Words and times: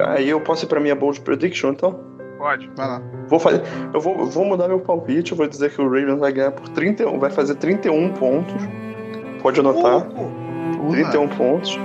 aí 0.00 0.28
eu 0.28 0.40
posso 0.40 0.64
ir 0.64 0.68
pra 0.68 0.80
minha 0.80 0.94
bold 0.94 1.20
prediction, 1.20 1.70
então? 1.70 2.00
Pode. 2.38 2.70
Vai 2.76 2.86
lá. 2.86 3.02
Vou 3.28 3.40
fazer, 3.40 3.62
eu 3.92 4.00
vou, 4.00 4.26
vou 4.26 4.44
mudar 4.44 4.68
meu 4.68 4.80
palpite, 4.80 5.32
eu 5.32 5.38
vou 5.38 5.46
dizer 5.46 5.70
que 5.70 5.80
o 5.80 5.84
Ravens 5.84 6.18
vai 6.18 6.32
ganhar 6.32 6.52
por 6.52 6.68
31, 6.68 7.18
vai 7.18 7.30
fazer 7.30 7.54
31 7.56 8.12
pontos. 8.12 8.54
Pode 9.42 9.60
anotar, 9.60 10.02
Pouco. 10.02 10.30
Porra. 10.78 10.90
31 10.90 11.28
pontos. 11.28 11.78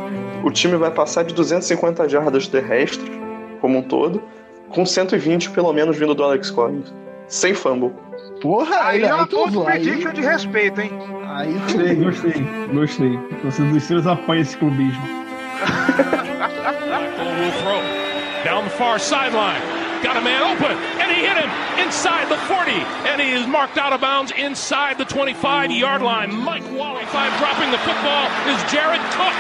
O 0.44 0.52
time 0.52 0.76
vai 0.76 0.92
passar 0.92 1.24
de 1.24 1.34
250 1.34 2.10
jardas 2.10 2.48
terrestres, 2.48 3.10
como 3.60 3.78
um 3.78 3.82
todo, 3.84 4.22
com 4.70 4.86
120 4.86 5.52
pelo 5.52 5.72
menos 5.72 5.98
vindo 5.98 6.14
do 6.16 6.24
Alex 6.24 6.50
Collins. 6.50 6.94
Sem 7.28 7.54
fumble. 7.54 7.92
Porra, 8.42 8.76
Aí 8.88 9.04
aí, 9.04 9.10
é 9.10 9.14
uma 9.14 9.24
aí 9.24 9.30
bold 9.30 9.58
aí, 9.60 9.66
prediction 9.66 10.14
de 10.14 10.22
respeito, 10.22 10.82
hein? 10.82 10.92
aí 11.28 11.54
Gostei, 11.54 11.96
gostei, 11.96 12.34
gostei. 12.74 13.20
Vocês 13.44 13.72
dos 13.72 13.84
seus 13.84 14.08
apoiam 14.08 14.42
esse 14.42 14.58
clubismo. 14.58 15.21
Will 15.62 17.54
throw. 17.62 17.82
Down 18.44 18.64
the 18.64 18.72
far 18.72 18.98
sideline. 18.98 19.62
Got 20.02 20.18
a 20.18 20.22
man 20.22 20.42
open, 20.42 20.72
and 20.98 21.12
he 21.12 21.22
hit 21.22 21.38
him 21.38 21.50
inside 21.78 22.26
the 22.26 22.38
40, 22.50 22.72
and 23.06 23.22
he 23.22 23.32
is 23.34 23.46
marked 23.46 23.78
out 23.78 23.94
of 23.94 24.02
bounds 24.02 24.32
inside 24.36 24.98
the 24.98 25.06
25-yard 25.06 26.02
line. 26.02 26.34
Mike 26.36 26.66
Wally, 26.74 27.06
five 27.06 27.38
dropping 27.38 27.70
the 27.70 27.78
football 27.86 28.26
is 28.50 28.58
Jared 28.74 29.02
Cook, 29.14 29.38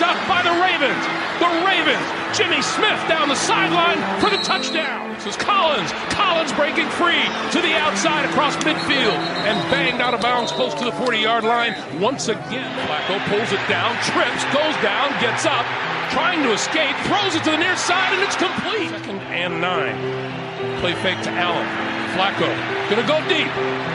picked 0.00 0.16
up 0.16 0.28
by 0.28 0.42
the 0.42 0.50
Ravens. 0.64 1.04
The 1.40 1.50
Ravens, 1.66 2.36
Jimmy 2.36 2.62
Smith 2.62 3.00
down 3.08 3.28
the 3.28 3.34
sideline 3.34 3.98
for 4.20 4.30
the 4.30 4.42
touchdown. 4.42 5.14
This 5.14 5.26
is 5.26 5.36
Collins. 5.36 5.92
Collins 6.10 6.52
breaking 6.52 6.88
free 6.90 7.22
to 7.52 7.60
the 7.60 7.74
outside 7.74 8.24
across 8.24 8.56
midfield 8.56 9.18
and 9.44 9.70
banged 9.70 10.00
out 10.00 10.14
of 10.14 10.20
bounds 10.20 10.52
close 10.52 10.74
to 10.74 10.84
the 10.84 10.90
40-yard 10.92 11.44
line 11.44 11.74
once 12.00 12.28
again. 12.28 12.70
Flacco 12.86 13.18
pulls 13.28 13.52
it 13.52 13.68
down, 13.68 13.92
trips, 14.04 14.44
goes 14.54 14.76
down, 14.82 15.10
gets 15.20 15.44
up, 15.44 15.66
trying 16.12 16.42
to 16.42 16.52
escape, 16.52 16.96
throws 17.04 17.34
it 17.34 17.44
to 17.44 17.50
the 17.50 17.58
near 17.58 17.76
side, 17.76 18.12
and 18.14 18.22
it's 18.22 18.36
complete. 18.36 18.88
Second 18.88 19.20
and 19.28 19.60
nine. 19.60 20.80
Play 20.80 20.94
fake 20.94 21.20
to 21.22 21.30
Allen. 21.30 21.89
Flacco 22.14 22.80
gonna 22.90 23.06
go 23.06 23.20
deep, 23.28 23.46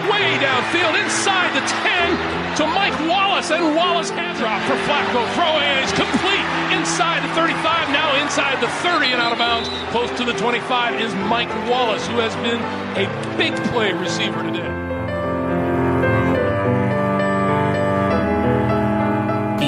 way 0.07 0.39
downfield, 0.39 0.95
inside 1.03 1.51
the 1.51 1.59
10 1.83 2.55
to 2.55 2.65
Mike 2.67 2.97
Wallace, 3.09 3.51
and 3.51 3.75
Wallace 3.75 4.09
hand 4.09 4.37
drop 4.39 4.61
for 4.63 4.77
Flacco. 4.87 5.19
Throw 5.35 5.59
it's 5.83 5.91
complete 5.91 6.45
inside 6.71 7.21
the 7.27 7.33
35, 7.35 7.89
now 7.89 8.15
inside 8.23 8.61
the 8.61 8.69
30 8.79 9.11
and 9.11 9.21
out 9.21 9.33
of 9.33 9.37
bounds. 9.37 9.67
Close 9.91 10.09
to 10.17 10.23
the 10.23 10.33
25 10.33 11.01
is 11.01 11.13
Mike 11.27 11.53
Wallace, 11.69 12.07
who 12.07 12.19
has 12.19 12.33
been 12.37 12.61
a 12.95 13.05
big 13.37 13.53
play 13.71 13.91
receiver 13.91 14.41
today. 14.43 14.71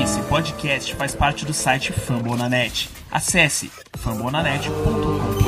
Esse 0.02 0.22
podcast 0.30 0.94
faz 0.94 1.14
parte 1.14 1.46
do 1.46 1.54
site 1.54 1.92
Fambonanet. 1.92 2.90
Acesse 3.12 3.70
fambonanet.com.br. 3.98 5.47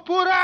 púrpura! 0.00 0.34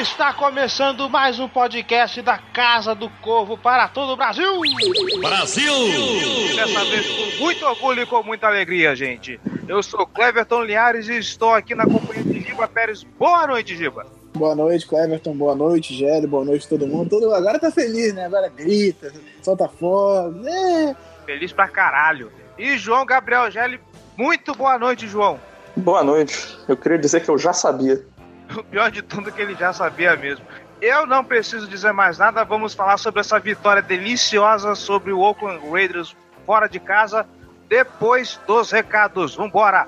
Está 0.00 0.32
começando 0.32 1.10
mais 1.10 1.40
um 1.40 1.48
podcast 1.48 2.22
da 2.22 2.38
Casa 2.38 2.94
do 2.94 3.10
Corvo 3.20 3.58
para 3.58 3.88
todo 3.88 4.12
o 4.12 4.16
Brasil! 4.16 4.60
Brasil! 5.20 5.72
E 5.72 6.54
dessa 6.54 6.84
vez 6.84 7.06
com 7.08 7.44
muito 7.44 7.66
orgulho 7.66 8.02
e 8.02 8.06
com 8.06 8.22
muita 8.22 8.46
alegria, 8.46 8.94
gente. 8.94 9.40
Eu 9.66 9.82
sou 9.82 10.06
Cleverton 10.06 10.62
Linhares 10.62 11.08
e 11.08 11.18
estou 11.18 11.52
aqui 11.54 11.74
na 11.74 11.84
companhia 11.84 12.22
de 12.22 12.40
Giba 12.40 12.68
Pérez. 12.68 13.02
Boa 13.02 13.46
noite, 13.46 13.76
Giba! 13.76 14.06
Boa 14.34 14.54
noite, 14.54 14.86
Cleverton. 14.86 15.34
Boa 15.34 15.56
noite, 15.56 15.92
Gélio. 15.92 16.28
Boa 16.28 16.44
noite, 16.44 16.68
todo 16.68 16.86
mundo. 16.86 17.10
Todo... 17.10 17.34
Agora 17.34 17.58
tá 17.58 17.70
feliz, 17.70 18.14
né? 18.14 18.26
Agora 18.26 18.48
grita, 18.48 19.12
solta 19.42 19.68
fogo. 19.68 20.46
É. 20.46 20.94
Feliz 21.26 21.52
pra 21.52 21.68
caralho. 21.68 22.30
E 22.56 22.78
João 22.78 23.04
Gabriel 23.04 23.50
Gelli, 23.50 23.80
muito 24.16 24.54
boa 24.54 24.78
noite, 24.78 25.08
João. 25.08 25.49
Boa 25.76 26.02
noite. 26.02 26.58
Eu 26.68 26.76
queria 26.76 26.98
dizer 26.98 27.20
que 27.20 27.28
eu 27.28 27.38
já 27.38 27.52
sabia. 27.52 28.04
O 28.50 28.64
pior 28.64 28.90
de 28.90 29.00
tudo 29.00 29.28
é 29.28 29.32
que 29.32 29.40
ele 29.40 29.54
já 29.54 29.72
sabia 29.72 30.16
mesmo. 30.16 30.44
Eu 30.82 31.06
não 31.06 31.22
preciso 31.22 31.68
dizer 31.68 31.92
mais 31.92 32.18
nada, 32.18 32.42
vamos 32.42 32.74
falar 32.74 32.96
sobre 32.96 33.20
essa 33.20 33.38
vitória 33.38 33.80
deliciosa 33.80 34.74
sobre 34.74 35.12
o 35.12 35.20
Oakland 35.20 35.60
Raiders 35.70 36.16
fora 36.44 36.66
de 36.66 36.80
casa, 36.80 37.24
depois 37.68 38.40
dos 38.48 38.72
recados. 38.72 39.36
Vambora! 39.36 39.86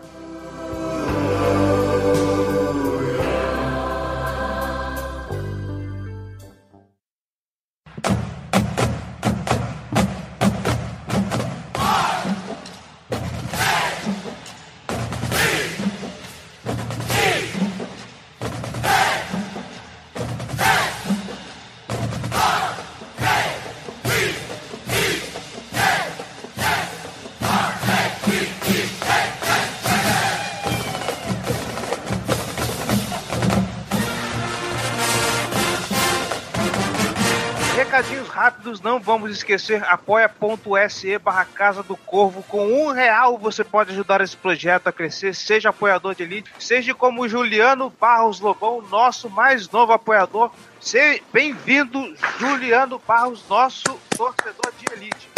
Não 38.80 39.00
vamos 39.00 39.30
esquecer, 39.30 39.82
apoia.se 39.84 41.18
barra 41.18 41.44
Casa 41.44 41.82
do 41.82 41.96
Corvo. 41.96 42.42
Com 42.42 42.66
um 42.66 42.92
real 42.92 43.36
você 43.38 43.62
pode 43.64 43.92
ajudar 43.92 44.20
esse 44.20 44.36
projeto 44.36 44.88
a 44.88 44.92
crescer, 44.92 45.34
seja 45.34 45.70
apoiador 45.70 46.14
de 46.14 46.22
elite, 46.22 46.50
seja 46.58 46.94
como 46.94 47.28
Juliano 47.28 47.92
Barros 48.00 48.40
Lobão, 48.40 48.82
nosso 48.90 49.28
mais 49.28 49.68
novo 49.70 49.92
apoiador. 49.92 50.50
Se... 50.80 51.22
Bem-vindo, 51.32 52.14
Juliano 52.38 53.00
Barros, 53.06 53.44
nosso 53.48 53.84
torcedor 54.16 54.72
de 54.78 54.92
elite. 54.92 55.28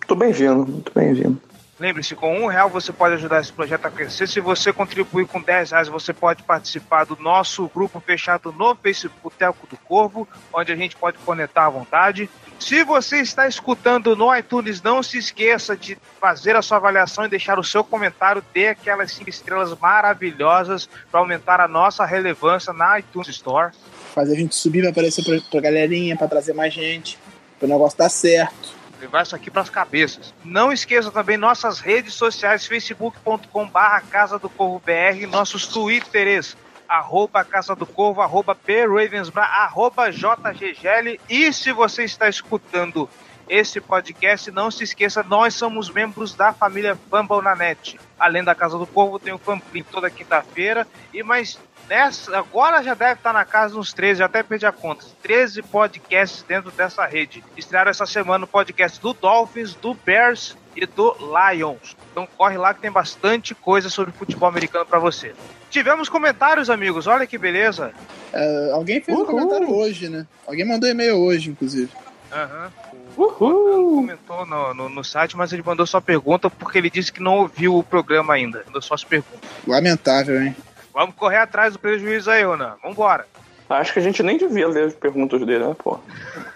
Muito 0.00 0.16
bem-vindo, 0.16 0.66
muito 0.66 0.92
bem-vindo. 0.94 1.53
Lembre-se, 1.84 2.14
com 2.14 2.34
um 2.42 2.46
real 2.46 2.70
você 2.70 2.94
pode 2.94 3.16
ajudar 3.16 3.42
esse 3.42 3.52
projeto 3.52 3.84
a 3.84 3.90
crescer. 3.90 4.26
Se 4.26 4.40
você 4.40 4.72
contribuir 4.72 5.26
com 5.26 5.38
10 5.38 5.72
reais, 5.72 5.86
você 5.86 6.14
pode 6.14 6.42
participar 6.42 7.04
do 7.04 7.14
nosso 7.20 7.68
grupo 7.68 8.00
fechado 8.00 8.50
no 8.52 8.74
Facebook 8.74 9.20
Boteco 9.22 9.66
do 9.66 9.76
Corvo, 9.76 10.26
onde 10.50 10.72
a 10.72 10.76
gente 10.76 10.96
pode 10.96 11.18
conectar 11.18 11.66
à 11.66 11.68
vontade. 11.68 12.30
Se 12.58 12.82
você 12.84 13.18
está 13.18 13.46
escutando 13.46 14.16
no 14.16 14.34
iTunes, 14.34 14.80
não 14.80 15.02
se 15.02 15.18
esqueça 15.18 15.76
de 15.76 15.98
fazer 16.18 16.56
a 16.56 16.62
sua 16.62 16.78
avaliação 16.78 17.26
e 17.26 17.28
deixar 17.28 17.58
o 17.58 17.62
seu 17.62 17.84
comentário, 17.84 18.42
dê 18.54 18.68
aquelas 18.68 19.12
5 19.12 19.28
estrelas 19.28 19.78
maravilhosas 19.78 20.88
para 21.10 21.20
aumentar 21.20 21.60
a 21.60 21.68
nossa 21.68 22.06
relevância 22.06 22.72
na 22.72 22.98
iTunes 22.98 23.28
Store. 23.28 23.74
Fazer 24.14 24.32
a 24.32 24.36
gente 24.36 24.54
subir 24.54 24.88
aparecer 24.88 25.22
pra, 25.22 25.38
pra 25.50 25.60
galerinha, 25.60 26.16
pra 26.16 26.28
trazer 26.28 26.54
mais 26.54 26.72
gente. 26.72 27.18
Pro 27.58 27.68
negócio 27.68 27.98
dar 27.98 28.08
certo. 28.08 28.73
Levar 29.04 29.22
isso 29.22 29.36
aqui 29.36 29.50
para 29.50 29.62
as 29.62 29.70
cabeças. 29.70 30.34
Não 30.42 30.72
esqueça 30.72 31.10
também 31.10 31.36
nossas 31.36 31.78
redes 31.78 32.14
sociais, 32.14 32.66
facebook.com 32.66 33.68
barra 33.68 34.00
Casa 34.00 34.38
do 34.38 34.48
Corvo 34.48 34.82
BR, 34.84 35.26
nossos 35.26 35.66
twitters, 35.66 36.56
arroba 36.88 37.44
Casa 37.44 37.74
do 37.76 37.86
Corvo, 37.86 38.22
arroba 38.22 38.54
PRavensBra, 38.54 39.44
arroba 39.44 40.10
JGGL, 40.10 41.20
e 41.28 41.52
se 41.52 41.70
você 41.70 42.04
está 42.04 42.28
escutando 42.28 43.08
esse 43.46 43.78
podcast, 43.78 44.50
não 44.50 44.70
se 44.70 44.84
esqueça, 44.84 45.22
nós 45.22 45.52
somos 45.52 45.90
membros 45.90 46.34
da 46.34 46.54
família 46.54 46.98
Fumble 47.10 47.42
na 47.42 47.54
Net. 47.54 48.00
Além 48.18 48.42
da 48.42 48.54
Casa 48.54 48.78
do 48.78 48.86
Corvo, 48.86 49.18
tem 49.18 49.34
o 49.34 49.38
Famplim 49.38 49.82
toda 49.82 50.08
quinta-feira, 50.08 50.86
e 51.12 51.22
mais 51.22 51.58
nessa, 51.88 52.36
agora 52.38 52.82
já 52.82 52.94
deve 52.94 53.14
estar 53.14 53.32
na 53.32 53.44
casa 53.44 53.78
uns 53.78 53.92
13, 53.92 54.18
já 54.20 54.26
até 54.26 54.42
perdi 54.42 54.66
a 54.66 54.72
conta. 54.72 55.04
13 55.22 55.62
podcasts 55.62 56.42
dentro 56.42 56.70
dessa 56.70 57.04
rede. 57.06 57.42
Estrearam 57.56 57.90
essa 57.90 58.06
semana 58.06 58.44
o 58.44 58.48
podcast 58.48 59.00
do 59.00 59.12
Dolphins, 59.12 59.74
do 59.74 59.94
Bears 59.94 60.56
e 60.76 60.86
do 60.86 61.16
Lions. 61.20 61.96
Então 62.10 62.26
corre 62.36 62.56
lá 62.58 62.74
que 62.74 62.80
tem 62.80 62.90
bastante 62.90 63.54
coisa 63.54 63.88
sobre 63.88 64.12
futebol 64.12 64.48
americano 64.48 64.84
para 64.86 64.98
você. 64.98 65.34
Tivemos 65.70 66.08
comentários, 66.08 66.70
amigos. 66.70 67.06
Olha 67.06 67.26
que 67.26 67.36
beleza. 67.38 67.92
É, 68.32 68.70
alguém 68.72 69.00
fez 69.00 69.16
um 69.16 69.22
Uhul. 69.22 69.30
comentário 69.30 69.74
hoje, 69.74 70.08
né? 70.08 70.26
Alguém 70.46 70.66
mandou 70.66 70.88
e-mail 70.88 71.16
hoje, 71.16 71.50
inclusive. 71.50 71.90
Aham. 72.32 72.72
O 73.16 73.28
Fernando 73.30 73.94
comentou 73.94 74.46
no, 74.46 74.74
no, 74.74 74.88
no 74.88 75.04
site, 75.04 75.36
mas 75.36 75.52
ele 75.52 75.62
mandou 75.64 75.86
sua 75.86 76.00
pergunta 76.00 76.50
porque 76.50 76.78
ele 76.78 76.90
disse 76.90 77.12
que 77.12 77.22
não 77.22 77.38
ouviu 77.38 77.76
o 77.76 77.82
programa 77.84 78.34
ainda. 78.34 78.62
Mandou 78.66 78.82
só 78.82 78.94
as 78.94 79.04
perguntas. 79.04 79.38
Lamentável, 79.66 80.42
hein? 80.42 80.56
Vamos 80.94 81.16
correr 81.16 81.38
atrás 81.38 81.72
do 81.72 81.78
prejuízo 81.78 82.30
aí, 82.30 82.44
Ronan. 82.44 82.76
Vambora. 82.82 83.26
Acho 83.68 83.92
que 83.92 83.98
a 83.98 84.02
gente 84.02 84.22
nem 84.22 84.38
devia 84.38 84.68
ler 84.68 84.86
as 84.86 84.94
perguntas 84.94 85.40
dele, 85.40 85.66
né, 85.66 85.76
pô? 85.76 85.98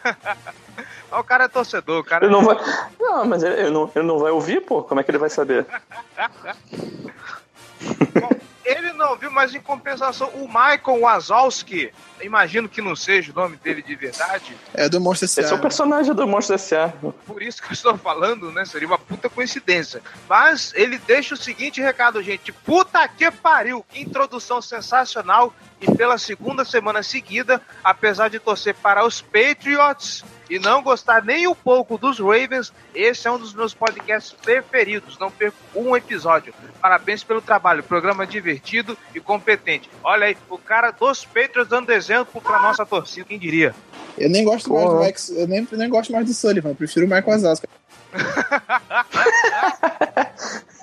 O 1.10 1.24
cara 1.24 1.44
é 1.44 1.48
torcedor, 1.48 2.00
o 2.00 2.04
cara 2.04 2.26
Ele 2.26 2.32
não 2.32 2.44
vai. 2.44 2.54
Não, 3.00 3.24
mas 3.24 3.42
ele, 3.42 3.58
ele 3.62 3.70
não, 3.70 3.90
ele 3.96 4.06
não 4.06 4.18
vai 4.18 4.30
ouvir, 4.30 4.60
pô? 4.60 4.82
Como 4.82 5.00
é 5.00 5.02
que 5.02 5.10
ele 5.10 5.16
vai 5.16 5.30
saber? 5.30 5.64
Bom, 8.20 8.28
ele 8.68 8.92
não 8.92 9.16
viu, 9.16 9.30
mas 9.30 9.54
em 9.54 9.60
compensação, 9.60 10.28
o 10.34 10.46
Michael 10.46 11.00
Wazowski, 11.00 11.90
imagino 12.20 12.68
que 12.68 12.82
não 12.82 12.94
seja 12.94 13.32
o 13.32 13.34
nome 13.34 13.56
dele 13.56 13.82
de 13.82 13.94
verdade, 13.94 14.56
É 14.74 14.88
do 14.88 15.00
Monster 15.00 15.26
Esse 15.26 15.40
é 15.40 15.44
o 15.44 15.46
S.A. 15.46 15.58
personagem 15.58 16.14
do 16.14 16.26
Monstro 16.26 16.54
S.A. 16.54 16.88
por 17.26 17.42
isso 17.42 17.62
que 17.62 17.68
eu 17.68 17.72
estou 17.72 17.96
falando, 17.96 18.52
né? 18.52 18.64
Seria 18.64 18.86
uma 18.86 18.98
puta 18.98 19.30
coincidência. 19.30 20.02
Mas 20.28 20.72
ele 20.74 20.98
deixa 20.98 21.34
o 21.34 21.36
seguinte 21.36 21.80
recado, 21.80 22.22
gente. 22.22 22.52
Puta 22.52 23.06
que 23.08 23.30
pariu! 23.30 23.84
Que 23.88 24.00
introdução 24.00 24.60
sensacional! 24.60 25.54
E 25.80 25.94
pela 25.94 26.18
segunda 26.18 26.64
semana 26.64 27.02
seguida, 27.02 27.60
apesar 27.84 28.28
de 28.28 28.38
torcer 28.38 28.74
para 28.74 29.06
os 29.06 29.20
Patriots 29.20 30.24
e 30.50 30.58
não 30.58 30.82
gostar 30.82 31.24
nem 31.24 31.46
um 31.46 31.54
pouco 31.54 31.96
dos 31.96 32.18
Ravens, 32.18 32.72
esse 32.94 33.28
é 33.28 33.30
um 33.30 33.38
dos 33.38 33.54
meus 33.54 33.74
podcasts 33.74 34.32
preferidos. 34.32 35.18
Não 35.18 35.30
perco 35.30 35.56
um 35.74 35.96
episódio. 35.96 36.52
Parabéns 36.80 37.22
pelo 37.22 37.40
trabalho. 37.40 37.82
Programa 37.82 38.26
divertido 38.26 38.98
e 39.14 39.20
competente. 39.20 39.88
Olha 40.02 40.26
aí, 40.26 40.36
o 40.50 40.58
cara 40.58 40.90
dos 40.90 41.24
Patriots 41.24 41.68
dando 41.68 41.92
exemplo 41.92 42.40
para 42.40 42.60
nossa 42.60 42.84
torcida, 42.84 43.26
quem 43.28 43.38
diria? 43.38 43.74
Eu 44.16 44.28
nem 44.28 44.44
gosto 44.44 44.72
mais 44.72 44.88
do 44.88 44.94
Max, 44.96 45.30
eu 45.30 45.46
nem, 45.46 45.68
nem 45.70 45.88
gosto 45.88 46.12
mais 46.12 46.26
do 46.26 46.34
Sullivan, 46.34 46.70
eu 46.70 46.74
prefiro 46.74 47.06
o 47.06 47.08
Michael 47.08 47.38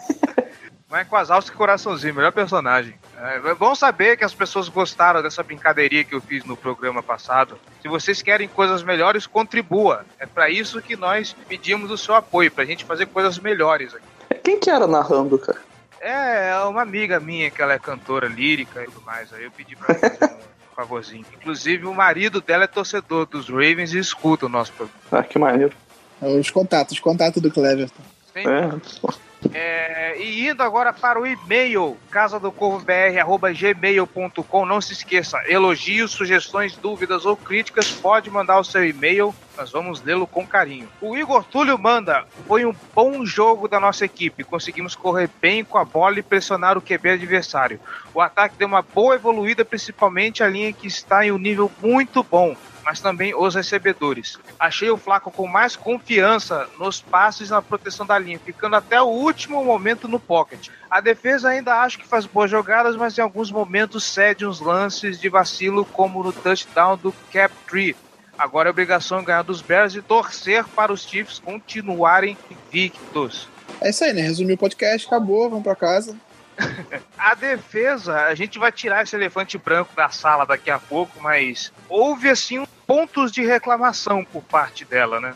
Wazowski. 0.95 0.99
Mike 0.99 1.11
Wazowski 1.11 1.55
coraçãozinho, 1.55 2.13
melhor 2.13 2.31
personagem. 2.31 2.95
É, 3.17 3.53
bom 3.53 3.75
saber 3.75 4.17
que 4.17 4.23
as 4.23 4.33
pessoas 4.33 4.69
gostaram 4.69 5.21
dessa 5.21 5.43
brincadeirinha 5.43 6.03
que 6.03 6.15
eu 6.15 6.21
fiz 6.21 6.45
no 6.45 6.55
programa 6.55 7.03
passado. 7.03 7.57
Se 7.81 7.87
vocês 7.87 8.21
querem 8.21 8.47
coisas 8.47 8.83
melhores, 8.83 9.27
contribua. 9.27 10.05
É 10.19 10.25
para 10.25 10.49
isso 10.49 10.81
que 10.81 10.95
nós 10.95 11.35
pedimos 11.47 11.91
o 11.91 11.97
seu 11.97 12.15
apoio, 12.15 12.51
pra 12.51 12.65
gente 12.65 12.85
fazer 12.85 13.07
coisas 13.07 13.37
melhores 13.39 13.93
aqui. 13.93 14.39
Quem 14.43 14.59
que 14.59 14.69
era 14.69 14.87
narrando, 14.87 15.37
cara? 15.37 15.59
É, 15.99 16.55
uma 16.65 16.81
amiga 16.81 17.19
minha 17.19 17.49
que 17.49 17.61
ela 17.61 17.73
é 17.73 17.79
cantora 17.79 18.27
lírica 18.27 18.83
e 18.83 18.85
tudo 18.85 19.01
mais. 19.01 19.33
Aí 19.33 19.43
eu 19.43 19.51
pedi 19.51 19.75
pra 19.75 19.95
ela 19.95 20.15
fazer 20.15 20.33
um 20.33 20.75
favorzinho. 20.75 21.25
Inclusive, 21.33 21.85
o 21.85 21.93
marido 21.93 22.41
dela 22.41 22.65
é 22.65 22.67
torcedor 22.67 23.25
dos 23.25 23.49
Ravens 23.49 23.93
e 23.93 23.97
escuta 23.97 24.45
o 24.45 24.49
nosso 24.49 24.71
programa. 24.73 24.99
Ah, 25.11 25.23
que 25.23 25.39
maneiro. 25.39 25.75
Os 26.21 26.49
contatos, 26.49 26.93
os 26.93 26.99
contatos 26.99 27.41
do 27.41 27.51
Cleverton. 27.51 28.14
Tem- 28.35 28.45
É. 28.45 28.69
É, 29.53 30.17
e 30.21 30.49
indo 30.49 30.61
agora 30.63 30.91
para 30.91 31.21
o 31.21 31.25
e-mail, 31.25 31.95
casadocorvobr.gmail.com. 32.09 34.65
Não 34.65 34.81
se 34.81 34.91
esqueça, 34.93 35.39
elogios, 35.47 36.11
sugestões, 36.11 36.75
dúvidas 36.75 37.25
ou 37.25 37.37
críticas, 37.37 37.91
pode 37.91 38.29
mandar 38.29 38.59
o 38.59 38.63
seu 38.63 38.83
e-mail, 38.83 39.33
nós 39.55 39.71
vamos 39.71 40.01
lê-lo 40.01 40.25
com 40.27 40.45
carinho. 40.45 40.89
O 40.99 41.15
Igor 41.15 41.43
Túlio 41.45 41.77
manda, 41.77 42.25
foi 42.47 42.65
um 42.65 42.73
bom 42.93 43.23
jogo 43.25 43.67
da 43.69 43.79
nossa 43.79 44.03
equipe, 44.03 44.43
conseguimos 44.43 44.95
correr 44.95 45.29
bem 45.39 45.63
com 45.63 45.77
a 45.77 45.85
bola 45.85 46.19
e 46.19 46.23
pressionar 46.23 46.77
o 46.77 46.81
QB 46.81 47.11
adversário. 47.11 47.79
O 48.13 48.19
ataque 48.19 48.57
deu 48.57 48.67
uma 48.67 48.81
boa 48.81 49.15
evoluída, 49.15 49.63
principalmente 49.63 50.43
a 50.43 50.47
linha 50.49 50.73
que 50.73 50.87
está 50.87 51.25
em 51.25 51.31
um 51.31 51.37
nível 51.37 51.71
muito 51.81 52.21
bom 52.23 52.53
mas 52.85 52.99
também 52.99 53.33
os 53.33 53.55
recebedores. 53.55 54.37
Achei 54.59 54.91
o 54.91 54.97
Flaco 54.97 55.31
com 55.31 55.47
mais 55.47 55.75
confiança 55.75 56.69
nos 56.77 57.01
passes 57.01 57.49
e 57.49 57.51
na 57.51 57.61
proteção 57.61 58.05
da 58.05 58.19
linha, 58.19 58.39
ficando 58.39 58.75
até 58.75 59.01
o 59.01 59.07
último 59.07 59.65
momento 59.65 60.07
no 60.07 60.19
pocket. 60.19 60.69
A 60.89 61.01
defesa 61.01 61.49
ainda 61.49 61.81
acho 61.81 61.97
que 61.97 62.07
faz 62.07 62.27
boas 62.27 62.51
jogadas, 62.51 62.95
mas 62.95 63.17
em 63.17 63.21
alguns 63.21 63.49
momentos 63.49 64.03
cede 64.03 64.45
uns 64.45 64.61
lances 64.61 65.19
de 65.19 65.27
vacilo, 65.27 65.83
como 65.83 66.23
no 66.23 66.31
touchdown 66.31 66.95
do 66.95 67.11
Captree. 67.33 67.95
Agora 68.37 68.69
é 68.69 68.71
obrigação 68.71 69.23
ganhar 69.23 69.41
dos 69.41 69.61
Bears 69.61 69.95
e 69.95 70.01
torcer 70.01 70.63
para 70.65 70.93
os 70.93 71.03
Chiefs 71.03 71.39
continuarem 71.39 72.37
invictos. 72.51 73.49
É 73.81 73.89
isso 73.89 74.03
aí, 74.03 74.13
né? 74.13 74.21
Resumir 74.21 74.53
o 74.53 74.57
podcast, 74.57 75.07
acabou, 75.07 75.49
vamos 75.49 75.63
pra 75.63 75.75
casa. 75.75 76.15
A 77.17 77.33
defesa, 77.33 78.15
a 78.25 78.35
gente 78.35 78.59
vai 78.59 78.71
tirar 78.71 79.03
esse 79.03 79.15
elefante 79.15 79.57
branco 79.57 79.95
da 79.95 80.09
sala 80.09 80.45
daqui 80.45 80.69
a 80.69 80.79
pouco, 80.79 81.19
mas 81.21 81.71
houve 81.89 82.29
assim 82.29 82.65
pontos 82.85 83.31
de 83.31 83.45
reclamação 83.45 84.23
por 84.23 84.43
parte 84.43 84.85
dela, 84.85 85.19
né? 85.19 85.33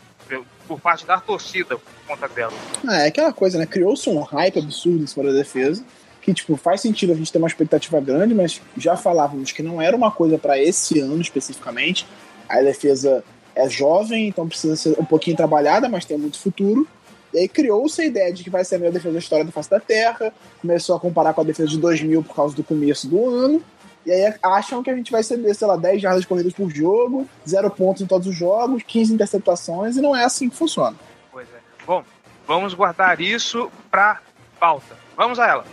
Por 0.66 0.80
parte 0.80 1.04
da 1.04 1.18
torcida 1.18 1.76
por 1.76 1.92
conta 2.06 2.28
dela. 2.28 2.52
Ah, 2.86 3.02
é 3.02 3.08
aquela 3.08 3.32
coisa, 3.32 3.58
né? 3.58 3.66
Criou-se 3.66 4.08
um 4.08 4.20
hype 4.20 4.58
absurdo 4.58 5.02
em 5.02 5.06
cima 5.06 5.24
da 5.24 5.32
defesa. 5.32 5.84
Que, 6.22 6.34
tipo, 6.34 6.56
faz 6.56 6.82
sentido 6.82 7.12
a 7.12 7.16
gente 7.16 7.32
ter 7.32 7.38
uma 7.38 7.48
expectativa 7.48 7.98
grande, 8.00 8.34
mas 8.34 8.60
já 8.76 8.96
falávamos 8.96 9.52
que 9.52 9.62
não 9.62 9.80
era 9.80 9.96
uma 9.96 10.10
coisa 10.10 10.38
pra 10.38 10.58
esse 10.58 11.00
ano 11.00 11.20
especificamente. 11.20 12.06
A 12.48 12.60
defesa 12.60 13.24
é 13.54 13.68
jovem, 13.68 14.28
então 14.28 14.46
precisa 14.46 14.76
ser 14.76 15.00
um 15.00 15.04
pouquinho 15.04 15.36
trabalhada, 15.36 15.88
mas 15.88 16.04
tem 16.04 16.18
muito 16.18 16.38
futuro. 16.38 16.86
E 17.32 17.38
aí 17.38 17.48
criou-se 17.48 18.00
a 18.00 18.04
ideia 18.04 18.32
de 18.32 18.42
que 18.42 18.50
vai 18.50 18.64
ser 18.64 18.76
a 18.76 18.78
melhor 18.78 18.92
defesa 18.92 19.12
da 19.12 19.18
história 19.18 19.44
da 19.44 19.52
face 19.52 19.70
da 19.70 19.80
Terra. 19.80 20.32
Começou 20.60 20.96
a 20.96 21.00
comparar 21.00 21.32
com 21.32 21.40
a 21.40 21.44
defesa 21.44 21.68
de 21.68 21.78
2000 21.78 22.22
por 22.24 22.34
causa 22.34 22.54
do 22.54 22.64
começo 22.64 23.08
do 23.08 23.28
ano. 23.28 23.62
E 24.04 24.10
aí 24.10 24.34
acham 24.42 24.82
que 24.82 24.90
a 24.90 24.96
gente 24.96 25.12
vai 25.12 25.22
ceder, 25.22 25.54
sei 25.54 25.66
lá, 25.66 25.76
10 25.76 26.00
jardas 26.00 26.24
corridas 26.24 26.52
por 26.52 26.70
jogo, 26.70 27.28
zero 27.46 27.70
pontos 27.70 28.02
em 28.02 28.06
todos 28.06 28.26
os 28.26 28.34
jogos, 28.34 28.82
15 28.82 29.14
interceptações, 29.14 29.96
e 29.96 30.00
não 30.00 30.16
é 30.16 30.24
assim 30.24 30.48
que 30.48 30.56
funciona. 30.56 30.96
Pois 31.30 31.46
é. 31.48 31.60
Bom, 31.86 32.02
vamos 32.46 32.72
guardar 32.74 33.20
isso 33.20 33.70
pra 33.90 34.20
pauta. 34.58 34.96
Vamos 35.16 35.38
a 35.38 35.46
ela. 35.46 35.64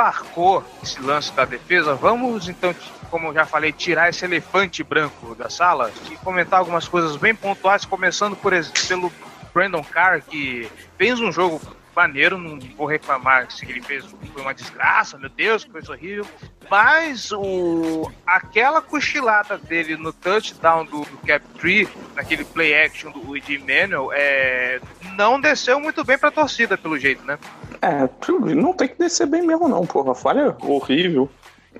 Embarcou 0.00 0.64
esse 0.82 0.98
lance 1.02 1.30
da 1.32 1.44
defesa, 1.44 1.94
vamos 1.94 2.48
então, 2.48 2.74
como 3.10 3.34
já 3.34 3.44
falei, 3.44 3.70
tirar 3.70 4.08
esse 4.08 4.24
elefante 4.24 4.82
branco 4.82 5.34
da 5.34 5.50
sala 5.50 5.92
e 6.10 6.16
comentar 6.16 6.58
algumas 6.58 6.88
coisas 6.88 7.16
bem 7.16 7.34
pontuais, 7.34 7.84
começando 7.84 8.34
por 8.34 8.54
pelo 8.88 9.12
Brandon 9.52 9.84
Carr, 9.84 10.22
que 10.22 10.66
fez 10.96 11.20
um 11.20 11.30
jogo 11.30 11.60
maneiro, 12.00 12.38
não 12.38 12.58
vou 12.76 12.86
reclamar 12.86 13.50
se 13.50 13.68
ele 13.68 13.82
fez 13.82 14.04
foi 14.32 14.42
uma 14.42 14.54
desgraça, 14.54 15.18
meu 15.18 15.28
Deus, 15.28 15.64
que 15.64 15.70
coisa 15.70 15.92
horrível. 15.92 16.24
Mas 16.70 17.30
o 17.32 18.10
aquela 18.26 18.80
cochilada 18.80 19.58
dele 19.58 19.96
no 19.96 20.12
touchdown 20.12 20.84
do, 20.84 21.00
do 21.00 21.18
Cap 21.26 21.44
Tree, 21.58 21.88
naquele 22.14 22.44
play 22.44 22.74
action 22.74 23.10
do 23.10 23.36
Ed 23.36 23.58
Manuel, 23.58 24.10
é, 24.14 24.80
não 25.16 25.40
desceu 25.40 25.78
muito 25.80 26.04
bem 26.04 26.16
pra 26.16 26.30
torcida, 26.30 26.78
pelo 26.78 26.98
jeito, 26.98 27.24
né? 27.24 27.38
É, 27.82 28.08
não 28.54 28.72
tem 28.72 28.88
que 28.88 28.98
descer 28.98 29.26
bem 29.26 29.42
mesmo, 29.42 29.68
não, 29.68 29.84
porra. 29.84 30.12
A 30.12 30.14
falha 30.14 30.40
é 30.40 30.64
horrível. 30.64 31.28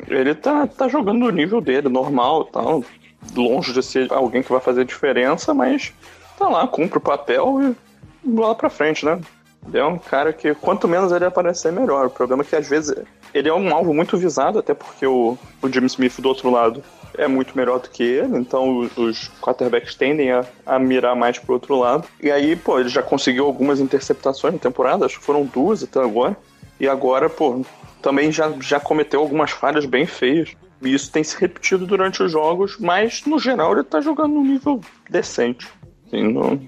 Ele 0.07 0.35
tá, 0.35 0.67
tá 0.67 0.89
jogando 0.89 1.19
no 1.19 1.31
nível 1.31 1.61
dele, 1.61 1.89
normal 1.89 2.45
tal. 2.45 2.85
Longe 3.35 3.73
de 3.73 3.83
ser 3.83 4.13
alguém 4.13 4.43
que 4.43 4.51
vai 4.51 4.61
fazer 4.61 4.85
diferença, 4.85 5.53
mas 5.55 5.93
tá 6.39 6.49
lá, 6.49 6.67
cumpre 6.67 6.99
o 6.99 7.03
papel 7.03 7.61
e 8.25 8.29
bola 8.29 8.55
pra 8.55 8.71
frente, 8.71 9.05
né? 9.05 9.21
Ele 9.67 9.79
é 9.79 9.85
um 9.85 9.99
cara 9.99 10.33
que 10.33 10.55
quanto 10.55 10.89
menos 10.89 11.13
ele 11.13 11.25
aparecer, 11.25 11.73
melhor. 11.73 12.07
O 12.07 12.11
problema 12.11 12.43
é 12.43 12.47
que 12.47 12.57
às 12.57 12.69
vezes 12.69 12.95
ele 13.33 13.49
é 13.49 13.55
um 13.55 13.75
alvo 13.75 13.95
muito 13.95 14.17
visado, 14.17 14.59
até 14.59 14.75
porque 14.75 15.07
o, 15.07 15.37
o 15.63 15.69
Jimmy 15.69 15.87
Smith 15.87 16.21
do 16.21 16.29
outro 16.29 16.51
lado 16.51 16.83
é 17.17 17.29
muito 17.29 17.57
melhor 17.57 17.81
do 17.81 17.91
que 17.91 18.03
ele, 18.03 18.37
então 18.39 18.89
os, 18.97 19.29
quarterbacks 19.41 19.95
tendem 19.95 20.31
a, 20.33 20.45
a 20.65 20.79
mirar 20.79 21.15
mais 21.15 21.39
pro 21.39 21.55
outro 21.55 21.79
lado. 21.79 22.07
E 22.23 22.31
aí, 22.31 22.57
pô, 22.57 22.79
ele 22.79 22.89
já 22.89 23.03
conseguiu 23.03 23.47
algumas 23.47 23.81
interceptações 23.81 24.55
na 24.55 24.61
temporada, 24.61 25.05
acho 25.05 25.19
que 25.19 25.25
foram 25.25 25.45
duas 25.45 25.83
até 25.83 26.01
agora. 26.01 26.37
E 26.79 26.89
agora, 26.89 27.29
pô, 27.29 27.63
também 28.01 28.33
já, 28.33 28.51
já 28.61 28.81
cometeu 28.81 29.21
algumas 29.21 29.51
falhas 29.51 29.85
bem 29.85 30.07
feias. 30.07 30.57
E 30.83 30.95
isso 30.95 31.13
tem 31.13 31.23
se 31.23 31.39
repetido 31.39 31.87
durante 31.87 32.23
os 32.23 32.33
jogos, 32.33 32.79
mas 32.79 33.23
no 33.27 33.39
geral 33.39 33.73
ele 33.73 33.85
tá 33.85 34.01
jogando 34.01 34.35
num 34.35 34.45
nível 34.45 34.81
decente. 35.11 35.69
Assim, 36.07 36.33
não, 36.33 36.59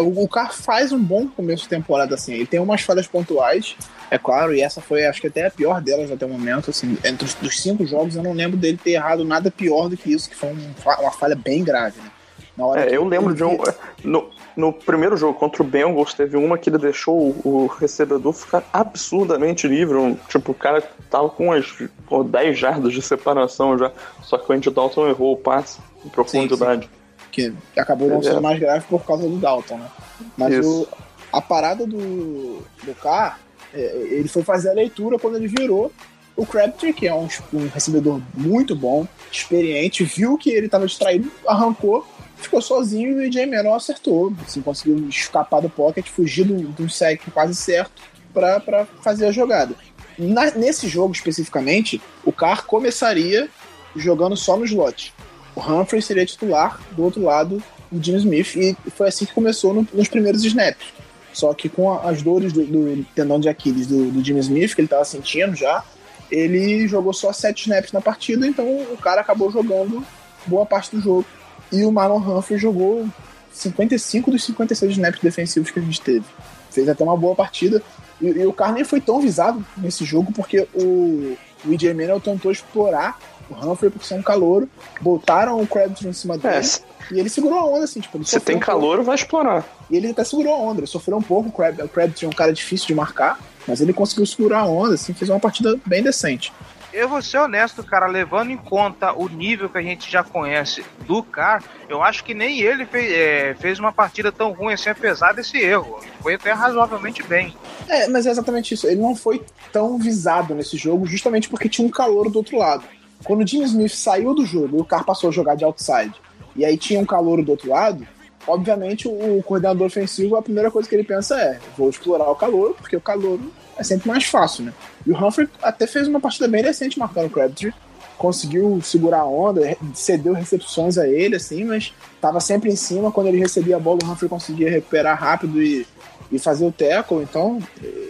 o 0.00 0.24
o 0.24 0.28
Carr 0.28 0.52
faz 0.52 0.92
um 0.92 0.98
bom 0.98 1.28
começo 1.28 1.64
de 1.64 1.68
temporada, 1.68 2.14
assim. 2.14 2.34
Ele 2.34 2.46
tem 2.46 2.60
umas 2.60 2.80
falhas 2.82 3.06
pontuais, 3.06 3.76
é 4.10 4.18
claro, 4.18 4.54
e 4.54 4.60
essa 4.60 4.80
foi, 4.80 5.06
acho 5.06 5.20
que 5.20 5.26
até 5.26 5.46
a 5.46 5.50
pior 5.50 5.80
delas 5.80 6.10
até 6.10 6.24
o 6.26 6.28
momento, 6.28 6.70
assim. 6.70 6.96
Entre 7.04 7.24
os 7.24 7.34
dos 7.34 7.60
cinco 7.60 7.86
jogos, 7.86 8.16
eu 8.16 8.22
não 8.22 8.32
lembro 8.32 8.56
dele 8.56 8.78
ter 8.82 8.92
errado 8.92 9.24
nada 9.24 9.50
pior 9.50 9.88
do 9.88 9.96
que 9.96 10.12
isso, 10.12 10.28
que 10.28 10.36
foi 10.36 10.50
um 10.50 10.56
uma 11.00 11.10
falha 11.12 11.34
bem 11.36 11.62
grave, 11.64 12.00
né? 12.00 12.10
Na 12.56 12.64
hora 12.64 12.80
É, 12.90 12.96
eu 12.96 13.04
lembro 13.04 13.34
de 13.34 13.44
um. 13.44 13.58
No, 14.02 14.30
no 14.56 14.72
primeiro 14.72 15.14
jogo 15.16 15.38
contra 15.38 15.62
o 15.62 15.66
Bengals, 15.66 16.14
teve 16.14 16.38
uma 16.38 16.56
que 16.56 16.70
ele 16.70 16.78
deixou 16.78 17.14
o, 17.18 17.40
o 17.44 17.66
recebedor 17.66 18.32
ficar 18.32 18.64
absurdamente 18.72 19.68
livre. 19.68 19.96
um- 19.96 20.14
tipo, 20.28 20.52
o 20.52 20.54
cara 20.54 20.82
tava 21.10 21.28
com 21.28 21.46
umas 21.48 21.66
pô, 22.08 22.24
10 22.24 22.58
jardas 22.58 22.92
de 22.94 23.02
separação 23.02 23.76
já. 23.76 23.92
Só 24.22 24.38
que 24.38 24.50
o 24.50 24.54
Andy 24.54 24.70
Dalton 24.70 25.06
errou 25.08 25.34
o 25.34 25.36
passe 25.36 25.78
em 26.04 26.08
profundidade. 26.08 26.88
Que 27.30 27.52
acabou 27.76 28.08
não 28.08 28.18
É. 28.20 28.22
sendo 28.22 28.42
mais 28.42 28.58
grave 28.58 28.84
por 28.88 29.04
causa 29.04 29.28
do 29.28 29.36
Dalton, 29.36 29.76
né? 29.78 29.88
Mas 30.36 30.64
o, 30.64 30.86
a 31.32 31.40
parada 31.40 31.86
do, 31.86 32.62
do 32.84 32.94
Carr, 33.02 33.38
é, 33.74 33.80
ele 34.10 34.28
foi 34.28 34.42
fazer 34.42 34.70
a 34.70 34.74
leitura 34.74 35.18
quando 35.18 35.36
ele 35.36 35.48
virou 35.48 35.92
o 36.36 36.44
Crabtree, 36.44 36.92
que 36.92 37.06
é 37.08 37.14
um, 37.14 37.28
um 37.52 37.66
recebedor 37.68 38.20
muito 38.34 38.76
bom, 38.76 39.06
experiente, 39.32 40.04
viu 40.04 40.36
que 40.36 40.50
ele 40.50 40.66
estava 40.66 40.86
distraído, 40.86 41.30
arrancou, 41.46 42.06
ficou 42.36 42.60
sozinho 42.60 43.22
e 43.22 43.24
o 43.24 43.26
AJ 43.26 43.46
Menor 43.46 43.76
acertou. 43.76 44.32
Assim, 44.46 44.60
conseguiu 44.60 45.08
escapar 45.08 45.60
do 45.62 45.70
pocket, 45.70 46.06
fugir 46.08 46.44
do, 46.44 46.56
de 46.56 46.82
um 46.82 46.88
sec 46.88 47.22
quase 47.32 47.54
certo 47.54 48.02
para 48.34 48.86
fazer 49.00 49.26
a 49.26 49.32
jogada. 49.32 49.74
Na- 50.18 50.50
nesse 50.50 50.88
jogo 50.88 51.12
especificamente, 51.14 52.00
o 52.24 52.30
Carr 52.32 52.66
começaria 52.66 53.48
jogando 53.94 54.36
só 54.36 54.58
no 54.58 54.64
slot. 54.66 55.14
O 55.56 55.60
Humphrey 55.60 56.00
seria 56.02 56.24
titular 56.26 56.78
do 56.92 57.02
outro 57.02 57.22
lado 57.22 57.60
do 57.90 58.02
Jim 58.04 58.16
Smith 58.16 58.54
e 58.56 58.76
foi 58.90 59.08
assim 59.08 59.24
que 59.24 59.32
começou 59.34 59.72
no- 59.74 59.88
nos 59.92 60.06
primeiros 60.06 60.44
snaps. 60.44 60.86
Só 61.32 61.52
que 61.54 61.68
com 61.68 61.92
a- 61.92 62.10
as 62.10 62.22
dores 62.22 62.52
do, 62.52 62.62
do 62.64 63.04
tendão 63.14 63.40
de 63.40 63.48
Aquiles 63.48 63.86
do, 63.86 64.10
do 64.10 64.22
Jim 64.24 64.36
Smith, 64.38 64.74
que 64.74 64.80
ele 64.82 64.86
estava 64.86 65.04
sentindo 65.04 65.54
já, 65.56 65.82
ele 66.30 66.86
jogou 66.86 67.12
só 67.12 67.32
sete 67.32 67.62
snaps 67.62 67.92
na 67.92 68.00
partida, 68.00 68.46
então 68.46 68.64
o 68.92 68.96
cara 68.98 69.20
acabou 69.22 69.50
jogando 69.50 70.04
boa 70.46 70.66
parte 70.66 70.94
do 70.94 71.00
jogo. 71.00 71.24
E 71.72 71.84
o 71.84 71.90
Marlon 71.92 72.18
Humphrey 72.18 72.58
jogou 72.58 73.08
55 73.52 74.30
dos 74.30 74.44
56 74.44 74.92
snaps 74.92 75.20
defensivos 75.22 75.70
que 75.70 75.78
a 75.78 75.82
gente 75.82 76.00
teve. 76.00 76.24
Fez 76.70 76.88
até 76.88 77.02
uma 77.02 77.16
boa 77.16 77.34
partida. 77.34 77.82
E, 78.20 78.26
e 78.26 78.46
o 78.46 78.52
Carr 78.52 78.72
nem 78.72 78.84
foi 78.84 79.00
tão 79.00 79.20
visado 79.20 79.64
nesse 79.76 80.04
jogo 80.04 80.32
porque 80.32 80.66
o, 80.74 81.36
o 81.64 81.72
EJ 81.72 81.94
Manuel 81.94 82.20
tentou 82.20 82.50
explorar 82.52 83.18
o 83.50 83.54
Humphrey 83.54 83.90
por 83.90 84.04
ser 84.04 84.14
um 84.14 84.22
calouro, 84.22 84.68
botaram 85.00 85.60
o 85.60 85.66
Crabtree 85.66 86.08
em 86.08 86.12
cima 86.12 86.36
dele 86.36 86.56
É, 86.56 87.14
e 87.14 87.20
ele 87.20 87.28
segurou 87.28 87.58
a 87.58 87.64
onda, 87.64 87.84
assim, 87.84 88.00
tipo, 88.00 88.18
sofreu 88.24 88.40
tem 88.40 88.56
um 88.56 88.58
pouco. 88.58 88.72
calor, 88.72 89.02
vai 89.02 89.14
explorar. 89.14 89.64
E 89.90 89.96
ele 89.96 90.10
até 90.10 90.24
segurou 90.24 90.54
a 90.54 90.58
onda, 90.58 90.80
ele 90.80 90.86
sofreu 90.86 91.16
um 91.16 91.22
pouco, 91.22 91.48
o 91.48 91.52
Crab, 91.52 91.80
o 91.82 91.88
Crabtree 91.88 92.26
é 92.26 92.28
um 92.28 92.32
cara 92.32 92.52
difícil 92.52 92.88
de 92.88 92.94
marcar, 92.94 93.38
mas 93.66 93.80
ele 93.80 93.92
conseguiu 93.92 94.26
segurar 94.26 94.60
a 94.60 94.66
onda, 94.66 94.94
assim, 94.94 95.12
fez 95.14 95.30
uma 95.30 95.40
partida 95.40 95.78
bem 95.86 96.02
decente. 96.02 96.52
Eu 96.92 97.10
vou 97.10 97.20
ser 97.20 97.36
honesto, 97.36 97.84
cara, 97.84 98.06
levando 98.06 98.50
em 98.50 98.56
conta 98.56 99.12
o 99.12 99.28
nível 99.28 99.68
que 99.68 99.76
a 99.76 99.82
gente 99.82 100.10
já 100.10 100.24
conhece 100.24 100.82
do 101.06 101.22
Car, 101.22 101.62
eu 101.90 102.02
acho 102.02 102.24
que 102.24 102.32
nem 102.32 102.60
ele 102.60 102.86
fez, 102.86 103.12
é, 103.12 103.54
fez 103.60 103.78
uma 103.78 103.92
partida 103.92 104.32
tão 104.32 104.52
ruim 104.52 104.72
assim, 104.72 104.88
apesar 104.88 105.34
desse 105.34 105.58
erro. 105.58 106.00
Foi 106.22 106.34
até 106.34 106.52
razoavelmente 106.52 107.22
bem. 107.22 107.54
É, 107.86 108.08
mas 108.08 108.24
é 108.24 108.30
exatamente 108.30 108.72
isso. 108.72 108.86
Ele 108.86 109.00
não 109.00 109.14
foi 109.14 109.44
tão 109.70 109.98
visado 109.98 110.54
nesse 110.54 110.78
jogo, 110.78 111.06
justamente 111.06 111.50
porque 111.50 111.68
tinha 111.68 111.86
um 111.86 111.90
calor 111.90 112.30
do 112.30 112.38
outro 112.38 112.56
lado. 112.56 112.84
Quando 113.24 113.42
o 113.42 113.46
Jimmy 113.46 113.64
Smith 113.64 113.92
saiu 113.92 114.34
do 114.34 114.44
jogo 114.44 114.76
e 114.76 114.80
o 114.80 114.84
Carr 114.84 115.04
passou 115.04 115.30
a 115.30 115.32
jogar 115.32 115.54
de 115.54 115.64
outside, 115.64 116.14
e 116.54 116.64
aí 116.64 116.76
tinha 116.76 117.00
um 117.00 117.06
calor 117.06 117.42
do 117.42 117.50
outro 117.50 117.68
lado, 117.68 118.06
obviamente 118.46 119.08
o, 119.08 119.42
coordenador 119.42 119.86
ofensivo, 119.86 120.36
a 120.36 120.42
primeira 120.42 120.70
coisa 120.70 120.88
que 120.88 120.94
ele 120.94 121.04
pensa 121.04 121.38
é: 121.38 121.58
vou 121.76 121.90
explorar 121.90 122.30
o 122.30 122.36
calor, 122.36 122.74
porque 122.74 122.96
o 122.96 123.00
calor 123.00 123.38
é 123.76 123.82
sempre 123.82 124.08
mais 124.08 124.24
fácil, 124.24 124.64
né? 124.64 124.72
E 125.06 125.10
o 125.10 125.16
Humphrey 125.16 125.48
até 125.62 125.86
fez 125.86 126.08
uma 126.08 126.20
partida 126.20 126.48
bem 126.48 126.62
decente 126.62 126.98
marcando 126.98 127.26
o 127.26 127.30
Crabtree. 127.30 127.74
Conseguiu 128.16 128.80
segurar 128.82 129.20
a 129.20 129.26
onda, 129.26 129.76
cedeu 129.92 130.32
recepções 130.32 130.96
a 130.96 131.06
ele, 131.06 131.36
assim, 131.36 131.64
mas 131.64 131.92
tava 132.18 132.40
sempre 132.40 132.70
em 132.70 132.76
cima. 132.76 133.12
Quando 133.12 133.26
ele 133.26 133.38
recebia 133.38 133.76
a 133.76 133.80
bola, 133.80 133.98
o 134.02 134.06
Humphrey 134.10 134.28
conseguia 134.28 134.70
recuperar 134.70 135.20
rápido 135.20 135.62
e, 135.62 135.86
e 136.32 136.38
fazer 136.38 136.64
o 136.64 136.72
tackle. 136.72 137.22
Então, 137.22 137.58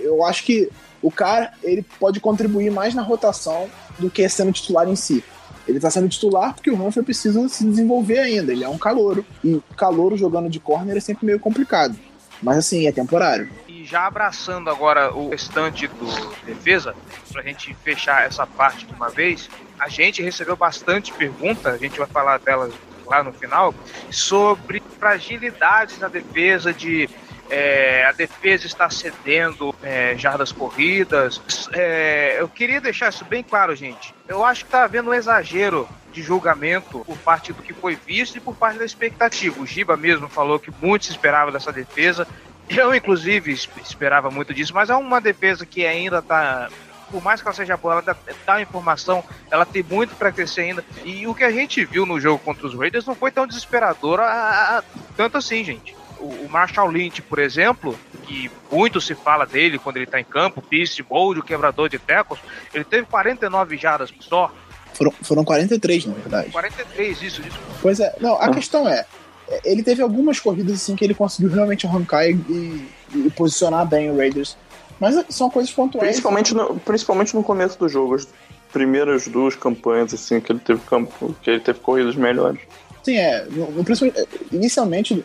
eu 0.02 0.24
acho 0.24 0.44
que 0.44 0.70
o 1.02 1.10
cara 1.10 1.52
ele 1.62 1.84
pode 1.98 2.20
contribuir 2.20 2.70
mais 2.70 2.94
na 2.94 3.02
rotação 3.02 3.68
do 3.98 4.10
que 4.10 4.28
sendo 4.28 4.52
titular 4.52 4.88
em 4.88 4.96
si. 4.96 5.22
Ele 5.66 5.80
tá 5.80 5.90
sendo 5.90 6.08
titular 6.08 6.54
porque 6.54 6.70
o 6.70 6.74
Humphrey 6.74 7.04
precisa 7.04 7.48
se 7.48 7.64
desenvolver 7.64 8.18
ainda. 8.18 8.52
Ele 8.52 8.64
é 8.64 8.68
um 8.68 8.78
calouro. 8.78 9.26
E 9.44 9.60
calouro 9.76 10.16
jogando 10.16 10.48
de 10.48 10.60
corner 10.60 10.96
é 10.96 11.00
sempre 11.00 11.26
meio 11.26 11.40
complicado. 11.40 11.96
Mas 12.40 12.58
assim, 12.58 12.86
é 12.86 12.92
temporário. 12.92 13.50
E 13.66 13.84
já 13.84 14.06
abraçando 14.06 14.70
agora 14.70 15.12
o 15.12 15.30
restante 15.30 15.88
do 15.88 16.06
defesa, 16.44 16.94
pra 17.32 17.42
gente 17.42 17.74
fechar 17.82 18.26
essa 18.26 18.46
parte 18.46 18.86
de 18.86 18.92
uma 18.92 19.08
vez, 19.08 19.48
a 19.78 19.88
gente 19.88 20.22
recebeu 20.22 20.56
bastante 20.56 21.12
perguntas, 21.12 21.74
a 21.74 21.78
gente 21.78 21.98
vai 21.98 22.06
falar 22.06 22.38
delas 22.38 22.72
lá 23.06 23.22
no 23.22 23.32
final, 23.32 23.74
sobre 24.10 24.82
fragilidades 24.98 25.98
na 25.98 26.08
defesa, 26.08 26.72
de 26.72 27.08
é, 27.48 28.04
a 28.06 28.12
defesa 28.12 28.66
está 28.66 28.88
cedendo 28.90 29.74
é, 29.82 30.16
jardas 30.16 30.52
corridas. 30.52 31.40
É, 31.72 32.36
eu 32.40 32.48
queria 32.48 32.80
deixar 32.80 33.10
isso 33.10 33.24
bem 33.24 33.42
claro, 33.42 33.74
gente. 33.74 34.14
Eu 34.28 34.44
acho 34.44 34.62
que 34.64 34.68
está 34.68 34.84
havendo 34.84 35.10
um 35.10 35.14
exagero 35.14 35.88
de 36.12 36.22
julgamento 36.22 37.04
por 37.04 37.18
parte 37.18 37.52
do 37.52 37.62
que 37.62 37.74
foi 37.74 37.96
visto 37.96 38.36
e 38.36 38.40
por 38.40 38.54
parte 38.56 38.78
da 38.78 38.84
expectativa. 38.84 39.60
O 39.60 39.66
Giba 39.66 39.96
mesmo 39.96 40.28
falou 40.28 40.58
que 40.58 40.70
muito 40.82 41.04
se 41.04 41.12
esperava 41.12 41.52
dessa 41.52 41.72
defesa. 41.72 42.26
Eu, 42.68 42.94
inclusive, 42.94 43.52
es- 43.52 43.68
esperava 43.76 44.30
muito 44.30 44.52
disso, 44.52 44.74
mas 44.74 44.90
é 44.90 44.94
uma 44.96 45.20
defesa 45.20 45.64
que 45.64 45.86
ainda 45.86 46.18
está. 46.18 46.68
Por 47.08 47.22
mais 47.22 47.40
que 47.40 47.46
ela 47.46 47.54
seja 47.54 47.76
boa, 47.76 48.02
ela 48.04 48.16
dá, 48.44 48.60
informação, 48.60 49.22
ela 49.48 49.64
tem 49.64 49.84
muito 49.84 50.16
para 50.16 50.32
crescer 50.32 50.62
ainda. 50.62 50.84
E 51.04 51.24
o 51.28 51.34
que 51.34 51.44
a 51.44 51.52
gente 51.52 51.84
viu 51.84 52.04
no 52.04 52.18
jogo 52.18 52.42
contra 52.42 52.66
os 52.66 52.76
Raiders 52.76 53.06
não 53.06 53.14
foi 53.14 53.30
tão 53.30 53.46
desesperador 53.46 54.18
a- 54.18 54.78
a- 54.78 54.82
tanto 55.16 55.38
assim, 55.38 55.62
gente. 55.62 55.94
O, 56.26 56.46
o 56.46 56.48
Marshall 56.48 56.88
Lynch, 56.90 57.22
por 57.22 57.38
exemplo, 57.38 57.98
que 58.26 58.50
muito 58.70 59.00
se 59.00 59.14
fala 59.14 59.46
dele 59.46 59.78
quando 59.78 59.96
ele 59.96 60.06
tá 60.06 60.20
em 60.20 60.24
campo, 60.24 60.62
Mode, 61.10 61.40
o 61.40 61.42
quebrador 61.42 61.88
de 61.88 61.98
tackles, 61.98 62.40
ele 62.74 62.84
teve 62.84 63.06
49 63.06 63.76
jardas 63.76 64.12
só. 64.20 64.52
Foram, 64.94 65.12
foram 65.22 65.44
43, 65.44 66.06
na 66.06 66.14
verdade. 66.14 66.50
43, 66.50 67.22
isso, 67.22 67.42
isso. 67.42 67.58
Pois 67.82 68.00
é, 68.00 68.14
não, 68.20 68.34
a 68.40 68.50
questão 68.50 68.88
é, 68.88 69.04
é, 69.48 69.60
ele 69.64 69.82
teve 69.82 70.02
algumas 70.02 70.40
corridas 70.40 70.74
assim 70.74 70.96
que 70.96 71.04
ele 71.04 71.14
conseguiu 71.14 71.50
realmente 71.50 71.86
arrancar 71.86 72.26
e, 72.26 72.32
e- 72.32 72.88
e 73.14 73.30
posicionar 73.30 73.86
bem 73.86 74.10
o 74.10 74.16
Raiders. 74.16 74.56
Mas 74.98 75.22
são 75.28 75.50
coisas 75.50 75.70
pontuais. 75.70 76.06
Principalmente 76.08 76.54
no, 76.54 76.80
principalmente 76.80 77.34
no 77.36 77.42
começo 77.44 77.78
do 77.78 77.88
jogo. 77.88 78.14
As 78.14 78.26
primeiras 78.72 79.28
duas 79.28 79.54
campanhas, 79.54 80.12
assim, 80.14 80.40
que 80.40 80.50
ele 80.52 80.58
teve 80.60 80.80
campo, 80.80 81.34
que 81.42 81.50
ele 81.50 81.60
teve 81.60 81.78
corridas 81.80 82.16
melhores. 82.16 82.60
Sim, 83.06 83.18
é. 83.18 83.44
No, 83.48 83.84
principalmente, 83.84 84.18
é, 84.20 84.26
inicialmente, 84.52 85.24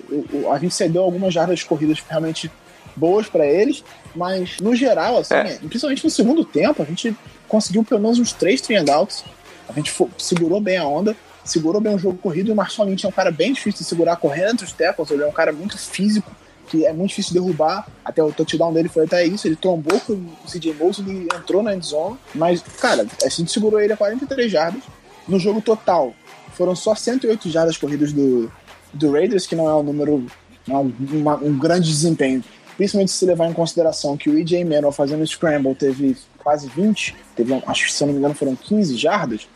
a 0.51 0.57
gente 0.59 0.75
cedeu 0.75 1.01
algumas 1.01 1.33
jardas 1.33 1.57
de 1.59 1.65
corridas 1.65 1.97
realmente 2.07 2.51
boas 2.95 3.27
pra 3.27 3.43
eles, 3.43 3.83
mas 4.15 4.59
no 4.59 4.75
geral, 4.75 5.17
assim, 5.17 5.33
É. 5.33 5.53
é, 5.53 5.55
principalmente 5.57 6.03
no 6.03 6.09
segundo 6.11 6.45
tempo, 6.45 6.79
a 6.83 6.85
gente 6.85 7.15
conseguiu 7.47 7.83
pelo 7.83 7.99
menos 7.99 8.19
uns 8.19 8.33
três 8.33 8.61
three 8.61 8.77
outs. 8.91 9.23
A 9.67 9.73
gente 9.73 9.89
fo- 9.89 10.11
segurou 10.15 10.61
bem 10.61 10.77
a 10.77 10.85
onda, 10.85 11.15
segurou 11.43 11.81
bem 11.81 11.95
o 11.95 11.97
jogo 11.97 12.19
corrido 12.19 12.49
e 12.49 12.51
o 12.51 12.55
Marshall 12.55 12.87
Lynch 12.87 13.03
é 13.03 13.09
um 13.09 13.11
cara 13.11 13.31
bem 13.31 13.51
difícil 13.51 13.79
de 13.79 13.85
segurar 13.85 14.15
correndo 14.17 14.51
entre 14.51 14.65
os 14.65 14.73
tackles, 14.73 15.09
ele 15.09 15.23
é 15.23 15.27
um 15.27 15.31
cara 15.31 15.51
muito 15.51 15.75
físico, 15.77 16.29
que 16.67 16.85
é 16.85 16.93
muito 16.93 17.09
difícil 17.09 17.33
de 17.33 17.39
derrubar. 17.39 17.87
Até 18.05 18.21
o 18.21 18.31
touchdown 18.31 18.71
dele 18.71 18.89
foi 18.89 19.05
até 19.05 19.25
isso, 19.25 19.47
ele 19.47 19.55
trombou 19.55 19.99
com 20.01 20.13
o 20.13 20.47
CJ 20.47 20.75
Mosley 20.75 21.27
e 21.31 21.35
entrou 21.35 21.63
na 21.63 21.73
endzone, 21.73 22.17
mas, 22.35 22.61
cara, 22.79 23.07
a 23.23 23.29
gente 23.29 23.51
segurou 23.51 23.79
ele 23.81 23.93
a 23.93 23.97
43 23.97 24.51
jardas. 24.51 24.83
No 25.27 25.39
jogo 25.39 25.61
total, 25.61 26.13
foram 26.53 26.75
só 26.75 26.93
108 26.95 27.49
jardas 27.49 27.77
corridas 27.77 28.11
do, 28.13 28.51
do 28.93 29.11
Raiders, 29.11 29.45
que 29.47 29.55
não 29.55 29.69
é 29.69 29.75
um 29.75 29.83
número, 29.83 30.25
não 30.67 30.75
é 30.75 30.79
um, 30.79 30.93
uma- 31.13 31.35
um 31.37 31.57
grande 31.57 31.87
desempenho. 31.89 32.43
Principalmente 32.77 33.11
se 33.11 33.25
levar 33.25 33.47
em 33.49 33.53
consideração 33.53 34.17
que 34.17 34.29
o 34.29 34.37
EJ 34.37 34.63
Manuel 34.63 34.91
fazendo 34.91 35.25
scramble 35.27 35.75
teve 35.75 36.17
quase 36.39 36.67
20, 36.69 37.15
teve, 37.35 37.61
acho 37.67 37.85
que 37.85 37.93
se 37.93 38.01
eu 38.03 38.07
não 38.07 38.13
me 38.13 38.19
engano 38.19 38.33
foram 38.33 38.55
15 38.55 38.95
jardas. 38.97 39.47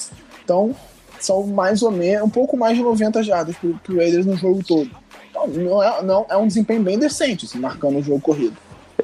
Então, 0.44 0.76
são 1.20 1.44
mais 1.48 1.82
ou 1.82 1.90
menos, 1.90 2.24
um 2.24 2.30
pouco 2.30 2.56
mais 2.56 2.78
de 2.78 2.84
90 2.84 3.24
jardas 3.24 3.56
pro, 3.58 3.74
pro 3.84 3.98
Raiders 3.98 4.26
no 4.26 4.36
jogo 4.38 4.62
todo. 4.64 4.92
Então, 5.30 5.48
não 5.48 5.82
é, 5.82 6.04
não, 6.04 6.26
é 6.30 6.38
um 6.38 6.46
desempenho 6.48 6.84
bem 6.84 7.00
decente, 7.00 7.46
assim, 7.46 7.58
marcando 7.58 7.98
o 7.98 8.04
jogo 8.04 8.22
corrido. 8.22 8.56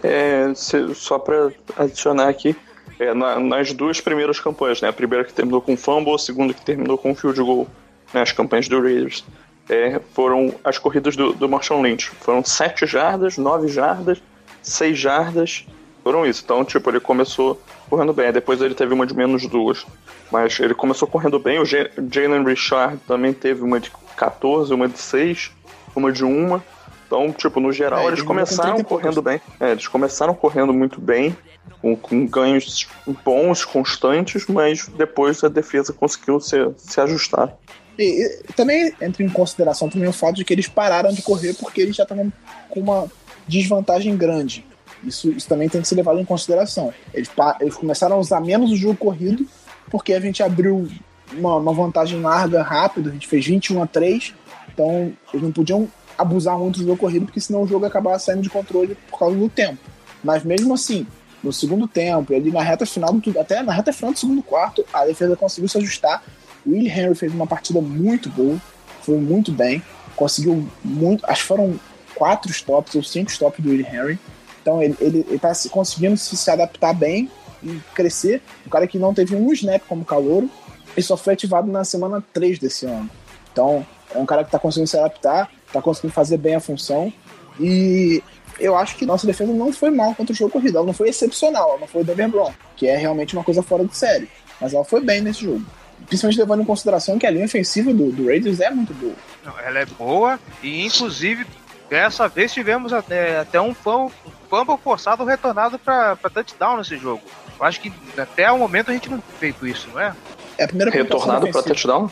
É, 0.04 0.52
só 0.94 1.18
pra 1.20 1.52
adicionar 1.78 2.30
aqui, 2.30 2.56
é, 3.04 3.14
na- 3.14 3.40
nas 3.40 3.74
duas 3.74 4.00
primeiras 4.00 4.40
campanhas, 4.40 4.82
né? 4.82 4.90
A 4.90 4.94
primeira 4.94 5.24
que 5.26 5.34
terminou 5.34 5.62
com 5.62 5.76
fumble, 5.76 6.14
a 6.14 6.18
segunda 6.18 6.54
que 6.54 6.62
terminou 6.64 6.98
com 6.98 7.16
field 7.16 7.40
goal, 7.42 7.68
né? 8.14 8.22
As 8.22 8.32
campanhas 8.32 8.68
do 8.68 8.82
Raiders. 8.82 9.24
É, 9.70 10.00
foram 10.14 10.54
as 10.64 10.78
corridas 10.78 11.16
do, 11.16 11.34
do 11.34 11.48
Marshall 11.48 11.82
Lynch. 11.82 12.10
Foram 12.20 12.44
7 12.44 12.86
jardas, 12.86 13.38
9 13.38 13.68
jardas, 13.68 14.22
6 14.62 14.98
jardas. 14.98 15.66
Foram 16.04 16.26
isso. 16.26 16.42
Então, 16.44 16.66
tipo, 16.66 16.90
ele 16.90 17.00
começou 17.00 17.62
correndo 17.90 18.12
bem. 18.12 18.32
Depois 18.32 18.60
ele 18.62 18.74
teve 18.74 18.94
uma 18.94 19.06
de 19.06 19.16
menos 19.16 19.46
duas. 19.48 19.86
Mas 20.32 20.60
ele 20.60 20.74
começou 20.74 21.08
correndo 21.08 21.40
bem. 21.40 21.60
O 21.60 21.66
Ja- 21.66 21.90
Jalen 22.12 22.44
Richard 22.44 22.98
também 23.08 23.34
teve 23.34 23.62
uma 23.62 23.80
de 23.80 23.92
14, 24.18 24.74
uma 24.74 24.88
de 24.88 24.98
6, 25.00 25.52
uma 25.96 26.12
de 26.12 26.26
1. 26.26 26.60
Então, 27.06 27.32
tipo, 27.32 27.60
no 27.60 27.72
geral, 27.72 28.00
É, 28.00 28.04
eles 28.08 28.20
ele 28.20 28.22
jogou 28.22 28.36
com 28.36 28.44
30 28.46 28.56
começaram 28.62 28.84
correndo 28.84 29.22
bem. 29.22 29.42
É, 29.60 29.72
eles 29.72 29.88
começaram 29.88 30.34
correndo 30.34 30.74
muito 30.74 31.00
bem, 31.00 31.36
com, 31.82 31.96
com 31.96 32.26
ganhos 32.26 32.88
bons, 33.24 33.66
constantes, 33.66 34.46
mas 34.48 34.88
depois 34.88 35.44
a 35.44 35.50
defesa 35.50 35.94
conseguiu 35.94 36.40
se, 36.40 36.58
se 36.78 37.00
ajustar. 37.02 37.56
E, 37.98 38.26
e 38.50 38.54
também 38.54 38.94
entra 39.02 39.24
em 39.24 39.30
consideração 39.30 39.90
também 39.90 40.08
o 40.08 40.14
fato 40.14 40.36
de 40.36 40.46
que 40.46 40.54
eles 40.54 40.68
pararam 40.68 41.12
de 41.12 41.22
correr 41.22 41.54
porque 41.56 41.82
eles 41.82 41.96
já 41.96 42.04
estavam 42.04 42.32
com 42.70 42.80
uma 42.80 43.12
desvantagem 43.48 44.16
grande. 44.16 44.66
Isso, 45.04 45.30
isso 45.32 45.48
também 45.48 45.68
tem 45.68 45.82
que 45.82 45.88
ser 45.88 45.96
levado 45.96 46.20
em 46.20 46.26
consideração. 46.26 46.94
Eles, 47.14 47.30
eles 47.60 47.76
começaram 47.76 48.16
a 48.16 48.20
usar 48.20 48.40
menos 48.40 48.72
o 48.72 48.76
jogo 48.76 48.96
corrido 48.96 49.46
porque 49.90 50.14
a 50.14 50.20
gente 50.20 50.42
abriu 50.44 50.88
uma, 51.34 51.58
uma 51.58 51.74
vantagem 51.74 52.22
larga 52.22 52.62
rápido, 52.62 53.10
a 53.10 53.14
gente 53.14 53.28
fez 53.28 53.46
21 53.46 53.84
a 53.84 53.88
3, 53.88 54.34
então 54.72 55.12
eles 55.34 55.44
não 55.44 55.52
podiam 55.52 55.88
abusar 56.18 56.58
muito 56.58 56.80
do 56.80 56.86
jogo 56.86 56.98
corrido 56.98 57.26
porque 57.26 57.42
senão 57.42 57.64
o 57.64 57.68
jogo 57.68 57.86
ia 57.86 57.90
acabar 57.90 58.18
saindo 58.20 58.42
de 58.42 58.50
controle 58.50 58.96
por 59.10 59.20
causa 59.20 59.36
do 59.36 59.50
tempo. 59.50 59.80
Mas 60.24 60.44
mesmo 60.44 60.74
assim, 60.74 61.08
no 61.44 61.52
segundo 61.52 61.88
tempo, 61.88 62.32
e 62.34 62.36
ali 62.36 62.52
na 62.52 62.62
reta 62.62 62.86
final, 62.86 63.14
do- 63.14 63.40
até 63.40 63.62
na 63.64 63.74
reta 63.74 63.92
final 63.92 64.14
do 64.14 64.20
segundo 64.20 64.44
quarto, 64.44 64.86
a 64.94 65.06
defesa 65.06 65.36
conseguiu 65.36 65.68
se 65.70 65.78
ajustar. 65.78 66.24
O 66.66 66.72
Will 66.72 66.86
Henry 66.88 67.16
fez 67.16 67.34
uma 67.34 67.48
partida 67.48 67.82
muito 67.82 68.30
boa, 68.30 68.58
foi 69.02 69.18
muito 69.18 69.52
bem, 69.52 69.82
conseguiu 70.16 70.68
muito, 70.84 71.26
acho 71.26 71.42
que 71.42 71.48
foram 71.48 71.80
quatro 72.16 72.52
stops 72.52 72.94
ou 72.96 73.04
cinco 73.04 73.32
stops 73.32 73.60
do 73.64 73.70
Will 73.72 73.82
Henry. 73.86 74.20
Então 74.62 74.82
ele, 74.84 74.96
ele, 75.02 75.26
ele 75.28 75.40
tá 75.40 75.54
se- 75.56 75.70
conseguindo 75.70 76.16
se, 76.18 76.38
se 76.38 76.52
adaptar 76.52 76.94
bem 76.94 77.30
e 77.64 77.80
crescer. 77.96 78.42
Um 78.68 78.70
cara 78.70 78.86
que 78.86 79.00
não 79.00 79.12
teve 79.14 79.36
um 79.36 79.52
snap 79.54 79.82
como 79.90 80.06
calouro, 80.06 80.48
ele 80.96 81.04
só 81.06 81.18
foi 81.18 81.34
ativado 81.34 81.72
na 81.72 81.84
semana 81.84 82.24
3 82.32 82.60
desse 82.60 82.86
ano. 82.86 83.10
Então 83.52 83.84
é 84.14 84.20
um 84.20 84.26
cara 84.26 84.44
que 84.44 84.52
tá 84.52 84.60
conseguindo 84.60 84.88
se 84.90 84.98
adaptar, 85.00 85.50
tá 85.74 85.82
conseguindo 85.82 86.14
fazer 86.14 86.38
bem 86.38 86.54
a 86.54 86.60
função. 86.60 87.12
E 87.60 88.22
eu 88.62 88.78
acho 88.78 88.96
que 88.96 89.06
nossa 89.06 89.26
defesa 89.26 89.52
não 89.52 89.74
foi 89.74 89.90
mal 89.90 90.14
contra 90.16 90.34
o 90.34 90.36
jogo 90.36 90.52
corrido. 90.52 90.78
Ela 90.78 90.86
não 90.86 90.94
foi 90.94 91.10
excepcional, 91.10 91.70
ela 91.70 91.80
não 91.80 91.88
foi 91.88 92.02
o 92.02 92.06
Denver 92.06 92.30
Brown, 92.30 92.54
que 92.76 92.88
é 92.88 92.96
realmente 92.96 93.36
uma 93.36 93.44
coisa 93.44 93.62
fora 93.62 93.84
de 93.84 93.96
série. 93.96 94.30
Mas 94.60 94.74
ela 94.74 94.86
foi 94.86 95.02
bem 95.02 95.22
nesse 95.22 95.44
jogo. 95.44 95.64
Principalmente 96.08 96.40
levando 96.40 96.62
em 96.62 96.66
consideração 96.66 97.18
que 97.18 97.26
a 97.26 97.32
linha 97.32 97.46
ofensiva 97.46 97.94
do, 97.94 98.12
do 98.12 98.28
Raiders 98.28 98.60
é 98.60 98.70
muito 98.70 98.94
boa. 98.94 99.14
Não, 99.44 99.60
ela 99.60 99.80
é 99.80 99.86
boa 99.86 100.40
e, 100.62 100.86
inclusive, 100.86 101.46
dessa 101.90 102.28
vez 102.28 102.54
tivemos 102.54 102.94
até, 102.94 103.40
até 103.40 103.60
um 103.60 103.74
fumble, 103.74 104.14
um 104.26 104.32
fumble 104.50 104.78
forçado 104.84 105.24
retornado 105.24 105.78
para 105.78 106.16
touchdown 106.34 106.78
nesse 106.78 106.98
jogo. 106.98 107.22
Eu 107.60 107.66
acho 107.66 107.80
que 107.80 107.92
até 108.18 108.52
o 108.52 108.58
momento 108.58 108.90
a 108.90 108.94
gente 108.94 109.10
não 109.10 109.20
tem 109.20 109.38
feito 109.38 109.68
isso, 109.68 109.90
não 109.94 110.00
é? 110.00 110.16
É 110.58 110.64
a 110.64 110.68
primeira 110.68 110.92
Retornado 110.92 111.48
ofensiva. 111.48 111.64
touchdown? 111.64 112.12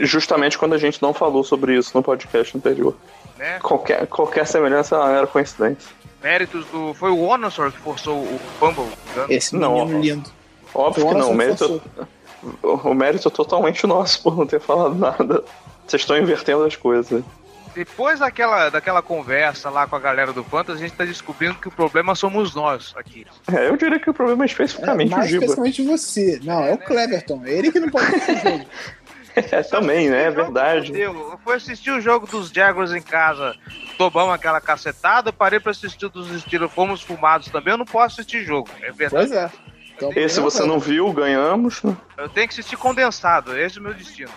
Justamente 0.00 0.58
quando 0.58 0.74
a 0.74 0.78
gente 0.78 1.00
não 1.00 1.14
falou 1.14 1.42
sobre 1.42 1.76
isso 1.76 1.92
no 1.94 2.02
podcast 2.02 2.56
anterior. 2.56 2.94
né? 3.38 3.58
Qualquer, 3.60 4.06
qualquer 4.06 4.46
semelhança 4.46 4.96
era 4.96 5.26
coincidência. 5.26 5.90
Méritos 6.22 6.66
do. 6.66 6.92
Foi 6.94 7.10
o 7.10 7.20
Onosor 7.20 7.72
que 7.72 7.78
forçou 7.78 8.16
o 8.18 8.40
me 8.60 8.72
engano. 8.72 9.26
Esse 9.28 9.56
Não, 9.56 9.74
menino 9.86 9.98
ó. 9.98 10.02
lindo. 10.02 10.30
Óbvio 10.74 11.06
que 11.08 11.14
o 11.14 11.18
não, 11.18 11.30
o 11.30 11.34
mérito, 11.34 11.82
o, 12.62 12.68
o 12.90 12.94
mérito 12.94 13.28
é 13.28 13.30
totalmente 13.30 13.86
nosso 13.86 14.22
por 14.22 14.36
não 14.36 14.46
ter 14.46 14.60
falado 14.60 14.94
nada. 14.94 15.42
Vocês 15.86 16.02
estão 16.02 16.18
invertendo 16.18 16.64
as 16.64 16.76
coisas. 16.76 17.22
Depois 17.74 18.18
daquela, 18.18 18.70
daquela 18.70 19.00
conversa 19.00 19.70
lá 19.70 19.86
com 19.86 19.94
a 19.94 20.00
galera 20.00 20.32
do 20.32 20.42
Fantasy, 20.42 20.78
a 20.82 20.88
gente 20.88 20.96
tá 20.96 21.04
descobrindo 21.04 21.54
que 21.54 21.68
o 21.68 21.70
problema 21.70 22.14
somos 22.14 22.52
nós 22.54 22.92
aqui. 22.96 23.24
É, 23.52 23.68
eu 23.68 23.76
diria 23.76 24.00
que 24.00 24.10
o 24.10 24.14
problema 24.14 24.42
é 24.42 24.46
É, 24.46 24.48
especificamente 24.48 25.12
o 25.12 25.16
mais 25.16 25.30
Giba. 25.30 25.44
especificamente 25.44 25.82
você. 25.84 26.40
Não, 26.42 26.64
é 26.64 26.72
o 26.74 26.78
Cleverton. 26.78 27.42
É 27.44 27.52
ele 27.52 27.70
que 27.70 27.78
não 27.78 27.88
pode 27.88 28.06
fazer 28.06 28.32
o 28.32 28.50
jogo. 28.50 28.64
É, 29.50 29.62
também, 29.62 30.08
né? 30.10 30.24
É 30.24 30.30
verdade. 30.30 30.92
Eu, 30.92 31.12
eu 31.32 31.38
fui 31.44 31.54
assistir 31.56 31.90
o 31.90 32.00
jogo 32.00 32.26
dos 32.26 32.50
Jaguars 32.50 32.92
em 32.92 33.02
casa, 33.02 33.54
tomamos 33.96 34.34
aquela 34.34 34.60
cacetada, 34.60 35.32
parei 35.32 35.60
pra 35.60 35.70
assistir 35.70 36.06
o 36.06 36.08
dos 36.08 36.28
Steelers, 36.42 36.72
fomos 36.72 37.02
fumados 37.02 37.48
também, 37.48 37.72
eu 37.72 37.78
não 37.78 37.84
posso 37.84 38.20
assistir 38.20 38.44
jogo. 38.44 38.68
É 38.82 38.90
verdade. 38.92 39.28
Pois 39.28 39.32
é. 39.32 39.50
Então, 39.96 40.12
Esse 40.14 40.38
você 40.40 40.64
não 40.64 40.78
viu, 40.78 41.12
ganhamos. 41.12 41.82
né? 41.82 41.96
Eu 42.16 42.28
tenho 42.28 42.46
que 42.46 42.52
assistir 42.54 42.76
condensado, 42.76 43.58
esse 43.58 43.78
é 43.78 43.80
o 43.80 43.84
meu 43.84 43.94
destino. 43.94 44.30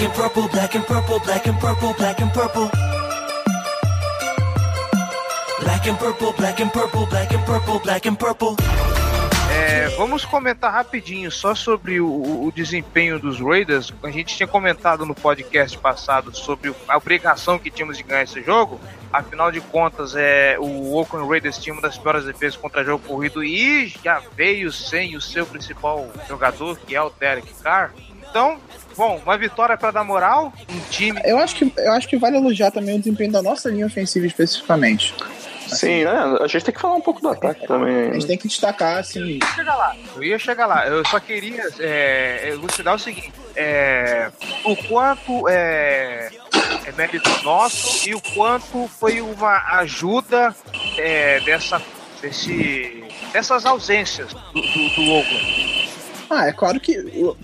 Black 0.00 0.08
and 0.08 0.16
purple, 0.16 0.48
black 0.48 0.74
and 0.76 0.86
purple, 0.86 1.20
black 1.20 1.46
and 1.46 1.60
purple, 1.60 1.92
black 1.92 2.20
and 2.22 2.32
purple. 2.32 2.70
Black 5.60 5.86
and 5.86 5.98
purple, 5.98 6.32
black 6.32 6.60
and 6.60 6.72
purple, 6.72 7.06
black 7.06 7.34
and 7.34 7.44
purple, 7.44 7.78
black 7.80 8.08
and 8.08 8.14
purple. 8.16 8.56
É, 9.52 9.88
vamos 9.98 10.24
comentar 10.24 10.72
rapidinho 10.72 11.30
só 11.30 11.54
sobre 11.54 12.00
o, 12.00 12.46
o 12.46 12.50
desempenho 12.50 13.18
dos 13.18 13.40
Raiders. 13.40 13.92
A 14.02 14.10
gente 14.10 14.34
tinha 14.34 14.46
comentado 14.46 15.04
no 15.04 15.14
podcast 15.14 15.76
passado 15.76 16.34
sobre 16.34 16.74
a 16.88 16.96
obrigação 16.96 17.58
que 17.58 17.70
tínhamos 17.70 17.98
de 17.98 18.02
ganhar 18.02 18.22
esse 18.22 18.42
jogo. 18.42 18.80
Afinal 19.12 19.52
de 19.52 19.60
contas, 19.60 20.16
é, 20.16 20.56
o 20.58 20.94
Oakland 20.94 21.28
Raiders 21.28 21.58
tinha 21.58 21.74
uma 21.74 21.82
das 21.82 21.98
piores 21.98 22.24
defesas 22.24 22.56
contra 22.56 22.82
jogo 22.82 23.06
corrido 23.06 23.44
e 23.44 23.88
já 24.02 24.22
veio 24.34 24.72
sem 24.72 25.14
o 25.14 25.20
seu 25.20 25.44
principal 25.44 26.10
jogador, 26.26 26.78
que 26.78 26.96
é 26.96 27.02
o 27.02 27.10
Derek 27.10 27.52
Carr. 27.62 27.92
Então, 28.30 28.58
bom, 28.96 29.20
uma 29.24 29.36
vitória 29.38 29.76
para 29.76 29.90
dar 29.90 30.04
moral, 30.04 30.52
um 30.70 30.80
time 30.90 31.20
Eu 31.24 31.38
acho, 31.38 31.54
que, 31.56 31.72
eu 31.76 31.92
acho 31.92 32.08
que 32.08 32.16
vale 32.16 32.36
elogiar 32.36 32.70
também 32.70 32.96
o 32.96 32.98
desempenho 32.98 33.32
da 33.32 33.42
nossa 33.42 33.68
linha 33.70 33.86
ofensiva 33.86 34.26
especificamente. 34.26 35.14
Sim, 35.68 36.04
né? 36.04 36.38
A 36.40 36.46
gente 36.46 36.64
tem 36.64 36.74
que 36.74 36.80
falar 36.80 36.94
um 36.94 37.00
pouco 37.00 37.20
do 37.20 37.28
ataque 37.28 37.64
A 37.64 37.68
também. 37.68 38.12
gente 38.14 38.26
tem 38.26 38.36
que 38.36 38.48
destacar, 38.48 38.98
assim, 38.98 39.38
chegar 39.54 39.76
lá. 39.76 39.94
Eu 40.16 40.22
ia 40.22 40.38
chegar 40.38 40.66
lá. 40.66 40.86
Eu 40.86 41.06
só 41.06 41.20
queria 41.20 41.62
é, 41.78 42.48
elucidar 42.50 42.94
o 42.94 42.98
seguinte: 42.98 43.32
é, 43.54 44.30
o 44.64 44.74
quanto 44.76 45.48
é, 45.48 46.30
é 46.84 46.92
mérito 46.96 47.28
nosso 47.44 48.08
e 48.08 48.14
o 48.14 48.20
quanto 48.34 48.88
foi 48.88 49.20
uma 49.20 49.78
ajuda 49.78 50.54
é, 50.98 51.40
dessa, 51.40 51.80
desse, 52.20 53.04
dessas 53.32 53.64
ausências 53.64 54.32
do, 54.32 54.60
do, 54.60 54.94
do 54.96 55.10
Oakland. 55.12 55.79
Ah, 56.30 56.46
é 56.46 56.52
claro 56.52 56.78
que 56.78 56.96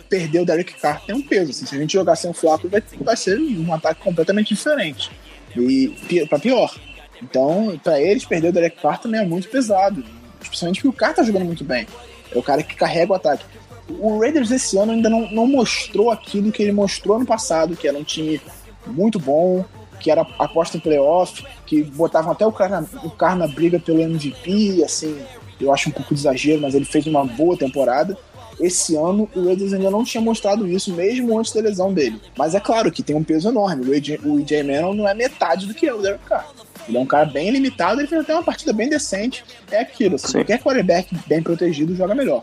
perder 0.08 0.40
o 0.40 0.46
Derek 0.46 0.74
Carr 0.74 1.04
tem 1.04 1.14
um 1.16 1.20
peso. 1.20 1.50
assim, 1.50 1.66
se 1.66 1.74
a 1.74 1.78
gente 1.78 1.92
jogar 1.92 2.14
sem 2.14 2.30
o 2.30 2.34
Flaco, 2.34 2.68
vai, 2.68 2.80
vai 3.00 3.16
ser 3.16 3.36
um 3.36 3.74
ataque 3.74 4.00
completamente 4.00 4.54
diferente. 4.54 5.10
E 5.56 5.92
pra 6.28 6.38
pior. 6.38 6.72
Então, 7.20 7.80
pra 7.82 8.00
eles, 8.00 8.24
perder 8.24 8.48
o 8.48 8.52
Derek 8.52 8.80
Carr 8.80 9.00
também 9.00 9.20
é 9.20 9.24
muito 9.24 9.48
pesado. 9.48 10.04
Especialmente 10.40 10.80
porque 10.80 10.96
o 10.96 10.98
Carr 10.98 11.14
tá 11.14 11.24
jogando 11.24 11.46
muito 11.46 11.64
bem. 11.64 11.84
É 12.30 12.38
o 12.38 12.42
cara 12.42 12.62
que 12.62 12.76
carrega 12.76 13.12
o 13.12 13.16
ataque. 13.16 13.44
O 13.88 14.20
Raiders 14.20 14.52
esse 14.52 14.78
ano 14.78 14.92
ainda 14.92 15.10
não, 15.10 15.30
não 15.32 15.46
mostrou 15.48 16.10
aquilo 16.10 16.52
que 16.52 16.62
ele 16.62 16.72
mostrou 16.72 17.16
ano 17.16 17.26
passado, 17.26 17.76
que 17.76 17.88
era 17.88 17.98
um 17.98 18.04
time 18.04 18.40
muito 18.86 19.18
bom, 19.18 19.64
que 19.98 20.10
era 20.10 20.22
aposta 20.38 20.76
em 20.76 20.80
playoff, 20.80 21.44
que 21.64 21.82
botavam 21.82 22.30
até 22.30 22.46
o 22.46 22.52
Carr 22.52 22.70
na, 22.70 22.84
o 23.02 23.10
Carr 23.10 23.36
na 23.36 23.48
briga 23.48 23.80
pelo 23.80 24.00
MVP, 24.00 24.84
assim, 24.84 25.20
eu 25.60 25.72
acho 25.72 25.88
um 25.88 25.92
pouco 25.92 26.14
de 26.14 26.20
exagero, 26.20 26.60
mas 26.60 26.74
ele 26.74 26.84
fez 26.84 27.06
uma 27.06 27.24
boa 27.24 27.56
temporada. 27.56 28.16
Esse 28.58 28.96
ano 28.96 29.28
o 29.34 29.44
Raiders 29.44 29.72
ainda 29.72 29.90
não 29.90 30.04
tinha 30.04 30.20
mostrado 30.20 30.66
isso, 30.66 30.92
mesmo 30.94 31.38
antes 31.38 31.52
da 31.52 31.60
lesão 31.60 31.92
dele. 31.92 32.20
Mas 32.36 32.54
é 32.54 32.60
claro 32.60 32.90
que 32.90 33.02
tem 33.02 33.14
um 33.14 33.24
peso 33.24 33.48
enorme. 33.48 33.88
O 33.88 33.94
AJ, 33.94 34.18
o 34.24 34.38
Manuel 34.64 34.94
não 34.94 35.08
é 35.08 35.14
metade 35.14 35.66
do 35.66 35.74
que 35.74 35.86
é 35.86 35.94
o 35.94 36.00
Derek 36.00 36.24
Carr. 36.24 36.46
Ele 36.88 36.96
é 36.96 37.00
um 37.00 37.06
cara 37.06 37.26
bem 37.26 37.50
limitado, 37.50 38.00
ele 38.00 38.08
fez 38.08 38.22
até 38.22 38.32
uma 38.32 38.44
partida 38.44 38.72
bem 38.72 38.88
decente. 38.88 39.44
É 39.70 39.80
aquilo, 39.80 40.14
assim, 40.14 40.28
Sim. 40.28 40.38
qualquer 40.38 40.62
quarterback 40.62 41.14
bem 41.26 41.42
protegido 41.42 41.94
joga 41.96 42.14
melhor. 42.14 42.42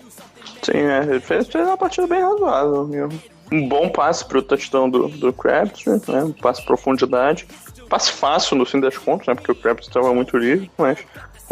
Sim, 0.62 0.78
é, 0.78 1.04
ele 1.04 1.20
fez, 1.20 1.48
fez 1.48 1.66
uma 1.66 1.78
partida 1.78 2.08
bem 2.08 2.22
razoável 2.22 2.88
mesmo. 2.88 3.22
Um 3.52 3.68
bom 3.68 3.90
passe 3.90 4.26
pro 4.26 4.42
touchdown 4.42 4.90
do, 4.90 5.08
do 5.10 5.32
Crabtree, 5.32 6.02
né? 6.08 6.24
Um 6.24 6.32
passe 6.32 6.64
profundidade. 6.66 7.46
Passe 7.90 8.12
fácil 8.12 8.58
no 8.58 8.66
fim 8.66 8.80
das 8.80 8.98
contas, 8.98 9.28
né? 9.28 9.36
Porque 9.36 9.52
o 9.52 9.56
Crabtree 9.56 9.88
estava 9.88 10.14
muito 10.14 10.38
livre, 10.38 10.72
mas 10.78 11.00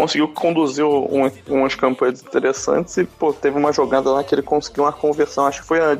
conseguiu 0.01 0.27
conduzir 0.27 0.83
um, 0.85 1.29
umas 1.47 1.75
campanhas 1.75 2.21
interessantes 2.21 2.97
e, 2.97 3.03
pô, 3.05 3.31
teve 3.31 3.57
uma 3.57 3.71
jogada 3.71 4.09
lá 4.11 4.23
que 4.23 4.33
ele 4.33 4.41
conseguiu 4.41 4.83
uma 4.83 4.91
conversão. 4.93 5.45
Acho 5.45 5.61
que 5.61 5.67
foi 5.67 5.79
a- 5.79 5.99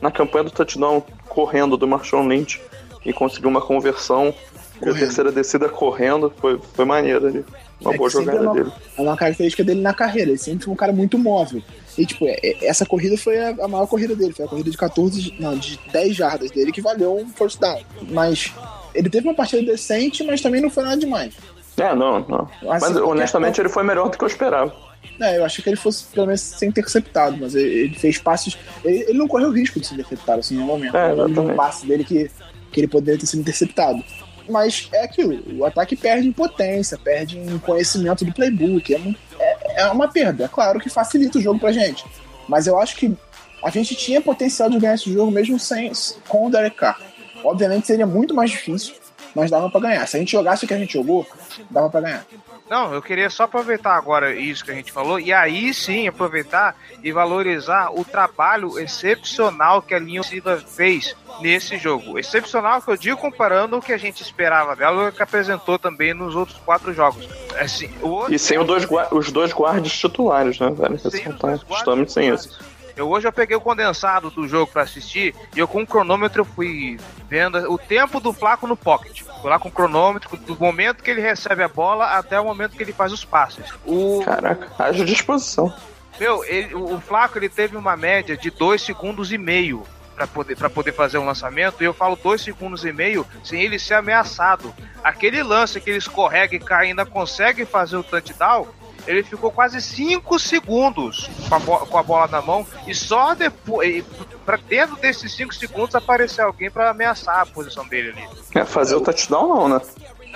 na 0.00 0.10
campanha 0.10 0.44
do 0.44 0.50
touchdown 0.50 1.02
correndo 1.28 1.76
do 1.76 1.86
Marshawn 1.86 2.26
Lynch 2.26 2.60
e 3.06 3.12
conseguiu 3.12 3.48
uma 3.48 3.60
conversão. 3.60 4.26
E 4.26 4.84
a 4.84 4.86
Correndo. 4.88 4.98
terceira 4.98 5.30
descida 5.30 5.68
correndo, 5.68 6.32
foi, 6.40 6.58
foi 6.74 6.84
maneiro 6.84 7.24
ali. 7.28 7.44
Uma 7.80 7.94
É 7.94 7.96
boa 7.96 8.10
jogada 8.10 8.38
é 8.38 8.40
uma, 8.40 8.52
dele. 8.54 8.72
É 8.98 9.00
uma 9.02 9.16
característica 9.16 9.62
dele 9.62 9.80
na 9.80 9.94
carreira. 9.94 10.30
Ele 10.30 10.38
sempre 10.38 10.64
foi 10.64 10.72
um 10.72 10.76
cara 10.76 10.92
muito 10.92 11.16
móvel. 11.16 11.62
E, 11.96 12.04
tipo, 12.04 12.26
é- 12.26 12.36
é- 12.42 12.66
essa 12.66 12.84
corrida 12.84 13.16
foi 13.16 13.38
a, 13.38 13.50
a 13.60 13.68
maior 13.68 13.86
corrida 13.86 14.16
dele. 14.16 14.32
Foi 14.32 14.44
a 14.44 14.48
corrida 14.48 14.70
de 14.70 14.76
14, 14.76 15.34
não, 15.38 15.56
de 15.56 15.78
10 15.92 16.16
jardas 16.16 16.50
dele, 16.50 16.72
que 16.72 16.80
valeu 16.80 17.14
um 17.16 17.28
first 17.28 17.60
down. 17.60 17.80
Mas 18.10 18.52
ele 18.92 19.08
teve 19.08 19.28
uma 19.28 19.34
partida 19.34 19.62
decente, 19.62 20.24
mas 20.24 20.40
também 20.40 20.60
não 20.60 20.68
foi 20.70 20.82
nada 20.82 20.96
demais. 20.96 21.32
É, 21.76 21.94
não, 21.94 22.20
não. 22.20 22.48
Mas, 22.62 22.82
Mas 22.82 22.84
assim, 22.84 23.00
honestamente 23.00 23.60
ele 23.60 23.68
foi 23.68 23.82
melhor 23.82 24.08
do 24.08 24.18
que 24.18 24.24
eu 24.24 24.28
esperava. 24.28 24.74
É, 25.20 25.38
eu 25.38 25.44
achei 25.44 25.62
que 25.62 25.70
ele 25.70 25.76
fosse 25.76 26.04
pelo 26.04 26.26
menos 26.26 26.40
ser 26.40 26.66
interceptado, 26.66 27.36
mas 27.38 27.54
ele, 27.54 27.68
ele 27.68 27.94
fez 27.94 28.18
passes. 28.18 28.58
Ele, 28.84 29.04
ele 29.08 29.18
não 29.18 29.28
correu 29.28 29.50
risco 29.50 29.80
de 29.80 29.86
ser 29.86 29.94
interceptado 29.94 30.40
assim, 30.40 30.54
nenhum 30.54 30.66
momento. 30.66 30.96
É, 30.96 31.14
de 31.14 31.40
um 31.40 31.54
passe 31.54 31.86
dele 31.86 32.04
que, 32.04 32.30
que 32.70 32.80
ele 32.80 32.88
poderia 32.88 33.18
ter 33.18 33.26
sido 33.26 33.40
interceptado. 33.40 34.02
Mas 34.48 34.88
é 34.92 35.04
aquilo, 35.04 35.40
o 35.58 35.64
ataque 35.64 35.94
perde 35.94 36.26
em 36.26 36.32
potência, 36.32 36.98
perde 36.98 37.38
em 37.38 37.58
conhecimento 37.58 38.24
do 38.24 38.32
playbook. 38.32 38.94
É, 38.94 38.98
é, 39.38 39.82
é 39.82 39.86
uma 39.90 40.08
perda. 40.08 40.44
É 40.44 40.48
claro 40.48 40.80
que 40.80 40.90
facilita 40.90 41.38
o 41.38 41.40
jogo 41.40 41.60
pra 41.60 41.72
gente. 41.72 42.04
Mas 42.48 42.66
eu 42.66 42.78
acho 42.78 42.96
que 42.96 43.16
a 43.62 43.70
gente 43.70 43.94
tinha 43.94 44.20
potencial 44.20 44.68
de 44.68 44.78
ganhar 44.78 44.94
esse 44.94 45.12
jogo 45.12 45.30
mesmo 45.30 45.58
sem, 45.58 45.92
com 46.28 46.46
o 46.46 46.50
Derek 46.50 46.76
Carr. 46.76 47.00
Obviamente 47.44 47.86
seria 47.86 48.06
muito 48.06 48.34
mais 48.34 48.50
difícil, 48.50 48.94
mas 49.34 49.50
dava 49.50 49.68
pra 49.70 49.80
ganhar. 49.80 50.06
Se 50.06 50.16
a 50.16 50.20
gente 50.20 50.32
jogasse 50.32 50.64
o 50.64 50.68
que 50.68 50.74
a 50.74 50.78
gente 50.78 50.92
jogou, 50.94 51.26
dava 51.70 51.88
pra 51.90 52.00
ganhar. 52.00 52.26
Não, 52.70 52.94
eu 52.94 53.02
queria 53.02 53.28
só 53.28 53.42
aproveitar 53.44 53.96
agora 53.96 54.34
isso 54.34 54.64
que 54.64 54.70
a 54.70 54.74
gente 54.74 54.90
falou 54.92 55.20
e 55.20 55.30
aí 55.32 55.74
sim 55.74 56.08
aproveitar 56.08 56.74
e 57.02 57.12
valorizar 57.12 57.90
o 57.92 58.02
trabalho 58.04 58.78
excepcional 58.78 59.82
que 59.82 59.94
a 59.94 59.98
linha 59.98 60.20
ofensiva 60.22 60.56
fez 60.56 61.14
nesse 61.40 61.76
jogo. 61.76 62.18
Excepcional 62.18 62.80
que 62.80 62.90
eu 62.90 62.96
digo 62.96 63.16
comparando 63.18 63.76
o 63.76 63.82
que 63.82 63.92
a 63.92 63.98
gente 63.98 64.22
esperava 64.22 64.74
dela 64.74 65.04
e 65.04 65.08
o 65.08 65.12
que 65.12 65.22
apresentou 65.22 65.78
também 65.78 66.14
nos 66.14 66.34
outros 66.34 66.56
quatro 66.64 66.94
jogos. 66.94 67.28
Assim, 67.60 67.90
o 68.00 68.08
outro- 68.08 68.34
E 68.34 68.38
sem 68.38 68.58
os 68.58 68.66
dois, 68.66 68.86
os 69.10 69.30
dois 69.30 69.52
guardas 69.52 69.92
titulares, 69.92 70.58
né, 70.58 70.70
velho? 70.70 70.98
Sem 70.98 71.08
Esse 71.10 71.18
os 71.20 71.24
não 71.26 71.32
dois 71.36 71.62
guardas 71.62 71.68
justamente 71.68 72.12
sem 72.12 72.28
isso. 72.32 72.58
Eu 72.96 73.08
hoje 73.08 73.26
eu 73.26 73.32
peguei 73.32 73.56
o 73.56 73.60
condensado 73.60 74.30
do 74.30 74.46
jogo 74.46 74.70
pra 74.70 74.82
assistir 74.82 75.34
e 75.54 75.58
eu 75.58 75.66
com 75.68 75.82
o 75.82 75.86
cronômetro 75.86 76.44
fui 76.44 76.98
vendo 77.28 77.56
o 77.72 77.78
tempo 77.78 78.20
do 78.20 78.32
Flaco 78.32 78.66
no 78.66 78.76
pocket. 78.76 79.22
Fui 79.22 79.50
lá 79.50 79.58
com 79.58 79.68
o 79.68 79.72
cronômetro 79.72 80.36
do 80.36 80.56
momento 80.58 81.02
que 81.02 81.10
ele 81.10 81.20
recebe 81.20 81.62
a 81.62 81.68
bola 81.68 82.06
até 82.18 82.38
o 82.38 82.44
momento 82.44 82.76
que 82.76 82.82
ele 82.82 82.92
faz 82.92 83.12
os 83.12 83.24
passes. 83.24 83.64
O 83.86 84.22
Caraca, 84.24 84.68
haja 84.78 85.04
disposição. 85.04 85.72
meu, 86.20 86.44
ele- 86.44 86.74
o 86.74 87.00
Flaco 87.00 87.38
ele 87.38 87.48
teve 87.48 87.76
uma 87.76 87.96
média 87.96 88.36
de 88.36 88.50
2 88.50 88.82
segundos 88.82 89.32
e 89.32 89.38
meio 89.38 89.82
para 90.14 90.26
poder 90.26 90.56
para 90.56 90.68
poder 90.68 90.92
fazer 90.92 91.16
um 91.16 91.24
lançamento 91.24 91.82
e 91.82 91.84
eu 91.86 91.94
falo 91.94 92.14
2 92.22 92.42
segundos 92.42 92.84
e 92.84 92.92
meio 92.92 93.26
sem 93.42 93.62
ele 93.62 93.78
ser 93.78 93.94
ameaçado. 93.94 94.72
Aquele 95.02 95.42
lance 95.42 95.80
que 95.80 95.88
ele 95.90 95.98
escorrega 95.98 96.54
e 96.54 96.60
cai 96.60 96.84
e 96.86 96.88
ainda 96.90 97.06
consegue 97.06 97.64
fazer 97.64 97.96
o 97.96 98.04
touchdown, 98.04 98.68
ele 99.06 99.22
ficou 99.22 99.50
quase 99.50 99.80
5 99.80 100.38
segundos 100.38 101.28
com 101.48 101.54
a, 101.54 101.86
com 101.86 101.98
a 101.98 102.02
bola 102.02 102.28
na 102.28 102.40
mão 102.40 102.66
e 102.86 102.94
só 102.94 103.34
depois, 103.34 104.04
para 104.44 104.56
dentro 104.56 104.96
desses 104.96 105.34
5 105.34 105.54
segundos, 105.54 105.94
aparecer 105.94 106.42
alguém 106.42 106.70
para 106.70 106.90
ameaçar 106.90 107.40
a 107.40 107.46
posição 107.46 107.86
dele 107.86 108.10
ali. 108.10 108.28
É, 108.54 108.64
fazer 108.64 108.94
o 108.94 109.00
touchdown 109.00 109.48
não, 109.48 109.68
né? 109.68 109.80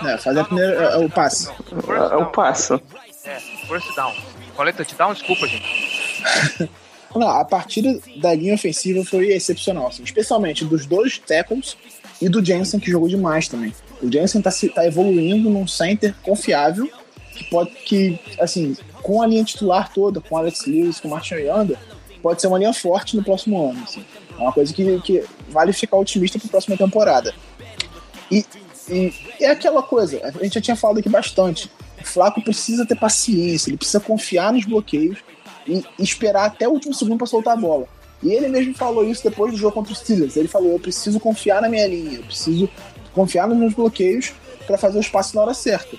É, 0.05 0.19
fazer 0.19 0.41
a 0.41 0.45
primeira, 0.45 0.75
é, 0.75 0.97
o 0.99 1.09
passe. 1.09 1.49
É, 1.49 1.53
é 1.53 2.17
o 2.17 2.21
down. 2.21 2.25
passe. 2.27 2.75
É, 3.25 3.39
first 3.67 3.95
down. 3.95 4.15
Falei 4.55 4.73
touchdown? 4.73 5.13
Desculpa, 5.13 5.47
gente. 5.47 6.71
Não, 7.15 7.29
a 7.29 7.45
partida 7.45 7.99
da 8.17 8.35
linha 8.35 8.55
ofensiva 8.55 9.03
foi 9.05 9.29
excepcional, 9.29 9.87
assim, 9.87 10.03
especialmente 10.03 10.65
dos 10.67 10.85
dois 10.85 11.19
tackles 11.19 11.77
e 12.21 12.29
do 12.29 12.45
Jensen, 12.45 12.79
que 12.79 12.91
jogou 12.91 13.09
demais 13.09 13.49
também. 13.49 13.75
O 14.03 14.11
Jensen 14.11 14.43
tá, 14.43 14.51
tá 14.75 14.87
evoluindo 14.87 15.49
num 15.49 15.67
center 15.67 16.15
confiável, 16.23 16.91
que 17.37 17.45
pode, 17.45 17.71
que, 17.71 18.19
assim, 18.41 18.77
com 19.03 19.23
a 19.23 19.27
linha 19.27 19.45
titular 19.45 19.93
toda, 19.93 20.21
com 20.21 20.37
Alex 20.37 20.67
Lewis, 20.67 20.99
com 20.99 21.09
Martin 21.09 21.35
Yanda, 21.35 21.79
pode 22.23 22.41
ser 22.41 22.49
uma 22.49 22.59
linha 22.59 22.73
forte 22.73 23.17
no 23.17 23.23
próximo 23.23 23.71
ano, 23.71 23.83
assim. 23.85 24.05
É 24.37 24.43
uma 24.43 24.53
coisa 24.53 24.73
que, 24.73 25.01
que 25.03 25.25
vale 25.49 25.73
ficar 25.73 25.97
otimista 25.97 26.39
para 26.39 26.49
a 26.49 26.51
próxima 26.51 26.77
temporada. 26.77 27.35
E, 28.31 28.45
e 28.89 29.13
é 29.41 29.51
aquela 29.51 29.83
coisa, 29.83 30.21
a 30.23 30.43
gente 30.43 30.55
já 30.55 30.61
tinha 30.61 30.77
falado 30.77 30.99
aqui 30.99 31.09
bastante. 31.09 31.71
O 32.01 32.05
Flaco 32.05 32.43
precisa 32.43 32.85
ter 32.87 32.97
paciência, 32.97 33.71
ele 33.71 33.77
precisa 33.77 34.01
confiar 34.01 34.53
nos 34.53 34.65
bloqueios 34.65 35.19
e 35.67 35.85
esperar 35.99 36.47
até 36.47 36.67
o 36.69 36.73
último 36.73 36.95
segundo 36.95 37.19
para 37.19 37.27
soltar 37.27 37.55
a 37.55 37.61
bola. 37.61 37.89
E 38.23 38.33
ele 38.33 38.49
mesmo 38.49 38.75
falou 38.75 39.05
isso 39.05 39.23
depois 39.23 39.53
do 39.53 39.59
jogo 39.59 39.75
contra 39.75 39.93
os 39.93 39.99
Steelers. 39.99 40.37
Ele 40.37 40.49
falou: 40.49 40.73
Eu 40.73 40.81
preciso 40.81 41.21
confiar 41.21 41.61
na 41.61 41.69
minha 41.69 41.87
linha, 41.87 42.19
eu 42.19 42.23
preciso 42.23 42.69
confiar 43.13 43.47
nos 43.47 43.57
meus 43.57 43.75
bloqueios 43.75 44.33
para 44.67 44.79
fazer 44.79 44.99
os 44.99 45.09
passos 45.09 45.35
na 45.35 45.43
hora 45.43 45.55
certa. 45.55 45.97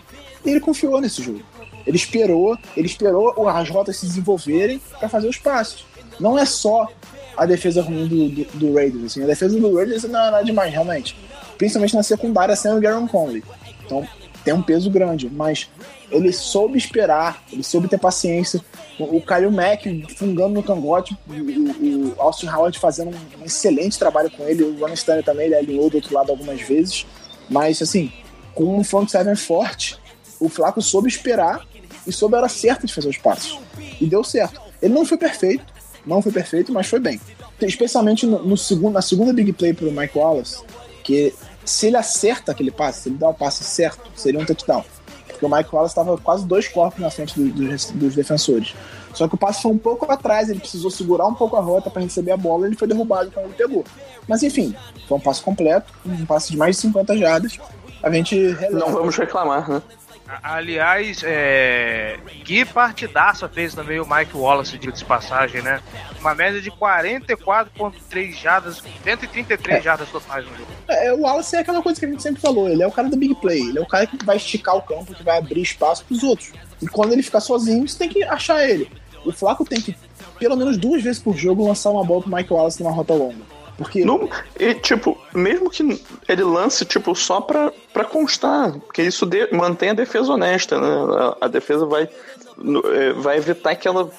E 0.47 0.51
ele 0.51 0.59
confiou 0.61 1.01
nesse 1.01 1.21
jogo. 1.21 1.41
Ele 1.85 1.97
esperou, 1.97 2.57
ele 2.75 2.87
esperou 2.87 3.47
as 3.49 3.69
rotas 3.69 3.97
se 3.97 4.05
desenvolverem 4.05 4.81
para 4.97 5.09
fazer 5.09 5.27
os 5.27 5.37
passos. 5.37 5.85
Não 6.19 6.39
é 6.39 6.45
só 6.45 6.87
a 7.35 7.45
defesa 7.45 7.81
ruim 7.81 8.07
do, 8.07 8.29
do, 8.29 8.45
do 8.57 8.73
Raiders. 8.73 9.03
Assim. 9.05 9.23
A 9.23 9.27
defesa 9.27 9.59
do 9.59 9.75
Raiders 9.75 10.03
não 10.03 10.19
é 10.19 10.31
nada 10.31 10.43
demais, 10.43 10.71
realmente. 10.71 11.17
Principalmente 11.57 11.95
na 11.95 12.03
secundária, 12.03 12.55
sendo 12.55 12.77
o 12.77 12.81
Garen 12.81 13.07
Conley. 13.07 13.43
Então 13.85 14.07
tem 14.43 14.53
um 14.53 14.61
peso 14.61 14.89
grande. 14.89 15.29
Mas 15.29 15.69
ele 16.09 16.31
soube 16.31 16.77
esperar, 16.77 17.43
ele 17.51 17.63
soube 17.63 17.89
ter 17.89 17.99
paciência. 17.99 18.61
O, 18.97 19.17
o 19.17 19.21
Kyle 19.21 19.51
Mack 19.51 20.15
fungando 20.17 20.55
no 20.55 20.63
cangote, 20.63 21.15
o, 21.27 21.33
o, 21.33 22.13
o 22.13 22.21
Austin 22.21 22.47
Howard 22.47 22.79
fazendo 22.79 23.09
um, 23.09 23.41
um 23.41 23.45
excelente 23.45 23.99
trabalho 23.99 24.31
com 24.31 24.43
ele. 24.47 24.63
O 24.63 24.79
Ron 24.79 24.93
Stanley 24.93 25.23
também, 25.23 25.47
ele 25.47 25.55
alinhou 25.55 25.89
do 25.89 25.97
outro 25.97 26.13
lado 26.13 26.31
algumas 26.31 26.61
vezes. 26.61 27.05
Mas, 27.49 27.81
assim, 27.81 28.11
com 28.55 28.77
um 28.77 28.83
front 28.83 29.09
seven 29.09 29.35
forte, 29.35 29.97
o 30.39 30.49
Flaco 30.49 30.81
soube 30.81 31.07
esperar 31.07 31.65
e 32.05 32.11
soube 32.11 32.35
a 32.35 32.39
hora 32.39 32.49
certa 32.49 32.85
de 32.87 32.93
fazer 32.93 33.09
os 33.09 33.17
passos. 33.17 33.59
E 33.99 34.05
deu 34.05 34.23
certo. 34.23 34.61
Ele 34.81 34.93
não 34.93 35.05
foi 35.05 35.17
perfeito, 35.17 35.65
não 36.05 36.21
foi 36.21 36.31
perfeito, 36.31 36.71
mas 36.71 36.87
foi 36.87 36.99
bem. 36.99 37.19
Especialmente 37.61 38.25
no, 38.25 38.43
no 38.43 38.55
segundo, 38.57 38.93
na 38.93 39.01
segunda 39.01 39.33
big 39.33 39.51
play 39.53 39.73
pro 39.73 39.91
Mike 39.91 40.17
Wallace, 40.17 40.61
que 41.03 41.33
se 41.65 41.87
ele 41.87 41.97
acerta 41.97 42.51
aquele 42.51 42.71
passe, 42.71 43.01
se 43.03 43.09
ele 43.09 43.17
dá 43.17 43.29
o 43.29 43.33
passe 43.33 43.63
certo, 43.63 43.99
seria 44.15 44.39
um 44.39 44.45
touchdown. 44.45 44.83
Porque 45.27 45.45
o 45.45 45.49
Mike 45.49 45.69
Wallace 45.73 45.91
estava 45.91 46.17
quase 46.17 46.45
dois 46.45 46.67
corpos 46.67 46.99
na 46.99 47.09
frente 47.09 47.39
do- 47.39 47.49
dos, 47.51 47.85
dos 47.91 48.15
defensores. 48.15 48.73
Só 49.13 49.27
que 49.27 49.33
o 49.35 49.37
passe 49.37 49.61
foi 49.63 49.71
um 49.71 49.77
pouco 49.77 50.09
atrás, 50.11 50.49
ele 50.49 50.59
precisou 50.59 50.91
segurar 50.91 51.25
um 51.27 51.33
pouco 51.33 51.55
a 51.55 51.59
rota 51.59 51.89
para 51.89 52.01
receber 52.03 52.31
a 52.31 52.37
bola 52.37 52.65
e 52.65 52.69
ele 52.69 52.75
foi 52.77 52.87
derrubado 52.87 53.31
quando 53.31 53.45
ele 53.47 53.55
pegou. 53.55 53.83
Mas 54.27 54.43
enfim, 54.43 54.75
foi 55.07 55.17
um 55.17 55.21
passe 55.21 55.41
completo, 55.41 55.91
um 56.05 56.25
passe 56.25 56.51
de 56.51 56.57
mais 56.57 56.75
de 56.75 56.83
50 56.83 57.17
jardas. 57.17 57.57
A 58.03 58.11
gente 58.11 58.35
releva. 58.35 58.79
Não 58.79 58.91
vamos 58.91 59.15
reclamar, 59.17 59.67
né? 59.69 59.81
Aliás, 60.43 61.21
é... 61.23 62.19
que 62.43 62.65
partidaça 62.65 63.47
fez 63.47 63.73
também 63.73 63.99
o 63.99 64.05
Mike 64.05 64.35
Wallace 64.35 64.77
de 64.77 65.05
passagem, 65.05 65.61
né? 65.61 65.81
Uma 66.19 66.35
média 66.35 66.61
de 66.61 66.69
44,3 66.69 68.33
jardas, 68.33 68.83
133 69.03 69.83
jardas 69.83 70.09
totais 70.09 70.45
no 70.45 70.51
jogo. 70.55 70.67
É, 70.87 71.13
o 71.13 71.21
Wallace 71.21 71.55
é 71.55 71.59
aquela 71.59 71.81
coisa 71.81 71.99
que 71.99 72.05
a 72.05 72.09
gente 72.09 72.21
sempre 72.21 72.41
falou, 72.41 72.69
ele 72.69 72.83
é 72.83 72.87
o 72.87 72.91
cara 72.91 73.09
do 73.09 73.15
big 73.15 73.35
play, 73.35 73.61
ele 73.61 73.79
é 73.79 73.81
o 73.81 73.85
cara 73.85 74.05
que 74.05 74.23
vai 74.25 74.37
esticar 74.37 74.75
o 74.75 74.81
campo, 74.81 75.13
que 75.13 75.23
vai 75.23 75.37
abrir 75.37 75.61
espaço 75.61 76.03
pros 76.03 76.23
outros. 76.23 76.51
E 76.81 76.87
quando 76.87 77.13
ele 77.13 77.23
ficar 77.23 77.39
sozinho, 77.39 77.87
você 77.87 77.97
tem 77.97 78.09
que 78.09 78.23
achar 78.23 78.67
ele. 78.67 78.91
O 79.25 79.31
Flaco 79.31 79.65
tem 79.65 79.79
que, 79.79 79.95
pelo 80.37 80.55
menos 80.55 80.77
duas 80.77 81.01
vezes 81.01 81.21
por 81.21 81.35
jogo, 81.35 81.65
lançar 81.65 81.89
uma 81.89 82.03
bola 82.03 82.21
pro 82.21 82.35
Mike 82.35 82.51
Wallace 82.51 82.83
numa 82.83 82.93
rota 82.93 83.13
longa. 83.13 83.56
Porque 83.77 84.03
e, 84.59 84.73
tipo, 84.73 85.17
mesmo 85.33 85.69
que 85.69 86.03
ele 86.27 86.43
lance, 86.43 86.83
tipo, 86.83 87.13
só 87.15 87.39
pra, 87.39 87.71
pra 87.93 88.03
constar, 88.03 88.71
porque 88.73 89.03
isso 89.03 89.25
de- 89.25 89.49
mantém 89.51 89.91
a 89.91 89.93
defesa 89.93 90.33
honesta, 90.33 90.79
né? 90.79 90.87
A, 91.41 91.45
a 91.45 91.47
defesa 91.47 91.85
vai, 91.85 92.09
é, 92.95 93.13
vai 93.13 93.37
evitar 93.37 93.75
que 93.75 93.87
ela 93.87 94.09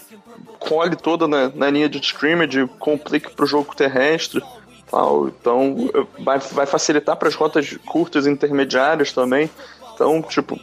colhe 0.60 0.94
toda 0.94 1.26
na, 1.26 1.48
na 1.48 1.70
linha 1.70 1.88
de 1.88 1.98
scrimmage, 1.98 2.68
complique 2.78 3.34
pro 3.34 3.46
jogo 3.46 3.74
terrestre. 3.74 4.42
Tal. 4.90 5.28
Então, 5.28 5.90
vai, 6.20 6.38
vai 6.38 6.64
facilitar 6.64 7.16
para 7.16 7.28
as 7.28 7.34
rotas 7.34 7.76
curtas 7.84 8.26
e 8.26 8.30
intermediárias 8.30 9.12
também. 9.12 9.50
Então, 9.94 10.22
tipo, 10.22 10.58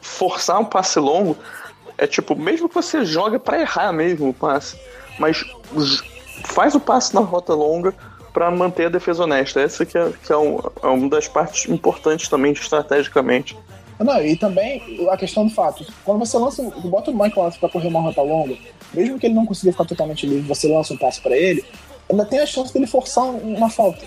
forçar 0.00 0.58
um 0.58 0.64
passe 0.64 0.98
longo 0.98 1.36
é 1.98 2.06
tipo, 2.06 2.34
mesmo 2.34 2.68
que 2.68 2.74
você 2.74 3.04
joga 3.04 3.38
pra 3.38 3.60
errar 3.60 3.92
mesmo 3.92 4.30
o 4.30 4.34
passe, 4.34 4.78
mas 5.18 5.44
faz 6.44 6.74
o 6.74 6.80
passe 6.80 7.14
na 7.14 7.20
rota 7.20 7.52
longa 7.54 7.94
pra 8.32 8.50
manter 8.50 8.86
a 8.86 8.88
defesa 8.88 9.24
honesta. 9.24 9.60
Essa 9.60 9.84
que 9.86 9.96
é, 9.96 10.12
que 10.24 10.32
é, 10.32 10.36
um- 10.36 10.58
é 10.82 10.86
uma 10.86 11.08
das 11.08 11.26
partes 11.28 11.68
importantes 11.70 12.28
também 12.28 12.52
estrategicamente. 12.52 13.56
Não, 13.98 14.22
e 14.24 14.36
também 14.36 14.80
a 15.10 15.16
questão 15.16 15.44
do 15.46 15.52
fato, 15.52 15.84
quando 16.04 16.20
você 16.20 16.38
lança, 16.38 16.62
bota 16.84 17.10
o 17.10 17.18
Mike 17.18 17.36
Wallace 17.36 17.58
pra 17.58 17.68
correr 17.68 17.88
uma 17.88 18.00
rota 18.00 18.22
longa, 18.22 18.56
mesmo 18.94 19.18
que 19.18 19.26
ele 19.26 19.34
não 19.34 19.44
consiga 19.44 19.72
ficar 19.72 19.84
totalmente 19.84 20.24
livre, 20.24 20.46
você 20.46 20.68
lança 20.72 20.94
um 20.94 20.96
passe 20.96 21.20
pra 21.20 21.36
ele, 21.36 21.64
ainda 22.08 22.24
tem 22.24 22.38
a 22.38 22.46
chance 22.46 22.72
dele 22.72 22.86
forçar 22.86 23.24
um- 23.24 23.56
uma 23.56 23.68
falta, 23.68 24.06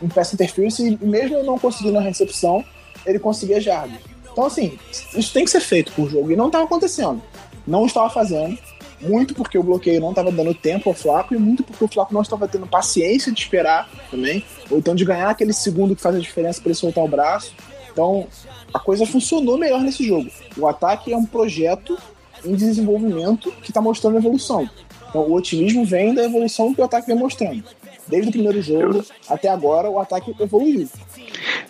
um, 0.00 0.08
pass 0.08 0.32
interference, 0.32 0.80
e 1.00 1.04
mesmo 1.04 1.42
não 1.42 1.58
conseguindo 1.58 1.98
a 1.98 2.00
recepção, 2.00 2.64
ele 3.04 3.18
conseguir 3.18 3.68
a. 3.68 3.88
Então, 4.30 4.46
assim, 4.46 4.78
isso 5.16 5.32
tem 5.32 5.44
que 5.44 5.50
ser 5.50 5.60
feito 5.60 5.90
por 5.92 6.08
jogo, 6.08 6.30
e 6.30 6.36
não 6.36 6.46
estava 6.46 6.62
acontecendo. 6.64 7.20
Não 7.66 7.84
estava 7.84 8.08
fazendo, 8.10 8.56
muito 9.02 9.34
porque 9.34 9.58
o 9.58 9.62
bloqueio 9.62 10.00
não 10.00 10.10
estava 10.10 10.30
dando 10.30 10.54
tempo 10.54 10.88
ao 10.88 10.94
Flaco, 10.94 11.34
e 11.34 11.38
muito 11.38 11.62
porque 11.62 11.84
o 11.84 11.88
Flaco 11.88 12.14
não 12.14 12.22
estava 12.22 12.46
tendo 12.48 12.66
paciência 12.66 13.32
de 13.32 13.40
esperar 13.40 13.90
também, 14.10 14.44
ou 14.70 14.78
então 14.78 14.94
de 14.94 15.04
ganhar 15.04 15.28
aquele 15.28 15.52
segundo 15.52 15.96
que 15.96 16.02
faz 16.02 16.16
a 16.16 16.20
diferença 16.20 16.60
para 16.60 16.70
ele 16.70 16.78
soltar 16.78 17.04
o 17.04 17.08
braço. 17.08 17.52
Então, 17.92 18.26
a 18.72 18.78
coisa 18.78 19.04
funcionou 19.04 19.58
melhor 19.58 19.80
nesse 19.80 20.06
jogo. 20.06 20.30
O 20.56 20.66
ataque 20.66 21.12
é 21.12 21.16
um 21.16 21.26
projeto 21.26 21.98
em 22.44 22.54
desenvolvimento 22.54 23.52
que 23.62 23.70
está 23.70 23.80
mostrando 23.80 24.16
evolução. 24.16 24.68
Então, 25.08 25.22
o 25.22 25.34
otimismo 25.34 25.84
vem 25.84 26.14
da 26.14 26.24
evolução 26.24 26.72
que 26.72 26.80
o 26.80 26.84
ataque 26.84 27.06
vem 27.06 27.16
mostrando. 27.16 27.62
Desde 28.08 28.28
o 28.28 28.32
primeiro 28.32 28.60
jogo 28.60 29.04
até 29.28 29.48
agora, 29.48 29.88
o 29.88 29.98
ataque 29.98 30.34
evoluiu. 30.40 30.88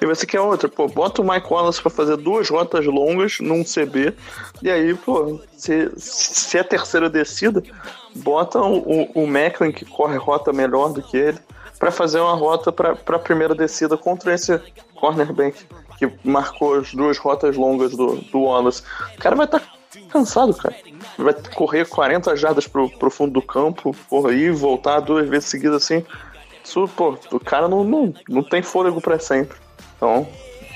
E 0.01 0.07
você 0.07 0.27
quer 0.27 0.40
outra, 0.40 0.68
pô, 0.68 0.88
bota 0.88 1.23
o 1.23 1.25
Mike 1.29 1.47
Wallace 1.53 1.81
pra 1.81 1.90
fazer 1.90 2.16
duas 2.16 2.49
rotas 2.49 2.85
longas 2.87 3.38
num 3.40 3.62
CB, 3.62 4.14
e 4.62 4.71
aí, 4.71 4.95
pô, 4.95 5.40
se, 5.57 5.90
se 5.97 6.59
é 6.59 6.61
a 6.61 6.64
terceira 6.64 7.09
descida, 7.09 7.62
bota 8.16 8.59
o, 8.61 8.79
o, 8.79 9.23
o 9.23 9.27
Macklin, 9.27 9.71
que 9.71 9.85
corre 9.85 10.16
rota 10.16 10.53
melhor 10.53 10.92
do 10.92 11.03
que 11.03 11.16
ele, 11.16 11.38
pra 11.79 11.90
fazer 11.90 12.21
uma 12.21 12.35
rota 12.35 12.73
pra, 12.73 12.97
pra 12.97 13.18
primeira 13.18 13.55
descida 13.55 13.97
contra 13.97 14.35
esse 14.35 14.59
cornerback 14.95 15.66
que 15.99 16.11
marcou 16.25 16.75
as 16.75 16.92
duas 16.92 17.18
rotas 17.18 17.57
longas 17.57 17.92
do, 17.92 18.16
do 18.16 18.42
Wallace. 18.42 18.83
O 19.16 19.18
cara 19.18 19.37
vai 19.37 19.47
estar 19.47 19.61
Cansado, 20.09 20.55
cara. 20.55 20.74
Vai 21.18 21.35
correr 21.55 21.87
40 21.87 22.35
jardas 22.37 22.66
pro, 22.66 22.88
pro 22.90 23.11
fundo 23.11 23.33
do 23.33 23.42
campo, 23.42 23.94
porra, 24.09 24.31
aí 24.31 24.50
voltar 24.50 25.00
duas 25.00 25.28
vezes 25.28 25.48
seguidas 25.48 25.83
assim. 25.83 26.05
Isso, 26.64 26.88
pô, 26.96 27.18
o 27.31 27.40
cara 27.40 27.68
não, 27.68 27.85
não, 27.85 28.14
não 28.28 28.42
tem 28.42 28.62
fôlego 28.62 29.00
pra 29.00 29.18
sempre. 29.18 29.57
Então, 29.96 30.26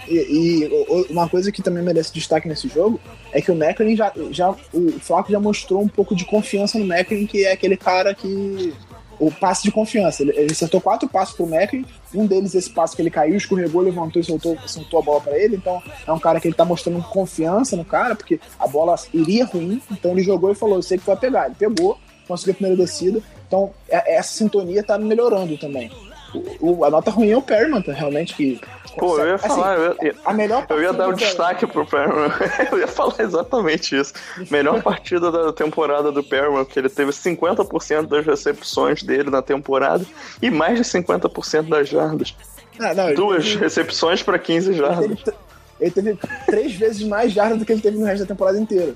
E, 0.09 0.67
e 0.69 1.11
uma 1.11 1.29
coisa 1.29 1.51
que 1.51 1.63
também 1.63 1.83
merece 1.83 2.13
destaque 2.13 2.49
nesse 2.49 2.69
jogo 2.69 3.01
é 3.33 3.41
que 3.41 3.51
o 3.51 3.57
Macklin 3.57 3.97
já, 3.97 4.13
já. 4.31 4.51
O 4.73 5.01
Flaco 5.01 5.31
já 5.31 5.41
mostrou 5.41 5.83
um 5.83 5.89
pouco 5.89 6.15
de 6.15 6.25
confiança 6.25 6.79
no 6.79 6.87
Macklin, 6.87 7.27
que 7.27 7.45
é 7.45 7.53
aquele 7.53 7.77
cara 7.77 8.15
que. 8.15 8.75
O 9.19 9.31
passe 9.31 9.63
de 9.63 9.71
confiança. 9.71 10.23
Ele, 10.23 10.33
ele 10.37 10.53
acertou 10.53 10.81
quatro 10.81 11.09
passos 11.09 11.35
pro 11.37 11.47
Macklin. 11.47 11.85
Um 12.15 12.27
deles, 12.27 12.55
esse 12.55 12.71
passo 12.71 12.95
que 12.95 13.03
ele 13.03 13.11
caiu, 13.11 13.37
escorregou, 13.37 13.83
levantou 13.83 14.21
e 14.21 14.25
soltou, 14.25 14.57
soltou 14.67 15.01
a 15.01 15.03
bola 15.03 15.21
pra 15.21 15.39
ele. 15.39 15.57
Então, 15.57 15.83
é 16.07 16.13
um 16.13 16.19
cara 16.19 16.41
que 16.41 16.49
ele 16.49 16.55
tá 16.55 16.65
mostrando 16.65 17.03
confiança 17.03 17.77
no 17.77 17.85
cara, 17.85 18.15
porque 18.15 18.39
a 18.59 18.67
bola 18.67 18.95
iria 19.13 19.45
ruim. 19.45 19.81
Então, 19.91 20.13
ele 20.13 20.23
jogou 20.23 20.51
e 20.51 20.55
falou: 20.55 20.77
Eu 20.77 20.83
sei 20.83 20.99
que 20.99 21.07
vai 21.07 21.17
pegar. 21.17 21.47
Ele 21.47 21.55
pegou, 21.59 21.99
conseguiu 22.29 22.53
a 22.53 22.57
primeira 22.57 22.77
descida. 22.77 23.23
Então, 23.47 23.71
é- 23.89 24.17
essa 24.17 24.33
sintonia 24.37 24.83
tá 24.83 24.99
melhorando 24.99 25.57
também. 25.57 25.91
O, 26.35 26.79
o- 26.81 26.85
a 26.85 26.91
nota 26.91 27.11
ruim 27.11 27.31
é 27.31 27.37
o 27.37 27.43
Perryman, 27.43 27.83
realmente, 27.87 28.35
que. 28.35 28.61
pô, 28.99 29.19
eu 29.19 29.29
ia 29.29 29.35
Assim, 29.37 29.49
falar, 29.49 29.77
eu 29.79 29.97
ia, 30.03 30.15
a 30.25 30.33
melhor 30.35 30.67
eu 30.69 30.83
ia 30.83 30.93
dar 30.93 31.09
um 31.09 31.13
do 31.13 31.17
destaque 31.17 31.67
pro 31.67 31.87
Perman. 31.87 32.31
eu 32.73 32.79
ia 32.79 32.89
falar 32.89 33.15
exatamente 33.21 33.97
isso. 33.97 34.13
Melhor 34.51 34.83
partida 34.83 35.31
da 35.31 35.53
temporada 35.53 36.11
do 36.13 36.23
Perman, 36.23 36.65
porque 36.65 36.79
ele 36.79 36.89
teve 36.89 37.13
50% 37.13 38.07
das 38.07 38.27
recepções 38.27 39.03
dele 39.03 39.31
na 39.31 39.41
temporada 39.43 40.05
e 40.43 40.51
mais 40.51 40.77
de 40.79 40.85
50% 40.85 41.69
das 41.69 41.89
jardas. 41.89 42.35
Ah, 42.79 42.93
não, 42.93 43.07
ele 43.07 43.15
Duas 43.17 43.45
teve- 43.45 43.59
recepções 43.59 44.23
pra 44.23 44.39
15 44.39 44.71
ele 44.71 44.79
jardas. 44.79 45.01
teve, 45.07 45.17
tr- 45.23 45.35
ele 45.81 45.91
teve 45.91 46.19
três 46.45 46.75
vezes 46.75 47.03
mais 47.03 47.33
jardas 47.33 47.59
do 47.59 47.65
que 47.65 47.73
ele 47.73 47.81
teve 47.81 47.97
no 47.99 48.05
resto 48.05 48.21
da 48.23 48.27
temporada 48.29 48.59
inteira. 48.59 48.95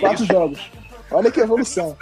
Quatro 0.00 0.24
jogos. 0.24 0.70
Olha 1.10 1.30
que 1.30 1.40
evolução. 1.40 1.96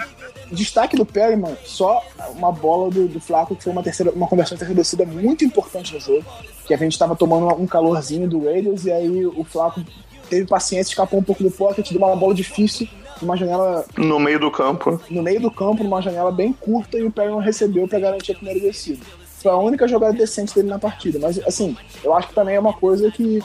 Destaque 0.50 0.96
do 0.96 1.04
Perryman, 1.04 1.56
só 1.64 2.02
uma 2.30 2.52
bola 2.52 2.90
do, 2.90 3.08
do 3.08 3.20
Flaco, 3.20 3.56
que 3.56 3.64
foi 3.64 3.72
uma, 3.72 3.82
terceira, 3.82 4.12
uma 4.12 4.26
conversão 4.26 4.56
terceira 4.56 4.80
descida 4.80 5.04
muito 5.04 5.44
importante 5.44 5.94
no 5.94 6.00
jogo. 6.00 6.24
Que 6.66 6.74
a 6.74 6.76
gente 6.76 6.98
tava 6.98 7.14
tomando 7.14 7.46
um 7.60 7.66
calorzinho 7.66 8.28
do 8.28 8.44
Raiders 8.44 8.84
e 8.84 8.92
aí 8.92 9.26
o 9.26 9.44
Flaco 9.44 9.82
teve 10.28 10.46
paciência, 10.46 10.92
escapou 10.92 11.20
um 11.20 11.22
pouco 11.22 11.42
do 11.42 11.50
pocket, 11.50 11.90
deu 11.90 12.00
uma 12.00 12.16
bola 12.16 12.34
difícil, 12.34 12.88
numa 13.20 13.36
janela 13.36 13.84
No 13.96 14.18
meio 14.18 14.38
do 14.38 14.50
campo. 14.50 15.00
no 15.10 15.22
meio 15.22 15.40
do 15.40 15.50
campo, 15.50 15.84
numa 15.84 16.00
janela 16.00 16.32
bem 16.32 16.52
curta, 16.52 16.98
e 16.98 17.02
o 17.04 17.10
Perryman 17.10 17.42
recebeu 17.42 17.86
para 17.86 17.98
garantir 17.98 18.32
a 18.32 18.34
primeira 18.34 18.60
descida. 18.60 19.04
Foi 19.38 19.52
a 19.52 19.56
única 19.56 19.86
jogada 19.86 20.14
decente 20.14 20.54
dele 20.54 20.68
na 20.68 20.78
partida. 20.78 21.18
Mas, 21.18 21.38
assim, 21.46 21.76
eu 22.02 22.14
acho 22.14 22.28
que 22.28 22.34
também 22.34 22.56
é 22.56 22.60
uma 22.60 22.72
coisa 22.72 23.10
que 23.10 23.42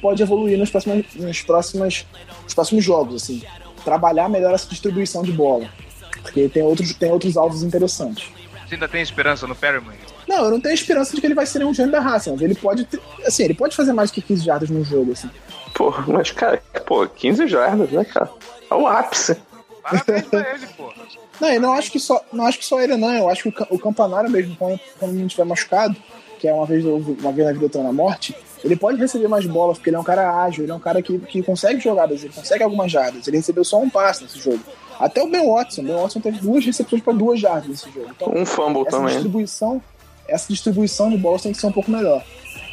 pode 0.00 0.22
evoluir 0.22 0.56
nos 0.56 0.70
próximos, 0.70 1.04
nos 1.16 1.42
próximos, 1.42 2.06
nos 2.44 2.54
próximos 2.54 2.84
jogos, 2.84 3.22
assim. 3.22 3.42
Trabalhar 3.84 4.28
melhor 4.28 4.54
essa 4.54 4.68
distribuição 4.68 5.22
de 5.22 5.32
bola. 5.32 5.68
Porque 6.22 6.48
tem 6.48 6.62
outros, 6.62 6.94
tem 6.94 7.10
outros 7.10 7.36
alvos 7.36 7.62
interessantes. 7.62 8.28
Você 8.66 8.74
ainda 8.76 8.88
tem 8.88 9.02
esperança 9.02 9.46
no 9.46 9.54
Perryman? 9.54 9.94
Não, 10.26 10.44
eu 10.44 10.50
não 10.52 10.60
tenho 10.60 10.74
esperança 10.74 11.14
de 11.14 11.20
que 11.20 11.26
ele 11.26 11.34
vai 11.34 11.44
ser 11.44 11.64
um 11.64 11.74
gênio 11.74 11.92
da 11.92 12.00
raça, 12.00 12.30
mas 12.30 12.40
ele 12.40 12.54
pode, 12.54 12.84
ter- 12.84 13.00
assim, 13.26 13.42
ele 13.44 13.54
pode 13.54 13.74
fazer 13.76 13.92
mais 13.92 14.10
que 14.10 14.22
15 14.22 14.44
jardas 14.44 14.70
no 14.70 14.84
jogo, 14.84 15.12
assim. 15.12 15.28
Pô, 15.74 15.92
mas, 16.06 16.30
cara, 16.30 16.62
pô, 16.86 17.06
15 17.06 17.46
jardas, 17.48 17.90
né, 17.90 18.04
cara? 18.04 18.30
É 18.70 18.74
o 18.74 18.86
ápice. 18.86 19.36
Parabéns 19.82 20.22
pra 20.28 20.54
ele, 20.54 20.66
pô. 20.76 20.92
Não, 21.40 21.48
eu 21.52 21.60
não 21.60 21.72
acho 21.72 21.90
que 21.90 21.98
só, 21.98 22.22
não 22.32 22.46
acho 22.46 22.58
que 22.58 22.64
só 22.64 22.80
ele 22.80 22.96
não. 22.96 23.12
Eu 23.12 23.28
acho 23.28 23.42
que 23.42 23.48
o, 23.48 23.74
o 23.74 23.78
Campanário 23.78 24.30
mesmo, 24.30 24.54
quando, 24.56 24.78
quando 24.98 25.12
não 25.12 25.26
estiver 25.26 25.44
machucado, 25.44 25.96
que 26.38 26.46
é 26.46 26.54
uma 26.54 26.64
vez 26.66 26.84
uma 26.84 27.32
vez 27.32 27.46
na 27.46 27.52
vida 27.52 27.64
outra 27.64 27.82
na 27.82 27.92
morte, 27.92 28.34
ele 28.64 28.76
pode 28.76 28.98
receber 28.98 29.28
mais 29.28 29.46
bolas 29.46 29.78
porque 29.78 29.90
ele 29.90 29.96
é 29.96 30.00
um 30.00 30.04
cara 30.04 30.42
ágil, 30.44 30.64
ele 30.64 30.72
é 30.72 30.74
um 30.74 30.80
cara 30.80 31.02
que, 31.02 31.18
que 31.18 31.42
consegue 31.42 31.80
jogadas, 31.80 32.22
ele 32.22 32.32
consegue 32.32 32.62
algumas 32.62 32.90
jardas. 32.92 33.26
Ele 33.26 33.36
recebeu 33.38 33.64
só 33.64 33.78
um 33.80 33.90
passe 33.90 34.22
nesse 34.22 34.38
jogo. 34.38 34.60
Até 35.00 35.22
o 35.22 35.28
Ben 35.30 35.46
Watson, 35.52 35.80
o 35.80 35.84
Ben 35.84 35.96
Watson 35.96 36.20
teve 36.20 36.38
duas 36.38 36.64
recepções 36.64 37.02
para 37.02 37.12
duas 37.12 37.40
jardas 37.40 37.68
nesse 37.68 37.90
jogo. 37.90 38.08
Então, 38.14 38.32
Um 38.34 38.46
fumble 38.46 38.82
essa 38.86 38.90
também. 38.96 39.12
distribuição, 39.14 39.82
essa 40.28 40.46
distribuição 40.48 41.10
de 41.10 41.16
bolas 41.16 41.42
tem 41.42 41.52
que 41.52 41.58
ser 41.58 41.66
um 41.66 41.72
pouco 41.72 41.90
melhor. 41.90 42.22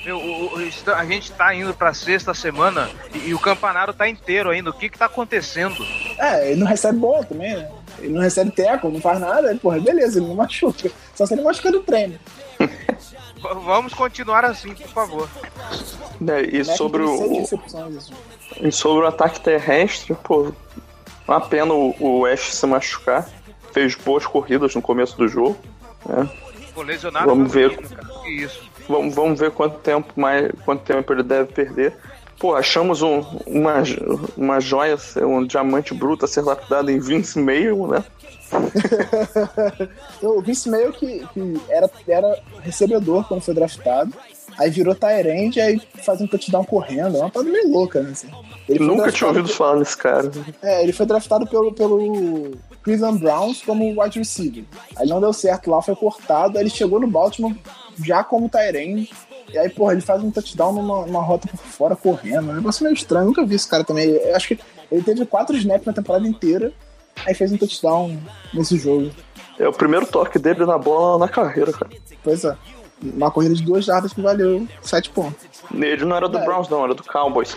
Meu, 0.06 0.17
o- 0.17 0.56
o- 0.56 0.62
está- 0.62 0.97
a 0.97 1.06
gente 1.06 1.32
tá 1.34 1.54
indo 1.54 1.73
pra 1.73 1.93
sexta 1.93 2.34
semana 2.34 2.89
e, 3.13 3.30
e 3.30 3.34
o 3.34 3.39
campanaro 3.39 3.93
tá 3.93 4.08
inteiro 4.08 4.49
ainda. 4.49 4.69
O 4.69 4.73
que 4.73 4.89
que 4.89 4.97
tá 4.97 5.06
acontecendo? 5.06 5.75
É, 6.17 6.52
ele 6.52 6.60
não 6.60 6.67
recebe 6.67 6.97
bola 6.97 7.23
também, 7.25 7.54
né? 7.56 7.69
Ele 7.99 8.13
não 8.13 8.21
recebe 8.21 8.49
teco, 8.52 8.89
não 8.89 9.02
faz 9.02 9.19
nada, 9.19 9.49
ele, 9.49 9.60
porra, 9.60 9.78
beleza, 9.80 10.19
ele 10.19 10.28
não 10.28 10.36
machuca. 10.36 10.89
Só 11.15 11.25
se 11.25 11.34
ele 11.34 11.41
machuca 11.41 11.69
no 11.71 11.82
treino. 11.84 12.17
Vamos 13.41 13.93
continuar 13.93 14.43
assim, 14.45 14.73
por 14.73 14.88
favor. 14.88 15.30
né, 16.19 16.41
e, 16.41 16.63
sobre 16.65 17.04
o, 17.04 17.41
assim. 17.41 17.60
e 18.62 18.71
sobre 18.71 19.06
o 19.06 19.08
ataque 19.08 19.39
terrestre, 19.39 20.15
pô, 20.23 20.52
uma 21.28 21.41
pena 21.41 21.73
o, 21.73 21.95
o 21.99 22.25
Ash 22.25 22.54
se 22.54 22.65
machucar. 22.65 23.28
Fez 23.71 23.93
boas 23.95 24.25
corridas 24.25 24.73
no 24.73 24.82
começo 24.82 25.15
do 25.15 25.28
jogo. 25.28 25.56
né? 26.06 26.28
Lesionado 26.84 27.28
Vamos 27.28 27.52
ver. 27.54 27.78
isso? 28.25 28.62
Vamos, 28.88 29.13
vamos 29.13 29.39
ver 29.39 29.52
quanto 29.52 29.78
tempo 29.80 30.13
mais 30.15 30.49
quanto 30.65 30.82
tempo 30.84 31.12
ele 31.13 31.23
deve 31.23 31.52
perder. 31.52 31.93
Pô, 32.39 32.56
achamos 32.56 33.02
um, 33.02 33.19
uma, 33.45 33.84
uma 34.38 34.60
joia, 34.62 34.97
um 35.17 35.45
diamante 35.45 35.93
bruto 35.93 36.23
a 36.23 36.28
ser 36.28 36.41
lapidado 36.41 36.89
em 36.89 36.97
Vince 36.97 37.38
meio, 37.38 37.86
né? 37.86 38.04
O 40.22 40.42
Vince 40.42 40.70
Mayo 40.70 40.92
que, 40.94 41.26
que 41.34 41.62
era, 41.70 41.90
era 42.08 42.40
recebedor 42.62 43.28
quando 43.28 43.42
foi 43.42 43.54
draftado. 43.54 44.14
Aí 44.58 44.70
virou 44.70 44.94
Tyrande, 44.94 45.62
aí 45.62 45.82
faz 46.04 46.20
um 46.20 46.28
touchdown 46.28 46.66
correndo. 46.66 47.16
É 47.16 47.20
uma 47.22 47.30
parada 47.30 47.50
meio 47.50 47.72
louca, 47.72 48.02
né? 48.02 48.12
Assim. 48.12 48.28
Nunca 48.78 49.12
tinha 49.12 49.30
ouvido 49.30 49.48
falar 49.48 49.80
nesse 49.80 49.96
cara. 49.96 50.30
É, 50.62 50.84
ele 50.84 50.92
foi 50.92 51.06
draftado 51.06 51.48
pelo, 51.48 51.74
pelo 51.74 52.52
Cleveland 52.84 53.20
Browns 53.20 53.62
como 53.62 54.02
wide 54.02 54.20
receiver. 54.20 54.66
Aí 54.98 55.08
não 55.08 55.22
deu 55.22 55.32
certo 55.32 55.72
lá, 55.72 55.82
foi 55.82 55.96
cortado. 55.96 56.58
Aí 56.58 56.64
ele 56.64 56.70
chegou 56.70 57.00
no 57.00 57.08
Baltimore 57.08 57.56
já 58.04 58.24
como 58.24 58.50
Tyrande. 58.50 59.10
E 59.52 59.58
aí, 59.58 59.70
porra, 59.70 59.94
ele 59.94 60.02
faz 60.02 60.22
um 60.24 60.30
touchdown 60.30 60.74
numa, 60.74 61.06
numa 61.06 61.22
rota 61.22 61.48
por 61.48 61.58
fora 61.58 61.96
correndo. 61.96 62.50
É 62.50 62.54
um 62.54 62.56
negócio 62.56 62.84
meio 62.84 62.94
estranho. 62.94 63.28
Nunca 63.28 63.46
vi 63.46 63.56
esse 63.56 63.68
cara 63.68 63.84
também. 63.84 64.10
Eu 64.10 64.36
acho 64.36 64.50
que 64.50 64.60
ele 64.92 65.02
teve 65.02 65.26
quatro 65.26 65.56
snaps 65.56 65.86
na 65.86 65.94
temporada 65.94 66.28
inteira. 66.28 66.72
Aí 67.25 67.34
fez 67.34 67.51
um 67.51 67.58
touchdown 67.58 68.17
nesse 68.53 68.77
jogo. 68.77 69.12
É 69.58 69.67
o 69.67 69.73
primeiro 69.73 70.05
toque 70.05 70.39
dele 70.39 70.65
na 70.65 70.77
bola 70.77 71.17
na 71.19 71.27
carreira, 71.27 71.71
cara. 71.73 71.91
Pois 72.23 72.43
é. 72.43 72.55
Uma 73.01 73.32
corrida 73.32 73.55
de 73.55 73.63
duas 73.63 73.86
jardas 73.86 74.13
que 74.13 74.21
valeu 74.21 74.67
sete 74.82 75.10
pontos. 75.10 75.45
Ele 75.73 76.05
não 76.05 76.15
era 76.15 76.27
do 76.27 76.38
É. 76.38 76.45
Browns, 76.45 76.67
não, 76.69 76.84
era 76.84 76.93
do 76.93 77.03
Cowboys. 77.03 77.55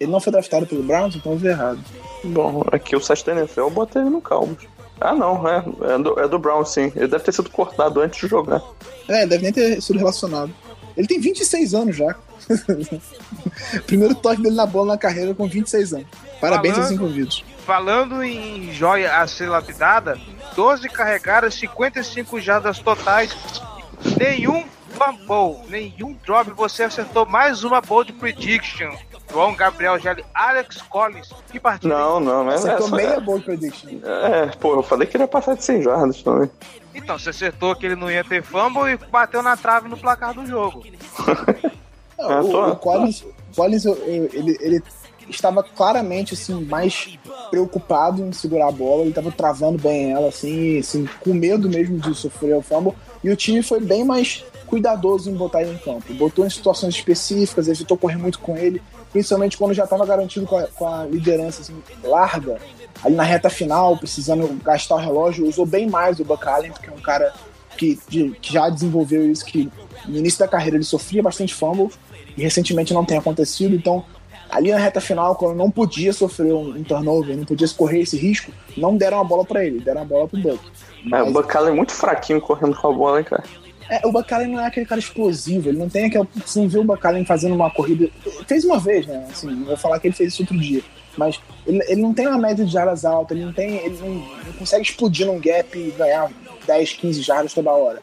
Ele 0.00 0.10
não 0.10 0.20
foi 0.20 0.32
draftado 0.32 0.66
pelo 0.66 0.82
Browns, 0.82 1.16
então 1.16 1.32
eu 1.32 1.38
vi 1.38 1.48
errado. 1.48 1.80
Bom, 2.24 2.62
aqui 2.70 2.94
o 2.94 3.00
site 3.00 3.24
da 3.26 3.32
NFL 3.32 3.60
eu 3.60 3.70
botei 3.70 4.00
ele 4.02 4.10
no 4.10 4.20
Cowboys. 4.22 4.66
Ah, 5.00 5.14
não, 5.14 5.46
é, 5.48 5.64
é, 5.94 5.98
do, 5.98 6.20
é 6.20 6.28
do 6.28 6.38
Browns, 6.38 6.70
sim. 6.70 6.92
Ele 6.96 7.06
deve 7.06 7.22
ter 7.24 7.32
sido 7.32 7.50
cortado 7.50 8.00
antes 8.00 8.20
de 8.20 8.26
jogar. 8.26 8.62
É, 9.08 9.26
deve 9.26 9.42
nem 9.44 9.52
ter 9.52 9.80
sido 9.80 9.98
relacionado. 9.98 10.52
Ele 10.98 11.06
tem 11.06 11.20
26 11.20 11.74
anos 11.74 11.96
já. 11.96 12.14
Primeiro 13.86 14.14
toque 14.16 14.42
dele 14.42 14.56
na 14.56 14.66
bola 14.66 14.94
na 14.94 14.98
carreira 14.98 15.32
com 15.34 15.48
26 15.48 15.94
anos. 15.94 16.06
Parabéns 16.40 16.74
Falando- 16.74 16.84
aos 16.90 16.94
envolvidos. 16.94 17.44
Falando 17.64 18.22
em 18.24 18.72
joia 18.72 19.18
a 19.18 19.26
ser 19.26 19.46
lapidada, 19.48 20.18
12 20.56 20.88
carregadas, 20.88 21.54
55 21.54 22.40
jardas 22.40 22.78
totais, 22.78 23.36
nenhum 24.18 24.64
fumble, 24.90 25.68
nenhum 25.68 26.16
drop. 26.24 26.50
Você 26.52 26.82
acertou 26.84 27.26
mais 27.26 27.62
uma 27.64 27.80
bold 27.80 28.12
prediction. 28.14 28.90
João 29.30 29.54
Gabriel 29.54 29.98
Gelli, 29.98 30.24
Alex 30.34 30.82
Collins. 30.82 31.30
Que 31.50 31.60
partida. 31.60 31.92
Não, 31.94 32.18
não, 32.18 32.44
não 32.44 32.50
é 32.52 32.54
Acertou 32.54 32.86
essa. 32.86 32.96
meia 32.96 33.20
bold 33.20 33.44
prediction. 33.44 33.90
É, 34.02 34.46
pô, 34.56 34.74
eu 34.76 34.82
falei 34.82 35.06
que 35.06 35.16
ele 35.16 35.24
ia 35.24 35.28
passar 35.28 35.54
de 35.54 35.64
100 35.64 35.82
jardas 35.82 36.22
também. 36.22 36.50
Então, 36.94 37.18
você 37.18 37.30
acertou 37.30 37.76
que 37.76 37.86
ele 37.86 37.94
não 37.96 38.10
ia 38.10 38.24
ter 38.24 38.42
fumble 38.42 38.90
e 38.92 38.96
bateu 38.96 39.42
na 39.42 39.56
trave 39.56 39.88
no 39.88 39.96
placar 39.96 40.34
do 40.34 40.44
jogo. 40.46 40.82
Não, 42.18 42.30
Ah, 42.30 42.40
o, 42.42 42.48
tô- 42.50 42.66
o 42.70 42.76
Collins, 42.76 43.24
Collins 43.54 43.84
ele, 43.84 44.56
ele 44.60 44.82
estava 45.28 45.62
claramente 45.62 46.34
assim, 46.34 46.64
mais 46.64 47.18
preocupado 47.50 48.22
em 48.24 48.32
segurar 48.32 48.68
a 48.68 48.72
bola, 48.72 49.02
ele 49.02 49.10
estava 49.10 49.30
travando 49.30 49.78
bem 49.78 50.10
ela, 50.12 50.28
assim, 50.28 50.78
assim, 50.78 51.06
com 51.20 51.34
medo 51.34 51.68
mesmo 51.68 51.98
de 51.98 52.14
sofrer 52.14 52.56
o 52.56 52.62
fumble, 52.62 52.94
e 53.22 53.30
o 53.30 53.36
time 53.36 53.62
foi 53.62 53.78
bem 53.80 54.04
mais 54.04 54.44
cuidadoso 54.66 55.30
em 55.30 55.34
botar 55.34 55.62
ele 55.62 55.72
em 55.74 55.78
campo. 55.78 56.12
Botou 56.14 56.44
em 56.46 56.50
situações 56.50 56.94
específicas, 56.94 57.68
evitou 57.68 57.96
correr 57.96 58.16
muito 58.16 58.38
com 58.38 58.56
ele, 58.56 58.82
principalmente 59.18 59.58
quando 59.58 59.74
já 59.74 59.82
estava 59.84 60.06
garantido 60.06 60.46
com 60.46 60.56
a, 60.56 60.62
com 60.68 60.86
a 60.86 61.04
liderança 61.04 61.62
assim, 61.62 61.74
larga, 62.04 62.58
ali 63.04 63.16
na 63.16 63.24
reta 63.24 63.50
final, 63.50 63.96
precisando 63.96 64.48
gastar 64.62 64.94
o 64.94 64.98
relógio, 64.98 65.48
usou 65.48 65.66
bem 65.66 65.88
mais 65.88 66.20
o 66.20 66.24
Buck 66.24 66.46
Allen, 66.46 66.70
porque 66.70 66.88
é 66.88 66.92
um 66.92 67.00
cara 67.00 67.32
que, 67.76 67.98
de- 68.08 68.30
que 68.40 68.52
já 68.52 68.68
desenvolveu 68.70 69.28
isso, 69.30 69.44
que 69.44 69.68
no 70.06 70.16
início 70.18 70.38
da 70.38 70.46
carreira 70.46 70.76
ele 70.76 70.84
sofria 70.84 71.20
bastante 71.22 71.52
fumble, 71.52 71.90
e 72.36 72.42
recentemente 72.42 72.94
não 72.94 73.04
tem 73.04 73.18
acontecido, 73.18 73.74
então 73.74 74.04
ali 74.48 74.70
na 74.70 74.78
reta 74.78 75.00
final, 75.00 75.34
quando 75.34 75.56
não 75.56 75.68
podia 75.68 76.12
sofrer 76.12 76.52
um, 76.54 76.70
um 76.76 76.84
turnover, 76.84 77.36
não 77.36 77.44
podia 77.44 77.66
correr 77.76 78.00
esse 78.02 78.16
risco, 78.16 78.52
não 78.76 78.96
deram 78.96 79.18
a 79.20 79.24
bola 79.24 79.44
pra 79.44 79.64
ele, 79.64 79.80
deram 79.80 80.02
a 80.02 80.04
bola 80.04 80.28
pro 80.28 80.38
Buck. 80.40 80.60
É, 81.12 81.22
o 81.22 81.32
Bucala 81.32 81.70
é 81.70 81.72
muito 81.72 81.92
fraquinho 81.92 82.40
correndo 82.40 82.76
com 82.76 82.88
a 82.88 82.92
bola, 82.92 83.18
hein, 83.18 83.24
cara. 83.24 83.42
É, 83.88 84.06
o 84.06 84.12
Bacalhau 84.12 84.48
não 84.48 84.60
é 84.60 84.66
aquele 84.66 84.86
cara 84.86 84.98
explosivo, 84.98 85.68
ele 85.68 85.78
não 85.78 85.88
tem 85.88 86.06
aquela. 86.06 86.26
Você 86.44 86.60
não 86.60 86.68
vê 86.68 86.78
o 86.78 86.84
Bacalhau 86.84 87.24
fazendo 87.24 87.54
uma 87.54 87.70
corrida. 87.70 88.10
Fez 88.46 88.64
uma 88.64 88.78
vez, 88.78 89.06
né? 89.06 89.26
Assim, 89.30 89.64
vou 89.64 89.76
falar 89.76 89.98
que 89.98 90.08
ele 90.08 90.14
fez 90.14 90.32
isso 90.32 90.42
outro 90.42 90.58
dia. 90.58 90.82
Mas 91.16 91.40
ele, 91.66 91.82
ele 91.88 92.00
não 92.02 92.14
tem 92.14 92.26
uma 92.26 92.38
média 92.38 92.64
de 92.64 92.72
jardas 92.72 93.04
alta, 93.04 93.34
ele 93.34 93.44
não 93.44 93.52
tem. 93.52 93.76
Ele 93.76 93.98
não, 93.98 94.14
não 94.14 94.52
consegue 94.58 94.82
explodir 94.82 95.26
num 95.26 95.40
gap 95.40 95.76
e 95.78 95.90
ganhar 95.92 96.30
10, 96.66 96.92
15 96.92 97.22
jardas 97.22 97.54
toda 97.54 97.72
hora. 97.72 98.02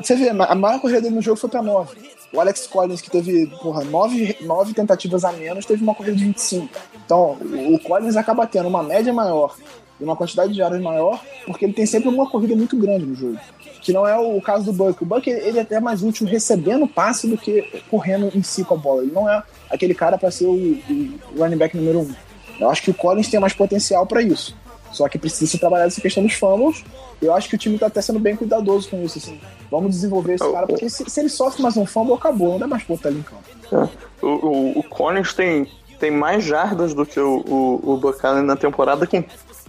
Você 0.00 0.14
vê, 0.14 0.28
a 0.28 0.54
maior 0.54 0.80
corrida 0.80 1.00
dele 1.00 1.14
no 1.14 1.22
jogo 1.22 1.36
foi 1.36 1.50
pra 1.50 1.62
9. 1.62 1.96
O 2.32 2.40
Alex 2.40 2.66
Collins, 2.66 3.00
que 3.00 3.10
teve, 3.10 3.46
porra, 3.60 3.84
9, 3.84 4.38
9 4.40 4.74
tentativas 4.74 5.24
a 5.24 5.32
menos, 5.32 5.66
teve 5.66 5.82
uma 5.82 5.94
corrida 5.94 6.16
de 6.16 6.24
25. 6.24 6.68
Então, 7.04 7.36
o 7.68 7.78
Collins 7.80 8.16
acaba 8.16 8.46
tendo 8.46 8.68
uma 8.68 8.82
média 8.82 9.12
maior 9.12 9.54
e 10.00 10.04
uma 10.04 10.16
quantidade 10.16 10.52
de 10.52 10.58
jardas 10.58 10.80
maior, 10.80 11.22
porque 11.46 11.64
ele 11.64 11.74
tem 11.74 11.84
sempre 11.84 12.08
uma 12.08 12.28
corrida 12.28 12.56
muito 12.56 12.76
grande 12.76 13.04
no 13.04 13.14
jogo. 13.14 13.38
Que 13.82 13.92
não 13.92 14.06
é 14.06 14.16
o 14.16 14.40
caso 14.40 14.66
do 14.66 14.72
Buck. 14.72 15.02
O 15.02 15.06
Buck 15.06 15.28
ele 15.28 15.58
é 15.58 15.62
até 15.62 15.80
mais 15.80 16.02
útil 16.02 16.26
recebendo 16.26 16.86
passe 16.86 17.26
do 17.26 17.36
que 17.36 17.82
correndo 17.90 18.30
em 18.34 18.42
si 18.42 18.64
com 18.64 18.74
a 18.74 18.78
bola. 18.78 19.02
Ele 19.02 19.12
não 19.12 19.28
é 19.28 19.42
aquele 19.68 19.92
cara 19.92 20.16
para 20.16 20.30
ser 20.30 20.46
o, 20.46 20.54
o 20.54 21.38
running 21.38 21.56
back 21.56 21.76
número 21.76 22.00
um. 22.00 22.14
Eu 22.60 22.70
acho 22.70 22.82
que 22.82 22.90
o 22.90 22.94
Collins 22.94 23.28
tem 23.28 23.40
mais 23.40 23.52
potencial 23.52 24.06
para 24.06 24.22
isso. 24.22 24.56
Só 24.92 25.08
que 25.08 25.18
precisa 25.18 25.58
trabalhar 25.58 25.86
essa 25.86 26.00
questão 26.00 26.22
dos 26.22 26.34
fumbles. 26.34 26.84
Eu 27.20 27.34
acho 27.34 27.48
que 27.48 27.54
o 27.54 27.58
time 27.58 27.78
tá 27.78 27.86
até 27.86 28.00
sendo 28.00 28.18
bem 28.18 28.36
cuidadoso 28.36 28.88
com 28.88 29.02
isso. 29.02 29.18
Assim. 29.18 29.40
Vamos 29.70 29.92
desenvolver 29.92 30.34
esse 30.34 30.52
cara, 30.52 30.66
porque 30.66 30.88
se, 30.88 31.08
se 31.08 31.20
ele 31.20 31.28
sofre 31.28 31.62
mais 31.62 31.76
um 31.76 31.86
fumble, 31.86 32.14
acabou. 32.14 32.52
Não 32.52 32.58
dá 32.58 32.66
mais 32.66 32.84
botar 32.84 33.08
ali 33.08 33.18
em 33.18 33.22
campo. 33.22 33.42
É. 33.72 34.24
O, 34.24 34.28
o, 34.28 34.78
o 34.78 34.82
Collins 34.84 35.32
tem, 35.34 35.66
tem 35.98 36.10
mais 36.10 36.44
jardas 36.44 36.94
do 36.94 37.06
que 37.06 37.18
o, 37.18 37.38
o, 37.40 37.92
o 37.92 37.96
Buchanan 37.96 38.42
na 38.42 38.54
temporada, 38.54 39.06
com 39.06 39.24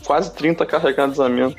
quase 0.06 0.32
30 0.34 0.66
carregados 0.66 1.20
a 1.20 1.30
menos. 1.30 1.56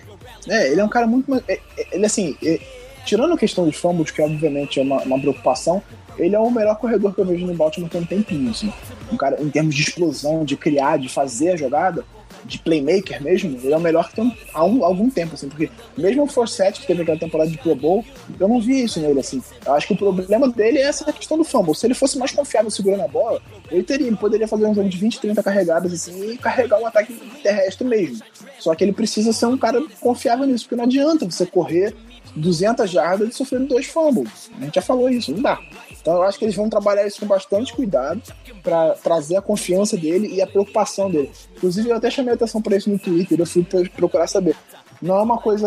É, 0.49 0.71
ele 0.71 0.81
é 0.81 0.85
um 0.85 0.89
cara 0.89 1.07
muito 1.07 1.35
é- 1.35 1.43
é- 1.49 1.61
Ele, 1.93 2.07
assim, 2.07 2.37
é- 2.43 2.61
tirando 3.05 3.35
a 3.35 3.39
questão 3.39 3.67
dos 3.67 3.77
fumbles, 3.77 4.11
que 4.11 4.23
obviamente 4.23 4.81
é 4.81 4.83
uma, 4.83 5.03
uma 5.03 5.19
preocupação, 5.21 5.83
ele 6.19 6.35
é 6.35 6.39
o 6.39 6.51
melhor 6.51 6.77
corredor 6.77 7.15
que 7.15 7.21
eu 7.21 7.25
vejo 7.27 7.47
no 7.47 7.55
Baltimore 7.55 7.91
tem 7.91 8.01
um 8.01 8.05
tempinho, 8.07 8.51
assim. 8.51 8.73
Um 9.13 9.17
cara, 9.17 9.41
em 9.43 9.51
termos 9.51 9.75
de 9.75 9.83
explosão, 9.83 10.45
de 10.45 10.57
criar, 10.57 10.97
de 10.99 11.09
fazer 11.09 11.51
a 11.51 11.57
jogada, 11.57 12.05
de 12.45 12.59
playmaker 12.59 13.23
mesmo, 13.23 13.59
ele 13.63 13.73
é 13.73 13.77
o 13.77 13.81
melhor 13.81 14.09
que 14.09 14.17
tem 14.17 14.37
há 14.53 14.65
um- 14.65 14.85
algum 14.85 15.09
tempo, 15.09 15.35
assim, 15.35 15.49
porque 15.49 15.71
mesmo 15.97 16.25
o 16.25 16.27
Forsett, 16.27 16.81
que 16.81 16.87
teve 16.87 17.03
aquela 17.03 17.19
temporada 17.19 17.51
de 17.51 17.57
Pro 17.59 17.75
Bowl, 17.75 18.05
eu 18.39 18.47
não 18.49 18.61
vi 18.61 18.85
isso 18.85 19.01
nele, 19.01 19.21
assim. 19.21 19.43
Eu 19.65 19.73
acho 19.75 19.87
que 19.87 19.95
o 19.95 19.97
problema 19.97 20.49
dele 20.49 20.79
é 20.79 20.83
essa 20.83 21.11
questão 21.13 21.39
do 21.39 21.45
fumble. 21.45 21.75
Se 21.75 21.87
ele 21.87 21.95
fosse 21.95 22.19
mais 22.19 22.33
confiável 22.33 22.71
segurando 22.71 23.03
a 23.03 23.09
bola, 23.09 23.41
ele 23.71 23.83
teria, 23.83 24.15
poderia 24.17 24.47
fazer 24.47 24.67
um 24.67 24.75
jogo 24.75 24.89
de 24.89 24.99
20, 24.99 25.21
30 25.21 25.43
carregadas, 25.43 25.93
assim, 25.93 26.33
e 26.33 26.37
carregar 26.39 26.79
um 26.81 26.87
ataque 26.87 27.13
terrestre 27.43 27.87
mesmo. 27.87 28.21
Só 28.59 28.75
que 28.75 28.85
ele 28.85 28.93
precisa 28.93 29.33
ser 29.33 29.47
um 29.47 29.57
cara 29.57 29.83
confiável 30.01 30.47
nisso, 30.47 30.65
porque 30.65 30.77
não 30.77 30.85
adianta 30.85 31.25
você 31.25 31.47
correr 31.47 31.95
200 32.37 32.91
jardas 32.91 33.29
e 33.29 33.33
sofrendo 33.33 33.67
dois 33.69 33.87
fumbles. 33.87 34.51
A 34.61 34.65
gente 34.65 34.75
já 34.75 34.83
falou 34.83 35.09
isso, 35.09 35.33
não 35.33 35.41
dá. 35.43 35.59
Então 36.05 36.17
eu 36.17 36.23
acho 36.25 36.39
que 36.39 36.45
eles 36.45 36.55
vão 36.55 36.69
trabalhar 36.69 37.07
isso 37.07 37.19
com 37.21 37.27
bastante 37.27 37.73
cuidado 37.73 38.21
para 38.63 38.91
trazer 38.91 39.37
a 39.37 39.41
confiança 39.43 39.97
dele 39.97 40.29
e 40.35 40.43
a 40.43 40.47
preocupação 40.47 41.11
dele. 41.11 41.31
Inclusive 41.57 41.89
eu 41.89 41.97
até 41.97 42.11
chamei 42.11 42.35
atenção 42.35 42.61
para 42.61 42.77
isso 42.77 42.91
no 42.91 42.99
Twitter, 42.99 43.41
eu 43.41 43.47
fui 43.47 43.63
pro- 43.65 43.89
procurar 43.89 44.27
saber. 44.27 44.55
Não 45.01 45.17
é 45.17 45.23
uma 45.23 45.39
coisa 45.39 45.67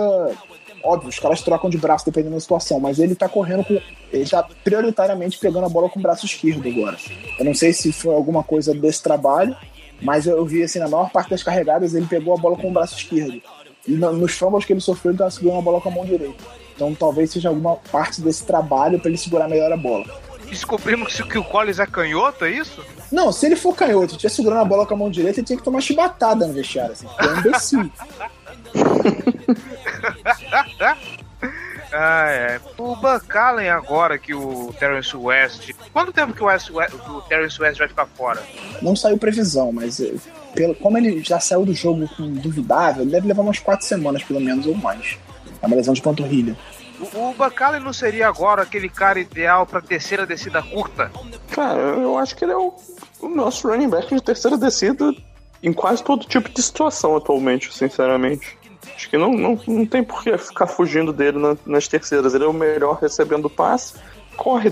óbvio, 0.83 1.09
os 1.09 1.17
caras 1.17 1.41
trocam 1.41 1.71
de 1.71 1.77
braço 1.79 2.05
dependendo 2.05 2.35
da 2.35 2.39
situação, 2.39 2.79
mas 2.79 2.99
ele 2.99 3.15
tá 3.15 3.27
correndo 3.27 3.65
com 3.65 3.79
ele 4.13 4.29
tá 4.29 4.47
prioritariamente 4.63 5.39
pegando 5.39 5.65
a 5.65 5.69
bola 5.69 5.89
com 5.89 5.97
o 5.99 6.01
braço 6.03 6.27
esquerdo 6.27 6.69
agora. 6.69 6.97
Eu 7.39 7.43
não 7.43 7.55
sei 7.55 7.73
se 7.73 7.91
foi 7.91 8.13
alguma 8.13 8.43
coisa 8.43 8.75
desse 8.75 9.01
trabalho, 9.01 9.57
mas 10.03 10.27
eu 10.27 10.45
vi 10.45 10.61
assim, 10.61 10.77
na 10.77 10.87
maior 10.87 11.09
parte 11.09 11.31
das 11.31 11.41
carregadas 11.41 11.95
ele 11.95 12.05
pegou 12.05 12.35
a 12.35 12.37
bola 12.37 12.55
com 12.55 12.69
o 12.69 12.71
braço 12.71 12.95
esquerdo. 12.95 13.41
E 13.87 13.91
no- 13.93 14.13
nos 14.13 14.33
fumbles 14.33 14.65
que 14.65 14.73
ele 14.73 14.81
sofreu, 14.81 15.11
ele 15.11 15.17
tava 15.17 15.31
segurando 15.31 15.57
a 15.59 15.61
bola 15.63 15.81
com 15.81 15.89
a 15.89 15.91
mão 15.91 16.05
direita. 16.05 16.43
Então 16.75 16.93
talvez 16.93 17.31
seja 17.31 17.49
alguma 17.49 17.75
parte 17.91 18.21
desse 18.21 18.45
trabalho 18.45 18.99
para 18.99 19.09
ele 19.09 19.17
segurar 19.17 19.47
melhor 19.47 19.71
a 19.71 19.77
bola. 19.77 20.05
Descobrimos 20.49 21.21
que, 21.21 21.37
o 21.37 21.43
Collins 21.43 21.79
é 21.79 21.85
canhoto, 21.85 22.45
é 22.45 22.51
isso? 22.51 22.83
Não, 23.11 23.31
se 23.31 23.45
ele 23.45 23.55
for 23.55 23.75
canhoto 23.75 24.13
e 24.13 24.15
estiver 24.15 24.29
segurando 24.29 24.61
a 24.61 24.65
bola 24.65 24.85
com 24.85 24.93
a 24.93 24.97
mão 24.97 25.09
direita, 25.09 25.39
ele 25.39 25.47
tinha 25.47 25.57
que 25.57 25.63
tomar 25.63 25.81
chibatada 25.81 26.47
no 26.47 26.53
vestiário, 26.53 26.93
assim. 26.93 27.07
É 27.19 27.27
um 27.27 27.39
imbecil. 27.39 27.91
Ah, 31.91 32.29
é. 32.29 32.59
O 32.77 32.95
Buchanan 32.95 33.73
agora 33.73 34.17
que 34.17 34.33
o 34.33 34.73
Terrence 34.77 35.15
West. 35.15 35.71
Quanto 35.93 36.11
tempo 36.11 36.33
que 36.33 36.43
o, 36.43 36.45
West, 36.45 36.69
o 36.69 37.21
Terrence 37.21 37.61
West 37.61 37.77
vai 37.77 37.87
ficar 37.87 38.05
fora? 38.05 38.41
Não 38.81 38.95
saiu 38.95 39.17
previsão, 39.17 39.71
mas 39.71 39.99
eh, 39.99 40.13
pelo, 40.53 40.75
como 40.75 40.97
ele 40.97 41.23
já 41.23 41.39
saiu 41.39 41.65
do 41.65 41.73
jogo 41.73 42.07
com 42.15 42.29
duvidável, 42.33 43.03
ele 43.03 43.11
deve 43.11 43.27
levar 43.27 43.41
umas 43.41 43.59
quatro 43.59 43.85
semanas, 43.85 44.23
pelo 44.23 44.41
menos, 44.41 44.65
ou 44.65 44.75
mais. 44.75 45.17
É 45.61 45.65
uma 45.65 45.75
lesão 45.75 45.93
de 45.93 46.01
panturrilha. 46.01 46.57
O, 46.99 47.29
o 47.29 47.33
Buchanan 47.33 47.79
não 47.79 47.93
seria 47.93 48.27
agora 48.27 48.63
aquele 48.63 48.89
cara 48.89 49.19
ideal 49.19 49.65
pra 49.65 49.81
terceira 49.81 50.25
descida 50.25 50.61
curta? 50.63 51.11
Cara, 51.51 51.79
eu 51.79 52.17
acho 52.17 52.35
que 52.35 52.43
ele 52.45 52.53
é 52.53 52.57
o, 52.57 52.73
o 53.21 53.29
nosso 53.29 53.67
running 53.67 53.89
back 53.89 54.13
de 54.13 54.21
terceira 54.21 54.57
descida 54.57 55.13
em 55.61 55.71
quase 55.73 56.03
todo 56.03 56.25
tipo 56.25 56.49
de 56.49 56.61
situação 56.61 57.15
atualmente, 57.15 57.73
sinceramente. 57.75 58.57
Acho 58.95 59.09
que 59.09 59.17
não, 59.17 59.31
não, 59.33 59.59
não 59.67 59.85
tem 59.85 60.03
por 60.03 60.23
que 60.23 60.35
ficar 60.37 60.65
fugindo 60.67 61.13
dele 61.13 61.37
na- 61.37 61.57
nas 61.65 61.87
terceiras. 61.87 62.33
Ele 62.33 62.43
é 62.45 62.47
o 62.47 62.53
melhor 62.53 62.97
recebendo 62.99 63.49
passe, 63.49 63.93
corre 64.35 64.71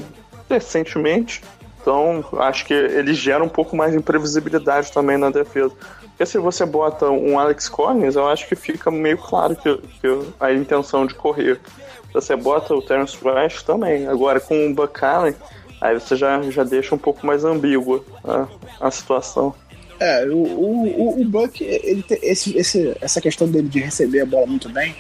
decentemente. 0.50 1.42
Então, 1.82 2.24
acho 2.40 2.66
que 2.66 2.74
ele 2.74 3.14
gera 3.14 3.44
um 3.44 3.50
pouco 3.50 3.76
mais 3.76 3.92
de 3.92 3.98
imprevisibilidade 4.00 4.92
também 4.92 5.18
na 5.18 5.30
defesa. 5.30 5.76
Porque 6.02 6.26
se 6.26 6.38
você 6.40 6.66
bota 6.66 7.08
um 7.10 7.38
Alex 7.38 7.70
Collins, 7.70 8.16
eu 8.16 8.28
acho 8.28 8.48
que 8.48 8.56
fica 8.56 8.90
meio 8.90 9.18
claro 9.18 9.56
que, 9.56 9.78
que 10.02 10.08
a 10.40 10.52
intenção 10.52 11.06
de 11.06 11.14
correr. 11.14 11.60
Se 12.22 12.28
você 12.28 12.36
bota 12.36 12.74
o 12.74 12.82
Terence 12.82 13.18
West 13.22 13.64
também. 13.66 14.08
Agora, 14.08 14.40
com 14.40 14.68
o 14.68 14.74
Buchanan, 14.74 15.34
aí 15.82 15.94
você 16.00 16.16
já, 16.16 16.42
já 16.44 16.64
deixa 16.64 16.96
um 16.96 16.98
pouco 16.98 17.26
mais 17.26 17.44
ambígua 17.44 18.04
a, 18.24 18.48
a 18.88 18.92
situação. 18.92 19.54
É, 20.00 20.26
o, 20.26 20.36
o, 20.38 20.84
o- 21.18 21.22
o 21.22 21.26
Buck, 21.26 21.64
ele 21.64 22.04
tem 22.04 22.20
esse, 22.22 22.58
esse, 22.58 22.96
essa 23.02 23.22
questão 23.22 23.48
dele 23.50 23.68
de 23.70 23.80
receber 23.80 24.22
a 24.22 24.26
bola 24.26 24.46
muito 24.46 24.68
bem, 24.70 24.94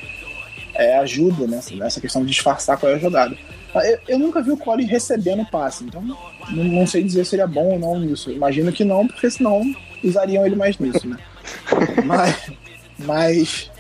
é, 0.73 0.97
ajuda 0.99 1.45
nessa, 1.47 1.75
nessa 1.75 1.99
questão 1.99 2.21
de 2.23 2.31
disfarçar 2.31 2.77
qual 2.77 2.91
é 2.91 2.95
a 2.95 2.99
jogada. 2.99 3.37
Mas 3.73 3.89
Eu, 3.89 3.99
eu 4.07 4.19
nunca 4.19 4.41
vi 4.41 4.51
o 4.51 4.57
Collins 4.57 4.89
recebendo 4.89 5.45
passe, 5.51 5.83
então 5.83 6.01
não, 6.01 6.63
não 6.63 6.87
sei 6.87 7.03
dizer 7.03 7.25
se 7.25 7.35
ele 7.35 7.41
é 7.43 7.47
bom 7.47 7.73
ou 7.73 7.79
não 7.79 7.99
nisso. 7.99 8.31
Imagino 8.31 8.71
que 8.71 8.85
não, 8.85 9.05
porque 9.05 9.29
senão 9.29 9.61
usariam 10.01 10.45
ele 10.45 10.55
mais 10.55 10.77
nisso, 10.79 11.05
né? 11.07 11.17
mas, 12.05 12.51
mas 12.99 13.71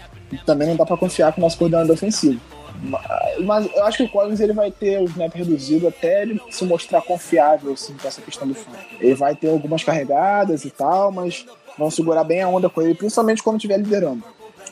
também 0.45 0.67
não 0.67 0.75
dá 0.75 0.85
pra 0.85 0.97
confiar 0.97 1.31
com 1.31 1.39
o 1.39 1.43
nosso 1.43 1.57
coordenador 1.57 1.93
ofensivo. 1.95 2.41
Ma- 2.85 3.01
Mas 3.43 3.65
eu 3.73 3.83
acho 3.85 3.97
que 3.97 4.03
o 4.03 4.09
Collins 4.09 4.39
ele 4.39 4.53
vai 4.53 4.71
ter 4.71 4.99
o 4.99 5.05
snap 5.05 5.33
reduzido 5.35 5.87
até 5.87 6.21
ele 6.23 6.39
se 6.49 6.63
mostrar 6.65 7.01
confiável 7.01 7.73
assim, 7.73 7.95
com 8.01 8.07
essa 8.07 8.21
questão 8.21 8.47
do 8.47 8.53
fundo. 8.55 8.77
Ele 8.99 9.15
vai 9.15 9.35
ter 9.35 9.49
algumas 9.49 9.83
carregadas 9.83 10.63
e 10.65 10.69
tal, 10.69 11.11
mas 11.11 11.45
vão 11.77 11.89
segurar 11.91 12.23
bem 12.23 12.41
a 12.41 12.47
onda 12.47 12.69
com 12.69 12.81
ele, 12.81 12.93
principalmente 12.95 13.43
quando 13.43 13.57
estiver 13.57 13.77
liderando. 13.77 14.23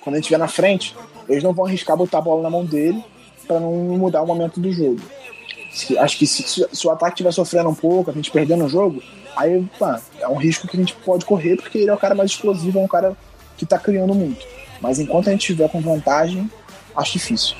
Quando 0.02 0.16
ele 0.16 0.22
estiver 0.22 0.38
na 0.38 0.48
frente, 0.48 0.96
eles 1.30 1.44
não 1.44 1.54
vão 1.54 1.66
arriscar 1.66 1.96
botar 1.98 2.18
a 2.20 2.22
bola 2.22 2.42
na 2.44 2.50
mão 2.50 2.66
dele 2.66 3.04
para 3.48 3.60
não 3.60 3.72
mudar 3.72 4.22
o 4.22 4.28
momento 4.28 4.60
do 4.60 4.72
jogo. 4.72 5.00
Se- 5.72 5.98
Acho 5.98 6.18
que 6.18 6.28
se, 6.28 6.44
se- 6.44 6.68
se 6.72 6.88
o 6.88 6.92
ataque 6.92 7.14
estiver 7.14 7.32
sofrendo 7.32 7.70
um 7.70 7.76
pouco, 7.76 8.10
a 8.10 8.14
gente 8.14 8.30
perdendo 8.32 8.66
o 8.66 8.70
jogo, 8.70 9.02
aí 9.36 9.66
pá, 9.80 10.00
é 10.20 10.28
um 10.28 10.36
risco 10.36 10.68
que 10.68 10.78
a 10.78 10.80
gente 10.80 10.94
pode 10.96 11.26
correr, 11.26 11.56
porque 11.58 11.78
ele 11.80 11.90
é 11.90 11.94
o 11.94 11.98
cara 11.98 12.14
mais 12.16 12.32
explosivo, 12.32 12.80
é 12.80 12.82
um 12.84 12.88
cara 12.88 13.16
que 13.58 13.66
tá 13.66 13.78
criando 13.80 14.14
muito. 14.14 14.46
Mas 14.82 15.00
enquanto 15.00 15.30
a 15.30 15.32
gente 15.32 15.42
estiver 15.42 15.70
com 15.70 15.80
vantagem, 15.82 16.50
acho 16.96 17.14
difícil. 17.14 17.56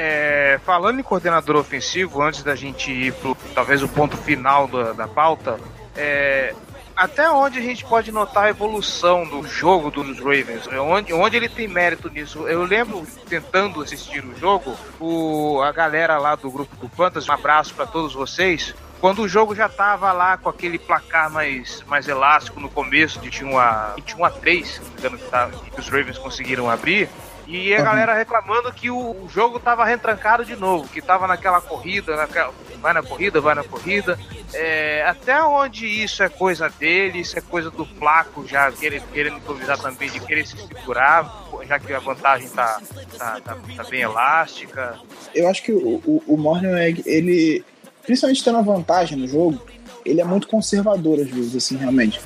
É, 0.00 0.60
falando 0.64 1.00
em 1.00 1.02
coordenador 1.02 1.56
ofensivo, 1.56 2.22
antes 2.22 2.44
da 2.44 2.54
gente 2.54 2.88
ir 2.88 3.12
pro 3.14 3.36
talvez 3.52 3.82
o 3.82 3.88
ponto 3.88 4.16
final 4.16 4.68
da, 4.68 4.92
da 4.92 5.08
pauta, 5.08 5.58
é, 5.96 6.54
até 6.94 7.28
onde 7.28 7.58
a 7.58 7.62
gente 7.62 7.84
pode 7.84 8.12
notar 8.12 8.44
a 8.44 8.50
evolução 8.50 9.24
do 9.24 9.42
jogo 9.42 9.90
dos 9.90 10.20
Ravens? 10.20 10.68
É 10.70 10.80
Onde, 10.80 11.12
onde 11.12 11.36
ele 11.36 11.48
tem 11.48 11.66
mérito 11.66 12.08
nisso? 12.08 12.46
Eu 12.46 12.62
lembro, 12.62 13.04
tentando 13.28 13.82
assistir 13.82 14.24
o 14.24 14.38
jogo, 14.38 14.76
o, 15.00 15.60
a 15.62 15.72
galera 15.72 16.16
lá 16.16 16.36
do 16.36 16.48
grupo 16.48 16.76
do 16.76 16.88
Fantasy, 16.88 17.28
um 17.28 17.34
abraço 17.34 17.74
para 17.74 17.84
todos 17.84 18.14
vocês. 18.14 18.76
Quando 19.00 19.22
o 19.22 19.28
jogo 19.28 19.52
já 19.52 19.68
tava 19.68 20.12
lá 20.12 20.36
com 20.36 20.48
aquele 20.48 20.78
placar 20.78 21.28
mais, 21.28 21.82
mais 21.88 22.06
elástico 22.06 22.60
no 22.60 22.68
começo, 22.68 23.18
de 23.18 23.30
21 23.30 23.58
a, 23.58 23.94
21 23.96 24.24
a 24.24 24.30
3, 24.30 24.68
se 24.68 24.80
não 24.80 24.90
me 24.90 24.98
engano, 24.98 25.18
que, 25.18 25.28
tá, 25.28 25.50
que 25.74 25.80
os 25.80 25.88
Ravens 25.88 26.18
conseguiram 26.18 26.70
abrir, 26.70 27.08
e 27.48 27.74
a 27.74 27.80
galera 27.80 28.12
reclamando 28.12 28.70
que 28.70 28.90
o, 28.90 29.24
o 29.24 29.28
jogo 29.30 29.58
tava 29.58 29.82
retrancado 29.82 30.44
de 30.44 30.54
novo, 30.54 30.86
que 30.86 31.00
tava 31.00 31.26
naquela 31.26 31.62
corrida, 31.62 32.14
naquela, 32.14 32.52
vai 32.78 32.92
na 32.92 33.02
corrida, 33.02 33.40
vai 33.40 33.54
na 33.54 33.64
corrida. 33.64 34.18
É, 34.52 35.02
até 35.06 35.42
onde 35.42 35.86
isso 35.86 36.22
é 36.22 36.28
coisa 36.28 36.68
dele, 36.68 37.20
isso 37.20 37.38
é 37.38 37.40
coisa 37.40 37.70
do 37.70 37.86
Flaco 37.86 38.46
já 38.46 38.70
querendo, 38.70 39.10
querendo 39.14 39.38
improvisar 39.38 39.78
também, 39.78 40.10
de 40.10 40.20
querer 40.20 40.46
se 40.46 40.58
segurar, 40.58 41.48
já 41.66 41.78
que 41.78 41.90
a 41.94 41.98
vantagem 41.98 42.50
tá, 42.50 42.82
tá, 43.16 43.40
tá, 43.40 43.56
tá 43.76 43.84
bem 43.84 44.02
elástica. 44.02 44.98
eu 45.34 45.48
acho 45.48 45.62
que 45.62 45.72
o, 45.72 46.02
o, 46.04 46.22
o 46.26 46.36
Morning 46.36 46.78
Egg, 46.78 47.02
ele, 47.06 47.64
principalmente 48.02 48.44
tendo 48.44 48.58
a 48.58 48.62
vantagem 48.62 49.16
no 49.16 49.26
jogo, 49.26 49.58
ele 50.04 50.20
é 50.20 50.24
muito 50.24 50.48
conservador 50.48 51.20
às 51.20 51.28
vezes, 51.28 51.56
assim, 51.56 51.76
realmente. 51.76 52.20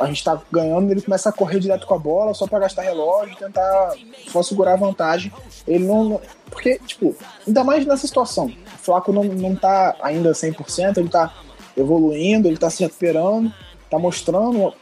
A 0.00 0.06
gente 0.06 0.24
tá 0.24 0.40
ganhando, 0.50 0.90
ele 0.90 1.02
começa 1.02 1.28
a 1.28 1.32
correr 1.32 1.60
direto 1.60 1.86
com 1.86 1.94
a 1.94 1.98
bola 1.98 2.34
só 2.34 2.46
pra 2.46 2.58
gastar 2.58 2.82
relógio, 2.82 3.36
tentar 3.36 3.94
só 4.28 4.42
segurar 4.42 4.74
a 4.74 4.76
vantagem. 4.76 5.32
Ele 5.66 5.84
não. 5.84 6.20
Porque, 6.50 6.80
tipo, 6.86 7.14
ainda 7.46 7.62
mais 7.62 7.86
nessa 7.86 8.06
situação. 8.06 8.46
O 8.46 8.78
Flaco 8.78 9.12
não, 9.12 9.24
não 9.24 9.54
tá 9.54 9.94
ainda 10.00 10.32
100%, 10.32 10.98
ele 10.98 11.08
tá 11.08 11.32
evoluindo, 11.76 12.48
ele 12.48 12.56
tá 12.56 12.70
se 12.70 12.82
recuperando, 12.82 13.52
tá 13.90 13.98
mostrando 13.98 14.74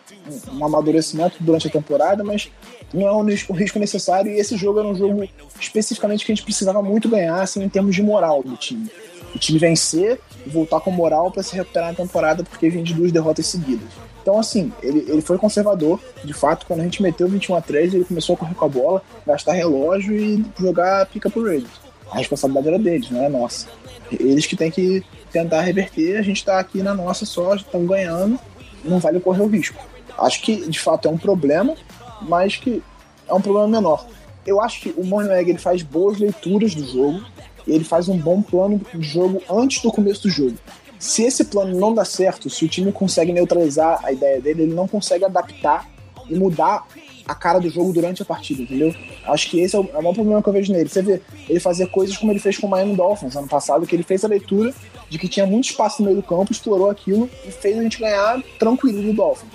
um, 0.53 0.65
amadurecimento 0.65 1.37
durante 1.41 1.69
a 1.69 1.71
temporada, 1.71 2.25
mas 2.25 2.51
não 2.93 3.07
é 3.07 3.13
o 3.13 3.53
risco 3.53 3.79
necessário. 3.79 4.33
E 4.33 4.39
esse 4.39 4.57
jogo 4.57 4.79
era 4.79 4.89
um 4.89 4.95
jogo 4.95 5.29
especificamente 5.61 6.25
que 6.25 6.33
a 6.33 6.35
gente 6.35 6.45
precisava 6.45 6.83
muito 6.83 7.09
ganhar, 7.09 7.41
assim, 7.41 7.63
em 7.63 7.69
termos 7.69 7.95
de 7.95 8.03
moral 8.03 8.43
do 8.43 8.57
time. 8.57 8.91
O 9.35 9.39
time 9.39 9.59
vencer 9.59 10.21
voltar 10.47 10.81
com 10.81 10.91
moral 10.91 11.31
para 11.31 11.43
se 11.43 11.55
recuperar 11.55 11.89
na 11.89 11.95
temporada, 11.95 12.45
porque 12.45 12.71
vinha 12.71 12.85
de 12.85 12.95
duas 12.95 13.13
derrotas 13.13 13.47
seguidas. 13.47 13.89
Então, 14.23 14.39
assim, 14.39 14.73
ele, 14.83 15.05
ele 15.09 15.21
foi 15.21 15.39
conservador. 15.39 16.01
De 16.25 16.33
fato, 16.33 16.67
quando 16.67 16.81
a 16.81 16.83
gente 16.83 17.03
meteu 17.03 17.29
21 17.29 17.55
a 17.55 17.61
3 17.61 17.95
ele 17.95 18.05
começou 18.05 18.35
a 18.35 18.39
correr 18.39 18.55
com 18.55 18.65
a 18.65 18.69
bola, 18.69 19.03
gastar 19.27 19.53
relógio 19.53 20.17
e 20.17 20.45
jogar 20.59 21.07
pica 21.07 21.31
pro 21.31 21.45
Raiders. 21.45 21.81
A 22.11 22.19
responsabilidade 22.19 22.69
era 22.69 22.79
deles, 22.79 23.11
não 23.11 23.23
é 23.23 23.29
nossa. 23.29 23.69
Eles 24.11 24.47
que 24.47 24.57
têm 24.57 24.71
que 24.71 25.05
tentar 25.33 25.61
reverter, 25.61 26.19
a 26.19 26.23
gente 26.23 26.45
tá 26.45 26.59
aqui 26.59 26.83
na 26.83 26.95
nossa 26.95 27.27
só, 27.27 27.55
estamos 27.55 27.89
ganhando, 27.89 28.39
não 28.85 28.99
vale 28.99 29.21
correr 29.21 29.43
o 29.43 29.49
risco. 29.49 29.85
Acho 30.19 30.41
que, 30.43 30.69
de 30.69 30.81
fato, 30.81 31.09
é 31.09 31.11
um 31.11 31.19
problema, 31.19 31.75
mas 32.23 32.57
que 32.57 32.83
é 33.29 33.35
um 33.35 33.41
problema 33.41 33.69
menor. 33.69 34.07
Eu 34.47 34.61
acho 34.61 34.81
que 34.81 34.95
o 34.97 35.05
Moneybag 35.05 35.51
ele 35.51 35.59
faz 35.59 35.83
boas 35.83 36.19
leituras 36.19 36.75
do 36.75 36.87
jogo 36.87 37.25
ele 37.67 37.85
faz 37.85 38.09
um 38.09 38.17
bom 38.17 38.43
plano 38.43 38.81
de 38.95 39.07
jogo 39.07 39.43
antes 39.51 39.83
do 39.83 39.91
começo 39.91 40.23
do 40.23 40.31
jogo. 40.31 40.57
Se 40.99 41.23
esse 41.23 41.45
plano 41.45 41.79
não 41.79 41.93
dá 41.93 42.05
certo, 42.05 42.49
se 42.49 42.65
o 42.65 42.69
time 42.69 42.91
consegue 42.91 43.33
neutralizar 43.33 44.01
a 44.03 44.13
ideia 44.13 44.41
dele, 44.41 44.63
ele 44.63 44.75
não 44.75 44.89
consegue 44.89 45.25
adaptar 45.25 45.89
e 46.29 46.35
mudar 46.35 46.87
a 47.27 47.35
cara 47.35 47.59
do 47.59 47.69
jogo 47.69 47.93
durante 47.93 48.23
a 48.23 48.25
partida, 48.25 48.63
entendeu? 48.63 48.95
Acho 49.25 49.51
que 49.51 49.61
esse 49.61 49.75
é 49.75 49.79
o, 49.79 49.89
é 49.93 49.99
o 49.99 50.03
maior 50.03 50.15
problema 50.15 50.43
que 50.43 50.49
eu 50.49 50.53
vejo 50.53 50.73
nele. 50.73 50.89
Você 50.89 51.03
vê 51.03 51.21
ele 51.49 51.59
fazer 51.59 51.89
coisas 51.89 52.17
como 52.17 52.31
ele 52.31 52.39
fez 52.39 52.57
com 52.57 52.67
o 52.67 52.71
Miami 52.71 52.95
Dolphins 52.95 53.37
ano 53.37 53.49
passado, 53.49 53.87
que 53.87 53.97
ele 53.97 54.05
fez 54.05 54.25
a 54.25 54.29
leitura 54.29 54.73
de 55.11 55.19
que 55.19 55.29
tinha 55.29 55.45
muito 55.45 55.65
espaço 55.65 56.03
no 56.03 56.07
meio 56.07 56.21
do 56.21 56.27
campo, 56.27 56.53
explorou 56.53 56.89
aquilo 56.89 57.29
e 57.45 57.51
fez 57.51 57.77
a 57.79 57.83
gente 57.83 57.99
ganhar 57.99 58.41
tranquilo 58.59 59.03
do 59.03 59.13
Dolphins. 59.13 59.51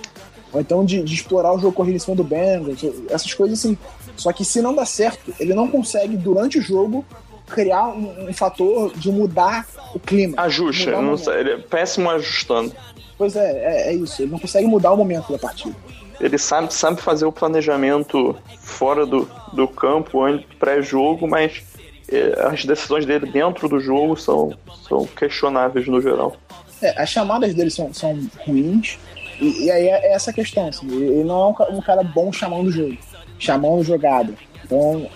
Ou 0.52 0.60
então 0.60 0.84
de, 0.84 1.02
de 1.02 1.14
explorar 1.14 1.54
o 1.54 1.58
jogo 1.58 1.72
corrido 1.72 1.96
em 1.96 1.98
cima 1.98 2.14
do 2.14 2.22
Bengals, 2.22 2.84
essas 3.08 3.32
coisas 3.32 3.58
assim. 3.58 3.76
Só 4.16 4.32
que 4.32 4.44
se 4.44 4.60
não 4.60 4.74
dá 4.74 4.84
certo, 4.84 5.32
ele 5.40 5.54
não 5.54 5.66
consegue, 5.66 6.16
durante 6.16 6.58
o 6.58 6.62
jogo, 6.62 7.04
criar 7.52 7.88
um, 7.88 8.28
um 8.28 8.32
fator 8.32 8.92
de 8.96 9.10
mudar 9.10 9.66
o 9.94 10.00
clima. 10.00 10.34
Ajusta, 10.38 11.00
não 11.02 11.14
ele 11.34 11.52
é 11.52 11.58
péssimo 11.58 12.10
ajustando. 12.10 12.72
Pois 13.16 13.36
é, 13.36 13.50
é, 13.50 13.88
é 13.90 13.94
isso. 13.94 14.22
Ele 14.22 14.32
não 14.32 14.38
consegue 14.38 14.66
mudar 14.66 14.92
o 14.92 14.96
momento 14.96 15.30
da 15.32 15.38
partida. 15.38 15.74
Ele 16.20 16.38
sabe, 16.38 16.72
sabe 16.72 17.00
fazer 17.00 17.24
o 17.24 17.32
planejamento 17.32 18.36
fora 18.60 19.04
do, 19.04 19.28
do 19.52 19.66
campo, 19.68 20.20
pré-jogo, 20.58 21.26
mas 21.28 21.62
eh, 22.08 22.34
as 22.38 22.64
decisões 22.64 23.04
dele 23.04 23.26
dentro 23.26 23.68
do 23.68 23.80
jogo 23.80 24.16
são, 24.16 24.56
são 24.88 25.04
questionáveis 25.06 25.86
no 25.86 26.00
geral. 26.00 26.36
É, 26.80 27.00
as 27.00 27.08
chamadas 27.08 27.54
dele 27.54 27.70
são, 27.70 27.92
são 27.92 28.18
ruins. 28.46 28.98
E, 29.40 29.64
e 29.64 29.70
aí 29.70 29.88
é 29.88 30.12
essa 30.12 30.30
a 30.30 30.34
questão. 30.34 30.68
Assim, 30.68 30.86
ele 30.86 31.24
não 31.24 31.54
é 31.58 31.72
um, 31.72 31.78
um 31.78 31.80
cara 31.80 32.02
bom 32.02 32.32
chamando 32.32 32.68
o 32.68 32.72
jogo, 32.72 32.96
chamando 33.38 33.82
jogada. 33.82 34.32
Então, 34.64 35.08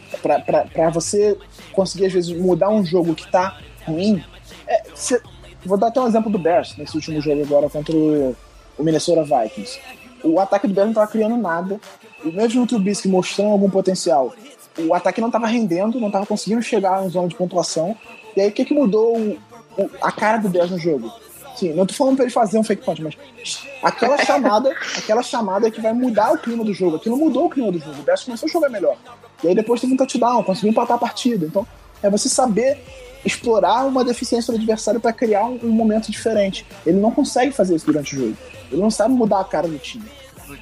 pra 0.73 0.91
você 0.91 1.37
conseguir, 1.77 2.07
às 2.07 2.13
vezes, 2.13 2.33
mudar 2.37 2.71
um 2.71 2.85
jogo 2.85 3.15
que 3.15 3.31
tá 3.31 3.59
ruim. 3.87 4.25
é, 4.67 4.83
cê- 4.95 5.21
vou 5.65 5.79
dar 5.79 5.89
até 5.89 6.01
um 6.01 6.07
exemplo 6.09 6.31
do 6.31 6.39
Bears 6.39 6.77
nesse 6.77 6.95
último 6.97 7.21
jogo 7.21 7.41
agora 7.43 7.69
contra 7.71 7.95
o, 7.95 8.35
o 8.79 8.83
Minnesota 8.83 9.23
Vikings. 9.23 9.79
O 10.25 10.41
ataque 10.41 10.67
do 10.67 10.75
Bears 10.75 10.89
não 10.89 10.95
tava 10.95 11.07
criando 11.07 11.37
nada. 11.37 11.79
E 12.25 12.33
mesmo 12.33 12.63
o 12.63 12.67
Trubisky 12.67 13.09
mostrando 13.09 13.51
algum 13.53 13.71
potencial, 13.71 14.33
o 14.79 14.93
ataque 14.95 15.21
não 15.21 15.31
tava 15.31 15.47
rendendo, 15.47 16.01
não 16.01 16.11
tava 16.11 16.27
conseguindo 16.27 16.63
chegar 16.63 17.01
na 17.03 17.09
zona 17.09 17.29
de 17.29 17.37
pontuação. 17.37 17.95
E 18.37 18.41
aí, 18.41 18.49
o 18.49 18.53
que, 18.53 18.65
que 18.65 18.75
mudou 18.75 19.17
o- 19.17 19.39
o- 19.79 19.91
a 20.03 20.11
cara 20.11 20.39
do 20.39 20.49
Bears 20.49 20.71
no 20.71 20.79
jogo? 20.79 21.13
Sim, 21.57 21.73
não 21.73 21.87
tô 21.87 21.95
falando 21.95 22.17
pra 22.17 22.25
ele 22.25 22.33
fazer 22.33 22.59
um 22.59 22.63
fake 22.63 22.85
punch, 22.85 23.03
mas 23.03 23.17
aquela 23.83 24.19
chamada, 24.25 24.75
aquela 24.97 25.23
chamada 25.23 25.71
que 25.71 25.81
vai 25.81 25.93
mudar 25.93 26.33
o 26.33 26.39
clima 26.39 26.63
do 26.65 26.75
jogo. 26.75 26.97
Aquilo 26.97 27.17
mudou 27.17 27.47
o 27.47 27.51
clima 27.51 27.71
do 27.73 27.79
jogo. 27.79 27.99
O 27.99 28.03
Bears 28.03 28.25
começou 28.25 28.47
a 28.49 28.53
jogar 28.53 28.69
melhor. 28.69 28.97
E 29.43 29.49
aí 29.49 29.55
depois 29.55 29.81
teve 29.81 29.93
um 29.93 29.97
touchdown, 29.97 30.43
conseguiu 30.43 30.71
empatar 30.71 30.97
a 30.97 31.01
partida. 31.01 31.47
Então, 31.47 31.67
é 32.03 32.11
você 32.11 32.29
saber 32.29 32.79
explorar 33.25 33.85
uma 33.85 34.05
deficiência 34.05 34.53
do 34.53 34.57
adversário 34.57 35.01
para 35.01 35.13
criar 35.13 35.45
um, 35.45 35.59
um 35.65 35.71
momento 35.71 36.11
diferente. 36.11 36.65
Ele 36.87 36.99
não 36.99 37.11
consegue 37.11 37.53
fazer 37.53 37.75
isso 37.75 37.87
durante 37.87 38.15
o 38.17 38.21
jogo. 38.21 38.37
Ele 38.71 38.81
não 38.81 38.91
sabe 38.91 39.15
mudar 39.15 39.41
a 39.41 39.45
cara 39.45 39.67
do 39.67 39.79
time. 39.79 40.05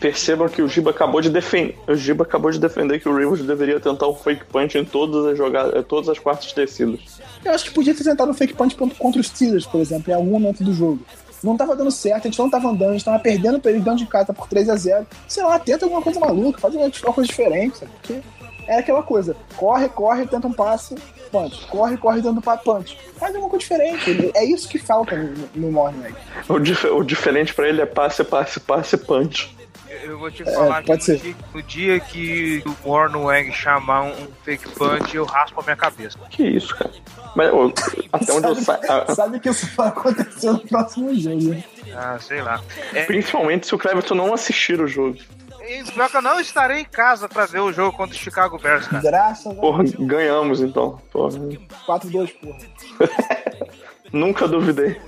Percebam 0.00 0.48
que 0.48 0.62
o 0.62 0.68
Giba 0.68 0.90
acabou 0.90 1.20
de 1.20 1.28
defender. 1.28 1.76
O 1.86 1.94
Giba 1.94 2.24
acabou 2.24 2.50
de 2.50 2.58
defender 2.58 3.00
que 3.00 3.08
o 3.08 3.14
Rivers 3.14 3.42
deveria 3.42 3.78
tentar 3.78 4.08
um 4.08 4.14
fake 4.14 4.46
punch 4.46 4.78
em 4.78 4.84
todas 4.84 5.26
as 5.26 5.36
jogadas, 5.36 5.84
todas 5.86 6.08
as 6.08 6.18
quartas 6.18 6.50
descidas. 6.54 7.20
Eu 7.44 7.52
acho 7.52 7.66
que 7.66 7.70
podia 7.70 7.94
ter 7.94 8.02
tentado 8.02 8.30
um 8.30 8.34
fake 8.34 8.54
punch 8.54 8.74
contra 8.74 9.20
os 9.20 9.26
Steelers, 9.26 9.66
por 9.66 9.80
exemplo, 9.80 10.10
em 10.10 10.14
algum 10.14 10.30
momento 10.30 10.64
do 10.64 10.72
jogo. 10.72 11.00
Não 11.42 11.58
tava 11.58 11.76
dando 11.76 11.90
certo, 11.90 12.26
a 12.26 12.30
gente 12.30 12.38
não 12.38 12.48
tava 12.48 12.68
andando, 12.68 12.90
a 12.90 12.92
gente 12.92 13.04
tava 13.04 13.18
perdendo 13.18 13.60
eles 13.68 13.84
dentro 13.84 13.98
de 13.98 14.06
casa 14.06 14.32
por 14.32 14.48
3 14.48 14.70
a 14.70 14.76
0 14.76 15.06
Sei 15.28 15.42
lá, 15.44 15.58
tenta 15.58 15.84
alguma 15.84 16.00
coisa 16.00 16.18
maluca, 16.18 16.58
faz 16.58 16.74
uma 16.74 16.86
uma 16.86 17.12
coisa 17.12 17.28
diferente, 17.28 17.76
sabe? 17.76 17.92
Porque 18.00 18.22
era 18.66 18.80
aquela 18.80 19.02
coisa, 19.02 19.36
corre, 19.56 19.88
corre, 19.88 20.26
tenta 20.26 20.46
um 20.46 20.52
passe, 20.52 20.94
punch. 21.30 21.66
Corre, 21.68 21.96
corre, 21.96 22.22
tenta 22.22 22.38
um 22.38 22.40
passe, 22.40 22.64
punch. 22.64 22.98
Faz 23.18 23.34
alguma 23.34 23.50
coisa 23.50 23.62
diferente. 23.62 24.30
É 24.34 24.44
isso 24.44 24.68
que 24.68 24.78
falta 24.78 25.16
no, 25.16 25.34
no 25.54 25.72
Morning 25.72 26.04
Egg. 26.04 26.14
O, 26.48 26.58
dif- 26.58 26.84
o 26.88 27.02
diferente 27.02 27.52
pra 27.54 27.68
ele 27.68 27.80
é 27.80 27.86
passe, 27.86 28.22
passe, 28.24 28.60
passe, 28.60 28.96
punch. 28.96 29.54
Eu 30.02 30.18
vou 30.18 30.30
te 30.30 30.44
falar 30.44 30.80
que 30.82 30.88
pode 30.88 30.98
no 31.00 31.04
ser. 31.04 31.18
dia, 31.18 31.34
no 31.54 31.62
dia 31.62 32.00
que 32.00 32.62
o 32.84 32.90
Warren 32.90 33.16
Wang 33.16 33.52
chamar 33.52 34.02
um, 34.02 34.12
fake 34.44 34.68
punch, 34.70 35.16
eu 35.16 35.24
raspo 35.24 35.60
a 35.60 35.64
minha 35.64 35.76
cabeça. 35.76 36.18
Que 36.28 36.42
isso, 36.42 36.76
cara. 36.76 36.90
Mas 37.34 37.52
ô, 37.52 37.72
até 38.12 38.32
onde 38.32 38.46
eu 38.48 38.54
sabe, 38.56 38.86
saio. 38.86 39.14
sabe 39.14 39.40
que 39.40 39.48
isso 39.48 39.66
vai 39.74 39.88
acontecer 39.88 40.50
no 40.52 40.58
próximo 40.60 41.14
jogo, 41.14 41.42
né? 41.50 41.64
Ah, 41.94 42.18
sei 42.20 42.42
lá. 42.42 42.60
É, 42.92 43.04
Principalmente 43.04 43.66
se 43.66 43.74
o 43.74 43.78
Cleverton 43.78 44.14
não 44.14 44.34
assistir 44.34 44.80
o 44.80 44.86
jogo. 44.86 45.16
E 45.66 45.84
pior 45.92 46.10
que 46.10 46.16
eu 46.16 46.22
não 46.22 46.40
estarei 46.40 46.80
em 46.80 46.84
casa 46.84 47.28
pra 47.28 47.46
ver 47.46 47.60
o 47.60 47.72
jogo 47.72 47.96
contra 47.96 48.14
o 48.14 48.18
Chicago 48.18 48.58
Bears, 48.58 48.86
cara. 48.86 49.02
Graças 49.02 49.46
a 49.46 49.54
Porra, 49.54 49.84
ganhamos 49.98 50.60
então. 50.60 50.98
Porra. 51.10 51.38
4-2, 51.86 52.32
porra. 52.40 52.58
Nunca 54.12 54.46
duvidei. 54.46 55.00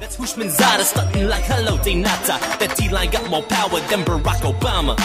That's 0.00 0.16
Hushmanzada 0.18 0.84
stunting 0.84 1.28
like 1.28 1.44
hello. 1.44 1.76
That 1.78 2.74
D-line 2.76 3.10
got 3.10 3.28
more 3.28 3.42
power 3.42 3.80
than 3.88 4.04
Barack 4.04 4.42
Obama. 4.42 4.96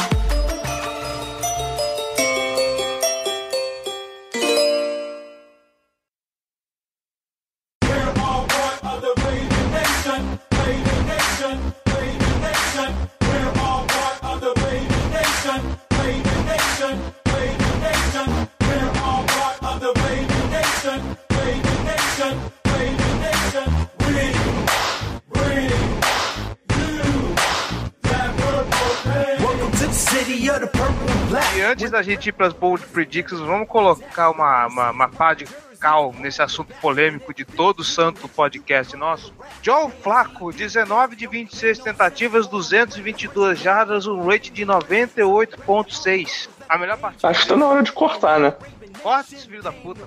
Da 31.99 32.03
gente 32.03 32.29
ir 32.29 32.31
pras 32.31 32.53
bold 32.53 32.85
predictions, 32.87 33.41
vamos 33.41 33.67
colocar 33.67 34.29
uma, 34.29 34.67
uma, 34.67 34.91
uma 34.91 35.09
pá 35.09 35.33
de 35.33 35.45
cal 35.81 36.13
nesse 36.17 36.41
assunto 36.41 36.73
polêmico 36.75 37.33
de 37.33 37.43
todo 37.43 37.83
santo 37.83 38.25
podcast 38.29 38.95
nosso. 38.95 39.33
Joe 39.61 39.91
Flaco, 40.01 40.53
19 40.53 41.17
de 41.17 41.27
26 41.27 41.79
tentativas, 41.79 42.47
222 42.47 43.59
jardas, 43.59 44.07
um 44.07 44.25
rate 44.25 44.49
de 44.49 44.65
98.6. 44.65 46.47
A 46.69 46.77
melhor 46.77 46.97
partida. 46.97 47.27
Acho 47.27 47.41
que 47.41 47.47
tá 47.49 47.57
na 47.57 47.67
hora 47.67 47.83
de 47.83 47.91
cortar, 47.91 48.39
né? 48.39 48.55
Corta 49.03 49.35
esse 49.35 49.45
filho 49.45 49.61
da 49.61 49.73
puta. 49.73 50.01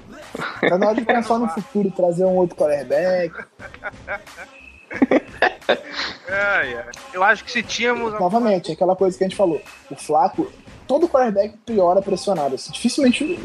Tá 0.66 0.78
na 0.78 0.86
hora 0.86 0.94
de 0.94 1.04
pensar 1.04 1.38
no 1.38 1.48
futuro, 1.48 1.90
trazer 1.90 2.24
um 2.24 2.36
outro 2.36 2.56
quarterback. 2.56 3.34
Ai, 6.28 6.74
ai. 6.74 6.84
Eu 7.12 7.22
acho 7.22 7.44
que 7.44 7.50
se 7.50 7.62
tínhamos. 7.62 8.12
Novamente, 8.14 8.70
é 8.70 8.74
aquela 8.74 8.94
coisa 8.94 9.16
que 9.16 9.24
a 9.24 9.28
gente 9.28 9.36
falou. 9.36 9.60
O 9.90 9.96
Flaco, 9.96 10.50
todo 10.86 11.08
quarterback 11.08 11.56
piora 11.66 12.00
pressionado. 12.02 12.54
Assim, 12.54 12.72
dificilmente 12.72 13.38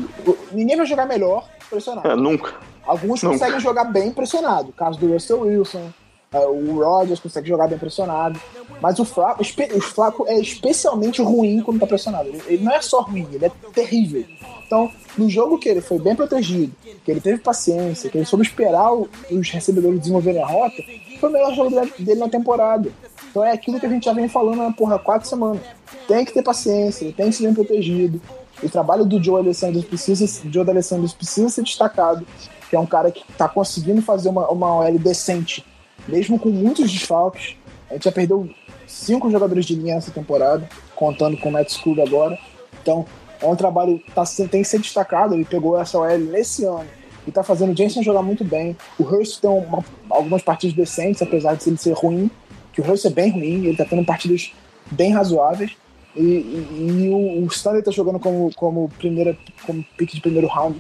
ninguém 0.52 0.76
vai 0.78 0.86
jogar 0.86 1.06
melhor 1.06 1.48
pressionado. 1.70 2.08
É, 2.08 2.16
nunca. 2.16 2.54
Alguns 2.86 3.22
Nunca. 3.22 3.36
conseguem 3.38 3.60
jogar 3.60 3.84
bem 3.86 4.12
pressionado. 4.12 4.70
O 4.70 4.74
caso 4.74 4.98
do 4.98 5.12
Russell 5.12 5.42
Wilson, 5.42 5.90
É, 6.32 6.40
o 6.40 6.84
Rodgers 6.84 7.22
consegue 7.22 7.48
jogar 7.48 7.68
bem 7.70 7.78
pressionado. 7.78 8.40
Mas 8.82 9.00
o 9.00 9.06
Flaco, 9.06 9.42
o 9.42 9.82
Flaco 9.82 10.26
é 10.28 10.38
especialmente 10.40 11.22
ruim 11.22 11.62
quando 11.62 11.80
tá 11.80 11.88
pressionado. 11.88 12.28
Ele, 12.28 12.64
não 12.64 12.72
é 12.74 12.82
só 12.82 13.02
ruim, 13.02 13.26
ele 13.32 13.46
é 13.46 13.52
terrível. 13.74 14.26
Então, 14.66 14.92
no 15.18 15.30
jogo 15.30 15.58
que 15.58 15.70
ele 15.70 15.80
foi 15.80 15.98
bem 16.00 16.16
protegido, 16.16 16.74
que 17.06 17.10
ele 17.10 17.22
teve 17.22 17.40
paciência, 17.40 18.10
que 18.10 18.18
ele 18.18 18.26
soube 18.26 18.44
esperar 18.46 18.92
os 18.92 19.50
recebedores 19.50 20.00
desenvolverem 20.00 20.44
a 20.44 20.46
rota, 20.46 20.84
foi 21.20 21.30
o 21.30 21.32
melhor 21.32 21.54
jogo 21.56 21.70
dele 21.98 22.20
na 22.20 22.28
temporada. 22.28 22.92
Então 23.38 23.46
é 23.46 23.52
aquilo 23.52 23.80
que 23.80 23.86
a 23.86 23.90
gente 23.90 24.06
já 24.06 24.14
vem 24.14 24.28
falando 24.28 24.64
há 24.64 24.72
porra, 24.72 24.98
quatro 24.98 25.30
semanas. 25.30 25.62
Tem 26.08 26.26
que 26.26 26.34
ter 26.34 26.42
paciência, 26.42 27.14
tem 27.16 27.30
que 27.30 27.36
ser 27.36 27.44
bem 27.44 27.54
protegido. 27.54 28.20
O 28.64 28.68
trabalho 28.68 29.06
do 29.06 29.24
Joe 29.24 29.42
Alessandro 29.42 29.84
precisa, 29.84 30.26
Joe 30.52 30.66
D'Alessandro 30.66 31.08
precisa 31.16 31.48
ser 31.48 31.62
destacado, 31.62 32.26
que 32.68 32.76
é 32.76 32.80
um 32.80 32.86
cara 32.88 33.12
que 33.12 33.24
tá 33.34 33.48
conseguindo 33.48 34.02
fazer 34.02 34.30
uma, 34.30 34.48
uma 34.50 34.78
OL 34.78 34.98
decente, 34.98 35.64
mesmo 36.08 36.40
com 36.40 36.50
muitos 36.50 36.92
desfalques. 36.92 37.56
A 37.92 37.94
gente 37.94 38.06
já 38.06 38.12
perdeu 38.12 38.50
cinco 38.88 39.30
jogadores 39.30 39.68
de 39.68 39.76
linha 39.76 39.94
nessa 39.94 40.10
temporada, 40.10 40.68
contando 40.96 41.38
com 41.38 41.50
o 41.50 41.52
Matt 41.52 41.70
School 41.70 42.02
agora. 42.02 42.40
Então, 42.82 43.06
é 43.40 43.46
um 43.46 43.56
trabalho 43.56 44.00
que 44.00 44.12
tá, 44.14 44.24
tem 44.50 44.64
que 44.64 44.68
ser 44.68 44.80
destacado. 44.80 45.36
Ele 45.36 45.46
pegou 45.46 45.80
essa 45.80 46.00
OL 46.00 46.18
nesse 46.18 46.66
ano 46.66 46.88
e 47.28 47.32
tá 47.32 47.44
fazendo 47.44 47.72
o 47.72 47.78
Jensen 47.78 48.02
jogar 48.02 48.24
muito 48.24 48.44
bem. 48.44 48.76
O 48.98 49.04
Hurst 49.04 49.40
tem 49.40 49.52
uma- 49.52 49.86
algumas 50.10 50.42
partidas 50.42 50.76
decentes, 50.76 51.22
apesar 51.22 51.56
de 51.56 51.70
ele 51.70 51.78
ser 51.78 51.94
ruim, 51.94 52.32
que 52.78 52.82
o 52.82 52.88
Hurst 52.92 53.06
é 53.06 53.10
bem 53.10 53.32
ruim, 53.32 53.66
ele 53.66 53.76
tá 53.76 53.86
tendo 53.86 54.06
partidas 54.06 54.52
bem 54.92 55.12
razoáveis. 55.12 55.72
E, 56.16 56.22
e- 56.22 56.88
e 57.06 57.10
o, 57.10 57.44
o 57.44 57.48
Stanley 57.48 57.82
tá 57.82 57.90
jogando 57.92 58.20
como, 58.20 58.52
como, 58.56 58.90
primeira, 59.00 59.36
como 59.66 59.84
pick 59.98 60.14
de 60.14 60.22
primeiro 60.22 60.48
round. 60.48 60.80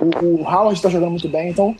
O, 0.00 0.26
o 0.42 0.42
Howard 0.46 0.80
tá 0.82 0.90
jogando 0.90 1.10
muito 1.12 1.28
bem, 1.28 1.48
então 1.50 1.74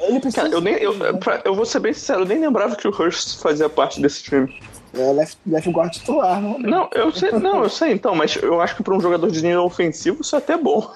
ele 0.00 0.20
precisa. 0.20 0.42
Cara, 0.42 0.54
eu, 0.54 0.60
nem, 0.60 0.74
eu, 0.74 0.94
pra- 1.18 1.40
eu 1.44 1.54
vou 1.54 1.64
ser 1.66 1.80
bem 1.80 1.92
sincero, 1.92 2.20
eu 2.20 2.26
nem 2.26 2.38
lembrava 2.38 2.76
que 2.76 2.86
o 2.86 2.90
Hurst 2.90 3.40
fazia 3.40 3.68
parte 3.68 4.00
desse 4.00 4.22
time. 4.22 4.54
É 4.94 5.12
left, 5.12 5.38
left 5.46 5.70
guard 5.70 5.92
titular, 5.92 6.40
não? 6.40 6.58
Não, 6.58 6.88
eu 6.94 7.10
sei, 7.12 7.32
não, 7.32 7.62
eu 7.62 7.68
sei 7.68 7.92
então, 7.92 8.14
mas 8.14 8.36
eu 8.36 8.60
acho 8.60 8.76
que 8.76 8.82
pra 8.82 8.94
um 8.96 9.00
jogador 9.00 9.30
de 9.30 9.42
nível 9.42 9.64
ofensivo 9.64 10.20
isso 10.22 10.34
é 10.36 10.38
até 10.38 10.56
bom. 10.56 10.88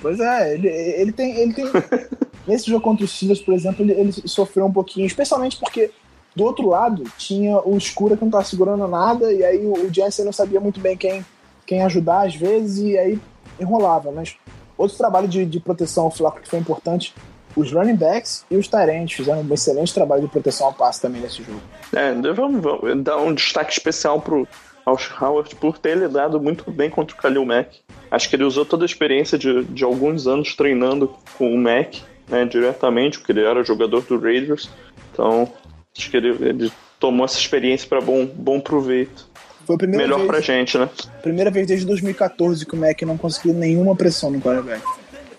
Pois 0.00 0.18
é, 0.20 0.54
ele, 0.54 0.68
ele 0.68 1.12
tem. 1.12 1.34
Ele 1.36 1.52
tem 1.54 1.66
nesse 2.48 2.68
jogo 2.68 2.82
contra 2.82 3.04
os 3.04 3.12
Steelers, 3.14 3.40
por 3.40 3.54
exemplo, 3.54 3.84
ele, 3.84 3.92
ele 3.92 4.12
sofreu 4.26 4.66
um 4.66 4.72
pouquinho, 4.72 5.06
especialmente 5.06 5.58
porque 5.58 5.90
do 6.34 6.44
outro 6.44 6.68
lado 6.68 7.04
tinha 7.18 7.58
o 7.58 7.76
Escura 7.76 8.16
que 8.16 8.24
não 8.24 8.30
tava 8.30 8.44
segurando 8.44 8.86
nada, 8.88 9.32
e 9.32 9.44
aí 9.44 9.64
o, 9.64 9.72
o 9.72 9.92
Jensen 9.92 10.24
não 10.24 10.32
sabia 10.32 10.60
muito 10.60 10.80
bem 10.80 10.96
quem, 10.96 11.24
quem 11.66 11.82
ajudar 11.82 12.26
às 12.26 12.34
vezes, 12.34 12.78
e 12.78 12.98
aí 12.98 13.18
enrolava. 13.60 14.10
Mas 14.10 14.36
outro 14.76 14.96
trabalho 14.96 15.28
de, 15.28 15.44
de 15.44 15.60
proteção 15.60 16.04
ao 16.04 16.10
Flaco 16.10 16.40
que 16.40 16.48
foi 16.48 16.58
importante, 16.58 17.14
os 17.54 17.70
running 17.70 17.96
backs 17.96 18.46
e 18.50 18.56
os 18.56 18.66
Tyrants 18.66 19.12
fizeram 19.12 19.42
um 19.42 19.54
excelente 19.54 19.92
trabalho 19.92 20.22
de 20.22 20.28
proteção 20.28 20.68
ao 20.68 20.72
passe 20.72 21.02
também 21.02 21.20
nesse 21.20 21.42
jogo. 21.42 21.60
É, 21.94 22.12
vamos, 22.32 22.62
vamos 22.62 23.04
dar 23.04 23.18
um 23.18 23.34
destaque 23.34 23.72
especial 23.72 24.20
pro 24.20 24.48
Alsh 24.86 25.10
Howard 25.20 25.54
por 25.56 25.78
ter 25.78 25.96
lidado 25.96 26.40
muito 26.40 26.70
bem 26.70 26.88
contra 26.88 27.14
o 27.14 27.20
Khalil 27.20 27.44
Mack. 27.44 27.80
Acho 28.10 28.28
que 28.28 28.36
ele 28.36 28.44
usou 28.44 28.64
toda 28.64 28.84
a 28.84 28.86
experiência 28.86 29.38
de, 29.38 29.64
de 29.64 29.84
alguns 29.84 30.26
anos 30.26 30.54
treinando 30.54 31.14
com 31.36 31.52
o 31.52 31.58
Mack 31.58 32.02
né, 32.28 32.44
diretamente, 32.44 33.18
porque 33.18 33.32
ele 33.32 33.44
era 33.44 33.62
jogador 33.62 34.02
do 34.02 34.18
Raiders. 34.18 34.70
Então, 35.12 35.50
acho 35.96 36.10
que 36.10 36.16
ele, 36.16 36.28
ele 36.40 36.72
tomou 36.98 37.24
essa 37.24 37.38
experiência 37.38 37.88
para 37.88 38.00
bom, 38.00 38.26
bom 38.26 38.60
proveito. 38.60 39.28
Foi 39.66 39.76
a 39.76 39.78
primeira 39.78 40.04
Melhor 40.04 40.18
vez, 40.18 40.28
pra 40.28 40.40
gente, 40.40 40.76
né? 40.76 40.88
primeira 41.22 41.50
vez 41.50 41.66
desde 41.66 41.86
2014 41.86 42.66
que 42.66 42.74
o 42.74 42.78
Mac 42.78 43.00
não 43.02 43.16
conseguiu 43.16 43.54
nenhuma 43.54 43.94
pressão 43.94 44.30
no 44.30 44.40
quarterback. 44.40 44.82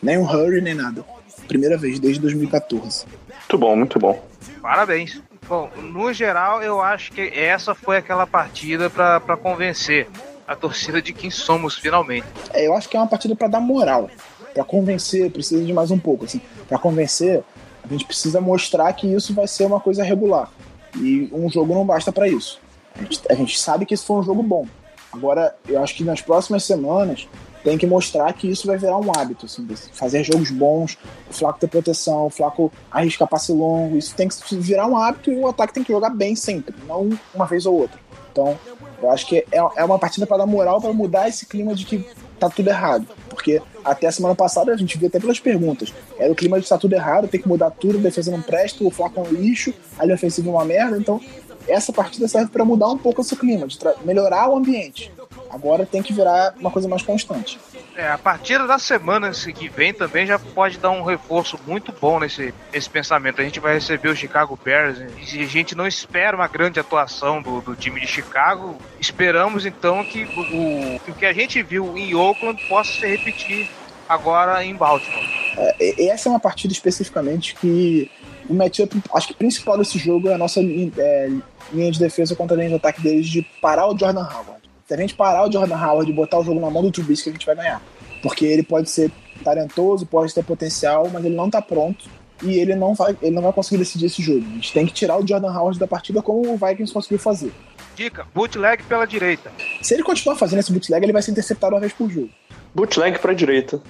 Nem 0.02 0.18
um 0.18 0.24
hurry, 0.24 0.62
nem 0.62 0.74
nada. 0.74 1.04
Primeira 1.48 1.78
vez 1.78 2.00
desde 2.00 2.22
2014. 2.22 3.06
Muito 3.28 3.58
bom, 3.58 3.76
muito 3.76 4.00
bom. 4.00 4.24
Parabéns. 4.62 5.22
Bom, 5.48 5.70
no 5.78 6.14
geral, 6.14 6.64
eu 6.64 6.80
acho 6.82 7.12
que 7.12 7.22
essa 7.22 7.76
foi 7.76 7.98
aquela 7.98 8.26
partida 8.26 8.90
pra 8.90 9.20
convencer 9.36 10.08
a 10.48 10.56
torcida 10.56 11.02
de 11.02 11.12
quem 11.12 11.30
somos 11.30 11.76
finalmente. 11.76 12.26
É, 12.54 12.66
eu 12.66 12.74
acho 12.74 12.88
que 12.88 12.96
é 12.96 13.00
uma 13.00 13.08
partida 13.08 13.36
pra 13.36 13.50
dar 13.50 13.60
moral. 13.60 14.10
Pra 14.54 14.64
convencer, 14.64 15.30
precisa 15.32 15.64
de 15.64 15.74
mais 15.74 15.92
um 15.92 16.00
pouco. 16.00 16.24
Assim. 16.26 16.40
Pra 16.70 16.78
convencer, 16.78 17.44
a 17.84 17.88
gente 17.88 18.06
precisa 18.06 18.40
mostrar 18.40 18.92
que 18.94 19.08
isso 19.08 19.34
vai 19.34 19.48
ser 19.48 19.66
uma 19.66 19.80
coisa 19.80 20.04
regular. 20.04 20.50
E 20.96 21.30
um 21.34 21.50
jogo 21.50 21.74
não 21.74 21.86
basta 21.86 22.12
pra 22.12 22.28
isso. 22.28 22.60
A 22.96 23.02
gente, 23.02 23.22
a 23.30 23.34
gente 23.34 23.60
sabe 23.60 23.86
que 23.86 23.94
esse 23.94 24.06
foi 24.06 24.18
um 24.18 24.24
jogo 24.24 24.44
bom. 24.44 24.68
Agora, 25.12 25.56
eu 25.68 25.82
acho 25.82 25.96
que 25.96 26.04
nas 26.04 26.22
próximas 26.22 26.64
semanas 26.64 27.28
tem 27.64 27.78
que 27.78 27.88
mostrar 27.88 28.32
que 28.34 28.50
isso 28.50 28.68
vai 28.68 28.78
virar 28.78 28.98
um 28.98 29.12
hábito, 29.16 29.46
assim, 29.46 29.66
fazer 29.94 30.24
jogos 30.24 30.52
bons, 30.52 30.98
o 31.30 31.34
Flaco 31.34 31.60
ter 31.60 31.68
proteção, 31.68 32.26
o 32.26 32.30
Flaco 32.30 32.72
arriscar 32.92 33.28
passe 33.28 33.54
longo, 33.54 33.96
isso 33.96 34.14
tem 34.16 34.28
que 34.28 34.56
virar 34.58 34.86
um 34.86 34.98
hábito 34.98 35.32
e 35.32 35.36
o 35.38 35.48
ataque 35.48 35.74
tem 35.74 35.84
que 35.84 35.94
jogar 35.94 36.10
bem 36.10 36.36
sempre, 36.36 36.76
não 36.86 37.10
uma 37.34 37.46
vez 37.46 37.66
ou 37.66 37.76
outra. 37.76 37.98
Então, 38.32 38.58
eu 39.02 39.12
acho 39.12 39.26
que 39.28 39.46
é, 39.52 39.58
é 39.78 39.84
uma 39.86 39.98
partida 39.98 40.28
para 40.28 40.38
dar 40.38 40.46
moral, 40.46 40.82
para 40.82 40.92
mudar 40.92 41.30
esse 41.30 41.46
clima 41.46 41.74
de 41.74 41.86
que 41.86 42.06
tá 42.40 42.50
tudo 42.50 42.68
errado. 42.68 43.08
Porque 43.30 43.62
até 43.84 44.08
a 44.08 44.12
semana 44.12 44.36
passada 44.36 44.72
a 44.72 44.78
gente 44.78 44.98
viu 44.98 45.08
até 45.08 45.20
pelas 45.20 45.40
perguntas. 45.40 45.94
Era 46.18 46.32
o 46.32 46.36
clima 46.36 46.60
de 46.60 46.68
tá 46.68 46.78
tudo 46.78 46.94
errado, 46.94 47.28
tem 47.28 47.42
que 47.42 47.48
mudar 47.48 47.72
tudo, 47.72 47.98
a 47.98 48.02
defesa 48.02 48.32
não 48.32 48.42
presta, 48.42 48.84
o 48.84 48.92
Flaco 48.92 49.20
é 49.20 49.24
um 49.24 49.32
lixo, 49.32 49.74
a 49.98 50.04
linha 50.04 50.16
ofensiva 50.16 50.50
é 50.50 50.52
uma 50.52 50.66
merda. 50.66 50.98
Então, 50.98 51.20
essa 51.68 51.94
partida 51.94 52.28
serve 52.28 52.52
para 52.52 52.66
mudar 52.66 52.90
um 52.90 52.98
pouco 52.98 53.22
esse 53.22 53.36
clima, 53.36 53.68
de 53.68 53.78
melhorar 54.04 54.50
o 54.50 54.58
ambiente. 54.58 55.12
Agora 55.54 55.86
tem 55.86 56.02
que 56.02 56.12
virar 56.12 56.56
uma 56.60 56.72
coisa 56.72 56.88
mais 56.88 57.04
constante. 57.04 57.60
É, 57.96 58.10
a 58.10 58.18
partida 58.18 58.66
da 58.66 58.80
semana 58.80 59.30
que 59.32 59.70
vem 59.70 59.94
também 59.94 60.26
já 60.26 60.40
pode 60.40 60.80
dar 60.80 60.90
um 60.90 61.04
reforço 61.04 61.60
muito 61.68 61.94
bom 62.02 62.20
nesse, 62.20 62.52
nesse 62.74 62.90
pensamento. 62.90 63.40
A 63.40 63.44
gente 63.44 63.60
vai 63.60 63.76
receber 63.76 64.10
o 64.10 64.16
Chicago 64.16 64.58
Bears 64.64 64.98
e 65.32 65.44
a 65.44 65.46
gente 65.46 65.76
não 65.76 65.86
espera 65.86 66.36
uma 66.36 66.48
grande 66.48 66.80
atuação 66.80 67.40
do, 67.40 67.62
do 67.62 67.76
time 67.76 68.02
de 68.02 68.08
Chicago. 68.08 68.76
Esperamos 69.00 69.64
então 69.66 70.04
que 70.04 70.24
o, 70.24 71.00
que 71.00 71.12
o 71.12 71.14
que 71.14 71.26
a 71.26 71.34
gente 71.34 71.62
viu 71.62 71.96
em 71.96 72.16
Oakland 72.16 72.60
possa 72.68 72.92
se 72.92 73.06
repetir 73.06 73.70
agora 74.10 74.66
em 74.66 74.74
Baltimore. 74.74 75.24
É, 75.56 76.04
e- 76.04 76.10
essa 76.10 76.30
é 76.30 76.32
uma 76.32 76.40
partida 76.40 76.74
especificamente 76.74 77.54
que 77.56 78.10
o 78.50 78.54
matchup, 78.54 79.02
acho 79.14 79.28
que 79.28 79.34
principal 79.34 79.78
desse 79.78 79.98
jogo 79.98 80.30
é 80.30 80.34
a 80.34 80.38
nossa 80.38 80.60
é, 80.62 81.30
linha 81.72 81.92
de 81.92 82.00
defesa 82.00 82.36
contra 82.36 82.56
a 82.56 82.58
linha 82.58 82.70
de 82.70 82.76
ataque 82.76 83.02
deles 83.02 83.28
de 83.28 83.42
parar 83.62 83.88
o 83.88 83.98
Jordan 83.98 84.24
Howard. 84.24 84.53
Se 84.88 84.94
a 84.94 84.98
gente 84.98 85.14
parar 85.16 85.48
o 85.48 85.52
Jordan 85.52 85.76
Howard 85.78 86.12
e 86.12 86.14
botar 86.14 86.40
o 86.40 86.44
jogo 86.44 86.60
na 86.60 86.70
mão 86.70 86.82
do 86.82 86.92
Trubisky, 86.92 87.30
a 87.30 87.34
gente 87.34 87.46
vai 87.46 87.56
ganhar. 87.56 87.82
Porque 88.22 88.46
ele 88.46 88.64
pode 88.64 88.90
ser 88.90 89.12
talentoso, 89.44 90.06
pode 90.06 90.34
ter 90.34 90.44
potencial, 90.44 91.10
mas 91.12 91.24
ele 91.26 91.36
não 91.36 91.50
tá 91.50 91.62
pronto 91.62 92.06
e 92.42 92.58
ele 92.60 92.76
não 92.76 92.94
vai, 92.94 93.16
ele 93.22 93.36
não 93.36 93.42
vai 93.42 93.54
conseguir 93.54 93.78
decidir 93.78 94.06
esse 94.08 94.22
jogo. 94.22 94.40
A 94.46 94.54
gente 94.56 94.74
tem 94.74 94.86
que 94.86 94.94
tirar 94.94 95.18
o 95.18 95.26
Jordan 95.28 95.52
Howard 95.52 95.80
da 95.80 95.88
partida 95.88 96.22
como 96.22 96.42
o 96.54 96.58
Vikings 96.58 96.94
conseguiu 96.94 97.20
fazer. 97.20 97.52
Dica: 97.96 98.26
bootleg 98.34 98.84
pela 98.84 99.06
direita. 99.06 99.52
Se 99.82 99.94
ele 99.94 100.04
continuar 100.04 100.36
fazendo 100.36 100.60
esse 100.60 100.72
bootleg, 100.72 101.04
ele 101.04 101.14
vai 101.14 101.22
ser 101.22 101.32
interceptado 101.32 101.74
uma 101.76 101.82
vez 101.82 101.94
por 101.94 102.10
jogo. 102.10 102.30
Bootleg 102.76 103.20
pra 103.20 103.34
direita. 103.34 103.82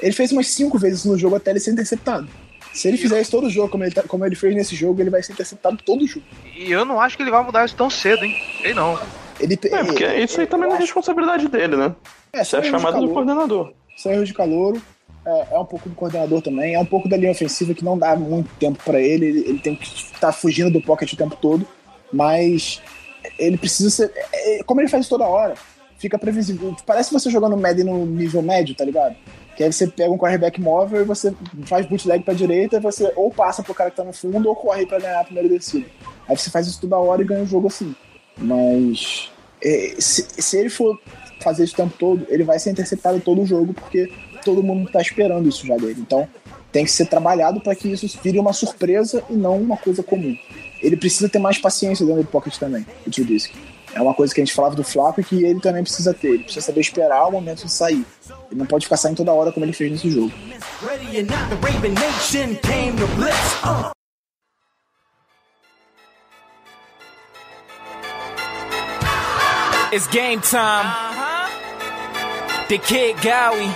Ele 0.00 0.12
fez 0.12 0.32
umas 0.32 0.48
cinco 0.48 0.78
vezes 0.78 1.04
no 1.04 1.18
jogo 1.18 1.36
até 1.36 1.50
ele 1.50 1.60
ser 1.60 1.72
interceptado. 1.72 2.28
Se 2.74 2.88
ele 2.88 2.96
fizer 2.96 3.20
isso 3.20 3.30
todo 3.30 3.50
jogo, 3.50 3.68
como 3.68 3.84
ele, 3.84 3.94
tá- 3.94 4.02
como 4.02 4.24
ele 4.24 4.34
fez 4.34 4.54
nesse 4.54 4.74
jogo, 4.74 5.00
ele 5.00 5.10
vai 5.10 5.22
ser 5.22 5.32
interceptado 5.32 5.78
todo 5.84 6.06
jogo. 6.06 6.24
E 6.56 6.70
eu 6.70 6.84
não 6.84 7.00
acho 7.00 7.16
que 7.16 7.22
ele 7.22 7.30
vai 7.30 7.42
mudar 7.42 7.64
isso 7.66 7.76
tão 7.76 7.88
cedo, 7.90 8.24
hein? 8.24 8.34
Sei 8.62 8.72
não. 8.74 8.98
Ele, 9.42 9.58
É, 9.64 9.84
porque 9.84 10.06
isso 10.06 10.40
aí 10.40 10.46
também 10.46 10.68
não 10.68 10.76
é 10.76 10.78
responsabilidade 10.78 11.48
dele, 11.48 11.76
né? 11.76 11.94
É, 12.32 12.42
Isso 12.42 12.56
é 12.56 12.60
de 12.60 12.70
chamado 12.70 13.00
do 13.00 13.12
coordenador. 13.12 13.72
São 13.96 14.12
erros 14.12 14.28
de 14.28 14.34
calor. 14.34 14.80
É, 15.26 15.54
é 15.54 15.58
um 15.58 15.64
pouco 15.64 15.88
do 15.88 15.94
coordenador 15.94 16.40
também. 16.40 16.74
É 16.74 16.78
um 16.78 16.86
pouco 16.86 17.08
da 17.08 17.16
linha 17.16 17.32
ofensiva 17.32 17.74
que 17.74 17.84
não 17.84 17.98
dá 17.98 18.14
muito 18.16 18.48
tempo 18.58 18.82
pra 18.84 19.00
ele. 19.00 19.26
ele. 19.26 19.40
Ele 19.40 19.58
tem 19.58 19.74
que 19.74 19.84
estar 19.84 20.32
fugindo 20.32 20.70
do 20.70 20.80
pocket 20.80 21.12
o 21.12 21.16
tempo 21.16 21.36
todo. 21.36 21.66
Mas 22.12 22.80
ele 23.38 23.58
precisa 23.58 23.90
ser. 23.90 24.12
é, 24.32 24.60
é, 24.60 24.62
como 24.62 24.80
ele 24.80 24.88
faz 24.88 25.04
isso 25.04 25.10
toda 25.10 25.28
hora, 25.28 25.54
fica 25.98 26.18
previsível. 26.18 26.74
Parece 26.86 27.12
você 27.12 27.30
jogando 27.30 27.56
Madden 27.56 27.84
no 27.84 28.06
nível 28.06 28.42
médio, 28.42 28.74
tá 28.74 28.84
ligado? 28.84 29.16
Que 29.56 29.64
aí 29.64 29.72
você 29.72 29.86
pega 29.86 30.10
um 30.10 30.18
quarterback 30.18 30.60
móvel 30.60 31.02
e 31.02 31.04
você 31.04 31.34
faz 31.64 31.84
bootleg 31.86 32.24
pra 32.24 32.32
direita 32.32 32.76
e 32.76 32.80
você 32.80 33.12
ou 33.16 33.30
passa 33.30 33.62
pro 33.62 33.74
cara 33.74 33.90
que 33.90 33.96
tá 33.96 34.04
no 34.04 34.12
fundo 34.12 34.48
ou 34.48 34.56
corre 34.56 34.86
pra 34.86 34.98
ganhar 34.98 35.20
a 35.20 35.24
primeira 35.24 35.48
descida. 35.48 35.86
Aí 36.28 36.36
você 36.36 36.50
faz 36.50 36.66
isso 36.66 36.80
toda 36.80 36.96
hora 36.96 37.22
e 37.22 37.24
ganha 37.24 37.42
o 37.42 37.46
jogo 37.46 37.66
assim. 37.66 37.94
Mas 38.38 39.30
é, 39.30 39.31
se, 39.98 40.26
se 40.38 40.58
ele 40.58 40.68
for 40.68 40.98
fazer 41.42 41.64
isso 41.64 41.74
o 41.74 41.76
tempo 41.76 41.94
todo, 41.98 42.26
ele 42.28 42.44
vai 42.44 42.58
ser 42.58 42.70
interceptado 42.70 43.20
todo 43.20 43.42
o 43.42 43.46
jogo, 43.46 43.74
porque 43.74 44.10
todo 44.44 44.62
mundo 44.62 44.90
tá 44.90 45.00
esperando 45.00 45.48
isso 45.48 45.66
já 45.66 45.76
dele. 45.76 46.00
Então 46.00 46.28
tem 46.70 46.84
que 46.84 46.90
ser 46.90 47.06
trabalhado 47.06 47.60
para 47.60 47.74
que 47.74 47.88
isso 47.88 48.08
vire 48.22 48.38
uma 48.38 48.52
surpresa 48.52 49.22
e 49.28 49.34
não 49.34 49.58
uma 49.58 49.76
coisa 49.76 50.02
comum. 50.02 50.36
Ele 50.80 50.96
precisa 50.96 51.28
ter 51.28 51.38
mais 51.38 51.58
paciência 51.58 52.04
dentro 52.04 52.22
do 52.22 52.28
pocket 52.28 52.56
também, 52.56 52.86
o 53.06 53.10
Trubisky. 53.10 53.56
É 53.94 54.00
uma 54.00 54.14
coisa 54.14 54.34
que 54.34 54.40
a 54.40 54.44
gente 54.44 54.54
falava 54.54 54.74
do 54.74 54.82
Flaco 54.82 55.20
e 55.20 55.24
que 55.24 55.44
ele 55.44 55.60
também 55.60 55.82
precisa 55.82 56.14
ter. 56.14 56.28
Ele 56.28 56.44
precisa 56.44 56.64
saber 56.64 56.80
esperar 56.80 57.28
o 57.28 57.32
momento 57.32 57.66
de 57.66 57.70
sair. 57.70 58.04
Ele 58.50 58.58
não 58.58 58.64
pode 58.64 58.86
ficar 58.86 58.96
saindo 58.96 59.18
toda 59.18 59.32
hora 59.32 59.52
como 59.52 59.66
ele 59.66 59.74
fez 59.74 59.92
nesse 59.92 60.10
jogo. 60.10 60.32
It's 69.94 70.06
game 70.06 70.40
time. 70.40 70.88
The 72.70 72.78
Kid 72.78 73.16
Gowie. 73.18 73.68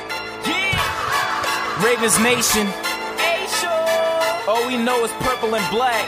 Ravens 1.84 2.18
Nation. 2.20 2.66
All 4.48 4.66
we 4.66 4.78
know 4.78 5.04
is 5.04 5.12
purple 5.20 5.54
and 5.54 5.70
black. 5.70 6.06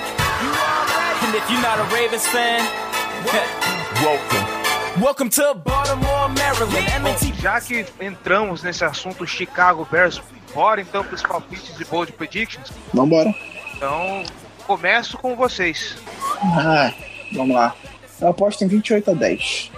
And 1.23 1.35
if 1.35 1.45
you're 1.51 1.61
not 1.61 1.79
a 1.79 1.83
Ravens 1.95 2.27
fan, 2.27 2.65
welcome. 4.03 5.03
Welcome 5.03 5.29
to 5.29 5.61
Baltimore, 5.63 6.31
Maryland. 6.31 6.89
M&T 6.89 7.35
Já 7.43 7.61
que 7.61 7.85
entramos 8.01 8.63
nesse 8.63 8.87
assunto 8.87 9.27
Chicago 9.27 9.87
Bears, 9.91 10.23
bora 10.55 10.81
então 10.81 11.05
para 11.05 11.17
os 11.17 11.23
palpites 11.23 11.77
de 11.77 11.85
bold 11.85 12.13
predictions. 12.13 12.73
Vambora. 12.95 13.35
Então, 13.77 14.25
começo 14.67 15.19
com 15.19 15.37
vocês. 15.37 15.99
Ah, 16.41 16.95
vamos 17.35 17.55
lá. 17.55 17.75
Eu 18.19 18.29
aposto 18.29 18.65
em 18.65 18.69
28 18.69 19.11
a 19.11 19.15
10 19.15 19.71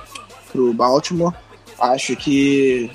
pro 0.52 0.72
Baltimore. 0.72 1.32
Acho 1.78 2.14
que 2.16 2.90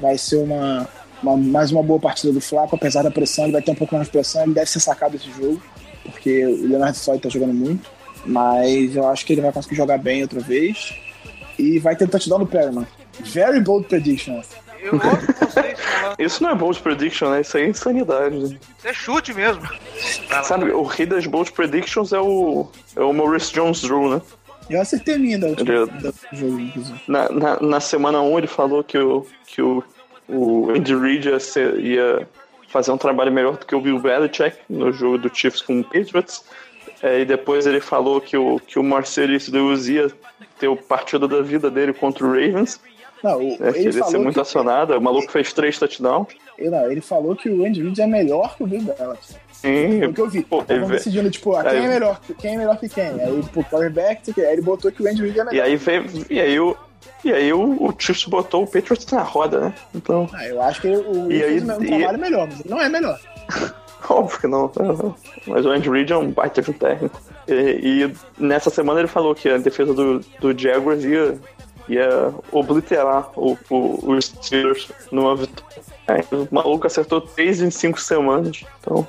vai 0.00 0.16
ser 0.18 0.36
uma, 0.36 0.88
uma- 1.22 1.36
mais 1.36 1.70
uma 1.72 1.82
boa 1.82 2.00
partida 2.00 2.32
do 2.32 2.40
Flaco, 2.40 2.74
apesar 2.76 3.02
da 3.02 3.10
pressão, 3.10 3.44
ele 3.44 3.52
vai 3.52 3.62
ter 3.62 3.70
um 3.70 3.74
pouco 3.76 3.94
mais 3.94 4.06
de 4.06 4.12
pressão, 4.12 4.42
ele 4.42 4.54
deve 4.54 4.70
ser 4.70 4.80
sacado 4.80 5.12
desse 5.12 5.30
jogo, 5.30 5.60
porque 6.04 6.44
o 6.46 6.66
Leonardo 6.68 6.98
Floyd 6.98 7.22
tá 7.22 7.28
jogando 7.28 7.54
muito. 7.54 7.88
Mas 8.26 8.94
eu 8.96 9.06
acho 9.08 9.24
que 9.24 9.32
ele 9.32 9.40
vai 9.40 9.52
conseguir 9.52 9.76
jogar 9.76 9.96
bem 9.98 10.22
outra 10.22 10.40
vez. 10.40 10.94
E 11.58 11.78
vai 11.78 11.96
ter 11.96 12.08
touchdown 12.08 12.40
do 12.40 12.46
Perryman. 12.46 12.86
Very 13.20 13.60
bold 13.60 13.86
prediction. 13.88 14.40
Eu 14.80 14.94
ouço 14.94 15.26
vocês 15.40 15.78
falando, 15.80 16.16
Isso 16.20 16.42
não 16.42 16.50
é 16.50 16.54
bold 16.54 16.78
prediction, 16.80 17.30
né? 17.30 17.40
Isso 17.40 17.56
aí 17.56 17.64
é 17.64 17.68
insanidade. 17.68 18.36
né? 18.36 18.44
isso 18.78 18.86
é 18.88 18.92
chute 18.92 19.32
mesmo. 19.34 19.62
Sabe, 20.44 20.70
o 20.70 20.82
rei 20.84 21.04
das 21.06 21.26
bold 21.26 21.50
predictions 21.52 22.12
é 22.12 22.20
o, 22.20 22.68
é 22.94 23.00
o 23.00 23.12
Maurice 23.12 23.52
Jones-Drew, 23.52 24.10
né? 24.16 24.22
Eu 24.70 24.80
acertei 24.80 25.14
a 25.14 25.18
minha 25.18 25.38
da 25.38 25.48
última 25.48 25.72
Ele- 25.72 25.86
da- 25.86 26.12
jogo, 26.32 26.60
inclusive. 26.60 27.00
Na, 27.08 27.28
na, 27.30 27.60
na 27.60 27.80
semana 27.80 28.20
1 28.20 28.38
ele 28.38 28.46
falou 28.46 28.84
que 28.84 28.98
o, 28.98 29.24
que 29.46 29.62
o, 29.62 29.82
o 30.28 30.70
Andy 30.70 30.94
Reid 30.94 31.28
ia, 31.28 31.40
ser- 31.40 31.78
ia 31.80 32.28
fazer 32.68 32.90
um 32.90 32.98
trabalho 32.98 33.32
melhor 33.32 33.56
do 33.56 33.64
que 33.64 33.74
o 33.74 33.80
Bill 33.80 33.98
Belichick 33.98 34.56
no 34.68 34.92
jogo 34.92 35.18
do 35.18 35.34
Chiefs 35.34 35.62
com 35.62 35.80
o 35.80 35.84
Patriots. 35.84 36.44
É, 37.02 37.20
e 37.20 37.24
depois 37.24 37.66
ele 37.66 37.80
falou 37.80 38.20
que 38.20 38.36
o, 38.36 38.58
que 38.58 38.78
o 38.78 38.82
Marcellus 38.82 39.48
Lewis 39.48 39.88
ia 39.88 40.10
ter 40.58 40.68
o 40.68 40.76
partido 40.76 41.28
da 41.28 41.40
vida 41.40 41.70
dele 41.70 41.92
contra 41.92 42.26
o 42.26 42.30
Ravens. 42.30 42.80
Não, 43.22 43.38
o- 43.38 43.56
É, 43.60 43.68
ele 43.70 43.88
ele 43.88 43.96
ia 43.98 44.04
ser 44.04 44.18
muito 44.18 44.34
que, 44.34 44.40
acionado. 44.40 44.96
O 44.96 45.00
maluco 45.00 45.30
fez 45.30 45.52
três 45.52 45.78
touchdowns. 45.78 46.28
ele, 46.58 46.70
não, 46.70 46.90
ele 46.90 47.00
falou 47.00 47.34
que 47.36 47.48
o 47.48 47.64
Andy 47.64 47.82
Reid 47.82 48.00
é 48.02 48.06
melhor 48.06 48.56
que 48.56 48.64
o 48.64 48.66
Bill 48.66 48.82
Belichick. 48.82 49.38
Sim, 49.60 49.98
Foi 49.98 50.08
o 50.08 50.12
que 50.14 50.20
eu 50.20 50.28
vi. 50.28 50.42
Pô, 50.42 50.64
ele- 50.68 50.86
decidindo, 50.86 51.30
tipo, 51.30 51.54
ah, 51.56 51.64
quem 51.64 51.84
é 51.84 51.88
melhor? 51.88 52.20
Quem 52.38 52.54
é 52.54 52.58
melhor 52.58 52.78
que 52.78 52.88
quem? 52.88 53.04
Aí, 53.20 53.42
pô, 53.52 53.62
quarterback, 53.64 54.32
aí 54.40 54.52
ele 54.52 54.62
botou 54.62 54.90
que 54.92 55.02
o 55.02 55.08
Andy 55.08 55.22
Reid 55.22 55.38
é 55.38 55.42
E 55.42 55.44
melhor. 55.46 55.64
aí 55.64 55.76
veio, 55.76 56.04
e 56.30 56.40
aí 56.40 56.60
o 56.60 56.76
e 57.24 57.32
aí 57.32 57.52
o, 57.52 57.60
o 57.84 57.92
Chiefs 57.98 58.24
botou 58.26 58.62
o 58.62 58.66
Patriots 58.66 59.06
na 59.10 59.22
roda, 59.22 59.60
né? 59.60 59.74
Então, 59.94 60.28
Ah, 60.32 60.46
eu 60.46 60.60
acho 60.62 60.80
que 60.80 60.88
o, 60.88 61.30
E 61.30 61.42
aí- 61.42 61.60
fez 61.60 61.68
um 61.68 61.82
e- 61.82 61.86
trabalho 61.88 62.18
melhor, 62.18 62.46
mas 62.46 62.60
ele 62.60 62.68
não 62.70 62.80
é 62.80 62.88
melhor. 62.88 63.18
óbvio 64.08 64.38
que 64.40 64.46
não. 64.46 64.70
Mas 65.46 65.66
o 65.66 65.70
Andy 65.70 65.90
Reid 65.90 66.12
é 66.12 66.16
um 66.16 66.30
baita 66.30 66.62
de 66.62 66.70
um 66.70 66.74
técnico. 66.74 67.20
E, 67.48 67.52
e 68.04 68.14
nessa 68.38 68.70
semana 68.70 69.00
ele 69.00 69.08
falou 69.08 69.34
que 69.34 69.48
a 69.48 69.58
defesa 69.58 69.92
do, 69.92 70.20
do 70.40 70.56
Jaguars 70.56 71.02
ia, 71.02 71.36
ia 71.88 72.32
obliterar 72.52 73.30
o, 73.36 73.58
o, 73.70 74.12
os 74.12 74.26
Steelers 74.26 74.88
numa 75.10 75.34
vitória. 75.34 75.82
Aí, 76.06 76.22
o 76.32 76.48
maluco 76.50 76.86
acertou 76.86 77.20
3 77.20 77.60
em 77.60 77.70
5 77.70 78.00
semanas. 78.00 78.62
Então, 78.80 79.06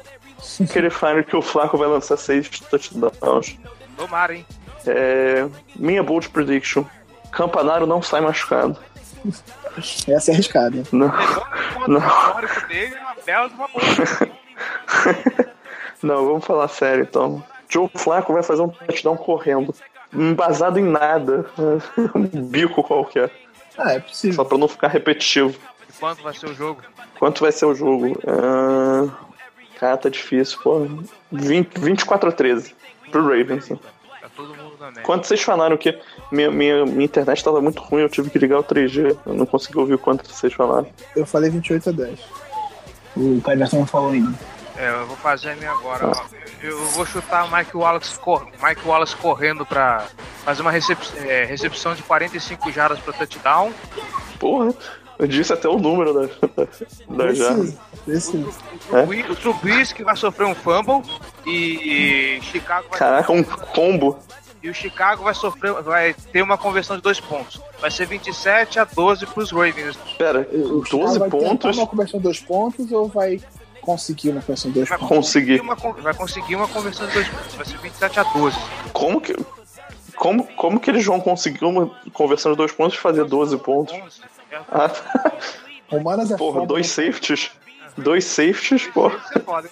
que 0.71 0.77
ele 0.77 0.89
fale 0.89 1.23
que 1.23 1.35
o 1.35 1.41
Flaco 1.41 1.77
vai 1.77 1.87
lançar 1.87 2.17
6 2.17 2.49
touchdowns. 2.69 3.57
Tomara, 3.97 4.35
hein? 4.35 4.45
É, 4.87 5.47
minha 5.75 6.01
bold 6.03 6.29
prediction. 6.29 6.83
Campanaro 7.31 7.85
não 7.85 8.01
sai 8.01 8.21
machucado. 8.21 8.77
Essa 10.07 10.31
é 10.31 10.33
arriscada. 10.33 10.83
Não. 10.91 11.11
Não. 11.87 11.99
o 11.99 12.27
histórico 12.27 12.67
dele, 12.67 12.95
é 12.95 12.99
uma 12.99 13.15
bela 13.25 13.47
de 13.49 13.53
uma 13.55 13.67
boa. 13.67 13.83
Não, 16.01 16.25
vamos 16.25 16.45
falar 16.45 16.69
sério 16.69 17.03
então. 17.03 17.43
Joe 17.67 17.89
Flaco 17.93 18.31
vai 18.33 18.41
fazer 18.41 18.61
um 18.61 18.69
touchdown 18.69 19.17
correndo. 19.17 19.75
Embasado 20.13 20.79
em 20.79 20.83
nada. 20.83 21.45
Um 22.15 22.23
bico 22.47 22.81
qualquer. 22.81 23.29
Ah, 23.77 23.91
é 23.93 23.99
Só 23.99 24.07
possível. 24.07 24.45
pra 24.45 24.57
não 24.57 24.67
ficar 24.67 24.87
repetitivo. 24.87 25.55
E 25.89 25.93
quanto 25.99 26.23
vai 26.23 26.33
ser 26.33 26.47
o 26.47 26.53
jogo? 26.53 26.81
Quanto 27.19 27.41
vai 27.41 27.51
ser 27.51 27.65
o 27.65 27.75
jogo? 27.75 28.17
Ah, 29.80 29.88
cara, 29.88 29.97
tá 29.97 30.09
difícil, 30.09 30.59
pô. 30.61 30.88
20, 31.32 31.80
24 31.80 32.30
a 32.30 32.32
13 32.32 32.75
pro 33.11 33.23
Ravens. 33.23 33.69
Tá 33.69 33.77
todo 34.36 34.49
mundo 34.55 34.75
na 34.80 34.88
média. 34.88 35.03
Quanto 35.03 35.25
vocês 35.25 35.41
falaram 35.41 35.77
que 35.77 35.97
minha, 36.32 36.51
minha, 36.51 36.86
minha 36.86 37.05
internet 37.05 37.43
tava 37.43 37.61
muito 37.61 37.82
ruim, 37.82 38.01
eu 38.01 38.09
tive 38.09 38.30
que 38.30 38.38
ligar 38.38 38.59
o 38.59 38.63
3G. 38.63 39.17
Eu 39.25 39.34
não 39.34 39.45
consegui 39.45 39.77
ouvir 39.77 39.93
o 39.93 39.99
quanto 39.99 40.27
vocês 40.27 40.53
falaram. 40.53 40.88
Eu 41.15 41.25
falei 41.25 41.49
28 41.49 41.89
a 41.89 41.91
10. 41.93 42.19
O 43.15 43.41
Paiverson 43.41 43.80
não 43.80 43.88
falou 43.88 44.11
ainda. 44.11 44.38
É, 44.77 44.89
eu 44.89 45.07
vou 45.07 45.17
fazer 45.17 45.51
a 45.51 45.55
minha 45.55 45.71
agora. 45.71 46.07
ó. 46.07 46.25
Eu 46.61 46.77
vou 46.89 47.05
chutar 47.05 47.45
o 47.45 47.51
Mike 47.51 47.75
Wallace, 47.75 48.17
cor... 48.19 48.47
Mike 48.61 48.86
Wallace 48.86 49.15
correndo 49.15 49.65
pra 49.65 50.05
fazer 50.43 50.61
uma 50.61 50.71
recep... 50.71 50.99
é, 51.25 51.45
recepção 51.45 51.95
de 51.95 52.03
45 52.03 52.71
jardas 52.71 52.99
para 52.99 53.13
touchdown. 53.13 53.73
Porra, 54.39 54.73
eu 55.20 55.28
disse 55.28 55.53
até 55.53 55.67
o 55.67 55.78
número 55.78 56.13
da, 56.13 56.22
da, 56.47 56.63
da. 57.09 57.24
Preciso, 57.28 57.78
preciso. 58.05 58.47
O 58.47 58.89
Trubis- 58.89 59.30
O 59.30 59.36
Trubisky 59.36 60.03
vai 60.03 60.15
sofrer 60.15 60.45
um 60.47 60.55
fumble 60.55 61.01
e 61.45 62.39
Chicago 62.41 62.88
vai 62.89 62.97
Caraca, 62.99 63.32
um 63.32 63.43
combo. 63.43 64.17
e 64.63 64.70
o 64.70 64.74
Chicago 64.74 65.24
vai 65.24 65.34
sofrer, 65.34 65.74
vai 65.84 66.13
ter 66.32 66.41
uma 66.41 66.57
conversão 66.57 66.95
de 66.95 67.01
dois 67.03 67.20
pontos. 67.20 67.61
Vai 67.80 67.91
ser 67.91 68.05
27 68.07 68.80
a 68.80 68.84
12 68.86 69.26
para 69.26 69.43
os 69.43 69.51
Ravens. 69.51 69.97
Pera, 70.17 70.47
O 70.51 70.84
Chicago 70.86 71.03
12 71.03 71.20
vai 71.20 71.30
pontos. 71.30 71.78
uma 71.78 71.88
conversão 71.88 72.20
de 72.20 72.24
dois 72.24 72.39
pontos 72.39 72.91
ou 72.91 73.07
vai 73.07 73.39
conseguir 73.82 74.30
uma 74.30 74.41
conversão 74.41 74.72
de 74.72 74.76
dois 74.80 74.89
Vai 74.89 74.97
pontos? 74.97 75.15
Consegui. 75.17 75.59
uma 75.59 75.76
vai 75.76 76.13
conseguir 76.13 76.55
uma 76.55 76.67
conversão 76.67 77.07
de 77.07 77.13
dois 77.13 77.28
pontos. 77.28 77.55
Vai 77.55 77.65
ser 77.65 77.78
27 77.78 78.20
a 78.20 78.24
12. 78.24 78.57
Como 78.93 79.20
que. 79.22 79.36
Como, 80.15 80.43
como 80.55 80.80
que 80.82 80.89
eles 80.91 81.05
vão 81.05 81.22
conseguir 81.22 81.63
uma 81.63 81.89
conversão 82.11 82.51
de 82.51 82.57
dois 82.57 82.74
pontos 82.74 82.97
e 82.97 83.01
fazer 83.01 83.24
12 83.24 83.57
pontos? 83.59 83.93
11. 83.95 84.22
Ah, 84.72 84.91
Romanas 85.89 86.32
é 86.32 86.38
porra, 86.38 86.56
foda, 86.62 86.68
dois 86.68 86.97
né? 86.97 87.06
safeties. 87.06 87.52
Dois 87.97 88.26
safeties, 88.26 88.88
pô. 88.88 89.10
Você 89.10 89.39
pode. 89.39 89.70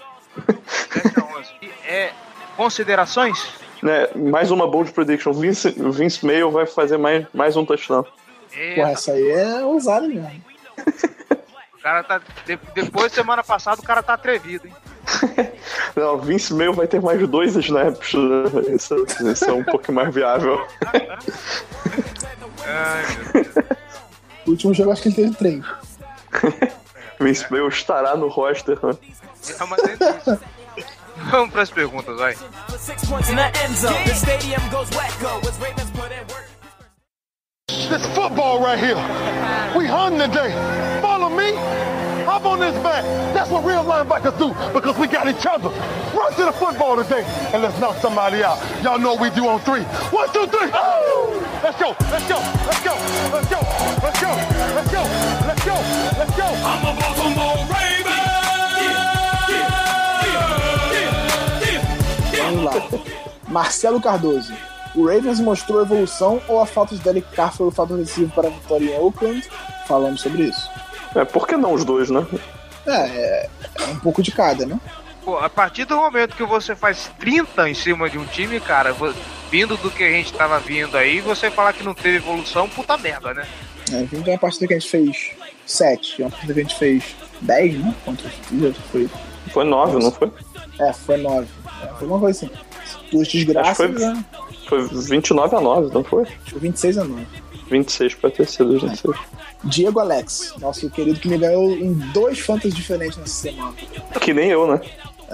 7 0.67 1.19
a 1.19 1.23
11. 1.37 1.49
É, 1.87 2.11
considerações? 2.55 3.47
Né, 3.81 4.07
mais 4.15 4.49
uma 4.51 4.67
bold 4.67 4.91
prediction. 4.91 5.31
Vince, 5.33 5.69
Vince 5.77 6.25
Mail 6.25 6.51
vai 6.51 6.65
fazer 6.65 6.97
mais, 6.97 7.25
mais 7.33 7.55
um 7.55 7.63
touchdown. 7.63 8.05
É, 8.55 8.75
Porra, 8.75 8.91
essa 8.91 9.11
aí 9.11 9.29
é 9.29 9.63
ousada 9.63 10.07
mesmo. 10.07 10.43
o 11.77 11.81
cara 11.81 12.03
tá. 12.03 12.21
de- 12.45 12.59
depois, 12.73 13.11
semana 13.13 13.43
passada, 13.43 13.79
o 13.79 13.83
cara 13.85 14.01
tá 14.01 14.13
atrevido, 14.13 14.67
hein? 14.67 14.73
Não, 15.95 16.17
Vince 16.19 16.53
Mail 16.53 16.73
vai 16.73 16.85
ter 16.87 17.01
mais 17.01 17.25
dois 17.27 17.55
snaps. 17.55 18.13
né? 18.13 18.75
Isso, 18.75 18.95
isso 19.31 19.45
é 19.45 19.53
um 19.53 19.63
pouco 19.63 19.91
mais 19.93 20.13
viável. 20.13 20.65
Ai, 22.65 23.05
meu 23.33 23.43
Deus. 23.43 23.77
O 24.47 24.51
último 24.51 24.73
jogo 24.73 24.91
acho 24.91 25.01
que 25.01 25.09
ele 25.09 25.15
teve 25.15 25.35
três. 25.35 25.65
Vince 27.19 27.43
é. 27.43 27.49
Bale 27.49 27.67
estará 27.67 28.15
no 28.15 28.27
roster, 28.29 28.79
né? 28.83 28.97
É 29.49 30.39
Vamos 31.29 31.51
para 31.51 31.61
as 31.63 31.69
perguntas, 31.69 32.17
vai. 32.17 32.35
This 37.89 38.05
football 38.13 38.59
right 38.59 38.79
here. 38.79 38.97
We 39.75 39.87
hung 39.87 40.17
today. 40.17 40.53
Follow 41.01 41.29
me. 41.29 41.53
Hop 42.27 42.43
on 42.43 42.59
this 42.59 42.75
back. 42.83 43.05
That's 43.33 43.49
what 43.49 43.63
real 43.63 43.85
linebackers 43.85 44.37
do 44.37 44.51
because 44.73 44.97
we 44.99 45.07
got 45.07 45.29
each 45.29 45.45
other. 45.45 45.69
Run 46.11 46.33
to 46.33 46.43
the 46.43 46.51
football 46.51 46.97
today 46.97 47.23
and 47.53 47.63
let's 47.63 47.79
knock 47.79 47.95
somebody 48.01 48.43
out. 48.43 48.59
Y'all 48.83 48.99
know 48.99 49.13
what 49.13 49.21
we 49.21 49.29
do 49.29 49.47
on 49.47 49.61
three. 49.61 49.83
One, 50.11 50.27
two, 50.33 50.45
three. 50.47 50.69
Oh! 50.73 51.39
Let's 51.63 51.79
go. 51.79 51.95
Let's 52.11 52.27
go. 52.27 52.35
Let's 52.67 52.83
go. 52.83 52.95
Let's 53.31 53.49
go. 53.49 53.59
Let's 54.03 54.19
go. 54.19 54.31
Let's 54.75 54.91
go. 54.91 55.03
Let's 55.47 55.63
go. 55.63 55.75
Let's 56.19 56.35
go. 56.35 56.47
I'm 56.67 56.85
a 56.85 56.93
Baltimore 56.99 57.63
Raven. 57.71 58.17
Vamos 62.43 62.63
lá. 62.65 62.73
Marcelo 63.47 64.01
Cardoso. 64.01 64.53
O 64.93 65.07
Ravens 65.07 65.39
mostrou 65.39 65.81
evolução 65.81 66.41
ou 66.49 66.59
a 66.59 66.65
falta 66.65 66.93
de 66.93 67.01
Derek 67.01 67.33
Carr 67.33 67.53
foi 67.53 67.67
o 67.67 67.71
fator 67.71 67.97
decisivo 67.97 68.33
para 68.33 68.49
a 68.49 68.51
vitória 68.51 68.85
em 68.85 68.99
Oakland? 68.99 69.47
Falamos 69.87 70.19
sobre 70.19 70.43
isso. 70.43 70.69
É, 71.15 71.25
por 71.25 71.47
que 71.47 71.55
não 71.57 71.73
os 71.73 71.83
dois, 71.83 72.09
né? 72.09 72.25
É, 72.85 72.91
é, 72.91 73.49
é 73.79 73.83
um 73.91 73.99
pouco 73.99 74.21
de 74.21 74.31
cada, 74.31 74.65
né? 74.65 74.79
Pô, 75.23 75.37
a 75.37 75.49
partir 75.49 75.85
do 75.85 75.97
momento 75.97 76.35
que 76.35 76.43
você 76.45 76.75
faz 76.75 77.11
30 77.19 77.69
em 77.69 77.73
cima 77.73 78.09
de 78.09 78.17
um 78.17 78.25
time, 78.25 78.59
cara, 78.59 78.95
vindo 79.51 79.75
do 79.77 79.91
que 79.91 80.03
a 80.03 80.09
gente 80.11 80.31
tava 80.33 80.57
vindo 80.59 80.95
aí, 80.97 81.19
você 81.19 81.51
falar 81.51 81.73
que 81.73 81.83
não 81.83 81.93
teve 81.93 82.17
evolução, 82.17 82.69
puta 82.69 82.97
merda, 82.97 83.33
né? 83.33 83.45
É, 83.91 84.03
vindo 84.03 84.23
de 84.23 84.29
uma 84.29 84.37
partida 84.37 84.67
que 84.67 84.73
a 84.73 84.79
gente 84.79 84.89
fez 84.89 85.31
7, 85.65 86.21
uma 86.21 86.29
partida 86.31 86.53
que 86.53 86.59
a 86.59 86.63
gente 86.63 86.75
fez 86.77 87.15
10, 87.41 87.79
né? 87.79 87.95
Contra 88.05 88.27
os 88.27 88.77
foi. 88.91 89.09
Foi 89.51 89.63
nove, 89.65 90.01
não 90.01 90.11
foi? 90.11 90.31
É, 90.79 90.93
foi 90.93 91.17
9. 91.17 91.47
É, 91.83 91.87
foi 91.99 92.07
uma 92.07 92.19
coisa 92.19 92.45
assim. 92.45 92.55
Duas 93.11 93.27
desgraças, 93.27 93.75
foi- 93.75 93.87
né? 93.89 94.25
Foi 94.67 94.87
29 94.87 95.55
a 95.55 95.61
9, 95.61 95.93
não 95.93 96.03
foi? 96.03 96.23
Acho 96.23 96.53
que 96.53 96.59
26 96.59 96.97
a 96.97 97.03
9. 97.03 97.25
26 97.69 98.15
pra 98.15 98.29
ter 98.29 98.47
sido 98.47 98.79
26. 98.79 99.17
Diego 99.63 99.99
Alex, 99.99 100.53
nosso 100.59 100.89
querido 100.89 101.19
que 101.19 101.27
me 101.27 101.37
ganhou 101.37 101.71
em 101.71 101.93
dois 102.13 102.39
fantasy 102.39 102.69
diferentes 102.75 103.17
nessa 103.17 103.33
semana. 103.41 103.73
Que 104.21 104.33
nem 104.33 104.49
eu, 104.49 104.67
né? 104.67 104.79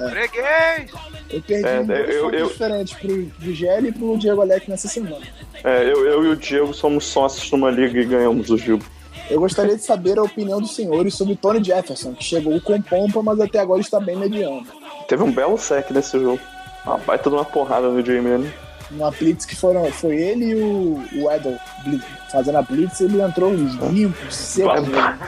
Freguês! 0.10 0.92
Eu 1.30 1.42
perdi 1.42 1.66
É, 1.68 1.80
um 1.80 1.86
dois 1.86 2.10
eu- 2.10 2.32
eu- 2.32 2.48
diferentes 2.48 2.94
pro 2.96 3.32
Vigélia 3.38 3.90
e 3.90 3.92
pro 3.92 4.18
Diego 4.18 4.42
Alec 4.42 4.70
nessa 4.70 4.88
semana. 4.88 5.26
É, 5.64 5.84
eu, 5.84 6.06
eu 6.06 6.24
e 6.26 6.28
o 6.30 6.36
Diego 6.36 6.74
somos 6.74 7.06
sócios 7.06 7.50
numa 7.52 7.70
liga 7.70 8.00
e 8.00 8.06
ganhamos 8.06 8.50
o 8.50 8.58
Gil. 8.58 8.80
Eu 9.30 9.40
gostaria 9.40 9.76
de 9.76 9.84
saber 9.84 10.18
a 10.20 10.24
opinião 10.24 10.60
dos 10.60 10.76
senhores 10.76 11.16
sobre 11.16 11.36
Tony 11.36 11.64
Jefferson, 11.64 12.14
que 12.14 12.24
chegou 12.24 12.60
com 12.60 12.82
pompa, 12.82 13.22
mas 13.24 13.40
até 13.40 13.60
agora 13.60 13.80
está 13.82 14.00
bem 14.00 14.16
mediano. 14.18 14.66
Teve 15.08 15.24
um 15.24 15.32
belo 15.32 15.58
sec 15.58 15.90
nesse 15.92 16.20
jogo. 16.20 16.40
Uma 16.86 16.98
baita 16.98 17.30
de 17.30 17.36
uma 17.36 17.46
porrada 17.46 17.88
no 17.90 18.04
Jamie 18.06 18.34
Allen. 18.34 18.54
Uma 18.96 19.10
blitz 19.12 19.46
que 19.46 19.56
foram, 19.56 19.92
foi 19.92 20.16
ele 20.16 20.46
e 20.52 20.56
o, 20.56 21.04
o 21.24 21.32
Edel 21.32 21.58
fazendo 22.32 22.58
a 22.58 22.62
blitz, 22.62 23.02
ele 23.02 23.22
entrou 23.22 23.54
limpo, 23.54 24.32
seco. 24.32 24.70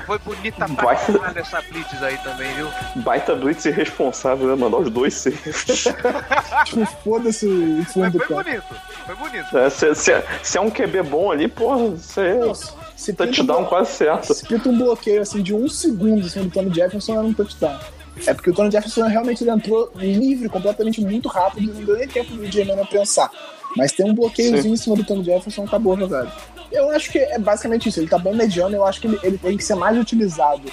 Foi 0.05 0.19
bonita 0.19 0.65
pra 0.69 0.83
Vai. 0.85 0.95
caralho 1.05 1.39
essa 1.39 1.61
blitz 1.61 2.03
aí 2.03 2.17
também, 2.19 2.53
viu? 2.53 2.67
Baita 2.97 3.35
blitz 3.35 3.65
irresponsável, 3.65 4.47
né? 4.47 4.55
Mandar 4.55 4.77
os 4.77 4.89
dois 4.91 5.13
safes. 5.13 5.85
Tipo, 6.65 6.85
foda-se 7.03 7.45
o 7.47 7.77
Mas 7.79 7.93
fundo 7.93 8.11
do 8.11 8.19
foi 8.19 8.43
bonito, 8.43 8.75
foi 9.05 9.15
bonito. 9.15 9.57
É, 9.57 9.69
se, 9.69 9.95
se- 9.95 10.23
se 10.43 10.57
é 10.57 10.61
um 10.61 10.69
QB 10.69 11.03
bom 11.03 11.31
ali, 11.31 11.47
porra, 11.47 11.89
você 11.89 12.33
Nossa, 12.35 12.73
se 12.95 13.13
pinta, 13.13 13.25
touchdown 13.25 13.61
um, 13.61 13.65
quase 13.65 13.91
certo. 13.91 14.33
se 14.33 14.45
pinta 14.47 14.69
um 14.69 14.77
bloqueio 14.77 15.21
assim 15.21 15.41
de 15.41 15.53
um 15.53 15.67
segundo 15.67 16.27
cima 16.29 16.45
do 16.45 16.51
Tony 16.51 16.73
Jefferson, 16.73 17.13
era 17.13 17.21
um 17.21 17.33
touchdown. 17.33 17.77
É 18.25 18.33
porque 18.33 18.49
o 18.49 18.53
Tony 18.53 18.71
Jefferson 18.71 19.05
realmente 19.07 19.43
ele 19.43 19.51
entrou 19.51 19.91
livre, 19.95 20.47
completamente 20.49 21.01
muito 21.01 21.27
rápido, 21.27 21.73
não 21.73 21.83
deu 21.83 21.97
nem 21.97 22.07
tempo 22.07 22.33
do 22.33 22.47
J-Man 22.47 22.85
pensar. 22.85 23.29
Mas 23.75 23.91
tem 23.91 24.09
um 24.09 24.13
bloqueiozinho 24.13 24.73
em 24.73 24.77
cima 24.77 24.95
do 24.95 25.03
Tony 25.03 25.23
Jefferson, 25.23 25.63
acabou 25.65 25.93
a 25.93 25.99
jogada. 25.99 26.31
Eu 26.71 26.89
acho 26.91 27.11
que 27.11 27.19
é 27.19 27.37
basicamente 27.37 27.89
isso, 27.89 27.99
ele 27.99 28.07
tá 28.07 28.17
bem 28.17 28.33
mediano, 28.35 28.75
eu 28.75 28.85
acho 28.85 28.99
que 29.01 29.07
ele, 29.07 29.19
ele 29.23 29.37
tem 29.37 29.55
que 29.57 29.63
ser 29.63 29.75
mais 29.75 29.97
utilizado 29.97 30.63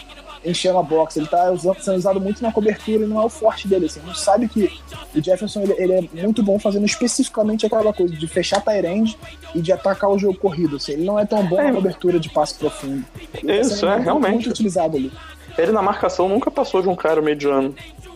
enchendo 0.44 0.78
a 0.78 0.82
box, 0.82 1.16
ele 1.16 1.28
tá 1.28 1.52
usando- 1.52 1.80
sendo 1.80 1.96
usado 1.96 2.20
muito 2.20 2.42
na 2.42 2.50
cobertura 2.50 3.04
e 3.04 3.06
não 3.06 3.20
é 3.22 3.24
o 3.24 3.28
forte 3.28 3.68
dele, 3.68 3.86
assim, 3.86 4.00
a 4.02 4.06
gente 4.08 4.18
sabe 4.18 4.48
que 4.48 4.72
o 5.14 5.22
Jefferson 5.22 5.60
ele, 5.62 5.74
ele 5.78 5.92
é 5.92 6.22
muito 6.22 6.42
bom 6.42 6.58
fazendo 6.58 6.84
especificamente 6.84 7.64
aquela 7.64 7.92
coisa 7.92 8.12
de 8.16 8.26
fechar 8.26 8.60
Tyrande 8.60 9.16
e 9.54 9.60
de 9.60 9.70
atacar 9.72 10.10
o 10.10 10.18
jogo 10.18 10.36
corrido, 10.36 10.76
assim, 10.76 10.92
ele 10.94 11.04
não 11.04 11.16
é 11.16 11.24
tão 11.24 11.46
bom 11.46 11.56
na 11.58 11.68
É. 11.68 11.72
cobertura 11.72 12.18
de 12.18 12.28
passe 12.28 12.54
profundo. 12.54 13.04
Ele 13.34 13.46
tá 13.54 13.60
Isso, 13.60 13.76
sendo 13.76 13.86
é, 13.90 13.92
muito, 13.92 14.04
realmente. 14.04 14.32
muito 14.34 14.50
utilizado 14.50 14.96
ali. 14.96 15.12
Ele 15.56 15.70
na 15.70 15.82
marcação 15.82 16.28
nunca 16.28 16.50
passou 16.50 16.82
de 16.82 16.88
um 16.88 16.96
cara 16.96 17.22
mediano. 17.22 17.72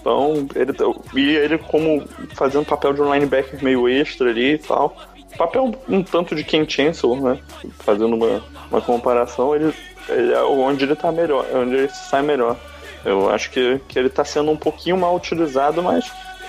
Então, 0.06 0.46
ele, 0.54 0.72
e 1.20 1.34
ele 1.36 1.58
como 1.58 2.04
fazendo 2.36 2.64
papel 2.64 2.92
de 2.92 3.02
um 3.02 3.12
linebacker 3.12 3.58
meio 3.62 3.88
extra 3.88 4.30
ali 4.30 4.52
e 4.54 4.58
tal. 4.58 4.96
Papel 5.36 5.74
um 5.88 6.00
tanto 6.00 6.32
de 6.36 6.44
Ken 6.44 6.64
Chancellor, 6.68 7.20
né? 7.20 7.38
Fazendo 7.80 8.14
uma, 8.14 8.40
uma 8.70 8.80
comparação, 8.80 9.54
ele, 9.56 9.74
ele 10.08 10.32
é 10.32 10.40
onde 10.44 10.84
ele 10.84 10.94
tá 10.94 11.10
melhor, 11.10 11.44
é 11.52 11.56
onde 11.56 11.74
ele 11.74 11.88
sai 11.88 12.22
melhor. 12.22 12.56
Eu 13.04 13.28
acho 13.30 13.50
que, 13.50 13.80
que 13.88 13.98
ele 13.98 14.08
tá 14.08 14.24
sendo 14.24 14.50
um 14.52 14.56
pouquinho 14.56 14.96
mal 14.96 15.14
utilizado, 15.16 15.82
mas 15.82 16.04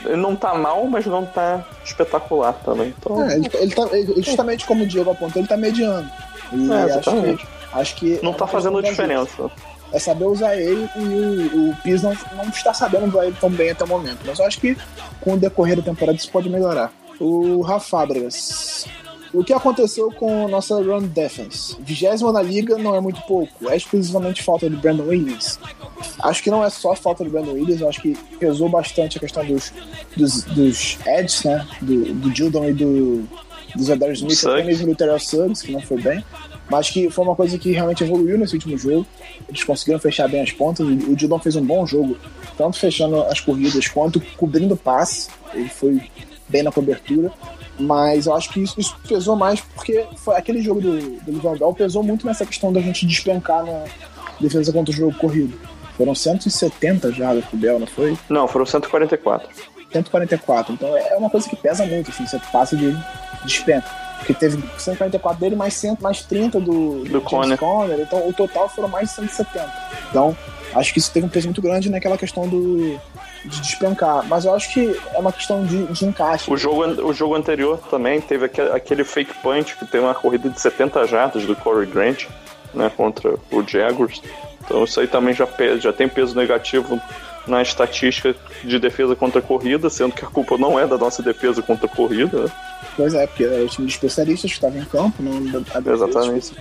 ele 0.05 0.17
não 0.17 0.35
tá 0.35 0.53
mal, 0.53 0.85
mas 0.85 1.07
não 1.07 1.25
tá 1.25 1.65
espetacular 1.83 2.53
também. 2.63 2.93
Então, 2.99 3.27
É, 3.27 3.35
ele, 3.37 3.49
ele 3.55 3.73
tá, 3.73 3.87
ele- 3.91 4.21
justamente 4.21 4.67
como 4.67 4.83
o 4.83 4.87
Diego 4.87 5.09
apontou, 5.09 5.41
ele 5.41 5.49
tá 5.49 5.57
mediano. 5.57 6.07
E 6.53 6.71
É, 6.71 6.75
acho 6.75 6.89
exatamente. 6.99 7.45
que, 7.45 7.77
acho 7.79 7.95
que 7.95 8.19
não 8.21 8.31
é 8.31 8.35
tá 8.35 8.45
uma 8.45 8.51
fazendo 8.51 8.81
diferença. 8.83 9.49
É 9.91 9.99
saber 9.99 10.25
usar 10.25 10.55
ele 10.55 10.89
e 10.95 10.99
o, 10.99 11.69
o 11.71 12.01
não, 12.03 12.43
não 12.43 12.49
está 12.49 12.73
sabendo 12.73 13.07
usar 13.07 13.25
ele 13.25 13.37
tão 13.39 13.49
bem 13.49 13.71
até 13.71 13.83
o 13.83 13.87
momento. 13.87 14.19
Mas 14.25 14.39
eu 14.39 14.45
acho 14.45 14.59
que 14.59 14.77
com 15.21 15.33
o 15.33 15.37
decorrer 15.37 15.77
da 15.77 15.83
temporada 15.83 16.17
isso 16.17 16.31
pode 16.31 16.49
melhorar. 16.49 16.91
O 17.19 17.61
Rafa 17.61 17.87
Fábregas. 17.89 18.85
O 19.33 19.43
que 19.43 19.53
aconteceu 19.53 20.11
com 20.11 20.47
nossa 20.47 20.75
run 20.75 21.01
defense? 21.01 21.75
Vigésima 21.81 22.31
na 22.31 22.41
liga 22.41 22.77
não 22.77 22.95
é 22.95 23.01
muito 23.01 23.21
pouco. 23.21 23.69
É 23.69 23.75
exclusivamente 23.75 24.41
falta 24.41 24.69
de 24.69 24.75
Brandon 24.75 25.03
Williams. 25.03 25.59
Acho 26.19 26.43
que 26.43 26.49
não 26.49 26.63
é 26.63 26.69
só 26.69 26.95
falta 26.95 27.23
de 27.23 27.29
Brandon 27.29 27.51
Williams. 27.51 27.81
Eu 27.81 27.89
acho 27.89 28.01
que 28.01 28.15
pesou 28.39 28.69
bastante 28.69 29.17
a 29.17 29.19
questão 29.19 29.45
dos, 29.45 29.73
dos, 30.15 30.43
dos 30.43 30.97
edges, 31.05 31.43
né? 31.43 31.67
Do, 31.81 32.13
do 32.13 32.35
Jildon 32.35 32.69
e 32.69 32.73
do, 32.73 33.27
do 33.75 33.83
Zadarius 33.83 34.19
Smith, 34.19 34.45
até 34.45 34.63
mesmo 34.63 34.87
do 34.87 34.95
Terrell 34.95 35.19
Suggs, 35.19 35.65
que 35.65 35.71
não 35.71 35.81
foi 35.81 36.01
bem. 36.01 36.23
Mas 36.69 36.89
que 36.89 37.09
foi 37.09 37.23
uma 37.23 37.35
coisa 37.35 37.57
que 37.57 37.71
realmente 37.71 38.03
evoluiu 38.03 38.37
nesse 38.37 38.53
último 38.53 38.77
jogo. 38.77 39.05
Eles 39.47 39.63
conseguiram 39.63 39.99
fechar 39.99 40.27
bem 40.27 40.41
as 40.41 40.51
pontas. 40.51 40.85
O 40.85 41.15
Dildon 41.15 41.39
fez 41.39 41.55
um 41.55 41.65
bom 41.65 41.85
jogo, 41.85 42.17
tanto 42.57 42.77
fechando 42.77 43.21
as 43.23 43.39
corridas 43.39 43.87
quanto 43.87 44.19
cobrindo 44.35 44.73
o 44.73 44.77
passe. 44.77 45.29
Ele 45.53 45.69
foi 45.69 46.01
bem 46.49 46.63
na 46.63 46.71
cobertura. 46.71 47.31
Mas 47.79 48.25
eu 48.25 48.33
acho 48.33 48.49
que 48.49 48.59
isso, 48.61 48.79
isso 48.79 48.97
pesou 49.07 49.35
mais 49.35 49.61
porque 49.61 50.05
foi 50.15 50.35
aquele 50.35 50.61
jogo 50.61 50.81
do, 50.81 50.99
do 51.21 51.57
Bell 51.57 51.73
pesou 51.73 52.01
muito 52.01 52.25
nessa 52.25 52.45
questão 52.45 52.73
da 52.73 52.81
gente 52.81 53.05
despencar 53.05 53.63
na 53.63 53.83
defesa 54.39 54.73
contra 54.73 54.91
o 54.91 54.95
jogo 54.97 55.15
corrido. 55.17 55.57
Foram 55.95 56.13
170 56.13 57.11
jardas 57.11 57.45
pro 57.45 57.57
Bell, 57.57 57.79
não 57.79 57.87
foi? 57.87 58.17
Não, 58.29 58.47
foram 58.47 58.65
144. 58.65 59.47
144. 59.91 60.73
Então 60.73 60.95
é 60.97 61.15
uma 61.15 61.29
coisa 61.29 61.47
que 61.47 61.55
pesa 61.55 61.85
muito, 61.85 62.09
assim, 62.09 62.25
você 62.25 62.39
passa 62.51 62.75
de 62.75 62.95
despenca. 63.45 64.06
Porque 64.17 64.33
teve 64.33 64.61
144 64.77 65.39
dele, 65.39 65.55
mais, 65.55 65.73
100, 65.75 65.97
mais 66.01 66.21
30 66.23 66.59
do, 66.59 67.03
Do 67.05 67.21
Conner. 67.21 67.57
Conner. 67.57 67.99
Então 67.99 68.27
o 68.27 68.33
total 68.33 68.67
foram 68.69 68.87
mais 68.89 69.09
de 69.09 69.15
170. 69.15 69.71
Então 70.09 70.35
acho 70.75 70.91
que 70.93 70.99
isso 70.99 71.11
teve 71.11 71.25
um 71.25 71.29
peso 71.29 71.47
muito 71.47 71.61
grande 71.61 71.89
naquela 71.89 72.17
questão 72.17 72.47
do, 72.47 72.99
de 73.45 73.61
despencar. 73.61 74.25
Mas 74.27 74.43
eu 74.45 74.53
acho 74.53 74.73
que 74.73 74.99
é 75.13 75.17
uma 75.19 75.31
questão 75.31 75.63
de, 75.65 75.85
de 75.85 76.05
encaixe. 76.05 76.51
O 76.51 76.57
jogo, 76.57 76.83
o 77.07 77.13
jogo 77.13 77.35
anterior 77.35 77.79
também 77.89 78.19
teve 78.19 78.45
aquele, 78.45 78.71
aquele 78.71 79.03
fake 79.03 79.33
punch 79.41 79.75
que 79.77 79.85
teve 79.85 80.03
uma 80.03 80.15
corrida 80.15 80.49
de 80.49 80.59
70 80.59 81.05
jardas 81.07 81.45
do 81.45 81.55
Corey 81.55 81.85
Grant 81.87 82.25
né, 82.73 82.91
contra 82.95 83.35
o 83.51 83.63
Jaguars. 83.65 84.21
Então 84.65 84.83
isso 84.83 84.99
aí 84.99 85.07
também 85.07 85.33
já, 85.33 85.47
pe- 85.47 85.79
já 85.79 85.93
tem 85.93 86.09
peso 86.09 86.35
negativo 86.35 86.99
na 87.47 87.61
estatística 87.61 88.35
de 88.63 88.79
defesa 88.79 89.15
contra 89.15 89.39
a 89.39 89.41
corrida, 89.41 89.89
sendo 89.89 90.13
que 90.13 90.23
a 90.25 90.27
culpa 90.27 90.57
não 90.57 90.79
é 90.79 90.85
da 90.85 90.97
nossa 90.97 91.21
defesa 91.23 91.61
contra 91.61 91.85
a 91.85 91.89
corrida. 91.89 92.43
né? 92.43 92.51
Pois 92.95 93.13
é, 93.13 93.27
porque 93.27 93.43
era 93.43 93.63
o 93.63 93.67
time 93.67 93.87
de 93.87 93.93
especialistas 93.93 94.49
que 94.51 94.57
estava 94.57 94.77
em 94.77 94.85
campo, 94.85 95.21
não 95.21 95.37
a 95.73 95.79
defesa 95.79 96.05
Exatamente. 96.07 96.51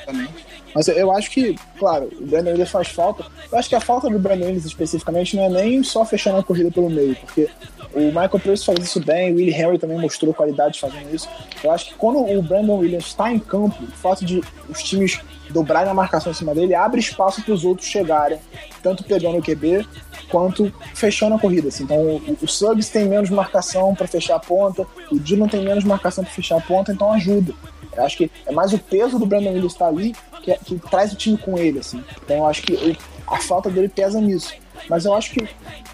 Mas 0.75 0.89
eu- 0.89 0.95
eu 0.95 1.11
acho 1.11 1.31
que, 1.31 1.57
claro, 1.79 2.11
o 2.21 2.27
Brandon 2.27 2.51
Williams 2.51 2.71
faz 2.71 2.89
falta. 2.89 3.25
Eu 3.51 3.59
acho 3.59 3.67
que 3.69 3.75
a 3.75 3.81
falta 3.81 4.11
do 4.11 4.19
Brandon 4.19 4.45
Williams 4.45 4.67
especificamente 4.67 5.35
não 5.35 5.45
é 5.45 5.49
nem 5.49 5.83
só 5.83 6.05
fechando 6.05 6.39
a 6.39 6.43
corrida 6.43 6.71
pelo 6.71 6.91
meio, 6.91 7.17
porque 7.17 7.49
o 7.95 8.01
Michael 8.09 8.39
Pierce 8.41 8.67
faz 8.67 8.79
isso 8.81 9.01
bem, 9.01 9.33
o 9.33 9.37
Willie 9.37 9.55
Henry 9.55 9.79
também 9.79 9.99
mostrou 9.99 10.35
qualidade 10.35 10.79
fazendo 10.79 11.15
isso. 11.15 11.27
Eu 11.65 11.71
acho 11.71 11.87
que 11.87 11.95
quando 11.95 12.19
o 12.19 12.43
Brandon 12.43 12.77
Williams 12.77 13.07
está 13.07 13.33
em 13.33 13.39
campo, 13.39 13.83
o 13.83 13.87
fato 13.93 14.23
de 14.23 14.43
os 14.69 14.83
times 14.83 15.19
dobrarem 15.49 15.91
a 15.91 15.95
marcação 15.95 16.31
em 16.31 16.35
cima 16.35 16.55
dele 16.55 16.75
abre 16.75 17.01
espaço 17.01 17.41
para 17.43 17.55
os 17.55 17.65
outros 17.65 17.89
chegarem, 17.89 18.39
tanto 18.83 19.03
pegando 19.05 19.39
o 19.39 19.43
QB 19.43 19.87
quanto 20.29 20.73
fechando 20.95 21.35
a 21.35 21.39
corrida. 21.39 21.69
Assim. 21.69 21.85
Então 21.85 22.21
o, 22.43 22.49
Suggs 22.49 22.91
tem 22.91 23.07
menos 23.07 23.31
marcação 23.31 23.95
para 23.95 24.07
fechar 24.07 24.37
a 24.37 24.41
ponta, 24.41 24.87
o 25.11 25.19
Dillon 25.19 25.49
tem 25.49 25.65
menos 25.65 25.85
marcação 25.85 26.25
para 26.25 26.33
fechar 26.33 26.59
a 26.59 26.61
ponta, 26.61 26.93
então 26.93 27.13
ajuda. 27.13 27.53
Eu 27.97 28.05
acho 28.05 28.17
que 28.19 28.31
é 28.45 28.53
mais 28.53 28.73
o 28.73 28.79
peso 28.79 29.19
do 29.19 29.25
Brandon 29.25 29.49
Williams 29.49 29.73
estar 29.73 29.87
ali 29.87 30.15
que, 30.43 30.55
que 30.59 30.79
traz 30.91 31.13
o 31.13 31.17
time 31.17 31.39
com 31.39 31.59
ele. 31.59 31.79
Assim. 31.79 32.03
Então 32.25 32.39
eu 32.39 32.47
acho 32.47 32.63
que 32.63 32.97
a 33.27 33.39
falta 33.39 33.71
dele 33.71 33.89
pesa 33.89 34.21
nisso. 34.21 34.53
Mas 34.89 35.05
eu 35.05 35.15
acho 35.15 35.33
que 35.33 35.49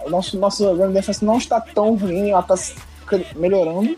o 0.05 0.11
nosso, 0.11 0.37
nosso 0.37 0.67
run 0.75 0.93
defense 0.93 1.25
não 1.25 1.39
está 1.39 1.61
tão 1.61 1.95
ruim, 1.95 2.31
ela 2.31 2.41
está 2.41 2.57
melhorando 3.37 3.97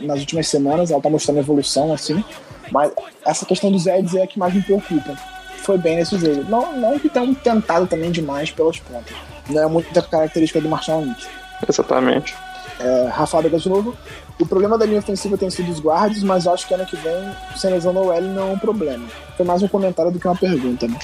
nas 0.00 0.20
últimas 0.20 0.48
semanas, 0.48 0.90
ela 0.90 0.98
está 0.98 1.10
mostrando 1.10 1.38
evolução 1.38 1.92
assim. 1.92 2.22
Mas 2.70 2.92
essa 3.24 3.46
questão 3.46 3.70
dos 3.70 3.86
Eds 3.86 4.14
é 4.14 4.22
a 4.22 4.26
que 4.26 4.38
mais 4.38 4.54
me 4.54 4.62
preocupa. 4.62 5.16
Foi 5.58 5.76
bem 5.76 5.96
nesse 5.96 6.18
jogo. 6.18 6.44
Não, 6.48 6.76
não 6.76 6.98
que 6.98 7.08
tenham 7.08 7.34
tentado 7.34 7.86
também 7.86 8.10
demais 8.10 8.50
pelas 8.50 8.78
pontas. 8.78 9.14
Não 9.48 9.62
é 9.62 9.66
muita 9.66 10.02
característica 10.02 10.60
do 10.60 10.68
Marshall 10.68 11.02
Lynch. 11.02 11.28
Exatamente. 11.66 12.34
É, 12.80 13.08
Rafa 13.08 13.38
Adega 13.38 13.58
de 13.58 13.68
novo. 13.68 13.96
O 14.38 14.46
problema 14.46 14.78
da 14.78 14.86
linha 14.86 15.00
ofensiva 15.00 15.36
tem 15.36 15.50
sido 15.50 15.70
os 15.70 15.80
guards, 15.80 16.22
mas 16.22 16.46
acho 16.46 16.66
que 16.66 16.74
ano 16.74 16.86
que 16.86 16.96
vem, 16.96 17.28
sem 17.56 17.72
lesão 17.72 17.92
no 17.92 18.12
L 18.12 18.26
não 18.28 18.50
é 18.50 18.52
um 18.52 18.58
problema. 18.58 19.04
Foi 19.36 19.44
mais 19.44 19.62
um 19.62 19.68
comentário 19.68 20.12
do 20.12 20.20
que 20.20 20.28
uma 20.28 20.36
pergunta, 20.36 20.86
né? 20.86 20.96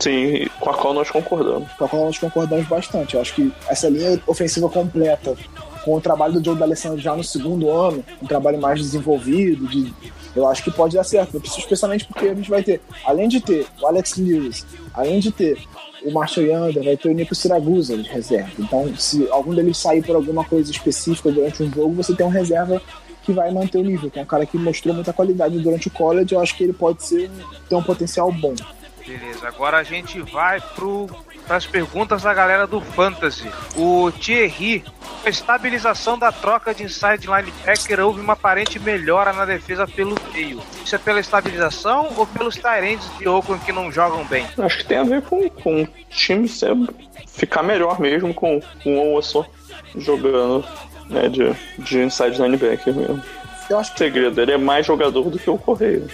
Sim, 0.00 0.48
com 0.58 0.70
a 0.70 0.74
qual 0.74 0.92
nós 0.92 1.08
concordamos. 1.08 1.70
Com 1.74 1.84
a 1.84 1.88
qual 1.88 2.04
nós 2.06 2.18
concordamos 2.18 2.66
bastante. 2.66 3.14
Eu 3.14 3.20
acho 3.20 3.34
que 3.34 3.52
essa 3.68 3.88
linha 3.88 4.20
ofensiva 4.26 4.68
completa, 4.68 5.36
com 5.84 5.94
o 5.94 6.00
trabalho 6.00 6.34
do 6.34 6.44
Joe 6.44 6.56
D'Alessandro 6.56 6.98
já 6.98 7.14
no 7.14 7.22
segundo 7.22 7.70
ano, 7.70 8.04
um 8.20 8.26
trabalho 8.26 8.60
mais 8.60 8.80
desenvolvido, 8.80 9.68
de, 9.68 9.94
eu 10.34 10.48
acho 10.48 10.64
que 10.64 10.72
pode 10.72 10.96
dar 10.96 11.04
certo. 11.04 11.40
Especialmente 11.44 12.04
porque 12.04 12.26
a 12.26 12.34
gente 12.34 12.50
vai 12.50 12.64
ter, 12.64 12.80
além 13.04 13.28
de 13.28 13.40
ter 13.40 13.64
o 13.80 13.86
Alex 13.86 14.16
Lewis, 14.16 14.66
além 14.92 15.20
de 15.20 15.30
ter 15.30 15.56
o 16.04 16.12
Marshall 16.12 16.46
Yanda, 16.46 16.82
vai 16.82 16.96
ter 16.96 17.08
o 17.08 17.12
Nico 17.12 17.34
Siragusa 17.34 17.96
de 17.96 18.08
reserva. 18.08 18.50
Então, 18.58 18.94
se 18.96 19.28
algum 19.30 19.54
deles 19.54 19.78
sair 19.78 20.02
por 20.04 20.16
alguma 20.16 20.44
coisa 20.44 20.70
específica 20.70 21.30
durante 21.30 21.62
um 21.62 21.72
jogo, 21.72 21.94
você 21.94 22.14
tem 22.14 22.26
um 22.26 22.30
reserva 22.30 22.80
que 23.22 23.32
vai 23.32 23.50
manter 23.52 23.78
o 23.78 23.84
nível, 23.84 24.10
que 24.10 24.18
é 24.18 24.22
um 24.22 24.26
cara 24.26 24.44
que 24.44 24.58
mostrou 24.58 24.94
muita 24.94 25.12
qualidade 25.12 25.58
durante 25.58 25.88
o 25.88 25.90
college. 25.90 26.34
Eu 26.34 26.40
acho 26.40 26.56
que 26.56 26.64
ele 26.64 26.72
pode 26.72 27.04
ser, 27.04 27.30
ter 27.68 27.74
um 27.74 27.82
potencial 27.82 28.32
bom. 28.32 28.54
Beleza, 29.06 29.46
agora 29.46 29.78
a 29.78 29.82
gente 29.82 30.20
vai 30.20 30.60
pro 30.60 31.08
para 31.46 31.56
as 31.56 31.66
perguntas 31.66 32.22
da 32.22 32.32
galera 32.32 32.66
do 32.66 32.80
Fantasy. 32.80 33.50
O 33.76 34.10
Thierry, 34.12 34.84
a 35.24 35.28
estabilização 35.28 36.18
da 36.18 36.32
troca 36.32 36.74
de 36.74 36.84
inside 36.84 37.26
linebacker 37.26 38.00
houve 38.00 38.20
uma 38.20 38.32
aparente 38.32 38.78
melhora 38.78 39.32
na 39.32 39.44
defesa 39.44 39.86
pelo 39.86 40.16
meio. 40.32 40.60
Isso 40.84 40.94
é 40.94 40.98
pela 40.98 41.20
estabilização 41.20 42.12
ou 42.16 42.26
pelos 42.26 42.56
Tyrants 42.56 43.08
de 43.18 43.28
Oakland 43.28 43.64
que 43.64 43.72
não 43.72 43.90
jogam 43.90 44.24
bem? 44.24 44.46
Acho 44.58 44.78
que 44.78 44.84
tem 44.84 44.98
a 44.98 45.04
ver 45.04 45.22
com, 45.22 45.48
com 45.48 45.82
o 45.82 45.88
time 46.10 46.48
ser, 46.48 46.74
ficar 47.26 47.62
melhor 47.62 48.00
mesmo 48.00 48.32
com, 48.32 48.60
com 48.82 48.98
o 48.98 49.14
Osso 49.14 49.44
jogando 49.96 50.64
né, 51.08 51.28
de, 51.28 51.54
de 51.78 51.98
inside 52.00 52.40
linebacker 52.40 52.94
mesmo. 52.94 53.22
Eu 53.68 53.78
acho 53.78 53.90
que... 53.94 53.96
O 53.96 53.98
segredo, 53.98 54.40
ele 54.40 54.52
é 54.52 54.58
mais 54.58 54.86
jogador 54.86 55.30
do 55.30 55.38
que 55.38 55.48
o 55.48 55.58
Correio. 55.58 56.08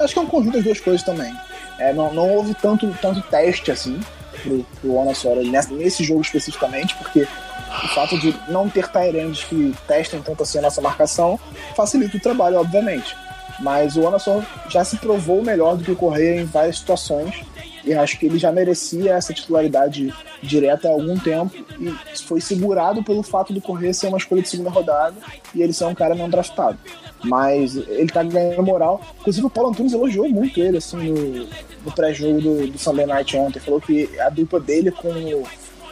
Acho 0.00 0.14
que 0.14 0.18
é 0.20 0.22
um 0.22 0.26
conjunto 0.26 0.54
das 0.54 0.64
duas 0.64 0.80
coisas 0.80 1.02
também. 1.02 1.34
É, 1.78 1.92
não, 1.92 2.12
não 2.12 2.28
houve 2.28 2.54
tanto, 2.54 2.88
tanto 3.00 3.20
teste 3.22 3.70
assim 3.70 4.00
pro, 4.42 4.64
pro 4.80 4.94
Onassora 4.94 5.42
nesse, 5.42 6.04
jogo 6.04 6.20
especificamente, 6.20 6.94
porque 6.96 7.22
o 7.22 7.88
fato 7.94 8.18
de 8.18 8.34
não 8.48 8.68
ter 8.68 8.88
Tyrands 8.88 9.44
que 9.44 9.74
testem 9.86 10.22
tanto 10.22 10.42
assim 10.42 10.58
a 10.58 10.62
nossa 10.62 10.80
marcação 10.80 11.38
facilita 11.76 12.16
o 12.16 12.20
trabalho, 12.20 12.58
obviamente. 12.58 13.16
Mas 13.60 13.96
o 13.96 14.06
Anderson 14.06 14.42
já 14.68 14.84
se 14.84 14.96
provou 14.96 15.42
melhor 15.42 15.76
do 15.76 15.84
que 15.84 15.90
o 15.90 15.96
Correia 15.96 16.40
em 16.40 16.44
várias 16.44 16.78
situações 16.78 17.42
e 17.84 17.94
acho 17.94 18.18
que 18.18 18.26
ele 18.26 18.38
já 18.38 18.52
merecia 18.52 19.14
essa 19.14 19.32
titularidade 19.32 20.12
direta 20.42 20.88
há 20.88 20.90
algum 20.90 21.18
tempo 21.18 21.52
e 21.80 21.94
foi 22.18 22.40
segurado 22.40 23.02
pelo 23.02 23.22
fato 23.22 23.52
do 23.52 23.60
Correia 23.60 23.94
ser 23.94 24.08
uma 24.08 24.18
escolha 24.18 24.42
de 24.42 24.48
segunda 24.48 24.70
rodada 24.70 25.16
e 25.54 25.62
ele 25.62 25.72
ser 25.72 25.84
um 25.84 25.94
cara 25.94 26.14
não 26.14 26.28
draftado. 26.28 26.78
Mas 27.24 27.76
ele 27.76 28.08
tá 28.08 28.22
ganhando 28.22 28.62
moral. 28.62 29.00
Inclusive 29.20 29.46
o 29.46 29.50
Paulo 29.50 29.70
Antunes 29.70 29.92
elogiou 29.92 30.28
muito 30.28 30.60
ele 30.60 30.78
assim 30.78 30.96
no, 30.96 31.48
no 31.84 31.92
pré-jogo 31.94 32.40
do, 32.40 32.66
do 32.68 32.78
Sunday 32.78 33.06
Night 33.06 33.36
ontem. 33.36 33.58
Falou 33.60 33.80
que 33.80 34.08
a 34.20 34.28
dupla 34.28 34.60
dele 34.60 34.90
com 34.90 35.08
o, 35.08 35.42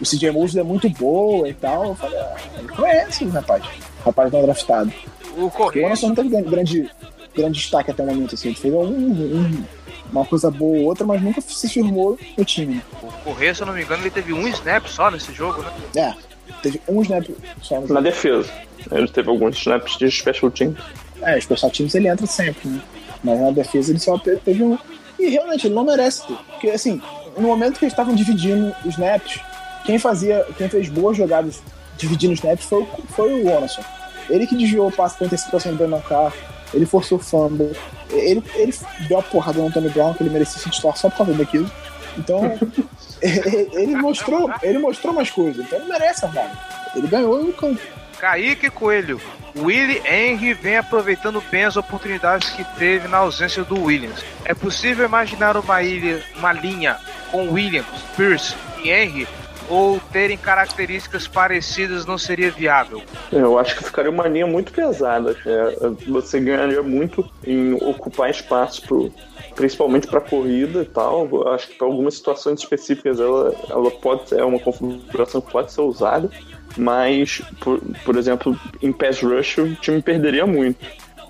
o 0.01 0.05
CJ 0.05 0.31
Mosley 0.31 0.61
é 0.61 0.65
muito 0.65 0.89
boa 0.91 1.49
e 1.49 1.55
tal. 1.55 1.89
Eu 1.89 1.95
falei, 1.97 2.19
ah, 2.19 2.37
ele 2.59 2.69
conhece 2.69 3.25
o 3.25 3.29
rapaz. 3.31 3.65
O 3.65 4.05
rapaz 4.05 4.33
não 4.33 4.43
draftado. 4.43 4.93
O 5.37 5.51
Correia. 5.51 5.85
O 5.85 5.87
Anderson 5.87 6.09
não 6.09 6.15
teve 6.15 6.43
grande, 6.43 6.91
grande 7.35 7.59
destaque 7.59 7.91
até 7.91 8.03
o 8.03 8.07
momento, 8.07 8.35
assim. 8.35 8.49
Ele 8.49 8.57
fez 8.57 8.73
um, 8.73 8.79
um, 8.87 9.65
uma 10.11 10.25
coisa 10.25 10.51
boa 10.51 10.79
ou 10.79 10.85
outra, 10.85 11.05
mas 11.05 11.21
nunca 11.21 11.41
se 11.41 11.69
firmou 11.69 12.19
no 12.39 12.45
time. 12.45 12.81
O 13.03 13.13
Correia, 13.25 13.55
se 13.55 13.63
eu 13.63 13.67
não 13.67 13.75
me 13.75 13.83
engano, 13.83 14.03
ele 14.03 14.11
teve 14.11 14.33
um 14.33 14.47
snap 14.49 14.87
só 14.87 15.11
nesse 15.11 15.33
jogo, 15.33 15.63
né? 15.63 15.73
É, 15.97 16.15
teve 16.63 16.81
um 16.89 17.03
snap 17.03 17.27
só 17.61 17.75
no 17.77 17.81
Na 17.83 17.87
jogo. 17.89 18.03
defesa. 18.03 18.51
Ele 18.91 19.09
teve 19.09 19.29
alguns 19.29 19.57
snaps 19.57 19.99
de 19.99 20.11
special 20.11 20.51
team. 20.51 20.75
É, 21.23 21.37
os 21.39 21.45
special 21.45 21.71
teams 21.71 21.95
ele 21.95 22.09
entra 22.09 22.27
sempre, 22.27 22.69
né? 22.69 22.81
Mas 23.25 23.41
na 23.41 23.51
defesa 23.51 23.91
ele 23.93 23.99
só 23.99 24.19
te- 24.19 24.37
teve 24.37 24.63
um. 24.63 24.79
E 25.19 25.29
realmente 25.29 25.67
ele 25.67 25.75
não 25.75 25.85
merece 25.85 26.27
ter. 26.27 26.35
Porque 26.51 26.71
assim, 26.71 27.01
no 27.37 27.49
momento 27.49 27.79
que 27.79 27.85
eles 27.85 27.93
estavam 27.93 28.15
dividindo 28.15 28.75
os 28.85 28.93
snaps, 28.95 29.41
quem 29.85 29.99
fazia, 29.99 30.47
quem 30.59 30.69
fez 30.69 30.89
boas 30.89 31.17
jogadas 31.17 31.61
dividindo 31.97 32.33
os 32.35 32.39
snaps 32.39 32.67
foi, 32.67 32.83
o- 32.83 32.89
foi 33.15 33.43
o 33.43 33.57
Anderson. 33.57 33.83
Ele 34.29 34.47
que 34.47 34.55
desviou 34.57 34.89
o 34.89 34.93
passe 34.93 35.17
para 35.17 35.27
antecipação 35.27 35.73
do 35.73 35.79
Brandon 35.79 36.01
Carr, 36.01 36.33
ele 36.75 36.85
forçou 36.85 37.17
o 37.19 37.21
fumble, 37.21 37.73
ele, 38.11 38.43
ele 38.57 38.75
deu 39.09 39.19
a 39.19 39.23
porrada 39.23 39.59
no 39.61 39.69
Antônio 39.69 39.91
Brown, 39.91 40.13
que 40.15 40.23
ele 40.23 40.31
merecia 40.31 40.61
se 40.61 40.69
titular 40.69 40.97
só 40.97 41.09
por 41.09 41.19
causa 41.19 41.33
daquilo. 41.33 41.71
Então, 42.19 42.41
ele 43.23 43.69
ele 43.73 43.97
mostrou, 43.97 44.51
ele 44.63 44.79
mostrou 44.79 45.15
mais 45.15 45.31
coisas, 45.31 45.65
então 45.65 45.79
ele 45.79 45.89
merece 45.89 46.25
a 46.25 46.29
vaga. 46.29 46.53
Ele 46.95 47.07
ganhou 47.07 47.41
o 47.41 47.53
campo. 47.53 47.81
Kaique 48.27 48.71
Coelho. 48.71 49.21
Willie 49.57 50.03
Henry 50.05 50.53
vem 50.53 50.77
aproveitando 50.77 51.41
bem 51.49 51.65
as 51.65 51.77
oportunidades 51.77 52.51
que 52.51 52.65
teve 52.77 53.07
na 53.07 53.19
ausência 53.19 53.63
do 53.63 53.85
Williams. 53.85 54.21
É 54.45 54.53
possível 54.53 55.07
imaginar 55.07 55.57
uma, 55.57 55.81
ilha, 55.81 56.21
uma 56.37 56.53
linha 56.53 56.97
com 57.31 57.53
Williams, 57.53 57.87
Pierce 58.17 58.57
e 58.83 58.91
Henry 58.91 59.29
ou 59.69 60.01
terem 60.13 60.37
características 60.37 61.29
parecidas 61.29 62.05
não 62.05 62.19
seria 62.19 62.51
viável? 62.51 63.01
Eu 63.33 63.59
acho 63.59 63.77
que 63.77 63.85
ficaria 63.85 64.11
uma 64.11 64.27
linha 64.27 64.47
muito 64.47 64.73
pesada. 64.73 65.37
É, 65.47 66.11
você 66.11 66.41
ganharia 66.41 66.83
muito 66.83 67.29
em 67.45 67.75
ocupar 67.75 68.31
espaço, 68.31 68.83
pro, 68.83 69.13
principalmente 69.55 70.09
para 70.09 70.21
corrida 70.21 70.83
e 70.83 70.87
tal. 70.87 71.29
Eu 71.31 71.49
acho 71.49 71.69
que 71.69 71.75
para 71.75 71.87
algumas 71.87 72.15
situações 72.15 72.61
específicas 72.61 73.21
ela, 73.21 73.55
ela 73.71 73.91
pode 73.91 74.29
ser 74.29 74.41
é 74.41 74.45
uma 74.45 74.59
configuração 74.59 75.41
que 75.41 75.51
pode 75.51 75.73
ser 75.73 75.81
usada, 75.81 76.29
mas, 76.77 77.43
por, 77.61 77.81
por 78.05 78.17
exemplo, 78.17 78.59
em 78.83 78.93
pass 78.93 79.21
rush 79.21 79.59
o 79.59 79.75
time 79.77 80.01
perderia 80.03 80.47
muito. 80.47 80.85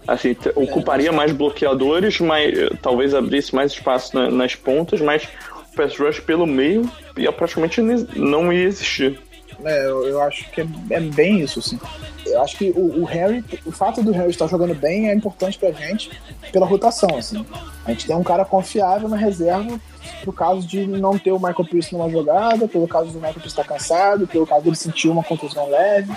Assim, 0.06 0.36
ocuparia 0.54 1.10
mais 1.10 1.32
bloqueadores, 1.32 2.20
mas 2.20 2.54
talvez 2.80 3.12
abrisse 3.12 3.54
mais 3.54 3.72
espaço 3.72 4.14
na- 4.16 4.30
nas 4.30 4.54
pontas, 4.54 5.00
mas 5.00 5.24
o 5.72 5.76
pass 5.76 5.96
rush 5.98 6.20
pelo 6.20 6.46
meio 6.46 6.88
ia 7.16 7.32
praticamente 7.32 7.80
não 7.82 8.52
ia 8.52 8.64
existir. 8.64 9.18
É, 9.64 9.86
eu, 9.86 10.06
eu 10.06 10.22
acho 10.22 10.50
que 10.50 10.60
é, 10.60 10.66
é 10.90 11.00
bem 11.00 11.40
isso, 11.40 11.58
assim. 11.58 11.78
Eu 12.26 12.42
acho 12.42 12.56
que 12.56 12.70
o, 12.70 13.02
o 13.02 13.04
Harry, 13.04 13.44
o 13.64 13.72
fato 13.72 14.02
do 14.02 14.12
Harry 14.12 14.30
estar 14.30 14.46
jogando 14.48 14.74
bem 14.74 15.08
é 15.08 15.14
importante 15.14 15.58
pra 15.58 15.70
gente 15.70 16.10
pela 16.52 16.66
rotação, 16.66 17.16
assim. 17.16 17.44
A 17.84 17.90
gente 17.90 18.06
tem 18.06 18.16
um 18.16 18.22
cara 18.22 18.44
confiável 18.44 19.08
na 19.08 19.16
reserva 19.16 19.80
pro 20.22 20.32
caso 20.32 20.66
de 20.66 20.86
não 20.86 21.18
ter 21.18 21.32
o 21.32 21.38
Michael 21.38 21.64
Pierce 21.64 21.92
numa 21.92 22.10
jogada, 22.10 22.66
pelo 22.68 22.86
caso 22.86 23.10
do 23.10 23.14
Michael 23.14 23.34
Pierce 23.34 23.48
estar 23.48 23.64
cansado, 23.64 24.26
pelo 24.26 24.46
caso 24.46 24.64
dele 24.64 24.76
sentir 24.76 25.08
uma 25.08 25.22
contusão 25.22 25.68
leve, 25.68 26.12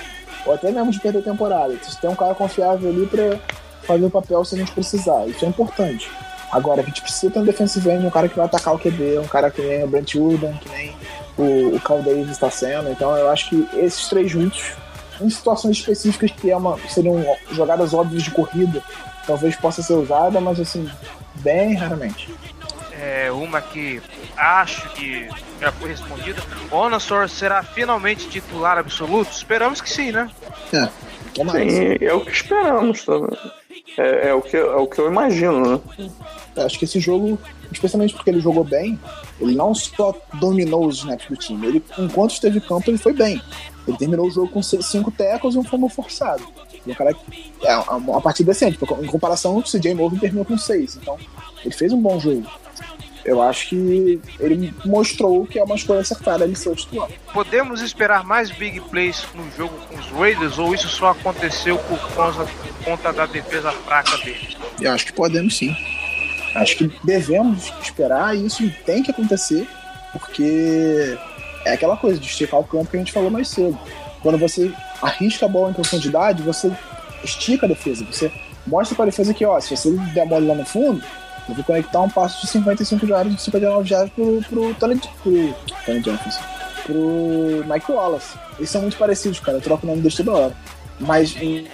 ou 0.45 0.53
até 0.53 0.71
mesmo 0.71 0.91
de 0.91 0.99
perder 0.99 1.19
a 1.19 1.23
temporada. 1.23 1.73
Então, 1.73 1.89
você 1.89 1.99
tem 1.99 2.09
um 2.09 2.15
cara 2.15 2.35
confiável 2.35 2.89
ali 2.89 3.05
pra 3.05 3.39
fazer 3.83 4.05
o 4.05 4.09
papel 4.09 4.43
se 4.45 4.55
a 4.55 4.57
gente 4.57 4.71
precisar. 4.71 5.27
Isso 5.27 5.45
é 5.45 5.47
importante. 5.47 6.09
Agora, 6.51 6.81
a 6.81 6.83
gente 6.83 7.01
precisa 7.01 7.31
ter 7.31 7.39
um 7.39 7.45
defensive 7.45 7.89
end, 7.89 8.05
um 8.05 8.09
cara 8.09 8.27
que 8.27 8.35
vai 8.35 8.45
atacar 8.45 8.73
o 8.73 8.79
QB, 8.79 9.19
um 9.19 9.27
cara 9.27 9.51
que 9.51 9.61
nem 9.61 9.83
o 9.83 9.87
Brent 9.87 10.15
Urban, 10.15 10.53
que 10.53 10.69
nem 10.69 10.95
o, 11.39 11.75
o 11.75 11.79
Cal 11.79 12.01
Davis 12.01 12.29
está 12.29 12.51
sendo. 12.51 12.89
Então, 12.91 13.15
eu 13.15 13.29
acho 13.29 13.49
que 13.49 13.67
esses 13.77 14.07
três 14.07 14.29
juntos, 14.29 14.73
em 15.21 15.29
situações 15.29 15.77
específicas 15.77 16.31
que 16.31 16.51
é 16.51 16.57
uma, 16.57 16.77
seriam 16.89 17.23
jogadas 17.51 17.93
óbvias 17.93 18.23
de 18.23 18.31
corrida, 18.31 18.83
talvez 19.25 19.55
possa 19.55 19.81
ser 19.81 19.93
usada, 19.93 20.39
mas 20.41 20.59
assim, 20.59 20.89
bem 21.35 21.75
raramente. 21.75 22.29
É 23.01 23.31
uma 23.31 23.61
que 23.61 24.01
acho 24.35 24.89
que 24.89 25.29
já 25.61 25.71
foi 25.71 25.91
respondida. 25.91 26.41
Onassor 26.69 27.29
será 27.29 27.63
finalmente 27.63 28.27
titular 28.27 28.77
absoluto? 28.77 29.31
Esperamos 29.31 29.79
que 29.79 29.89
sim, 29.89 30.11
né? 30.11 30.29
É. 30.73 30.89
Sim, 31.35 32.05
é 32.05 32.13
o 32.13 32.19
que 32.19 32.31
esperamos 32.31 33.05
também. 33.05 33.37
É, 33.97 34.29
é 34.29 34.33
o 34.33 34.41
que, 34.41 34.55
é 34.55 34.63
o 34.63 34.87
que 34.87 34.99
eu 34.99 35.07
imagino, 35.07 35.77
né? 35.77 36.09
Eu 36.55 36.65
acho 36.65 36.77
que 36.77 36.85
esse 36.85 36.99
jogo, 36.99 37.39
especialmente 37.71 38.13
porque 38.13 38.29
ele 38.29 38.41
jogou 38.41 38.63
bem, 38.63 38.99
ele 39.39 39.55
não 39.55 39.73
só 39.73 40.15
dominou 40.35 40.85
os 40.87 40.99
snaps 40.99 41.27
do 41.27 41.35
time, 41.35 41.67
ele, 41.67 41.83
enquanto 41.97 42.31
esteve 42.31 42.57
em 42.57 42.61
campo, 42.61 42.89
ele 42.89 42.97
foi 42.97 43.13
bem. 43.13 43.41
Ele 43.87 43.97
terminou 43.97 44.27
o 44.27 44.31
jogo 44.31 44.49
com 44.49 44.61
cinco 44.61 45.11
tackles 45.11 45.55
e 45.55 45.57
um 45.57 45.63
fumble 45.63 45.89
forçado. 45.89 46.43
Um 46.87 46.93
cara 46.93 47.15
é 47.63 47.77
uma, 47.77 47.95
uma 47.95 48.21
partida 48.21 48.51
decente, 48.51 48.77
porque 48.77 48.93
em 48.93 49.07
comparação, 49.07 49.57
o 49.57 49.63
CJ 49.63 49.93
Morgan 49.93 50.17
terminou 50.17 50.45
com 50.45 50.57
seis. 50.57 50.95
Então, 50.95 51.17
ele 51.63 51.73
fez 51.73 51.91
um 51.91 52.01
bom 52.01 52.19
jogo. 52.19 52.45
Eu 53.29 53.43
acho 53.43 53.69
que 53.69 54.19
ele 54.39 54.73
mostrou 54.83 55.45
que 55.45 55.59
é 55.59 55.63
uma 55.63 55.75
escolha 55.75 55.99
acertada 55.99 56.45
ele 56.45 56.55
ser 56.55 56.69
o 56.69 56.75
titular. 56.75 57.07
Podemos 57.31 57.79
esperar 57.79 58.23
mais 58.23 58.49
big 58.49 58.81
plays 58.89 59.23
no 59.35 59.47
jogo 59.51 59.75
com 59.87 59.95
os 59.99 60.07
Raiders 60.07 60.57
ou 60.57 60.73
isso 60.73 60.87
só 60.87 61.11
aconteceu 61.11 61.77
por 61.77 61.99
causa, 62.15 62.43
por 62.43 62.83
conta 62.83 63.13
da 63.13 63.27
defesa 63.27 63.71
fraca 63.71 64.17
deles? 64.17 64.57
Eu 64.81 64.91
acho 64.91 65.05
que 65.05 65.13
podemos 65.13 65.55
sim. 65.55 65.77
Acho 66.55 66.75
que 66.75 66.91
devemos 67.03 67.71
esperar 67.83 68.35
e 68.35 68.47
isso 68.47 68.67
tem 68.83 69.03
que 69.03 69.11
acontecer, 69.11 69.67
porque 70.11 71.15
é 71.65 71.73
aquela 71.73 71.97
coisa 71.97 72.19
de 72.19 72.25
esticar 72.25 72.59
o 72.59 72.63
campo 72.63 72.89
que 72.89 72.97
a 72.97 72.99
gente 72.99 73.11
falou 73.11 73.29
mais 73.29 73.47
cedo. 73.49 73.77
Quando 74.23 74.39
você 74.39 74.73
arrisca 75.03 75.45
a 75.45 75.49
bola 75.49 75.69
em 75.69 75.73
profundidade, 75.73 76.41
você 76.41 76.71
estica 77.23 77.67
a 77.67 77.69
defesa. 77.69 78.03
Você 78.05 78.31
mostra 78.65 78.95
para 78.95 79.03
a 79.03 79.09
defesa 79.09 79.35
que, 79.35 79.45
ó, 79.45 79.59
se 79.59 79.77
você 79.77 79.91
der 80.15 80.21
a 80.21 80.25
bola 80.25 80.47
lá 80.47 80.55
no 80.55 80.65
fundo, 80.65 81.03
eu 81.49 81.55
vou 81.55 81.63
conectar 81.63 81.99
um 82.01 82.09
passo 82.09 82.41
de 82.41 82.47
55 82.51 83.05
jardas, 83.07 83.35
de 83.35 83.41
59 83.41 83.87
jardas 83.89 84.09
pro, 84.11 84.41
pro 84.49 84.73
Tony, 84.75 85.01
pro 85.23 85.55
Tony 85.85 86.01
pro 86.85 87.65
Mike 87.71 87.91
Wallace. 87.91 88.37
Eles 88.57 88.69
são 88.69 88.81
muito 88.81 88.97
parecidos, 88.97 89.39
cara. 89.39 89.57
Eu 89.57 89.61
troco 89.61 89.85
o 89.85 89.89
nome 89.89 90.01
deles 90.01 90.15
toda 90.17 90.31
hora. 90.31 90.53
Mas 90.99 91.35
em- 91.41 91.65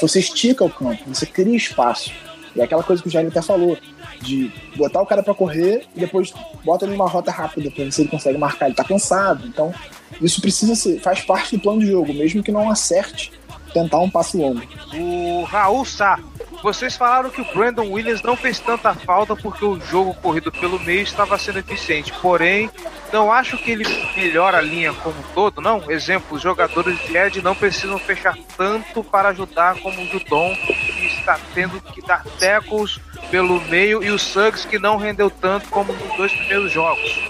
você 0.00 0.18
estica 0.18 0.64
o 0.64 0.70
campo, 0.70 1.02
você 1.06 1.24
cria 1.26 1.56
espaço. 1.56 2.10
E 2.54 2.60
é 2.60 2.64
aquela 2.64 2.82
coisa 2.82 3.00
que 3.02 3.08
o 3.08 3.10
Jair 3.10 3.28
até 3.28 3.40
falou, 3.40 3.78
de 4.20 4.52
botar 4.76 5.00
o 5.00 5.06
cara 5.06 5.22
pra 5.22 5.34
correr 5.34 5.86
e 5.96 6.00
depois 6.00 6.32
bota 6.64 6.84
ele 6.84 6.92
numa 6.92 7.08
rota 7.08 7.30
rápida 7.30 7.70
pra 7.70 7.84
ver 7.84 7.92
se 7.92 8.02
ele 8.02 8.08
consegue 8.10 8.38
marcar. 8.38 8.66
Ele 8.66 8.74
tá 8.74 8.84
cansado. 8.84 9.46
Então, 9.46 9.72
isso 10.20 10.40
precisa 10.40 10.74
ser, 10.74 11.00
faz 11.00 11.20
parte 11.20 11.56
do 11.56 11.62
plano 11.62 11.80
de 11.80 11.86
jogo, 11.86 12.12
mesmo 12.12 12.42
que 12.42 12.52
não 12.52 12.70
acerte 12.70 13.32
tentar 13.72 13.98
um 13.98 14.10
passo 14.10 14.38
longo. 14.38 14.62
O 14.94 15.44
Raul 15.44 15.84
Sá, 15.84 16.18
vocês 16.62 16.96
falaram 16.96 17.30
que 17.30 17.40
o 17.40 17.44
Brandon 17.52 17.90
Williams 17.90 18.22
não 18.22 18.36
fez 18.36 18.60
tanta 18.60 18.94
falta 18.94 19.34
porque 19.34 19.64
o 19.64 19.80
jogo 19.80 20.14
corrido 20.14 20.52
pelo 20.52 20.78
meio 20.78 21.02
estava 21.02 21.36
sendo 21.36 21.58
eficiente. 21.58 22.12
Porém, 22.22 22.70
não 23.12 23.32
acho 23.32 23.58
que 23.58 23.72
ele 23.72 23.84
melhora 24.16 24.58
a 24.58 24.60
linha 24.60 24.92
como 24.92 25.18
um 25.18 25.34
todo, 25.34 25.60
não. 25.60 25.90
Exemplo, 25.90 26.36
os 26.36 26.42
jogadores 26.42 26.98
de 27.04 27.16
Ed 27.16 27.42
não 27.42 27.54
precisam 27.54 27.98
fechar 27.98 28.36
tanto 28.56 29.02
para 29.02 29.30
ajudar 29.30 29.78
como 29.80 30.00
o 30.00 30.06
Judon, 30.06 30.54
que 30.66 31.06
está 31.06 31.38
tendo 31.54 31.80
que 31.80 32.00
dar 32.02 32.24
tackles 32.38 33.00
pelo 33.30 33.60
meio, 33.62 34.02
e 34.02 34.10
o 34.10 34.18
Suggs, 34.18 34.66
que 34.66 34.78
não 34.78 34.96
rendeu 34.96 35.30
tanto 35.30 35.68
como 35.68 35.92
nos 35.92 36.16
dois 36.16 36.32
primeiros 36.32 36.70
jogos. 36.70 37.20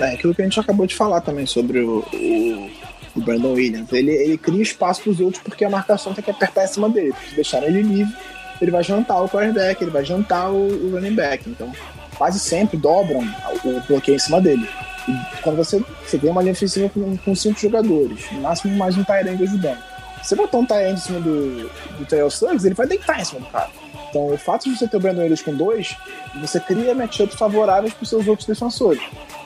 É 0.00 0.14
aquilo 0.14 0.34
que 0.34 0.40
a 0.40 0.44
gente 0.44 0.58
acabou 0.58 0.86
de 0.86 0.94
falar 0.94 1.20
também 1.20 1.46
sobre 1.46 1.80
o, 1.80 1.98
o, 1.98 2.70
o 3.14 3.20
Brandon 3.20 3.52
Williams. 3.52 3.92
Ele, 3.92 4.10
ele 4.10 4.38
cria 4.38 4.62
espaço 4.62 5.02
para 5.02 5.10
os 5.10 5.20
outros 5.20 5.42
porque 5.42 5.64
a 5.64 5.70
marcação 5.70 6.14
tem 6.14 6.22
que 6.22 6.30
apertar 6.30 6.64
em 6.64 6.68
cima 6.68 6.88
dele. 6.88 7.14
Se 7.28 7.34
deixar 7.34 7.62
ele 7.62 7.82
livre, 7.82 8.14
ele 8.60 8.70
vai 8.70 8.82
jantar 8.82 9.22
o 9.22 9.28
quarterback, 9.28 9.82
ele 9.82 9.90
vai 9.90 10.04
jantar 10.04 10.50
o, 10.50 10.66
o 10.66 10.90
running 10.92 11.14
back. 11.14 11.48
Então, 11.48 11.72
quase 12.16 12.38
sempre 12.38 12.76
dobram 12.76 13.20
o 13.64 13.80
bloqueio 13.88 14.16
em 14.16 14.20
cima 14.20 14.40
dele. 14.40 14.68
E 15.08 15.42
quando 15.42 15.56
você, 15.56 15.82
você 16.04 16.18
tem 16.18 16.30
uma 16.30 16.42
linha 16.42 16.52
ofensiva 16.52 16.88
com, 16.88 17.16
com 17.16 17.34
cinco 17.34 17.58
jogadores, 17.58 18.30
no 18.30 18.40
máximo 18.40 18.76
mais 18.76 18.96
um 18.96 19.02
Tyrande 19.02 19.42
ajudando. 19.42 19.78
Você 20.22 20.36
botar 20.36 20.58
um 20.58 20.66
Tyrande 20.66 21.00
em 21.00 21.02
cima 21.02 21.20
do, 21.20 21.68
do 21.98 22.06
Trail 22.06 22.30
Suggs, 22.30 22.64
ele 22.64 22.76
vai 22.76 22.86
deitar 22.86 23.20
em 23.20 23.24
cima 23.24 23.40
do 23.40 23.46
cara. 23.46 23.70
Então, 24.08 24.26
o 24.26 24.36
fato 24.36 24.64
de 24.68 24.76
você 24.76 24.86
ter 24.86 24.98
o 24.98 25.00
Brandon 25.00 25.22
Williams 25.22 25.42
com 25.42 25.54
dois, 25.54 25.96
você 26.40 26.60
cria 26.60 26.94
matchups 26.94 27.34
favoráveis 27.34 27.94
para 27.94 28.02
os 28.02 28.08
seus 28.08 28.28
outros 28.28 28.46
defensores. 28.46 29.02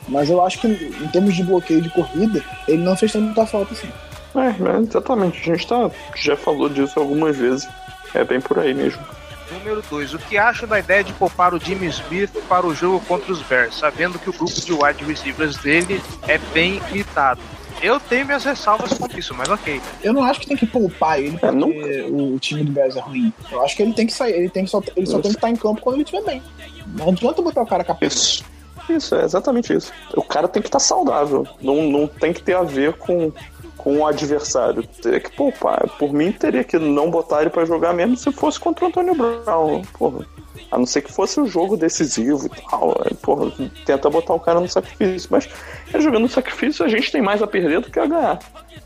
Mas 0.08 0.30
eu 0.30 0.44
acho 0.44 0.60
que, 0.60 0.68
em 0.68 1.08
termos 1.08 1.34
de 1.34 1.42
bloqueio 1.42 1.82
de 1.82 1.90
corrida, 1.90 2.44
ele 2.68 2.82
não 2.82 2.96
fez 2.96 3.12
tanta 3.12 3.46
falta 3.46 3.72
assim. 3.72 3.88
É, 4.34 4.48
é, 4.48 4.80
exatamente. 4.80 5.50
A 5.50 5.54
gente 5.54 5.66
tá, 5.66 5.90
já 6.14 6.36
falou 6.36 6.68
disso 6.68 6.98
algumas 6.98 7.36
vezes. 7.36 7.68
É 8.14 8.22
bem 8.24 8.40
por 8.40 8.58
aí 8.58 8.72
mesmo. 8.72 9.02
Número 9.50 9.82
2. 9.88 10.14
O 10.14 10.18
que 10.18 10.36
acha 10.36 10.66
da 10.66 10.78
ideia 10.78 11.04
de 11.04 11.12
poupar 11.12 11.54
o 11.54 11.60
Jimmy 11.60 11.86
Smith 11.86 12.32
para 12.48 12.66
o 12.66 12.74
jogo 12.74 13.00
contra 13.06 13.32
os 13.32 13.42
Bears, 13.42 13.76
sabendo 13.76 14.18
que 14.18 14.30
o 14.30 14.32
grupo 14.32 14.60
de 14.60 14.72
wide 14.72 15.04
receivers 15.04 15.56
dele 15.58 16.02
é 16.26 16.38
bem 16.52 16.80
limitado? 16.90 17.40
Eu 17.82 18.00
tenho 18.00 18.24
minhas 18.24 18.42
ressalvas 18.42 18.94
com 18.94 19.06
isso, 19.18 19.34
mas 19.34 19.48
ok. 19.48 19.80
Eu 20.02 20.12
não 20.12 20.24
acho 20.24 20.40
que 20.40 20.46
tem 20.46 20.56
que 20.56 20.66
poupar 20.66 21.20
ele 21.20 21.36
porque 21.36 21.46
é, 21.46 22.06
o 22.10 22.38
time 22.38 22.64
do 22.64 22.72
Bears 22.72 22.96
é 22.96 23.00
ruim. 23.00 23.32
Eu 23.52 23.62
acho 23.62 23.76
que 23.76 23.82
ele 23.82 23.92
tem 23.92 24.06
que 24.06 24.14
sair, 24.14 24.32
ele, 24.32 24.48
tem 24.48 24.64
que 24.64 24.70
só, 24.70 24.82
ele 24.96 25.06
só 25.06 25.18
tem 25.18 25.30
que 25.30 25.36
estar 25.36 25.50
em 25.50 25.56
campo 25.56 25.82
quando 25.82 25.96
ele 25.96 26.04
estiver 26.04 26.22
bem. 26.22 26.42
Não 26.86 27.10
adianta 27.10 27.42
botar 27.42 27.62
o 27.62 27.66
cara 27.66 27.84
capaz. 27.84 28.12
Isso. 28.12 28.55
Isso, 28.88 29.14
é 29.14 29.24
exatamente 29.24 29.72
isso. 29.72 29.92
O 30.14 30.22
cara 30.22 30.48
tem 30.48 30.62
que 30.62 30.68
estar 30.68 30.78
saudável. 30.78 31.46
Não, 31.60 31.82
não 31.82 32.06
tem 32.06 32.32
que 32.32 32.42
ter 32.42 32.54
a 32.54 32.62
ver 32.62 32.94
com, 32.94 33.32
com 33.76 33.98
o 33.98 34.06
adversário. 34.06 34.86
Teria 34.86 35.20
que 35.20 35.30
poupar. 35.34 35.88
Por 35.98 36.12
mim, 36.12 36.32
teria 36.32 36.64
que 36.64 36.78
não 36.78 37.10
botar 37.10 37.42
ele 37.42 37.50
para 37.50 37.64
jogar 37.64 37.92
mesmo 37.92 38.16
se 38.16 38.30
fosse 38.32 38.58
contra 38.58 38.84
o 38.84 38.88
Antônio 38.88 39.14
Brown. 39.14 39.82
Porra. 39.98 40.26
A 40.70 40.78
não 40.78 40.86
ser 40.86 41.02
que 41.02 41.12
fosse 41.12 41.38
um 41.40 41.46
jogo 41.46 41.76
decisivo 41.76 42.46
e 42.46 42.48
tal. 42.48 42.94
Porra, 43.22 43.52
tenta 43.84 44.10
botar 44.10 44.34
o 44.34 44.40
cara 44.40 44.60
no 44.60 44.68
sacrifício. 44.68 45.28
Mas 45.30 45.48
ele 45.92 46.02
jogando 46.02 46.22
no 46.22 46.28
sacrifício, 46.28 46.84
a 46.84 46.88
gente 46.88 47.12
tem 47.12 47.22
mais 47.22 47.42
a 47.42 47.46
perder 47.46 47.80
do 47.80 47.90
que 47.90 47.98
a 47.98 48.06
ganhar. 48.06 48.38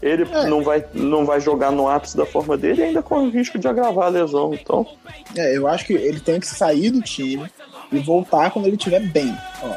Ele 0.02 0.22
é. 0.22 0.46
não, 0.46 0.62
vai, 0.62 0.84
não 0.94 1.24
vai 1.26 1.40
jogar 1.40 1.70
no 1.70 1.88
ápice 1.88 2.16
da 2.16 2.24
forma 2.24 2.56
dele 2.56 2.80
e 2.80 2.84
ainda 2.84 3.02
corre 3.02 3.26
o 3.26 3.30
risco 3.30 3.58
de 3.58 3.68
agravar 3.68 4.06
a 4.06 4.10
lesão. 4.10 4.54
Então. 4.54 4.86
É, 5.36 5.56
eu 5.56 5.66
acho 5.66 5.86
que 5.86 5.92
ele 5.92 6.20
tem 6.20 6.40
que 6.40 6.46
sair 6.46 6.90
do 6.90 7.02
time 7.02 7.50
e 7.92 7.98
voltar 7.98 8.50
quando 8.50 8.66
ele 8.66 8.76
estiver 8.76 9.00
bem. 9.00 9.36
Ó, 9.62 9.74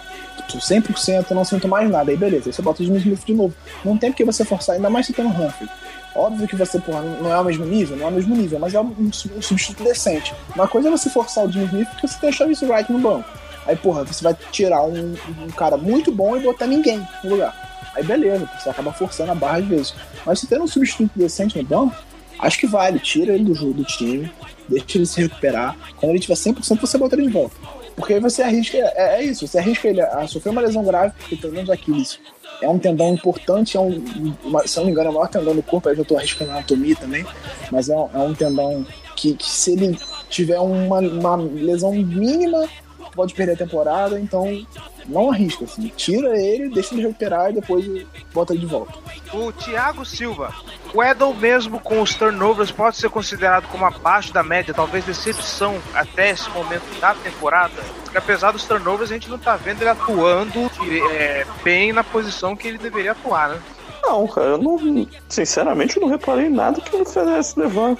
100%, 0.59 1.32
não 1.32 1.45
sinto 1.45 1.68
mais 1.68 1.89
nada. 1.89 2.11
Aí 2.11 2.18
beleza, 2.18 2.49
aí 2.49 2.53
você 2.53 2.61
bota 2.61 2.82
o 2.82 2.86
Jimmy 2.86 2.97
Smith 2.97 3.26
de 3.26 3.34
novo. 3.34 3.53
Não 3.84 3.97
tem 3.97 4.11
porque 4.11 4.26
você 4.26 4.43
forçar, 4.45 4.76
ainda 4.76 4.89
mais 4.89 5.05
se 5.05 5.14
tem 5.14 5.26
um 5.26 5.30
Humphrey. 5.30 5.70
Óbvio 6.16 6.47
que 6.47 6.55
você, 6.55 6.80
porra, 6.80 7.01
não 7.01 7.32
é 7.32 7.39
o 7.39 7.43
mesmo 7.43 7.66
nível, 7.66 7.97
não 7.97 8.05
é 8.05 8.09
o 8.09 8.14
mesmo 8.14 8.36
nível, 8.36 8.59
mas 8.59 8.74
é 8.74 8.80
um, 8.80 8.93
um 8.99 9.41
substituto 9.41 9.84
decente. 9.84 10.34
Uma 10.55 10.68
coisa 10.68 10.88
é 10.88 10.91
você 10.91 11.09
forçar 11.09 11.45
o 11.45 11.51
Jimmy 11.51 11.66
Smith 11.66 11.89
porque 11.89 12.07
você 12.07 12.20
tem 12.20 12.30
o 12.30 12.36
Travis 12.36 12.61
Wright 12.61 12.91
no 12.91 12.99
banco. 12.99 13.28
Aí, 13.66 13.76
porra, 13.76 14.03
você 14.03 14.24
vai 14.24 14.36
tirar 14.51 14.84
um, 14.84 15.16
um, 15.41 15.47
cara 15.55 15.78
muito 15.78 16.11
bom 16.11 16.36
e 16.36 16.41
botar 16.41 16.68
ninguém 16.68 17.05
no 17.24 17.32
lugar. 17.32 17.91
Aí 17.95 18.03
beleza, 18.03 18.49
você 18.59 18.70
acaba 18.70 18.91
forçando 18.91 19.32
a 19.32 19.36
barra 19.36 19.59
às 19.59 19.66
vezes. 19.66 19.95
Mas 20.26 20.39
se 20.39 20.47
tem 20.47 20.61
um 20.61 20.68
substituto 20.68 21.11
decente 21.16 21.57
no 21.57 21.64
banco, 21.64 21.95
acho 22.39 22.59
que 22.59 22.68
vale. 22.68 22.99
Tira 22.99 23.34
ele 23.34 23.45
do 23.45 23.55
jogo 23.55 23.74
do 23.74 23.84
time, 23.84 24.32
deixa 24.68 24.97
ele 24.97 25.05
se 25.05 25.22
recuperar. 25.22 25.76
Quando 25.97 26.11
ele 26.11 26.20
tiver 26.20 26.36
100%, 26.36 26.80
você 26.80 26.97
bota 26.97 27.16
ele 27.16 27.28
de 27.28 27.34
volta. 27.34 27.55
Porque 27.96 28.14
aí 28.14 28.20
você 28.20 28.41
arrisca, 28.41 28.78
é, 28.78 29.20
é 29.20 29.24
isso, 29.24 29.48
você 29.48 29.60
arrisca 29.60 29.88
ele 29.88 30.02
a 30.02 30.28
sofrer 30.28 30.52
uma 30.52 30.62
lesão 30.62 30.84
grave, 30.84 31.14
porque 31.18 31.36
tendão 31.36 31.64
de 31.64 31.72
Aquiles 31.72 32.20
é 32.62 32.68
um 32.68 32.80
tendão 32.80 33.14
importante, 33.14 33.78
é 33.78 33.80
um, 33.80 34.04
uma, 34.44 34.66
se 34.66 34.78
não 34.78 34.86
me 34.86 34.91
engano, 34.91 35.08
é 35.08 35.12
o 35.12 35.14
maior 35.14 35.28
tendão 35.28 35.56
do 35.56 35.62
corpo, 35.62 35.89
aí 35.89 35.96
eu 35.96 36.02
estou 36.02 36.18
arriscando 36.18 36.52
a 36.52 36.56
anatomia 36.56 36.96
também, 36.96 37.26
mas 37.72 37.89
é 37.89 37.96
um, 37.96 38.10
é 38.14 38.18
um 38.20 38.34
tendão 38.34 38.86
que, 39.16 39.36
que, 39.36 39.50
se 39.50 39.74
ele 39.74 39.98
tiver 40.30 40.60
uma, 40.60 41.00
uma 41.00 41.36
lesão 41.36 41.91
mínima, 41.91 42.68
pode 43.14 43.34
perder 43.34 43.54
a 43.54 43.58
temporada, 43.58 44.20
então 44.20 44.66
não 45.08 45.32
arrisca, 45.32 45.66
assim. 45.66 45.91
Tira 45.95 46.38
ele, 46.39 46.70
deixa 46.70 46.93
ele 46.93 47.04
recuperar 47.04 47.49
e 47.49 47.54
depois 47.54 48.06
bota 48.34 48.54
ele 48.54 48.62
de 48.62 48.66
volta. 48.66 48.93
O 49.34 49.51
Thiago 49.51 50.06
Silva. 50.06 50.54
O 50.93 51.04
Edel 51.04 51.34
mesmo 51.34 51.80
com 51.80 52.01
os 52.01 52.14
turnovers 52.14 52.72
pode 52.72 52.97
ser 52.97 53.10
considerado 53.10 53.68
como 53.68 53.86
abaixo 53.86 54.32
da 54.32 54.43
média, 54.43 54.74
talvez 54.74 55.04
decepção 55.06 55.82
até 55.93 56.30
esse 56.30 56.49
momento 56.51 56.84
da 56.99 57.16
temporada. 57.16 57.74
Porque 58.04 58.18
apesar 58.18 58.51
dos 58.51 58.64
turnovers, 58.64 59.10
a 59.10 59.16
gente 59.16 59.30
não 59.30 59.39
tá 59.39 59.56
vendo 59.56 59.82
ele 59.82 59.89
atuando 59.89 60.70
é, 61.12 61.45
bem 61.64 61.91
na 61.91 62.04
posição 62.04 62.56
que 62.56 62.68
ele 62.68 62.78
deveria 62.78 63.14
atuar, 63.14 63.49
né? 63.49 63.62
Não, 64.04 64.28
cara, 64.28 64.47
eu 64.47 64.58
não, 64.58 65.08
sinceramente 65.30 65.95
eu 65.95 66.01
não 66.01 66.10
reparei 66.10 66.49
nada 66.49 66.82
que 66.82 66.93
me 66.95 67.04
oferece 67.04 67.58
levar 67.58 67.97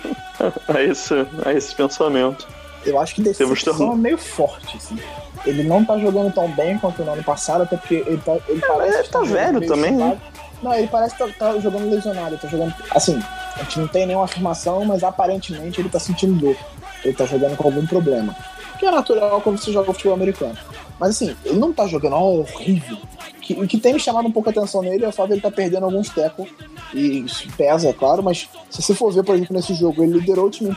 a 0.68 0.84
esse, 0.84 1.14
a 1.46 1.54
esse 1.54 1.74
pensamento. 1.74 2.46
Eu 2.86 3.00
acho 3.00 3.16
que 3.16 3.22
decepção 3.22 3.94
é 3.94 3.96
meio 3.96 4.18
forte, 4.18 4.76
assim. 4.76 5.00
Ele 5.46 5.64
não 5.64 5.84
tá 5.84 5.98
jogando 5.98 6.34
tão 6.34 6.50
bem 6.52 6.78
quanto 6.78 7.04
no 7.04 7.12
ano 7.12 7.24
passado, 7.24 7.64
até 7.64 7.76
porque 7.76 7.96
ele, 7.96 8.18
tá, 8.18 8.38
ele 8.48 8.64
é, 8.64 8.68
parece. 8.68 8.98
Ele 9.00 9.08
tá 9.10 9.22
velho 9.22 9.68
também, 9.68 9.92
né? 9.92 10.18
Não, 10.62 10.74
ele 10.74 10.88
parece 10.88 11.16
que 11.16 11.24
tá, 11.34 11.54
tá, 11.54 11.60
jogando 11.60 11.90
lesionado. 11.90 12.38
Tá 12.38 12.48
jogando. 12.48 12.74
Assim, 12.92 13.20
a 13.58 13.64
gente 13.64 13.80
não 13.80 13.88
tem 13.88 14.06
nenhuma 14.06 14.26
afirmação, 14.26 14.86
mas 14.86 15.04
aparentemente 15.04 15.82
ele 15.82 15.90
tá 15.90 16.00
sentindo 16.00 16.34
dor. 16.34 16.56
Ele 17.04 17.14
tá 17.14 17.26
jogando 17.26 17.58
com 17.58 17.68
algum 17.68 17.86
problema. 17.86 18.34
Que 18.80 18.86
é 18.86 18.92
natural 18.92 19.42
quando 19.42 19.58
você 19.58 19.72
joga 19.72 19.92
futebol 19.92 20.14
americano. 20.14 20.58
Mas 20.98 21.12
assim, 21.12 21.36
ele 21.44 21.60
não 21.60 21.74
tá 21.74 21.86
jogando 21.86 22.16
horrível. 22.16 22.98
Que, 23.42 23.54
o 23.54 23.68
que 23.68 23.78
tem 23.78 23.94
me 23.94 24.00
chamado 24.00 24.28
um 24.28 24.32
pouco 24.32 24.50
a 24.50 24.52
atenção 24.52 24.82
nele 24.82 25.04
é 25.04 25.08
o 25.08 25.12
fato 25.12 25.28
de 25.28 25.34
ele 25.34 25.42
tá 25.42 25.52
perdendo 25.52 25.84
alguns 25.84 26.10
tecos. 26.10 26.48
E 26.94 27.26
isso 27.26 27.48
pesa, 27.58 27.90
é 27.90 27.94
claro, 27.94 28.22
mas 28.22 28.50
se 28.70 28.82
você 28.82 28.94
for 28.94 29.12
ver, 29.12 29.24
por 29.24 29.36
exemplo, 29.36 29.56
nesse 29.56 29.74
jogo, 29.74 30.04
ele 30.04 30.20
liderou 30.20 30.46
o 30.46 30.50
time 30.50 30.70
em 30.70 30.74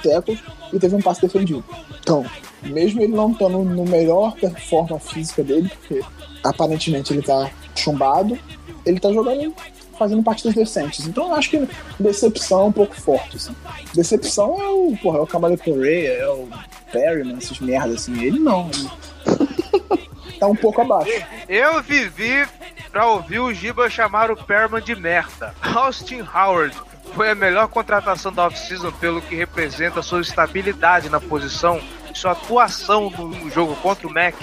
e 0.72 0.78
teve 0.78 0.94
um 0.94 1.02
passe 1.02 1.20
defendido. 1.20 1.62
Então, 2.00 2.24
mesmo 2.62 3.00
ele 3.02 3.12
não 3.12 3.32
estando 3.32 3.58
no 3.58 3.84
melhor 3.84 4.34
performance 4.34 5.12
física 5.12 5.42
dele, 5.42 5.68
porque 5.68 6.02
aparentemente 6.42 7.12
ele 7.12 7.22
tá 7.22 7.50
chumbado, 7.74 8.38
ele 8.84 8.98
tá 8.98 9.12
jogando 9.12 9.54
fazendo 9.98 10.22
partidas 10.22 10.54
decentes. 10.54 11.06
Então 11.06 11.28
eu 11.28 11.34
acho 11.34 11.50
que 11.50 11.68
decepção 11.98 12.60
é 12.60 12.64
um 12.64 12.72
pouco 12.72 12.94
forte, 12.94 13.36
assim. 13.36 13.54
Decepção 13.94 14.60
é 14.60 14.68
o, 14.68 14.96
porra, 15.02 15.18
é 15.18 15.20
o 15.22 15.26
Camale 15.26 15.56
Correa, 15.56 16.12
é 16.12 16.28
o 16.28 16.48
Perryman, 16.92 17.36
essas 17.38 17.58
merdas, 17.60 18.02
assim. 18.02 18.22
Ele 18.22 18.38
não. 18.38 18.68
Ele 18.72 18.88
tá 20.38 20.46
um 20.46 20.56
pouco 20.56 20.80
abaixo. 20.80 21.10
Eu 21.48 21.82
vivi 21.82 22.46
pra 22.90 23.06
ouvir 23.06 23.40
o 23.40 23.52
Giba 23.52 23.90
chamar 23.90 24.30
o 24.30 24.36
Perman 24.36 24.82
de 24.82 24.94
merda. 24.94 25.54
Austin 25.74 26.22
Howard 26.22 26.76
foi 27.14 27.30
a 27.30 27.34
melhor 27.34 27.68
contratação 27.68 28.32
da 28.32 28.46
off-season 28.46 28.92
pelo 28.92 29.22
que 29.22 29.34
representa 29.34 30.02
sua 30.02 30.20
estabilidade 30.20 31.08
na 31.08 31.20
posição 31.20 31.80
sua 32.16 32.32
atuação 32.32 33.10
no 33.10 33.50
jogo 33.50 33.76
contra 33.76 34.06
o 34.06 34.12
Mac? 34.12 34.34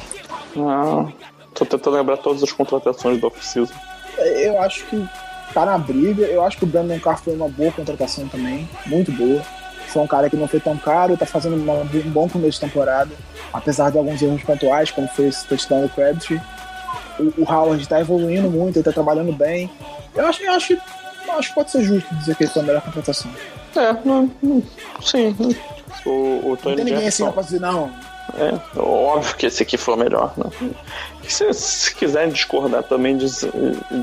Não, 0.56 1.12
tô 1.54 1.66
tentando 1.66 1.98
lembrar 1.98 2.18
todas 2.18 2.44
as 2.44 2.52
contratações 2.52 3.20
do 3.20 3.28
off-season. 3.28 3.74
Eu 4.18 4.62
acho 4.62 4.86
que 4.86 5.08
tá 5.54 5.66
na 5.66 5.78
briga. 5.78 6.24
Eu 6.26 6.44
acho 6.46 6.58
que 6.58 6.64
o 6.64 6.68
Brandon 6.68 7.00
Carr 7.00 7.18
foi 7.18 7.34
uma 7.34 7.50
boa 7.50 7.72
contratação 7.72 8.28
também, 8.28 8.70
muito 8.86 9.12
boa. 9.12 9.42
Foi 9.88 10.02
um 10.02 10.08
cara 10.08 10.30
que 10.30 10.36
não 10.36 10.48
foi 10.48 10.60
tão 10.60 10.78
caro, 10.78 11.18
tá 11.18 11.26
fazendo 11.26 11.56
uma, 11.56 11.74
um 11.74 12.12
bom 12.12 12.30
começo 12.30 12.60
de 12.60 12.68
temporada, 12.68 13.12
apesar 13.54 13.92
de 13.92 13.98
alguns 13.98 14.22
erros 14.22 14.44
pontuais, 14.44 14.92
como 14.92 15.08
foi 15.10 15.28
esse 15.28 15.46
touchdown 15.46 15.84
do 15.84 15.90
Crabtree. 15.90 16.42
O, 17.20 17.44
o 17.44 17.52
Howard 17.52 17.88
tá 17.88 18.00
evoluindo 18.00 18.50
muito, 18.50 18.78
ele 18.78 18.84
tá 18.84 18.92
trabalhando 18.92 19.32
bem. 19.32 19.70
Eu 20.16 20.26
acho, 20.26 20.44
eu 20.44 20.54
acho, 20.54 20.74
eu 20.74 21.34
acho 21.34 21.50
que 21.50 21.56
pode 21.56 21.72
ser 21.72 21.84
justo 21.84 22.14
dizer 22.16 22.36
que 22.36 22.44
ele 22.44 22.52
foi 22.52 22.62
a 22.62 22.66
melhor 22.66 22.82
contratação. 22.82 23.32
É, 23.76 23.96
não, 24.06 24.32
sim. 25.02 25.36
O, 26.06 26.52
o 26.52 26.58
Tony 26.58 26.76
não 26.76 26.76
tem 26.76 26.86
ninguém 26.86 27.00
Jackson, 27.06 27.26
assim 27.26 27.34
pra 27.34 27.44
dizer, 27.44 27.60
não. 27.60 27.92
É, 28.36 28.80
óbvio 28.80 29.36
que 29.36 29.46
esse 29.46 29.64
aqui 29.64 29.78
foi 29.78 29.94
o 29.96 29.98
melhor, 29.98 30.34
né? 30.38 30.46
Se, 31.28 31.54
se 31.54 31.94
quiserem 31.94 32.32
discordar 32.32 32.84
também, 32.84 33.18
diz, 33.18 33.46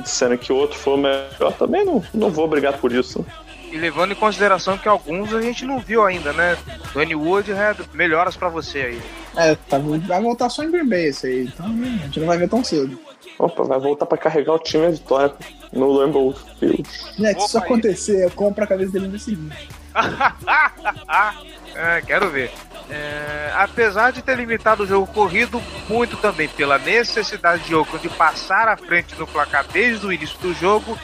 dizendo 0.05 0.39
que 0.39 0.53
o 0.53 0.57
outro 0.57 0.79
foi 0.79 0.95
o 0.95 0.97
melhor, 0.97 1.53
também 1.59 1.85
não, 1.85 2.03
não 2.13 2.31
vou 2.31 2.47
brigar 2.47 2.75
por 2.75 2.93
isso. 2.93 3.25
E 3.73 3.77
levando 3.77 4.13
em 4.13 4.17
consideração 4.17 4.77
que 4.77 4.89
alguns 4.89 5.33
a 5.33 5.41
gente 5.41 5.65
não 5.65 5.79
viu 5.79 6.05
ainda, 6.05 6.33
né? 6.33 6.57
Danny 6.93 7.15
Wood, 7.15 7.53
é, 7.53 7.75
melhoras 7.95 8.37
para 8.37 8.49
você 8.49 8.79
aí. 8.79 9.03
É, 9.37 9.55
tá, 9.55 9.79
vai 9.79 10.21
voltar 10.21 10.49
só 10.49 10.65
em 10.65 10.71
Green 10.71 10.89
Bay 10.89 11.07
esse 11.07 11.27
aí, 11.27 11.45
então 11.45 11.67
a 11.67 12.05
gente 12.05 12.21
não 12.21 12.27
vai 12.27 12.39
ver 12.39 12.49
tão 12.49 12.65
cedo. 12.65 12.99
Opa, 13.39 13.63
vai 13.65 13.79
voltar 13.79 14.07
para 14.07 14.19
carregar 14.19 14.55
o 14.55 14.59
time 14.59 14.87
a 14.87 14.91
vitória 14.91 15.35
no 15.73 15.91
Lambeau 15.91 16.35
Field. 16.59 16.83
É, 17.23 17.33
se 17.35 17.47
isso 17.47 17.59
acontecer, 17.59 18.25
eu 18.25 18.31
compro 18.31 18.65
a 18.65 18.67
cabeça 18.67 18.93
dele 18.93 19.09
no 19.09 19.19
seguinte. 19.19 19.69
é, 21.75 22.03
quero 22.03 22.31
ver. 22.31 22.51
É, 22.91 23.53
apesar 23.55 24.11
de 24.11 24.21
ter 24.21 24.37
limitado 24.37 24.83
o 24.83 24.87
jogo 24.87 25.07
corrido 25.13 25.63
muito 25.89 26.17
também 26.17 26.49
pela 26.49 26.79
necessidade 26.79 27.63
de 27.65 27.75
Oakland 27.75 28.03
de 28.03 28.15
passar 28.15 28.69
à 28.69 28.77
frente 28.77 29.15
no 29.17 29.27
placar 29.27 29.65
desde 29.73 30.05
o 30.07 30.13
início 30.13 30.39
do 30.41 30.53
jogo, 30.55 30.99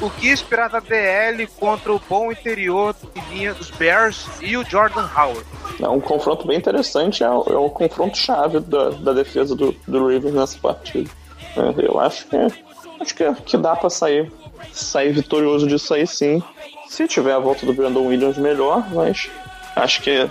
o 0.00 0.10
que 0.10 0.28
esperar 0.28 0.70
da 0.70 0.80
DL 0.80 1.46
contra 1.46 1.92
o 1.92 2.00
bom 2.08 2.32
interior 2.32 2.94
de 3.14 3.34
linha 3.34 3.54
dos 3.54 3.70
Bears 3.70 4.26
e 4.40 4.56
o 4.56 4.64
Jordan 4.64 5.08
Howard? 5.14 5.44
É 5.80 5.88
um 5.88 6.00
confronto 6.00 6.46
bem 6.46 6.56
interessante, 6.56 7.22
é 7.22 7.30
o, 7.30 7.44
é 7.48 7.56
o 7.56 7.70
confronto 7.70 8.16
chave 8.16 8.60
da, 8.60 8.90
da 8.90 9.12
defesa 9.12 9.54
do, 9.54 9.72
do 9.86 9.98
Ravens 9.98 10.34
nessa 10.34 10.58
partida. 10.58 11.10
É, 11.56 11.86
eu 11.86 12.00
acho 12.00 12.26
que 12.26 12.36
acho 13.00 13.14
que, 13.14 13.34
que 13.42 13.56
dá 13.56 13.74
pra 13.74 13.90
sair, 13.90 14.30
sair 14.72 15.12
vitorioso 15.12 15.66
disso 15.66 15.94
aí 15.94 16.06
sim. 16.06 16.42
Se 16.88 17.06
tiver 17.06 17.32
a 17.32 17.38
volta 17.38 17.64
do 17.64 17.72
Brandon 17.72 18.06
Williams, 18.06 18.36
melhor, 18.36 18.84
mas 18.92 19.30
acho 19.76 20.02
que, 20.02 20.28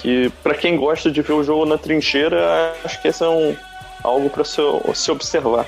que 0.00 0.30
para 0.42 0.54
quem 0.54 0.76
gosta 0.76 1.10
de 1.10 1.22
ver 1.22 1.32
o 1.32 1.44
jogo 1.44 1.66
na 1.66 1.76
trincheira, 1.76 2.74
acho 2.84 3.00
que 3.00 3.08
esse 3.08 3.22
é 3.22 3.28
um, 3.28 3.56
algo 4.02 4.30
para 4.30 4.44
se, 4.44 4.60
se 4.94 5.10
observar. 5.10 5.66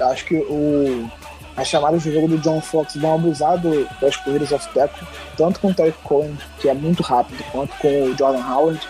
Acho 0.00 0.24
que 0.24 0.36
o, 0.36 1.10
as 1.56 1.68
chamadas 1.68 2.02
de 2.02 2.12
jogo 2.12 2.28
do 2.28 2.38
John 2.38 2.60
Fox 2.60 2.96
vão 2.96 3.14
abusar 3.14 3.58
do, 3.58 3.86
das 4.00 4.16
corridas 4.16 4.52
off 4.52 4.68
tackle, 4.72 5.06
tanto 5.36 5.60
com 5.60 5.68
o 5.68 5.74
Terry 5.74 5.94
Cohen, 6.02 6.36
que 6.58 6.68
é 6.68 6.74
muito 6.74 7.02
rápido, 7.02 7.44
quanto 7.52 7.76
com 7.76 8.04
o 8.04 8.16
Jordan 8.16 8.44
Howard. 8.44 8.80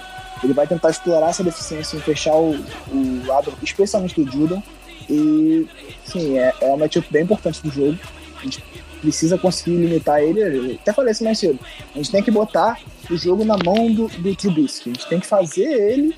Ele 0.43 0.53
vai 0.53 0.67
tentar 0.67 0.91
explorar 0.91 1.31
essa 1.31 1.45
deficiência 1.45 1.97
e 1.97 2.01
fechar 2.01 2.35
o, 2.35 2.55
o 2.89 3.27
lado, 3.27 3.53
especialmente 3.63 4.21
do 4.21 4.31
Judah. 4.31 4.63
E, 5.09 5.67
sim, 6.05 6.39
é, 6.39 6.53
é 6.61 6.67
um 6.73 6.79
matchup 6.79 7.07
bem 7.11 7.23
importante 7.23 7.63
do 7.63 7.71
jogo. 7.71 7.97
A 8.39 8.43
gente 8.45 8.63
precisa 9.01 9.39
conseguir 9.39 9.77
limitar 9.77 10.21
ele. 10.21 10.41
Eu 10.41 10.75
até 10.75 10.93
falei 10.93 11.13
isso 11.13 11.23
mais 11.23 11.39
cedo. 11.39 11.59
A 11.95 11.99
gente 11.99 12.11
tem 12.11 12.23
que 12.23 12.31
botar 12.31 12.79
o 13.11 13.17
jogo 13.17 13.45
na 13.45 13.57
mão 13.57 13.93
do, 13.93 14.09
do 14.09 14.37
Trubisky. 14.37 14.91
A 14.91 14.93
gente 14.95 15.09
tem 15.09 15.21
que 15.21 15.27
fazer 15.27 15.65
ele 15.65 16.15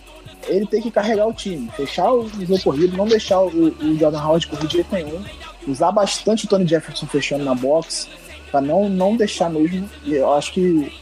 ele 0.48 0.66
ter 0.66 0.82
que 0.82 0.90
carregar 0.90 1.26
o 1.26 1.32
time, 1.32 1.70
fechar 1.76 2.12
o 2.12 2.28
jogo 2.28 2.62
corrido, 2.62 2.96
não 2.96 3.06
deixar 3.06 3.40
o, 3.40 3.48
o 3.48 3.98
Jordan 3.98 4.22
Howard 4.22 4.46
correr 4.46 4.66
de 4.66 4.72
jeito 4.74 4.94
nenhum, 4.94 5.22
usar 5.66 5.92
bastante 5.92 6.44
o 6.44 6.48
Tony 6.48 6.66
Jefferson 6.66 7.06
fechando 7.06 7.44
na 7.44 7.54
box, 7.54 8.08
para 8.50 8.60
não, 8.60 8.88
não 8.88 9.16
deixar 9.16 9.50
mesmo. 9.50 9.88
E 10.04 10.14
eu 10.14 10.32
acho 10.32 10.52
que 10.52 10.92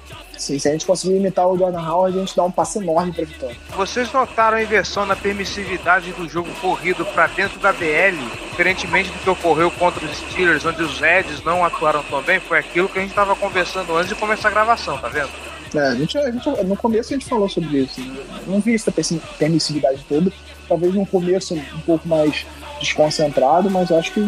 Sim, 0.42 0.58
se 0.58 0.68
a 0.68 0.72
gente 0.72 0.84
conseguir 0.84 1.14
limitar 1.14 1.46
o 1.46 1.56
Jordan 1.56 1.80
Howard, 1.80 2.16
a 2.16 2.20
gente 2.20 2.34
dá 2.34 2.42
um 2.42 2.50
passo 2.50 2.82
enorme 2.82 3.12
para 3.12 3.24
vitória. 3.24 3.56
Vocês 3.76 4.12
notaram 4.12 4.56
a 4.56 4.62
inversão 4.62 5.06
na 5.06 5.14
permissividade 5.14 6.10
do 6.14 6.28
jogo 6.28 6.50
corrido 6.60 7.04
para 7.04 7.28
dentro 7.28 7.60
da 7.60 7.72
BL, 7.72 8.18
diferentemente 8.50 9.08
do 9.10 9.18
que 9.20 9.30
ocorreu 9.30 9.70
contra 9.70 10.04
os 10.04 10.16
Steelers, 10.16 10.64
onde 10.64 10.82
os 10.82 10.98
Reds 10.98 11.44
não 11.44 11.64
atuaram 11.64 12.02
tão 12.02 12.20
bem? 12.22 12.40
Foi 12.40 12.58
aquilo 12.58 12.88
que 12.88 12.98
a 12.98 13.02
gente 13.02 13.10
estava 13.10 13.36
conversando 13.36 13.96
antes 13.96 14.08
de 14.08 14.16
começar 14.16 14.48
a 14.48 14.50
gravação, 14.50 14.98
tá 14.98 15.08
vendo? 15.08 15.30
É, 15.74 15.78
a 15.78 15.94
gente, 15.94 16.18
a 16.18 16.30
gente, 16.30 16.48
no 16.64 16.76
começo 16.76 17.14
a 17.14 17.16
gente 17.16 17.28
falou 17.28 17.48
sobre 17.48 17.78
isso. 17.78 18.00
Né? 18.00 18.20
Não 18.46 18.58
vi 18.58 18.74
essa 18.74 18.92
permissividade 19.38 20.04
toda. 20.08 20.32
Talvez 20.68 20.92
no 20.92 21.06
começo 21.06 21.54
um 21.54 21.80
pouco 21.86 22.08
mais 22.08 22.44
desconcentrado, 22.80 23.70
mas 23.70 23.90
eu 23.90 23.98
acho 23.98 24.12
que 24.12 24.20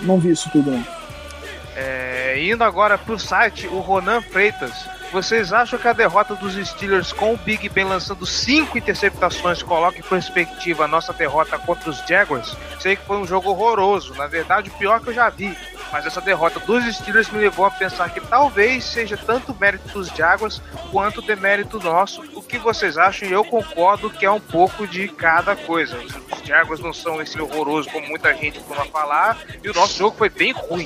não 0.00 0.18
vi 0.18 0.30
isso 0.30 0.48
tudo, 0.50 0.70
não. 0.70 0.84
É, 1.76 2.42
indo 2.42 2.64
agora 2.64 2.98
pro 2.98 3.18
site, 3.18 3.66
o 3.68 3.78
Ronan 3.78 4.20
Freitas 4.20 4.72
vocês 5.10 5.54
acham 5.54 5.78
que 5.78 5.88
a 5.88 5.92
derrota 5.94 6.34
dos 6.34 6.54
Steelers 6.54 7.12
com 7.12 7.32
o 7.32 7.36
Big 7.38 7.66
Ben 7.70 7.84
lançando 7.84 8.26
cinco 8.26 8.76
interceptações 8.76 9.62
coloca 9.62 9.98
em 9.98 10.02
perspectiva 10.02 10.84
a 10.84 10.88
nossa 10.88 11.14
derrota 11.14 11.58
contra 11.58 11.88
os 11.88 11.98
Jaguars? 12.06 12.54
Sei 12.78 12.94
que 12.94 13.06
foi 13.06 13.16
um 13.16 13.26
jogo 13.26 13.50
horroroso, 13.50 14.14
na 14.14 14.26
verdade 14.26 14.68
o 14.68 14.72
pior 14.74 15.00
que 15.00 15.08
eu 15.08 15.14
já 15.14 15.30
vi. 15.30 15.56
Mas 15.92 16.06
essa 16.06 16.20
derrota 16.20 16.60
dos 16.60 16.84
Steelers 16.96 17.30
me 17.30 17.40
levou 17.40 17.64
a 17.64 17.70
pensar 17.70 18.10
que 18.10 18.20
talvez 18.20 18.84
seja 18.84 19.16
tanto 19.16 19.54
mérito 19.58 19.88
dos 19.88 20.08
Jaguars 20.08 20.60
quanto 20.90 21.22
demérito 21.22 21.78
nosso. 21.80 22.22
O 22.34 22.42
que 22.42 22.58
vocês 22.58 22.98
acham? 22.98 23.28
E 23.28 23.32
eu 23.32 23.44
concordo 23.44 24.10
que 24.10 24.26
é 24.26 24.30
um 24.30 24.40
pouco 24.40 24.86
de 24.86 25.08
cada 25.08 25.56
coisa. 25.56 25.98
Os 25.98 26.46
Jaguars 26.46 26.80
não 26.80 26.92
são 26.92 27.20
esse 27.22 27.40
horroroso 27.40 27.88
como 27.90 28.06
muita 28.08 28.34
gente 28.34 28.60
costuma 28.60 28.84
falar, 28.86 29.38
e 29.62 29.68
o 29.68 29.74
nosso 29.74 29.98
jogo 29.98 30.16
foi 30.16 30.28
bem 30.28 30.52
ruim 30.52 30.84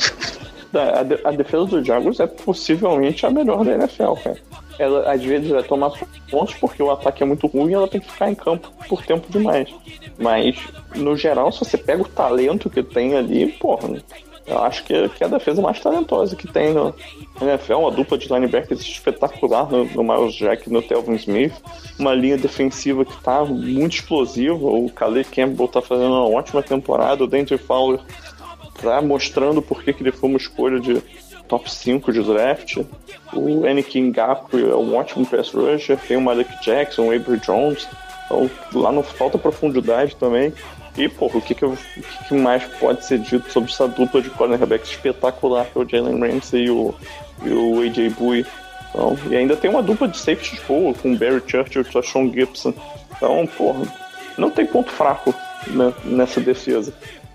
a, 0.78 1.28
a 1.28 1.32
defesa 1.32 1.66
do 1.66 1.84
Jaguars 1.84 2.20
é 2.20 2.26
possivelmente 2.26 3.26
a 3.26 3.30
melhor 3.30 3.64
da 3.64 3.72
NFL, 3.72 4.14
cara. 4.22 4.38
Ela 4.78 5.12
às 5.12 5.22
vezes 5.22 5.50
vai 5.50 5.62
tomar 5.62 5.92
pontos 6.30 6.54
porque 6.54 6.82
o 6.82 6.90
ataque 6.90 7.22
é 7.22 7.26
muito 7.26 7.46
ruim 7.46 7.70
e 7.70 7.74
ela 7.74 7.88
tem 7.88 8.00
que 8.00 8.10
ficar 8.10 8.30
em 8.30 8.34
campo 8.34 8.72
por 8.88 9.04
tempo 9.04 9.30
demais. 9.30 9.68
Mas, 10.18 10.56
no 10.94 11.16
geral, 11.16 11.52
se 11.52 11.60
você 11.60 11.76
pega 11.76 12.02
o 12.02 12.08
talento 12.08 12.70
que 12.70 12.82
tem 12.82 13.16
ali, 13.16 13.52
porra, 13.52 13.88
eu 14.46 14.58
acho 14.58 14.84
que, 14.84 14.92
é 14.92 15.24
a 15.24 15.28
defesa 15.28 15.62
mais 15.62 15.80
talentosa 15.80 16.34
que 16.34 16.48
tem 16.48 16.72
no 16.72 16.94
NFL, 17.40 17.74
uma 17.74 17.90
dupla 17.90 18.18
de 18.18 18.32
linebackers 18.32 18.80
espetacular 18.80 19.70
no, 19.70 19.84
no 19.84 20.02
Miles 20.02 20.34
Jack 20.34 20.68
e 20.68 20.72
no 20.72 20.82
Telvin 20.82 21.14
Smith, 21.14 21.54
uma 21.98 22.14
linha 22.14 22.36
defensiva 22.36 23.04
que 23.04 23.22
tá 23.22 23.44
muito 23.44 23.94
explosiva, 23.94 24.54
o 24.54 24.86
Khalil 24.88 25.24
Campbell 25.24 25.68
tá 25.68 25.80
fazendo 25.80 26.08
uma 26.08 26.28
ótima 26.28 26.62
temporada, 26.62 27.22
o 27.22 27.26
Denver 27.26 27.58
Fowler 27.58 28.00
tá 28.80 29.00
mostrando 29.00 29.62
por 29.62 29.82
que, 29.82 29.92
que 29.92 30.02
ele 30.02 30.12
foi 30.12 30.28
uma 30.28 30.38
escolha 30.38 30.80
de 30.80 31.00
top 31.48 31.70
5 31.70 32.12
de 32.12 32.22
draft. 32.22 32.78
O 33.32 33.66
Anakin 33.66 34.10
Gapo 34.10 34.58
é 34.58 34.74
um 34.74 34.96
ótimo 34.96 35.26
pass 35.26 35.50
rusher, 35.50 35.98
tem 35.98 36.16
o 36.16 36.20
Malik 36.20 36.50
Jackson, 36.64 37.08
o 37.08 37.14
Avery 37.14 37.38
Jones, 37.40 37.86
então 38.24 38.50
lá 38.74 38.90
não 38.90 39.02
falta 39.02 39.38
profundidade 39.38 40.16
também. 40.16 40.52
E, 40.96 41.08
porra, 41.08 41.38
o 41.38 41.42
que, 41.42 41.54
que, 41.54 41.62
eu, 41.62 41.70
o 41.70 41.76
que, 41.76 42.24
que, 42.28 42.34
mais 42.34 42.62
pode 42.78 43.04
ser 43.04 43.18
dito 43.18 43.50
sobre 43.50 43.70
essa 43.70 43.88
dupla 43.88 44.20
de 44.20 44.28
cornerbacks 44.30 44.90
espetacular 44.90 45.66
que 45.66 45.78
é 45.78 45.82
o 45.82 45.88
Jalen 45.88 46.20
Ramsey 46.20 46.64
e 46.64 46.70
o, 46.70 46.94
e 47.42 47.50
o 47.50 47.80
AJ 47.80 48.12
Bui? 48.12 48.44
Então, 48.90 49.18
e 49.30 49.36
ainda 49.36 49.56
tem 49.56 49.70
uma 49.70 49.82
dupla 49.82 50.06
de 50.06 50.18
safeties 50.18 50.60
boa, 50.68 50.92
com 50.92 51.12
o 51.12 51.16
Barry 51.16 51.42
Churchill 51.46 51.82
e 51.82 51.98
o 51.98 52.02
Sean 52.02 52.30
Gibson. 52.30 52.74
Então, 53.16 53.46
porra, 53.56 53.84
não 54.36 54.50
tem 54.50 54.66
ponto 54.66 54.90
fraco 54.90 55.34
né, 55.68 55.94
nessa 56.04 56.40
defesa 56.40 56.92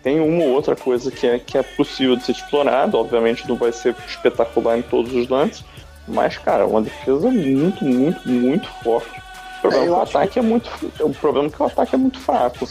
tem 0.08 0.22
uma 0.22 0.46
ou 0.46 0.52
outra 0.52 0.74
coisa 0.74 1.12
que 1.12 1.28
é, 1.28 1.38
que 1.38 1.58
é 1.58 1.64
possível 1.64 2.16
de 2.16 2.24
ser 2.24 2.32
explorado. 2.32 2.98
Obviamente 2.98 3.46
não 3.46 3.58
vai 3.58 3.74
ser 3.74 3.94
espetacular 4.08 4.78
em 4.78 4.82
todos 4.82 5.14
os 5.14 5.28
lances, 5.28 5.66
mas, 6.08 6.38
cara, 6.38 6.66
uma 6.66 6.82
defesa 6.82 7.30
muito, 7.30 7.84
muito, 7.84 8.30
muito 8.30 8.70
forte. 8.82 9.22
O 9.58 9.62
problema, 9.62 9.86
é, 9.86 9.88
é 9.88 9.92
o 9.92 10.02
ataque 10.02 10.34
que... 10.34 10.40
é 10.40 10.42
muito, 10.42 10.70
o 11.02 11.14
problema 11.14 11.48
é 11.50 11.52
que 11.52 11.62
o 11.62 11.66
ataque 11.66 11.96
é 11.96 11.98
muito 11.98 12.20
fraco. 12.22 12.66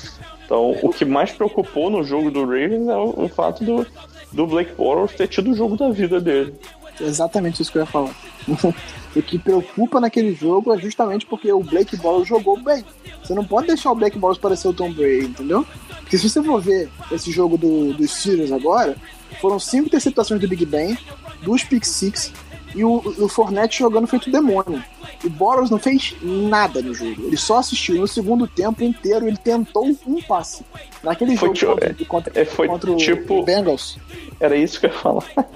Então, 0.46 0.76
o 0.80 0.90
que 0.90 1.04
mais 1.04 1.32
preocupou 1.32 1.90
no 1.90 2.04
jogo 2.04 2.30
do 2.30 2.44
Ravens 2.44 2.88
é 2.88 2.96
o, 2.96 3.24
o 3.24 3.28
fato 3.28 3.64
do, 3.64 3.84
do 4.32 4.46
Blake 4.46 4.72
Bortles 4.74 5.16
ter 5.16 5.26
tido 5.26 5.50
o 5.50 5.54
jogo 5.54 5.76
da 5.76 5.90
vida 5.90 6.20
dele. 6.20 6.54
Exatamente 7.00 7.60
isso 7.60 7.70
que 7.70 7.78
eu 7.78 7.82
ia 7.82 7.86
falar. 7.86 8.14
o 9.16 9.22
que 9.22 9.38
preocupa 9.38 10.00
naquele 10.00 10.32
jogo 10.34 10.72
é 10.72 10.78
justamente 10.78 11.26
porque 11.26 11.52
o 11.52 11.64
Blake 11.64 11.96
Bortles 11.96 12.28
jogou 12.28 12.58
bem. 12.58 12.84
Você 13.22 13.34
não 13.34 13.44
pode 13.44 13.66
deixar 13.66 13.90
o 13.90 13.94
Blake 13.96 14.18
Bortles 14.18 14.40
parecer 14.40 14.68
o 14.68 14.72
Tom 14.72 14.92
Brady, 14.92 15.26
entendeu? 15.26 15.66
Porque 16.00 16.16
se 16.16 16.30
você 16.30 16.40
for 16.40 16.60
ver 16.60 16.88
esse 17.10 17.32
jogo 17.32 17.58
do, 17.58 17.92
dos 17.92 18.12
Steelers 18.12 18.52
agora, 18.52 18.96
foram 19.40 19.58
cinco 19.58 19.86
interceptações 19.86 20.40
do 20.40 20.46
Big 20.46 20.64
Ben, 20.64 20.96
duas 21.42 21.64
pick 21.64 21.84
six 21.84 22.32
e 22.74 22.84
o, 22.84 22.96
o 23.18 23.28
Fornette 23.28 23.78
jogando 23.78 24.06
feito 24.06 24.30
demônio. 24.30 24.82
O 25.24 25.30
Boros 25.30 25.70
não 25.70 25.78
fez 25.78 26.14
nada 26.22 26.82
no 26.82 26.92
jogo. 26.92 27.26
Ele 27.26 27.36
só 27.36 27.58
assistiu. 27.58 27.96
No 27.96 28.08
segundo 28.08 28.46
tempo 28.46 28.82
inteiro, 28.82 29.26
ele 29.26 29.36
tentou 29.36 29.86
um 30.06 30.20
passe. 30.22 30.64
Naquele 31.02 31.36
foi 31.36 31.54
jogo 31.54 31.80
contra, 31.80 32.04
contra, 32.06 32.40
é, 32.40 32.44
foi 32.44 32.68
contra 32.68 32.94
tipo, 32.96 33.40
o 33.40 33.42
Bengals. 33.44 33.98
Era 34.38 34.56
isso 34.56 34.78
que 34.80 34.86
eu 34.86 34.90
ia 34.90 34.98
falar. 34.98 35.24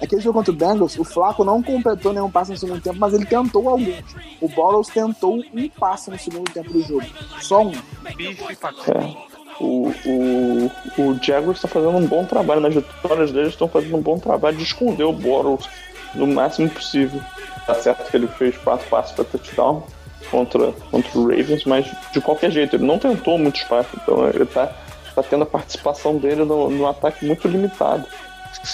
Naquele 0.00 0.22
jogo 0.22 0.38
contra 0.38 0.52
o 0.52 0.56
Bengals, 0.56 0.98
o 0.98 1.04
Flaco 1.04 1.44
não 1.44 1.62
completou 1.62 2.12
nenhum 2.12 2.30
passe 2.30 2.50
no 2.50 2.56
segundo 2.56 2.80
tempo, 2.80 2.98
mas 2.98 3.12
ele 3.12 3.26
tentou 3.26 3.68
alguns. 3.68 4.04
O 4.40 4.48
Boros 4.48 4.88
tentou 4.88 5.36
um 5.36 5.68
passe 5.68 6.10
no 6.10 6.18
segundo 6.18 6.50
tempo 6.50 6.72
do 6.72 6.82
jogo. 6.82 7.04
Só 7.40 7.62
um. 7.62 7.72
Bife 8.16 8.42
é 8.52 9.32
o, 9.60 9.92
o, 10.06 10.70
o 10.98 11.22
Jaguars 11.22 11.58
está 11.58 11.68
fazendo 11.68 11.96
um 11.96 12.06
bom 12.06 12.24
trabalho 12.24 12.60
nas 12.60 12.74
vitórias 12.74 13.30
deles, 13.30 13.50
estão 13.50 13.68
fazendo 13.68 13.96
um 13.96 14.00
bom 14.00 14.18
trabalho 14.18 14.56
de 14.56 14.64
esconder 14.64 15.04
o 15.04 15.12
Boros 15.12 15.68
no 16.14 16.26
máximo 16.26 16.68
possível. 16.70 17.20
Tá 17.66 17.74
certo 17.74 18.10
que 18.10 18.16
ele 18.16 18.26
fez 18.26 18.56
quatro 18.58 18.88
passos 18.88 19.12
para 19.12 19.24
touchdown 19.24 19.86
contra, 20.30 20.72
contra 20.90 21.18
o 21.18 21.28
Ravens, 21.28 21.64
mas 21.64 21.86
de 22.12 22.20
qualquer 22.20 22.50
jeito, 22.50 22.76
ele 22.76 22.84
não 22.84 22.98
tentou 22.98 23.38
muito 23.38 23.56
espaço, 23.56 23.90
então 24.02 24.28
ele 24.28 24.44
está 24.44 24.72
tá 25.14 25.22
tendo 25.22 25.42
a 25.42 25.46
participação 25.46 26.16
dele 26.16 26.44
no, 26.44 26.70
no 26.70 26.86
ataque 26.86 27.24
muito 27.24 27.46
limitado. 27.46 28.06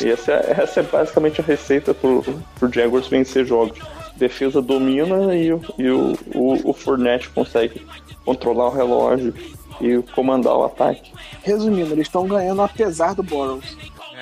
E 0.01 0.11
essa 0.11 0.32
é, 0.32 0.57
essa 0.59 0.80
é 0.80 0.82
basicamente 0.82 1.41
a 1.41 1.45
receita 1.45 1.95
pro, 1.95 2.22
pro 2.59 2.72
Jaguars 2.72 3.09
vencer 3.09 3.47
jogos. 3.47 3.78
Defesa 4.16 4.61
domina 4.61 5.34
e, 5.34 5.47
e 5.47 5.91
o, 5.91 6.18
o, 6.34 6.70
o 6.70 6.72
Fournette 6.72 7.30
consegue 7.30 7.86
controlar 8.24 8.66
o 8.66 8.74
relógio, 8.74 9.32
e 9.80 10.03
comandar 10.12 10.57
o 10.57 10.64
ataque. 10.64 11.12
Resumindo, 11.43 11.95
eles 11.95 12.07
estão 12.07 12.26
ganhando 12.26 12.62
apesar 12.62 13.14
do 13.14 13.22
Boros. 13.22 13.76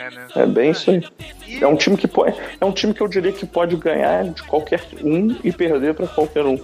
É, 0.07 0.11
né? 0.11 0.29
é 0.37 0.47
bem 0.47 0.71
isso 0.71 0.91
aí. 0.91 1.05
É 1.61 1.67
um 1.67 1.77
time 1.77 1.97
que 1.97 2.07
pode, 2.07 2.37
é 2.61 2.65
um 2.65 2.73
time 2.73 2.95
que 2.95 3.01
eu 3.01 3.09
diria 3.09 3.33
que 3.33 3.45
pode 3.45 3.77
ganhar 3.77 4.25
de 4.25 4.43
qualquer 4.45 4.83
um 5.03 5.37
e 5.43 5.53
perder 5.53 5.95
para 5.95 6.07
qualquer 6.07 6.45
um. 6.45 6.59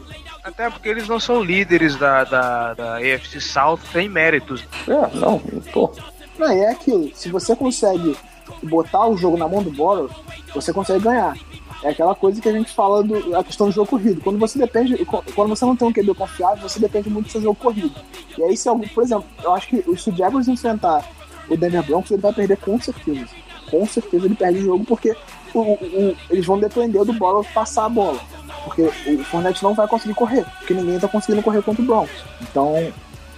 Até 0.44 0.68
porque 0.70 0.88
eles 0.88 1.08
não 1.08 1.20
são 1.20 1.42
líderes 1.42 1.96
da, 1.96 2.24
da, 2.24 2.74
da 2.74 2.96
AFC 2.96 3.40
South 3.40 3.78
sem 3.92 4.08
méritos. 4.08 4.64
É, 4.88 5.16
não, 5.16 5.38
pô. 5.72 5.90
Não, 6.38 6.48
é 6.48 6.70
aquilo. 6.70 7.10
Se 7.14 7.28
você 7.28 7.54
consegue 7.54 8.16
botar 8.62 9.06
o 9.06 9.16
jogo 9.16 9.36
na 9.36 9.48
mão 9.48 9.62
do 9.62 9.70
Boros, 9.70 10.10
você 10.52 10.72
consegue 10.72 11.04
ganhar. 11.04 11.36
É 11.84 11.90
aquela 11.90 12.14
coisa 12.14 12.40
que 12.40 12.48
a 12.48 12.52
gente 12.52 12.72
fala 12.72 13.02
do 13.02 13.36
a 13.36 13.42
questão 13.42 13.68
do 13.68 13.72
jogo 13.72 13.90
corrido. 13.90 14.20
Quando 14.20 14.38
você 14.38 14.58
depende, 14.58 15.04
quando 15.04 15.48
você 15.48 15.64
não 15.64 15.76
tem 15.76 15.88
um 15.88 15.92
QB 15.92 16.14
confiável, 16.14 16.68
você 16.68 16.78
depende 16.78 17.10
muito 17.10 17.26
do 17.26 17.32
seu 17.32 17.42
jogo 17.42 17.56
corrido. 17.56 17.94
E 18.38 18.42
aí, 18.42 18.56
se 18.56 18.68
algum, 18.68 18.86
por 18.88 19.02
exemplo, 19.02 19.24
eu 19.42 19.52
acho 19.52 19.68
que 19.68 19.96
se 19.96 20.10
o 20.10 20.16
Jaguars 20.16 20.46
enfrentar 20.46 21.04
o 21.52 21.56
Denver 21.56 21.82
Broncos, 21.84 22.10
ele 22.10 22.22
vai 22.22 22.32
perder 22.32 22.56
com 22.58 22.80
certeza. 22.80 23.28
Com 23.70 23.86
certeza 23.86 24.26
ele 24.26 24.34
perde 24.34 24.58
o 24.60 24.64
jogo, 24.64 24.84
porque 24.84 25.16
o, 25.54 25.60
o, 25.60 26.16
eles 26.30 26.44
vão 26.44 26.58
depender 26.58 27.04
do 27.04 27.12
bola 27.12 27.44
passar 27.54 27.86
a 27.86 27.88
bola. 27.88 28.20
Porque 28.64 28.82
o 28.82 29.24
Fournette 29.24 29.62
não 29.62 29.74
vai 29.74 29.86
conseguir 29.88 30.14
correr, 30.14 30.44
porque 30.58 30.74
ninguém 30.74 30.96
está 30.96 31.08
conseguindo 31.08 31.42
correr 31.42 31.62
contra 31.62 31.82
o 31.82 31.86
Broncos. 31.86 32.24
Então, 32.42 32.92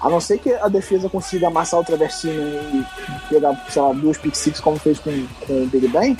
A 0.04 0.10
não 0.10 0.20
ser 0.20 0.36
que 0.38 0.52
a 0.52 0.68
defesa 0.68 1.08
consiga 1.08 1.46
amassar 1.46 1.80
o 1.80 1.84
traversinho 1.84 2.34
e 2.74 2.84
pegar, 3.30 3.54
sei 3.70 3.80
lá, 3.80 3.90
duas 3.94 4.18
pick 4.18 4.34
six 4.34 4.60
como 4.60 4.78
fez 4.78 4.98
com, 4.98 5.10
com 5.46 5.62
o 5.62 5.66
Big 5.66 5.88
Ben, 5.88 6.14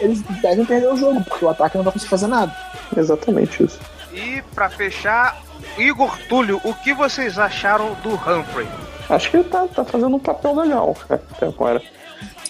eles 0.00 0.22
devem 0.42 0.64
perder 0.64 0.92
o 0.92 0.96
jogo, 0.96 1.22
porque 1.22 1.44
o 1.44 1.48
ataque 1.48 1.76
não 1.76 1.84
vai 1.84 1.92
conseguir 1.92 2.10
fazer 2.10 2.26
nada. 2.26 2.52
Exatamente 2.96 3.62
isso. 3.62 3.78
E 4.12 4.42
pra 4.56 4.68
fechar, 4.68 5.40
Igor 5.76 6.18
Túlio, 6.28 6.60
o 6.64 6.74
que 6.74 6.92
vocês 6.92 7.38
acharam 7.38 7.94
do 8.02 8.10
Humphrey? 8.10 8.66
Acho 9.08 9.30
que 9.30 9.36
ele 9.38 9.48
tá, 9.48 9.66
tá 9.66 9.84
fazendo 9.84 10.16
um 10.16 10.20
papel 10.20 10.54
legal 10.54 10.96
até 11.10 11.46
agora. 11.46 11.82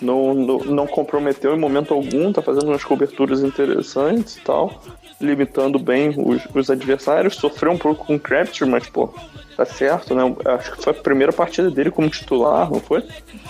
Não, 0.01 0.35
não, 0.35 0.59
não 0.59 0.87
comprometeu 0.87 1.55
em 1.55 1.59
momento 1.59 1.93
algum, 1.93 2.33
tá 2.33 2.41
fazendo 2.41 2.69
umas 2.69 2.85
coberturas 2.85 3.43
interessantes 3.43 4.37
e 4.37 4.41
tal, 4.41 4.81
limitando 5.21 5.79
bem 5.79 6.15
os, 6.17 6.43
os 6.55 6.71
adversários. 6.71 7.35
Sofreu 7.37 7.73
um 7.73 7.79
pouco 7.79 8.05
com 8.07 8.15
o 8.17 8.21
Crabtree, 8.21 8.69
mas, 8.69 8.89
pô, 8.89 9.13
tá 9.57 9.65
certo, 9.65 10.15
né? 10.15 10.23
Acho 10.45 10.73
que 10.77 10.83
foi 10.83 10.93
a 10.93 10.97
primeira 10.97 11.33
partida 11.33 11.71
dele 11.71 11.91
como 11.91 12.09
titular, 12.09 12.71
não 12.71 12.81
foi? 12.81 13.03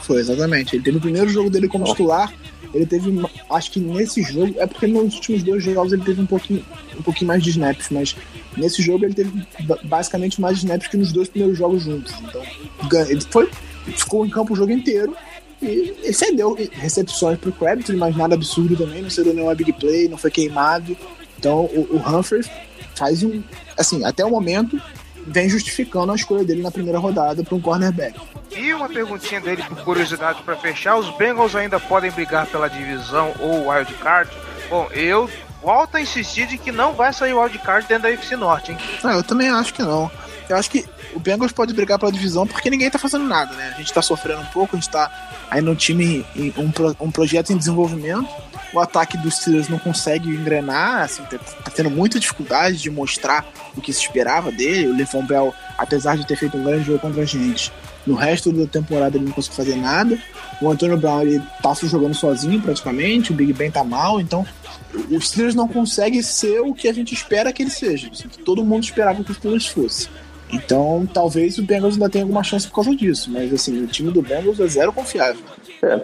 Foi, 0.02 0.20
exatamente. 0.20 0.76
Ele 0.76 0.82
teve 0.82 0.96
o 0.98 1.00
primeiro 1.00 1.28
jogo 1.28 1.50
dele 1.50 1.68
como 1.68 1.84
Não. 1.84 1.90
titular. 1.92 2.32
Ele 2.74 2.84
teve, 2.84 3.10
acho 3.50 3.70
que 3.70 3.80
nesse 3.80 4.22
jogo, 4.22 4.54
é 4.58 4.66
porque 4.66 4.86
nos 4.86 5.14
últimos 5.14 5.42
dois 5.42 5.62
jogos 5.64 5.92
ele 5.92 6.02
teve 6.02 6.20
um 6.20 6.26
pouquinho, 6.26 6.62
um 6.98 7.02
pouquinho 7.02 7.28
mais 7.28 7.42
de 7.42 7.48
snaps, 7.50 7.88
mas 7.90 8.14
nesse 8.58 8.82
jogo 8.82 9.06
ele 9.06 9.14
teve 9.14 9.46
ba- 9.60 9.78
basicamente 9.84 10.38
mais 10.38 10.58
snaps 10.58 10.86
que 10.86 10.96
nos 10.98 11.10
dois 11.10 11.28
primeiros 11.30 11.56
jogos 11.56 11.82
juntos. 11.82 12.12
Então, 12.22 12.42
ele 13.08 13.22
foi, 13.30 13.48
ficou 13.96 14.26
em 14.26 14.28
campo 14.28 14.52
o 14.52 14.56
jogo 14.56 14.70
inteiro 14.70 15.16
e 15.62 15.94
ele 16.02 16.12
cedeu 16.12 16.54
recepções 16.72 17.38
pro 17.38 17.52
Crabtree, 17.52 17.96
mas 17.96 18.14
nada 18.14 18.34
absurdo 18.34 18.76
também, 18.76 19.00
não 19.00 19.08
cedeu 19.08 19.32
nenhuma 19.32 19.54
big 19.54 19.72
play, 19.72 20.06
não 20.06 20.18
foi 20.18 20.30
queimado. 20.30 20.94
Então 21.38 21.64
o, 21.66 21.96
o 21.96 21.96
Humphrey 21.98 22.42
faz 22.94 23.22
um, 23.22 23.42
assim, 23.76 24.04
até 24.04 24.24
o 24.24 24.30
momento 24.30 24.80
vem 25.26 25.48
justificando 25.48 26.12
a 26.12 26.14
escolha 26.14 26.44
dele 26.44 26.62
na 26.62 26.70
primeira 26.70 26.98
rodada 26.98 27.44
para 27.44 27.54
um 27.54 27.60
cornerback. 27.60 28.18
E 28.50 28.72
uma 28.72 28.88
perguntinha 28.88 29.40
dele, 29.40 29.62
por 29.62 29.78
curiosidade, 29.84 30.42
pra 30.42 30.56
fechar: 30.56 30.96
os 30.96 31.10
Bengals 31.16 31.54
ainda 31.54 31.78
podem 31.78 32.10
brigar 32.10 32.46
pela 32.46 32.68
divisão 32.68 33.32
ou 33.38 33.68
wild 33.68 33.92
card? 33.94 34.30
Bom, 34.68 34.88
eu 34.92 35.30
volto 35.62 35.96
a 35.96 36.00
insistir 36.00 36.46
de 36.46 36.56
que 36.56 36.72
não 36.72 36.94
vai 36.94 37.12
sair 37.12 37.34
wild 37.34 37.58
card 37.58 37.86
dentro 37.86 38.04
da 38.04 38.08
UFC 38.08 38.36
Norte, 38.36 38.72
hein? 38.72 38.78
Ah, 39.04 39.14
eu 39.14 39.22
também 39.22 39.48
acho 39.48 39.74
que 39.74 39.82
não. 39.82 40.10
Eu 40.48 40.56
acho 40.56 40.70
que 40.70 40.84
o 41.14 41.20
Bengals 41.20 41.52
pode 41.52 41.74
brigar 41.74 41.98
pela 41.98 42.10
divisão 42.10 42.46
porque 42.46 42.70
ninguém 42.70 42.90
tá 42.90 42.98
fazendo 42.98 43.24
nada, 43.24 43.54
né? 43.54 43.72
A 43.74 43.78
gente 43.78 43.92
tá 43.92 44.00
sofrendo 44.00 44.40
um 44.40 44.46
pouco, 44.46 44.76
a 44.76 44.80
gente 44.80 44.90
tá 44.90 45.10
aí 45.50 45.60
no 45.60 45.76
time 45.76 46.24
em 46.34 46.52
um, 46.56 46.72
um 47.04 47.10
projeto 47.10 47.52
em 47.52 47.56
desenvolvimento. 47.56 48.28
O 48.72 48.78
ataque 48.80 49.16
dos 49.16 49.36
Steelers 49.36 49.68
não 49.68 49.78
consegue 49.78 50.28
engrenar, 50.28 51.02
assim, 51.04 51.22
tá, 51.22 51.38
tá 51.38 51.70
tendo 51.74 51.90
muita 51.90 52.20
dificuldade 52.20 52.76
de 52.76 52.90
mostrar 52.90 53.46
o 53.76 53.80
que 53.80 53.92
se 53.92 54.00
esperava 54.02 54.52
dele. 54.52 54.88
O 54.88 54.96
Lefon 54.96 55.24
Bell, 55.24 55.54
apesar 55.78 56.16
de 56.18 56.26
ter 56.26 56.36
feito 56.36 56.56
um 56.56 56.62
grande 56.64 56.84
jogo 56.84 56.98
contra 56.98 57.22
a 57.22 57.24
gente, 57.24 57.72
no 58.06 58.14
resto 58.14 58.52
da 58.52 58.66
temporada 58.66 59.16
ele 59.16 59.24
não 59.24 59.32
conseguiu 59.32 59.56
fazer 59.56 59.76
nada. 59.76 60.18
O 60.60 60.70
Antônio 60.70 60.96
Brown 60.98 61.22
ele 61.22 61.42
tá 61.62 61.74
se 61.74 61.86
jogando 61.86 62.14
sozinho 62.14 62.60
praticamente, 62.60 63.30
o 63.32 63.34
Big 63.34 63.52
Ben 63.54 63.70
tá 63.70 63.82
mal, 63.82 64.20
então 64.20 64.44
os 65.10 65.28
Steelers 65.28 65.54
não 65.54 65.68
conseguem 65.68 66.20
ser 66.20 66.60
o 66.60 66.74
que 66.74 66.88
a 66.88 66.92
gente 66.92 67.14
espera 67.14 67.52
que 67.52 67.62
ele 67.62 67.70
seja. 67.70 68.10
assim, 68.12 68.28
que 68.28 68.38
todo 68.38 68.62
mundo 68.64 68.82
esperava 68.84 69.24
que 69.24 69.30
os 69.30 69.36
Steelers 69.38 69.66
fosse. 69.66 70.08
Então, 70.50 71.06
talvez 71.12 71.58
o 71.58 71.62
Bengals 71.62 71.94
ainda 71.94 72.08
tenha 72.08 72.24
alguma 72.24 72.42
chance 72.42 72.66
por 72.66 72.76
causa 72.76 72.96
disso. 72.96 73.30
Mas, 73.30 73.52
assim, 73.52 73.82
o 73.82 73.86
time 73.86 74.10
do 74.10 74.22
Bengals 74.22 74.58
é 74.60 74.66
zero 74.66 74.92
confiável. 74.92 75.42
É, 75.82 75.94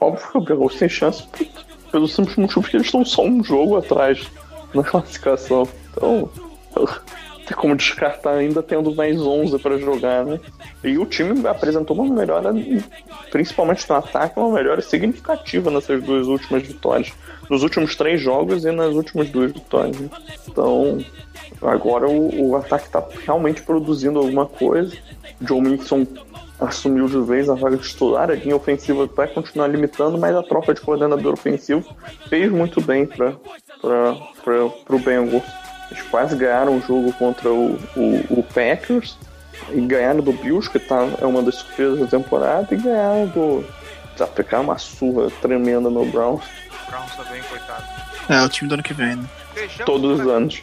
óbvio 0.00 0.26
que 0.30 0.38
o 0.38 0.40
Bengals 0.40 0.74
tem 0.76 0.88
chance 0.88 1.22
p- 1.28 1.50
pelo 1.90 2.08
simples 2.08 2.36
motivo 2.36 2.62
que 2.62 2.76
eles 2.76 2.86
estão 2.86 3.04
só 3.04 3.24
um 3.24 3.42
jogo 3.42 3.76
atrás 3.76 4.26
na 4.74 4.82
classificação. 4.82 5.68
Então, 5.90 6.30
tem 7.46 7.56
como 7.56 7.74
descartar 7.74 8.34
ainda 8.34 8.62
tendo 8.62 8.94
mais 8.94 9.20
11 9.20 9.58
para 9.58 9.76
jogar, 9.78 10.24
né? 10.24 10.38
E 10.84 10.96
o 10.96 11.04
time 11.04 11.46
apresentou 11.46 11.96
uma 11.96 12.14
melhora, 12.14 12.52
principalmente 13.30 13.88
no 13.88 13.96
ataque, 13.96 14.38
uma 14.38 14.54
melhora 14.54 14.80
significativa 14.80 15.70
nessas 15.70 16.02
duas 16.02 16.26
últimas 16.26 16.62
vitórias. 16.62 17.12
Nos 17.48 17.62
últimos 17.64 17.96
três 17.96 18.20
jogos 18.20 18.64
e 18.64 18.70
nas 18.70 18.94
últimas 18.94 19.28
duas 19.30 19.52
vitórias. 19.52 19.98
né? 19.98 20.08
Então, 20.46 21.04
agora 21.60 22.08
o, 22.08 22.50
o 22.50 22.56
ataque 22.56 22.86
está 22.86 23.04
realmente 23.24 23.62
produzindo 23.62 24.20
alguma 24.20 24.46
coisa. 24.46 24.96
Joe 25.40 25.60
Mixon 25.60 26.06
assumiu 26.60 27.06
de 27.06 27.20
vez 27.20 27.48
a 27.48 27.54
vaga 27.54 27.76
titular, 27.76 28.30
a 28.30 28.34
linha 28.34 28.56
ofensiva 28.56 29.06
vai 29.06 29.26
continuar 29.26 29.66
limitando, 29.68 30.18
mas 30.18 30.34
a 30.36 30.42
troca 30.42 30.74
de 30.74 30.80
coordenador 30.80 31.32
ofensivo 31.32 31.96
fez 32.28 32.50
muito 32.50 32.80
bem 32.80 33.06
para 33.06 33.34
o 34.88 34.98
Bengals. 34.98 35.44
Eles 35.90 36.02
quase 36.04 36.36
ganharam 36.36 36.76
o 36.76 36.80
jogo 36.80 37.12
contra 37.14 37.50
o, 37.50 37.74
o, 37.96 38.38
o 38.38 38.42
Packers 38.54 39.18
e 39.70 39.80
ganharam 39.80 40.20
do 40.20 40.32
Bills, 40.32 40.70
que 40.70 40.78
tá, 40.78 41.08
é 41.20 41.26
uma 41.26 41.42
das 41.42 41.56
surpresas 41.56 41.98
da 41.98 42.06
temporada, 42.06 42.72
e 42.72 42.76
ganharam 42.76 43.26
do. 43.26 43.64
Já 44.16 44.26
pegaram 44.26 44.64
uma 44.64 44.78
surra 44.78 45.30
tremenda 45.40 45.88
no 45.88 46.04
Browns 46.04 46.44
O 46.44 46.90
Browns 46.90 47.16
também, 47.16 47.42
coitado. 47.42 47.84
É, 48.28 48.42
o 48.42 48.48
time 48.48 48.68
do 48.68 48.74
ano 48.74 48.82
que 48.82 48.92
vem, 48.92 49.16
né? 49.16 49.24
Fechamos 49.54 49.86
todos 49.86 50.20
os 50.20 50.26
anos. 50.26 50.62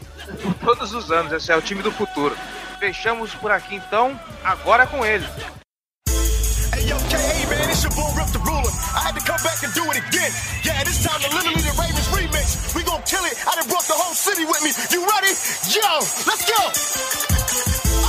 Todos 0.63 0.93
os 0.93 1.11
anos, 1.11 1.31
esse 1.33 1.51
é 1.51 1.57
o 1.57 1.61
time 1.61 1.81
do 1.81 1.91
futuro. 1.91 2.35
Fechamos 2.79 3.33
por 3.33 3.51
aqui 3.51 3.75
então, 3.75 4.17
agora 4.43 4.85
com 4.85 5.05
ele. 5.05 5.25
Hey, 6.87 6.93
yo, 6.93 6.99
K, 7.09 7.17
hey, 7.19 7.49
man, 7.49 7.69
it's 7.69 7.83
your 7.83 7.91
boy 7.91 8.07
Rip 8.15 8.31
the 8.31 8.39
Ruler. 8.39 8.71
I 8.95 9.03
had 9.03 9.15
to 9.19 9.23
come 9.27 9.43
back 9.43 9.59
and 9.59 9.73
do 9.75 9.83
it 9.91 9.99
again. 9.99 10.31
Yeah, 10.63 10.83
this 10.85 11.03
time 11.03 11.19
the 11.19 11.27
Literally 11.35 11.59
the 11.59 11.75
Ravens 11.75 12.07
remix. 12.15 12.73
We 12.73 12.83
gon' 12.83 13.03
kill 13.03 13.25
it. 13.25 13.35
I 13.43 13.59
done 13.59 13.67
brought 13.67 13.83
the 13.91 13.93
whole 13.93 14.15
city 14.15 14.45
with 14.47 14.63
me. 14.63 14.71
You 14.95 15.03
ready? 15.03 15.35
Yo, 15.67 15.99
let's 16.23 16.47
go! 16.47 16.63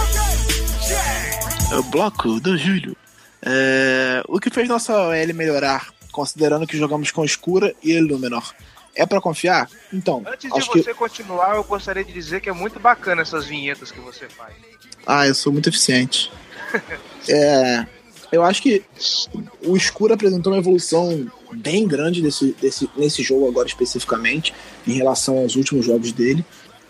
Okay, 0.06 0.94
yeah! 0.94 1.74
É 1.74 1.76
o 1.76 1.82
bloco 1.90 2.38
do 2.38 2.56
Júlio. 2.56 2.96
É, 3.42 4.22
o 4.28 4.38
que 4.38 4.48
fez 4.48 4.68
nossa 4.68 4.96
OL 4.96 5.34
melhorar, 5.34 5.88
considerando 6.12 6.64
que 6.64 6.78
jogamos 6.78 7.10
com 7.10 7.24
Escura 7.24 7.74
e 7.82 7.94
Illuminor, 7.94 8.54
é 8.94 9.04
pra 9.04 9.20
confiar? 9.20 9.68
Então, 9.92 10.22
Antes 10.24 10.52
de 10.52 10.60
você 10.60 10.84
que... 10.84 10.94
continuar, 10.94 11.56
eu 11.56 11.64
gostaria 11.64 12.04
de 12.04 12.12
dizer 12.12 12.40
que 12.40 12.48
é 12.48 12.52
muito 12.52 12.78
bacana 12.78 13.22
essas 13.22 13.44
vinhetas 13.44 13.90
que 13.90 13.98
você 13.98 14.28
faz. 14.28 14.54
Ah, 15.04 15.26
eu 15.26 15.34
sou 15.34 15.52
muito 15.52 15.68
eficiente. 15.68 16.30
É, 17.30 17.84
eu 18.30 18.42
acho 18.42 18.62
que 18.62 18.82
o 19.66 19.76
Escuro 19.76 20.14
apresentou 20.14 20.52
uma 20.52 20.58
evolução 20.58 21.26
bem 21.52 21.86
grande 21.86 22.20
desse, 22.20 22.54
desse, 22.60 22.88
nesse 22.96 23.22
jogo 23.22 23.48
agora 23.48 23.66
especificamente, 23.66 24.54
em 24.86 24.92
relação 24.92 25.38
aos 25.38 25.56
últimos 25.56 25.86
jogos 25.86 26.12
dele. 26.12 26.44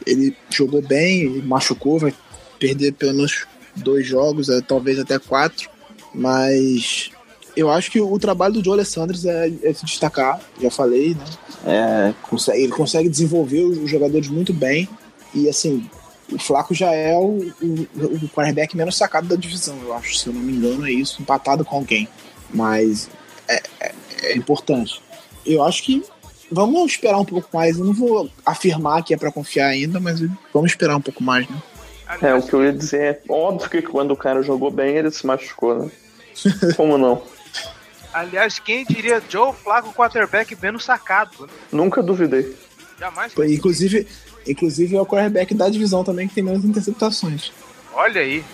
Ele 0.06 0.36
jogou 0.50 0.82
bem, 0.82 1.42
machucou, 1.42 1.98
vai 1.98 2.14
perder 2.58 2.92
pelo 2.92 3.14
menos 3.14 3.46
dois 3.76 4.06
jogos, 4.06 4.48
é, 4.48 4.60
talvez 4.60 4.98
até 4.98 5.18
quatro, 5.18 5.70
mas 6.12 7.10
eu 7.56 7.70
acho 7.70 7.90
que 7.90 8.00
o 8.00 8.18
trabalho 8.18 8.54
do 8.54 8.64
Joe 8.64 8.74
Alessandro 8.74 9.16
é, 9.28 9.52
é 9.62 9.72
se 9.72 9.84
destacar, 9.84 10.40
já 10.60 10.70
falei, 10.70 11.14
né? 11.14 11.24
É, 11.66 12.14
consegue, 12.22 12.62
ele 12.62 12.72
consegue 12.72 13.08
desenvolver 13.08 13.62
os 13.62 13.90
jogadores 13.90 14.28
muito 14.28 14.52
bem 14.52 14.88
e 15.34 15.48
assim 15.48 15.88
o 16.32 16.38
Flaco 16.38 16.74
já 16.74 16.92
é 16.92 17.14
o, 17.14 17.52
o, 17.62 17.88
o 18.24 18.28
quarterback 18.28 18.76
menos 18.76 18.96
sacado 18.96 19.28
da 19.28 19.36
divisão, 19.36 19.78
eu 19.82 19.94
acho, 19.94 20.16
se 20.16 20.26
eu 20.26 20.32
não 20.32 20.40
me 20.40 20.52
engano, 20.52 20.86
é 20.86 20.92
isso, 20.92 21.22
empatado 21.22 21.64
com 21.64 21.76
alguém. 21.76 22.08
Mas 22.52 23.10
é, 23.46 23.62
é, 23.80 23.92
é 24.22 24.36
importante. 24.36 25.02
Eu 25.44 25.62
acho 25.62 25.82
que 25.82 26.02
vamos 26.50 26.92
esperar 26.92 27.18
um 27.18 27.24
pouco 27.24 27.48
mais. 27.52 27.78
Eu 27.78 27.84
não 27.84 27.92
vou 27.92 28.30
afirmar 28.44 29.02
que 29.02 29.14
é 29.14 29.16
para 29.16 29.32
confiar 29.32 29.68
ainda, 29.68 30.00
mas 30.00 30.20
vamos 30.52 30.70
esperar 30.70 30.96
um 30.96 31.00
pouco 31.00 31.22
mais, 31.22 31.48
né? 31.48 31.62
É, 32.22 32.34
o 32.34 32.42
que 32.42 32.54
eu 32.54 32.64
ia 32.64 32.72
dizer 32.72 33.00
é 33.02 33.20
óbvio 33.28 33.68
que 33.68 33.82
quando 33.82 34.12
o 34.12 34.16
cara 34.16 34.42
jogou 34.42 34.70
bem, 34.70 34.96
ele 34.96 35.10
se 35.10 35.26
machucou, 35.26 35.74
né? 35.78 35.90
Como 36.74 36.96
não? 36.96 37.22
Aliás, 38.12 38.58
quem 38.58 38.84
diria 38.86 39.22
Joe 39.28 39.52
Flacco 39.52 39.92
quarterback 39.92 40.56
menos 40.60 40.84
sacado? 40.84 41.46
né? 41.46 41.48
Nunca 41.70 42.02
duvidei. 42.02 42.56
Jamais. 42.98 43.32
Inclusive, 43.36 44.08
inclusive 44.46 44.96
é 44.96 45.00
o 45.00 45.06
quarterback 45.06 45.54
da 45.54 45.68
divisão 45.68 46.02
também 46.04 46.28
que 46.28 46.34
tem 46.34 46.44
menos 46.44 46.64
interceptações. 46.64 47.52
Olha 47.92 48.20
aí. 48.20 48.44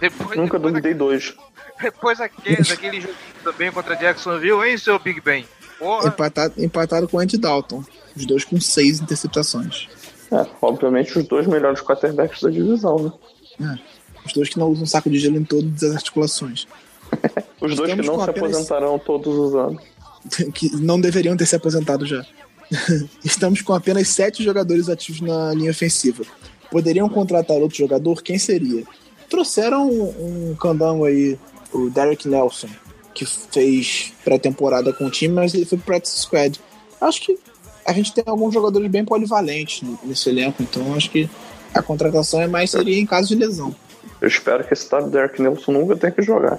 Depois, 0.00 0.36
Nunca 0.38 0.58
depois, 0.58 0.62
duvidei 0.62 0.94
dois. 0.94 1.34
depois 1.80 2.18
daquele, 2.18 2.56
daquele 2.64 3.00
joguinho 3.00 3.16
também 3.44 3.70
contra 3.72 3.94
Jacksonville, 3.94 4.68
hein, 4.68 4.78
seu 4.78 4.98
Big 4.98 5.20
Ben? 5.20 5.46
Porra. 5.78 6.08
Empatado, 6.08 6.54
empatado 6.62 7.08
com 7.08 7.16
o 7.16 7.20
Andy 7.20 7.36
Dalton. 7.36 7.84
Os 8.16 8.24
dois 8.24 8.44
com 8.44 8.60
seis 8.60 9.00
interceptações. 9.00 9.88
É, 10.30 10.46
obviamente 10.62 11.18
os 11.18 11.26
dois 11.26 11.46
melhores 11.46 11.80
quarterbacks 11.82 12.40
da 12.40 12.48
divisão, 12.50 13.12
né? 13.58 13.78
É, 13.78 14.26
os 14.26 14.32
dois 14.32 14.48
que 14.48 14.58
não 14.58 14.68
usam 14.70 14.86
saco 14.86 15.10
de 15.10 15.18
gelo 15.18 15.36
em 15.36 15.44
todas 15.44 15.82
as 15.82 15.96
articulações. 15.96 16.66
Os 17.60 17.76
dois 17.76 17.90
Estamos 17.90 18.06
que 18.06 18.16
não 18.16 18.24
se 18.24 18.30
apenas- 18.30 18.50
aposentarão 18.54 18.98
todos 18.98 19.36
os 19.38 19.54
anos. 19.54 19.82
que 20.54 20.74
não 20.76 20.98
deveriam 21.00 21.36
ter 21.36 21.44
se 21.46 21.54
aposentado 21.54 22.06
já. 22.06 22.24
Estamos 23.24 23.62
com 23.62 23.72
apenas 23.72 24.08
sete 24.08 24.42
jogadores 24.42 24.88
ativos 24.88 25.20
na 25.20 25.52
linha 25.54 25.70
ofensiva. 25.70 26.24
Poderiam 26.70 27.08
contratar 27.08 27.56
outro 27.58 27.76
jogador? 27.76 28.22
Quem 28.22 28.38
seria? 28.38 28.84
Trouxeram 29.28 29.88
um, 29.88 30.50
um 30.50 30.56
candango 30.56 31.04
aí, 31.04 31.38
o 31.72 31.90
Derek 31.90 32.28
Nelson, 32.28 32.68
que 33.14 33.26
fez 33.26 34.12
pré-temporada 34.24 34.92
com 34.92 35.06
o 35.06 35.10
time, 35.10 35.34
mas 35.34 35.54
ele 35.54 35.64
foi 35.64 35.78
pro 35.78 35.86
practice 35.86 36.20
squad. 36.20 36.60
Acho 37.00 37.22
que 37.22 37.38
a 37.84 37.92
gente 37.92 38.14
tem 38.14 38.24
alguns 38.26 38.54
jogadores 38.54 38.90
bem 38.90 39.04
polivalentes 39.04 39.82
nesse 40.04 40.28
elenco, 40.28 40.62
então 40.62 40.94
acho 40.94 41.10
que 41.10 41.28
a 41.74 41.82
contratação 41.82 42.40
é 42.40 42.46
mais 42.46 42.70
seria 42.70 42.98
em 42.98 43.06
caso 43.06 43.28
de 43.28 43.34
lesão. 43.34 43.74
Eu 44.20 44.28
espero 44.28 44.64
que 44.64 44.72
esse 44.72 44.88
tal 44.88 45.08
Derek 45.08 45.42
Nelson 45.42 45.72
nunca 45.72 45.96
tenha 45.96 46.12
que 46.12 46.22
jogar. 46.22 46.58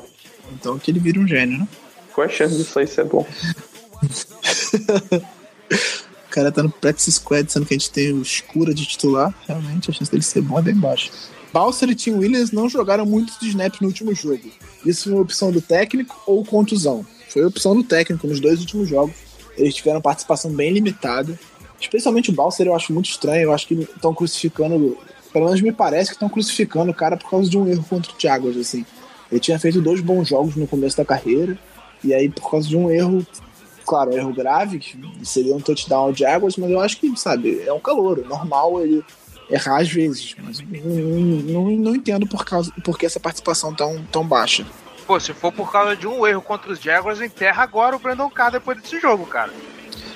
Então 0.51 0.77
que 0.77 0.91
ele 0.91 0.99
vira 0.99 1.19
um 1.19 1.27
gênio, 1.27 1.59
né? 1.59 1.67
Qual 2.13 2.27
a 2.27 2.29
chance 2.29 2.55
disso 2.55 2.77
aí 2.77 2.85
ser 2.85 3.05
bom? 3.05 3.25
O 5.71 6.29
cara 6.29 6.51
tá 6.51 6.63
no 6.63 6.69
practice 6.69 7.11
squad, 7.11 7.51
sendo 7.51 7.65
que 7.65 7.73
a 7.73 7.77
gente 7.77 7.91
tem 7.91 8.11
o 8.11 8.21
escura 8.21 8.73
de 8.73 8.85
titular. 8.85 9.33
Realmente, 9.47 9.91
a 9.91 9.93
chance 9.93 10.09
dele 10.09 10.23
ser 10.23 10.41
bom 10.41 10.57
é 10.57 10.61
bem 10.61 10.75
baixa. 10.75 11.11
Balser 11.53 11.91
e 11.91 11.95
Tim 11.95 12.13
Williams 12.13 12.51
não 12.51 12.67
jogaram 12.67 13.05
muitos 13.05 13.39
snaps 13.43 13.79
no 13.79 13.87
último 13.87 14.15
jogo. 14.15 14.49
Isso 14.83 15.11
foi 15.11 15.19
opção 15.19 15.51
do 15.51 15.61
técnico 15.61 16.19
ou 16.25 16.43
contusão? 16.43 17.05
Foi 17.29 17.45
opção 17.45 17.75
do 17.75 17.83
técnico 17.83 18.25
nos 18.25 18.39
dois 18.39 18.59
últimos 18.59 18.89
jogos. 18.89 19.15
Eles 19.55 19.75
tiveram 19.75 20.01
participação 20.01 20.51
bem 20.51 20.73
limitada. 20.73 21.39
Especialmente 21.79 22.31
o 22.31 22.33
Balser 22.33 22.65
eu 22.65 22.75
acho 22.75 22.91
muito 22.91 23.09
estranho. 23.09 23.43
Eu 23.43 23.53
acho 23.53 23.67
que 23.67 23.75
estão 23.75 24.15
crucificando. 24.15 24.97
Pelo 25.31 25.45
menos 25.45 25.61
me 25.61 25.71
parece 25.71 26.09
que 26.09 26.15
estão 26.15 26.29
crucificando 26.29 26.91
o 26.91 26.95
cara 26.95 27.17
por 27.17 27.29
causa 27.29 27.47
de 27.47 27.57
um 27.57 27.67
erro 27.67 27.85
contra 27.87 28.11
o 28.11 28.15
Jaguars, 28.19 28.57
assim. 28.57 28.83
Ele 29.31 29.39
tinha 29.39 29.59
feito 29.59 29.81
dois 29.81 30.01
bons 30.01 30.27
jogos 30.27 30.55
no 30.55 30.67
começo 30.67 30.97
da 30.97 31.05
carreira. 31.05 31.57
E 32.03 32.13
aí, 32.13 32.29
por 32.29 32.49
causa 32.49 32.67
de 32.67 32.75
um 32.75 32.89
erro, 32.89 33.25
claro, 33.85 34.13
erro 34.13 34.33
grave, 34.33 34.79
que 34.79 34.97
seria 35.23 35.55
um 35.55 35.59
touchdown 35.59 36.05
ao 36.05 36.15
Jaguars, 36.15 36.57
mas 36.57 36.69
eu 36.69 36.79
acho 36.79 36.97
que, 36.97 37.15
sabe, 37.17 37.61
é 37.65 37.73
um 37.73 37.79
calor. 37.79 38.19
É 38.19 38.27
normal 38.27 38.81
ele 38.81 39.03
errar 39.49 39.81
às 39.81 39.91
vezes. 39.91 40.35
Mas 40.41 40.59
não, 40.59 40.81
não, 40.81 41.71
não 41.71 41.95
entendo 41.95 42.27
por, 42.27 42.45
causa, 42.45 42.71
por 42.83 42.97
que 42.97 43.05
essa 43.05 43.19
participação 43.19 43.73
tão, 43.73 44.03
tão 44.11 44.25
baixa. 44.25 44.65
Pô, 45.05 45.19
se 45.19 45.33
for 45.33 45.51
por 45.51 45.71
causa 45.71 45.95
de 45.95 46.07
um 46.07 46.25
erro 46.25 46.41
contra 46.41 46.71
os 46.71 46.79
Jaguars, 46.79 47.21
enterra 47.21 47.63
agora 47.63 47.95
o 47.95 47.99
Brandon 47.99 48.29
Carr 48.29 48.51
depois 48.51 48.81
desse 48.81 48.99
jogo, 48.99 49.25
cara. 49.25 49.51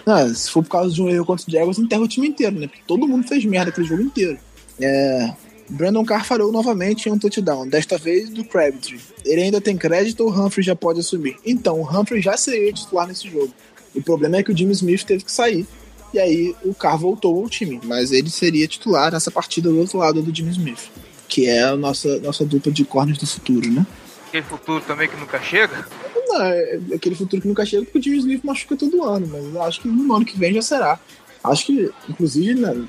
Não, 0.06 0.34
se 0.34 0.50
for 0.50 0.64
por 0.64 0.70
causa 0.70 0.94
de 0.94 1.02
um 1.02 1.10
erro 1.10 1.26
contra 1.26 1.46
os 1.46 1.54
Jaguars, 1.54 1.78
enterra 1.78 2.02
o 2.02 2.08
time 2.08 2.28
inteiro, 2.28 2.58
né? 2.58 2.68
Porque 2.68 2.84
todo 2.88 3.08
mundo 3.08 3.28
fez 3.28 3.44
merda 3.44 3.70
aquele 3.70 3.88
jogo 3.88 4.02
inteiro. 4.02 4.40
É, 4.80 5.34
Brandon 5.70 6.06
Carr 6.06 6.26
falhou 6.26 6.52
novamente 6.52 7.08
em 7.08 7.12
um 7.12 7.20
touchdown, 7.20 7.68
desta 7.68 7.98
vez 7.98 8.30
do 8.30 8.44
Crabtree. 8.44 9.00
Ele 9.26 9.44
ainda 9.44 9.60
tem 9.60 9.78
crédito 9.78 10.24
ou 10.24 10.32
o 10.32 10.46
Humphrey 10.46 10.64
já 10.64 10.76
pode 10.76 11.00
assumir? 11.00 11.38
Então, 11.46 11.82
o 11.82 11.84
Humphrey 11.84 12.22
já 12.22 12.38
seria 12.38 12.72
titular 12.72 13.08
nesse 13.08 13.30
jogo. 13.30 13.54
O 13.94 14.02
problema 14.02 14.38
é 14.38 14.44
que 14.44 14.52
o 14.52 14.58
Jimmy 14.58 14.72
Smith 14.74 15.04
teve 15.04 15.24
que 15.24 15.32
sair. 15.32 15.66
E 16.14 16.20
aí 16.20 16.56
o 16.64 16.74
Carr 16.74 16.98
voltou 16.98 17.42
ao 17.42 17.50
time. 17.50 17.82
Mas 17.84 18.12
ele 18.12 18.30
seria 18.30 18.68
titular 18.68 19.12
nessa 19.12 19.30
partida 19.30 19.70
do 19.70 19.80
outro 19.80 19.98
lado 19.98 20.22
do 20.22 20.34
Jimmy 20.34 20.52
Smith. 20.52 20.90
Que 21.28 21.48
é 21.48 21.64
a 21.64 21.76
nossa, 21.76 22.20
nossa 22.20 22.46
dupla 22.46 22.72
de 22.72 22.86
corners 22.86 23.18
do 23.18 23.28
futuro, 23.28 23.70
né? 23.70 23.86
Aquele 24.28 24.44
futuro 24.44 24.84
também 24.86 25.10
que 25.10 25.18
nunca 25.18 25.42
chega? 25.42 25.88
Não, 26.28 26.42
é 26.42 26.80
aquele 26.96 27.16
futuro 27.16 27.42
que 27.42 27.48
nunca 27.48 27.66
chega 27.66 27.84
porque 27.84 28.00
o 28.00 28.04
Jimmy 28.04 28.18
Smith 28.20 28.44
machuca 28.44 28.78
todo 28.78 29.04
ano. 29.04 29.28
Mas 29.28 29.44
eu 29.44 29.62
acho 29.62 29.82
que 29.82 29.88
no 29.88 30.16
ano 30.16 30.26
que 30.26 30.38
vem 30.38 30.54
já 30.54 30.62
será. 30.62 31.00
Acho 31.44 31.66
que, 31.66 31.92
inclusive, 32.10 32.56
né, 32.56 32.88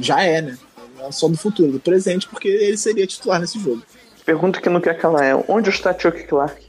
já 0.00 0.22
é, 0.22 0.42
né? 0.42 0.58
Não 1.02 1.08
é 1.08 1.12
só 1.12 1.26
do 1.26 1.36
futuro, 1.36 1.72
do 1.72 1.80
presente, 1.80 2.28
porque 2.28 2.46
ele 2.46 2.76
seria 2.76 3.04
titular 3.06 3.40
nesse 3.40 3.58
jogo. 3.58 3.82
Pergunta 4.24 4.60
que 4.60 4.68
não 4.68 4.80
quer 4.80 4.96
calar 4.96 5.24
é: 5.24 5.34
onde 5.48 5.68
está 5.68 5.92
Chuck 5.98 6.22
Clark? 6.24 6.62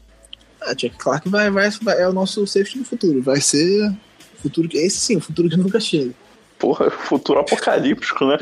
A 0.60 0.70
Chuck 0.72 0.98
Clark 0.98 1.30
vai, 1.30 1.52
vai, 1.52 1.70
vai, 1.70 2.02
é 2.02 2.08
o 2.08 2.14
nosso 2.14 2.46
safety 2.48 2.80
do 2.80 2.86
futuro. 2.86 3.22
Vai 3.22 3.40
ser 3.40 3.90
o 3.90 4.42
futuro 4.42 4.68
que. 4.68 4.78
Esse 4.80 4.98
sim, 4.98 5.18
o 5.18 5.22
futuro 5.22 5.48
que 5.48 5.56
nunca 5.56 5.80
chega. 5.80 6.14
Porra, 6.58 6.90
futuro 6.90 7.40
apocalíptico, 7.40 8.26
né? 8.26 8.38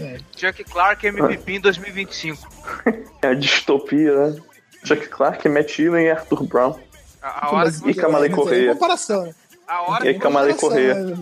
É. 0.00 0.18
Chuck 0.36 0.64
Clark 0.64 1.06
MVP 1.06 1.52
em 1.52 1.60
2025. 1.60 2.58
É 3.20 3.28
a 3.28 3.34
distopia, 3.34 4.14
né? 4.14 4.40
Chuck 4.84 5.08
Clark, 5.08 5.48
Matt 5.48 5.74
Dillon 5.74 5.98
e 5.98 6.10
Arthur 6.10 6.44
Brown. 6.44 6.78
A, 7.20 7.46
a 7.46 7.50
hora 7.50 7.70
E 7.84 7.90
é 7.90 8.28
Correia. 8.28 8.72
comparação, 8.74 9.24
né? 9.24 9.34
A 9.66 9.82
hora, 9.82 10.08
E 10.08 10.14
Comparação, 10.14 10.56
Correia. 10.56 11.18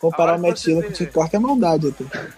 Comparar 0.00 0.32
A 0.34 0.36
o 0.36 0.42
Matt 0.42 0.56
que 0.58 0.64
Dillon 0.66 0.80
você 0.82 0.86
com 0.86 0.92
o. 0.92 0.96
Chuck 0.96 1.12
Clark 1.12 1.36
é 1.36 1.38
maldade 1.38 1.88
até. 1.88 2.28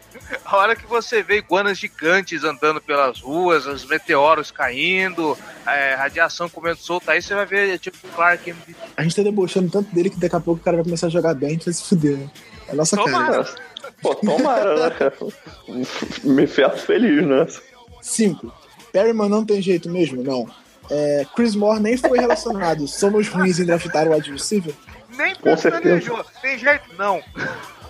a 0.44 0.56
hora 0.56 0.74
que 0.76 0.86
você 0.86 1.22
vê 1.22 1.38
iguanas 1.38 1.78
gigantes 1.78 2.42
andando 2.44 2.80
pelas 2.80 3.20
ruas, 3.20 3.66
os 3.66 3.84
meteoros 3.84 4.50
caindo, 4.50 5.36
é, 5.66 5.94
radiação 5.94 6.48
comendo 6.48 6.78
solta, 6.78 7.12
aí 7.12 7.20
você 7.22 7.34
vai 7.34 7.44
ver 7.46 7.78
tipo 7.78 7.98
Clark. 8.14 8.54
A 8.96 9.02
gente 9.02 9.14
tá 9.16 9.22
debochando 9.22 9.70
tanto 9.70 9.94
dele 9.94 10.08
que 10.10 10.18
daqui 10.18 10.36
a 10.36 10.40
pouco 10.40 10.60
o 10.60 10.64
cara 10.64 10.78
vai 10.78 10.84
começar 10.84 11.08
a 11.08 11.10
jogar 11.10 11.34
bem 11.34 11.48
e 11.48 11.52
a 11.52 11.54
gente 11.54 11.64
vai 11.66 11.74
se 11.74 11.84
fuder. 11.84 12.16
né? 12.16 12.30
É 12.68 12.72
a 12.72 12.74
nossa 12.74 12.96
Tomara. 12.96 13.44
cara. 13.44 13.70
Pô, 14.02 14.14
tomara, 14.14 14.88
né, 14.88 14.96
cara? 14.96 15.14
Me 16.24 16.46
feto 16.46 16.78
feliz, 16.78 17.26
né? 17.26 17.46
5. 18.00 18.50
Perryman 18.92 19.28
não 19.28 19.44
tem 19.44 19.60
jeito 19.60 19.90
mesmo? 19.90 20.22
Não. 20.22 20.48
É, 20.90 21.26
Chris 21.36 21.54
Moore 21.54 21.80
nem 21.80 21.96
foi 21.98 22.18
relacionado. 22.18 22.88
Somos 22.88 23.28
ruins 23.28 23.58
em 23.58 23.66
draftar 23.66 24.08
o 24.08 24.12
wide 24.14 24.30
receiver? 24.32 24.74
Nem 25.20 25.34
Com 25.36 25.56
certeza. 25.56 26.24
Tem 26.42 26.58
jeito? 26.58 26.84
Não. 26.98 27.20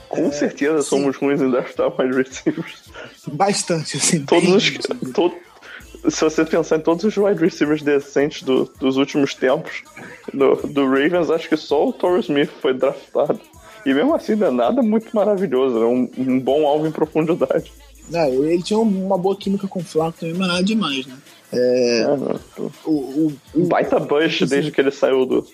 Com 0.09 0.33
certeza 0.33 0.83
somos 0.83 1.17
ruins 1.17 1.41
em 1.41 1.51
draftar 1.51 1.93
wide 2.01 2.17
receivers. 2.17 2.83
Bastante, 3.29 3.97
assim. 3.97 4.25
Todos 4.25 4.49
os. 4.55 4.69
ruins. 4.69 5.13
to- 5.15 5.33
se 6.09 6.25
você 6.25 6.45
pensar 6.47 6.77
em 6.79 6.81
todos 6.81 7.05
os 7.05 7.17
wide 7.17 7.39
receivers 7.41 7.83
decentes 7.83 8.43
do- 8.43 8.65
dos 8.81 8.97
últimos 8.97 9.35
tempos 9.35 9.83
do, 10.33 10.57
do 10.69 10.87
Ravens, 10.87 11.31
acho 11.31 11.49
que 11.49 11.57
só 11.57 11.89
o 11.89 11.93
Torrey 11.93 12.21
Smith 12.21 12.51
foi 12.61 12.73
draftado. 12.75 13.39
E 13.85 13.93
mesmo 13.95 14.15
assim, 14.15 14.35
não 14.35 14.47
é 14.47 14.51
nada 14.51 14.83
muito 14.83 15.15
maravilhoso, 15.15 15.77
é 15.83 15.87
um, 15.87 16.11
um 16.19 16.41
bom 16.41 16.67
alvo 16.67 16.87
em 16.87 16.91
profundidade. 16.91 17.71
Não, 18.09 18.27
ele 18.45 18.63
tinha 18.63 18.79
uma 18.79 19.17
boa 19.17 19.37
química 19.37 19.69
com 19.69 19.81
o 19.81 19.85
Flaco 19.85 20.19
também, 20.19 20.35
mas 20.35 20.49
nada 20.49 20.63
demais, 20.65 21.07
né? 21.07 21.17
É, 21.53 22.01
É, 22.03 22.09
o, 22.61 22.71
o, 22.91 23.33
o, 23.55 23.67
baita 23.67 23.99
bush 24.01 24.43
desde 24.49 24.71
que 24.71 24.81
ele 24.81 24.91
saiu 24.91 25.25
do. 25.27 25.47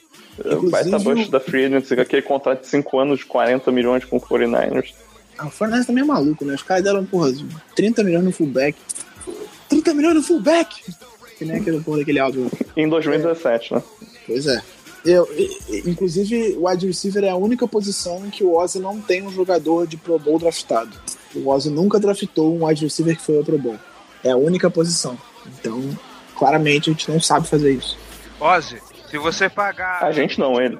É, 0.44 0.48
Inclusive, 0.54 0.70
baita 0.70 0.98
bush 0.98 1.26
o- 1.26 1.30
da 1.30 1.40
Free 1.40 1.64
Agency, 1.66 1.94
aquele 1.94 2.22
contrato 2.22 2.60
de 2.62 2.66
5 2.68 2.98
anos 2.98 3.20
de 3.20 3.26
40 3.26 3.70
milhões 3.72 4.04
com 4.04 4.16
o 4.16 4.20
49ers. 4.20 4.92
Ah, 5.38 5.46
o 5.46 5.50
Fortnite 5.50 5.86
também 5.86 6.02
é 6.02 6.06
maluco, 6.06 6.44
né? 6.44 6.54
Os 6.54 6.62
caras 6.62 6.82
deram, 6.84 7.04
porra, 7.04 7.30
30 7.74 8.02
milhões 8.02 8.24
no 8.24 8.32
fullback. 8.32 8.76
30 9.68 9.92
milhões 9.94 10.14
no 10.14 10.22
fullback! 10.22 10.82
Que 11.38 11.44
nem 11.44 11.56
aquele 11.58 11.80
porra 11.80 11.98
daquele 11.98 12.18
álbum. 12.18 12.48
Em 12.76 12.88
2017, 12.88 13.74
né? 13.74 13.82
Pois 14.26 14.46
é. 14.46 14.62
Eu, 15.04 15.28
inclusive, 15.86 16.56
o 16.58 16.66
wide 16.68 16.86
receiver 16.86 17.22
é 17.24 17.28
a 17.28 17.36
única 17.36 17.68
posição 17.68 18.24
em 18.26 18.30
que 18.30 18.42
o 18.42 18.54
Ozzy 18.56 18.78
não 18.80 19.00
tem 19.00 19.22
um 19.22 19.30
jogador 19.30 19.86
de 19.86 19.96
Pro 19.96 20.18
Bowl 20.18 20.38
draftado. 20.38 20.90
O 21.34 21.48
Ozzy 21.48 21.70
nunca 21.70 22.00
draftou 22.00 22.56
um 22.56 22.66
wide 22.66 22.84
receiver 22.84 23.16
que 23.16 23.22
foi 23.22 23.36
ao 23.36 23.44
Pro 23.44 23.58
Bowl. 23.58 23.76
É 24.24 24.30
a 24.30 24.36
única 24.36 24.68
posição. 24.70 25.16
Então, 25.60 25.80
claramente, 26.36 26.90
a 26.90 26.92
gente 26.92 27.10
não 27.10 27.20
sabe 27.20 27.46
fazer 27.46 27.72
isso. 27.74 27.96
Ozzy, 28.40 28.78
se 29.10 29.18
você 29.18 29.48
pagar. 29.48 30.02
A 30.02 30.12
gente 30.12 30.38
não, 30.38 30.60
ele. 30.60 30.78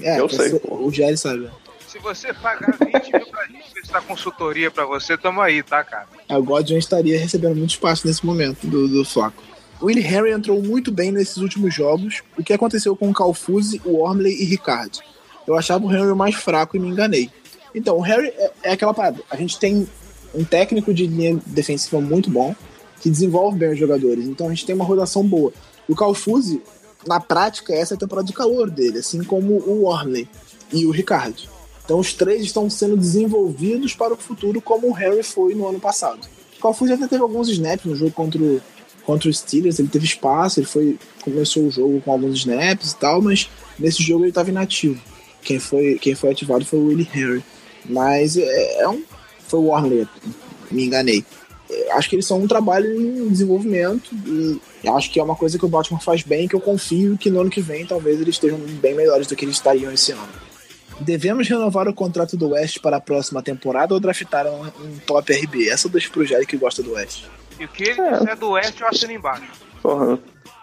É, 0.00 0.20
Eu 0.20 0.28
sei, 0.28 0.58
pô. 0.58 0.76
O 0.86 0.90
Jerry 0.90 1.16
sabe. 1.16 1.50
Se 1.86 1.98
você 1.98 2.34
pagar 2.34 2.76
20 2.78 3.12
mil 3.12 3.26
pra 3.26 3.46
gente 3.46 3.70
prestar 3.72 4.02
consultoria 4.02 4.70
pra 4.70 4.84
você, 4.84 5.16
tamo 5.16 5.40
aí, 5.40 5.62
tá, 5.62 5.82
cara? 5.82 6.06
O 6.28 6.42
Godwin 6.42 6.76
estaria 6.76 7.18
recebendo 7.18 7.56
muito 7.56 7.70
espaço 7.70 8.06
nesse 8.06 8.24
momento 8.26 8.66
do, 8.66 8.86
do 8.88 9.04
Flaco. 9.04 9.42
O 9.80 9.86
Willie 9.86 10.02
Harry 10.02 10.32
entrou 10.32 10.62
muito 10.62 10.92
bem 10.92 11.10
nesses 11.10 11.38
últimos 11.38 11.72
jogos. 11.72 12.22
O 12.36 12.42
que 12.44 12.52
aconteceu 12.52 12.94
com 12.94 13.08
o 13.08 13.14
Calfuse, 13.14 13.80
o 13.84 14.00
Ormley 14.00 14.42
e 14.42 14.44
Ricard? 14.44 15.00
Eu 15.46 15.56
achava 15.56 15.86
o 15.86 15.90
Henry 15.90 16.14
mais 16.14 16.34
fraco 16.34 16.76
e 16.76 16.80
me 16.80 16.88
enganei. 16.88 17.30
Então, 17.74 17.96
o 17.96 18.00
Harry 18.00 18.28
é, 18.36 18.50
é 18.64 18.72
aquela 18.72 18.92
parada. 18.92 19.22
A 19.30 19.36
gente 19.36 19.58
tem 19.58 19.88
um 20.34 20.44
técnico 20.44 20.92
de 20.92 21.06
linha 21.06 21.40
defensiva 21.46 22.00
muito 22.00 22.28
bom, 22.30 22.54
que 23.00 23.08
desenvolve 23.08 23.58
bem 23.58 23.72
os 23.72 23.78
jogadores. 23.78 24.26
Então 24.26 24.46
a 24.46 24.50
gente 24.50 24.66
tem 24.66 24.74
uma 24.74 24.84
rotação 24.84 25.26
boa. 25.26 25.52
O 25.88 25.94
Calfuse, 25.94 26.60
na 27.08 27.18
prática, 27.18 27.74
essa 27.74 27.94
é 27.94 27.96
a 27.96 27.98
temporada 27.98 28.26
de 28.26 28.32
calor 28.32 28.70
dele, 28.70 28.98
assim 28.98 29.24
como 29.24 29.54
o 29.54 29.84
Ormley 29.84 30.28
e 30.72 30.86
o 30.86 30.90
Ricard. 30.90 31.48
Então 31.84 31.98
os 31.98 32.12
três 32.12 32.42
estão 32.42 32.68
sendo 32.68 32.96
desenvolvidos 32.96 33.94
para 33.94 34.12
o 34.12 34.16
futuro 34.16 34.60
como 34.60 34.88
o 34.88 34.92
Harry 34.92 35.22
foi 35.22 35.54
no 35.54 35.66
ano 35.66 35.80
passado. 35.80 36.20
O 36.58 36.60
Calfuse 36.60 36.92
até 36.92 37.06
teve 37.08 37.22
alguns 37.22 37.48
snaps 37.48 37.86
no 37.86 37.96
jogo 37.96 38.12
contra 38.12 38.40
o, 38.42 38.60
contra 39.04 39.30
os 39.30 39.38
Steelers, 39.38 39.78
ele 39.78 39.88
teve 39.88 40.04
espaço, 40.04 40.60
ele 40.60 40.66
foi 40.66 40.98
começou 41.22 41.64
o 41.64 41.70
jogo 41.70 42.00
com 42.02 42.12
alguns 42.12 42.36
snaps 42.38 42.92
e 42.92 42.96
tal, 42.96 43.22
mas 43.22 43.48
nesse 43.78 44.02
jogo 44.02 44.24
ele 44.24 44.30
estava 44.30 44.50
inativo. 44.50 45.00
Quem 45.42 45.58
foi, 45.58 45.98
quem 45.98 46.14
foi 46.14 46.30
ativado 46.30 46.64
foi 46.64 46.78
o 46.78 46.86
Willie 46.86 47.08
Harry. 47.12 47.42
Mas 47.88 48.36
é, 48.36 48.82
é 48.82 48.88
um, 48.88 49.02
foi 49.46 49.60
o 49.60 49.66
Warner, 49.68 50.06
me 50.70 50.84
enganei. 50.84 51.24
É, 51.70 51.92
Acho 51.92 52.08
que 52.08 52.16
eles 52.16 52.26
são 52.26 52.40
um 52.40 52.46
trabalho 52.48 52.88
em 53.00 53.28
desenvolvimento 53.28 54.10
e 54.26 54.60
acho 54.88 55.10
que 55.10 55.18
é 55.20 55.22
uma 55.22 55.36
coisa 55.36 55.58
que 55.58 55.64
o 55.64 55.68
Baltimore 55.68 56.02
faz 56.02 56.22
bem 56.22 56.46
que 56.48 56.54
eu 56.56 56.60
confio 56.60 57.16
que 57.18 57.30
no 57.30 57.40
ano 57.40 57.50
que 57.50 57.60
vem 57.60 57.84
talvez 57.86 58.20
eles 58.20 58.34
estejam 58.36 58.58
bem 58.58 58.94
melhores 58.94 59.26
do 59.26 59.34
que 59.36 59.44
eles 59.44 59.56
estariam 59.56 59.92
esse 59.92 60.12
ano. 60.12 60.28
Devemos 61.00 61.48
renovar 61.48 61.86
o 61.86 61.94
contrato 61.94 62.36
do 62.36 62.48
West 62.50 62.80
para 62.80 62.96
a 62.96 63.00
próxima 63.00 63.40
temporada 63.42 63.94
ou 63.94 64.00
draftar 64.00 64.46
um, 64.46 64.62
um 64.64 64.98
top 65.06 65.32
RB? 65.32 65.68
Essa 65.68 65.88
deixa 65.88 66.10
pro 66.10 66.24
Jerry 66.26 66.44
que 66.46 66.56
gosta 66.56 66.82
do 66.82 66.92
West. 66.94 67.24
E 67.60 67.64
o 67.64 67.68
que 67.68 67.84
ele 67.84 68.00
É. 68.00 68.18
quiser 68.18 68.36
do 68.36 68.50
Oeste, 68.50 68.82
eu 68.82 68.88
assino 68.88 69.12
embaixo. 69.12 69.44
Porra, 69.80 70.18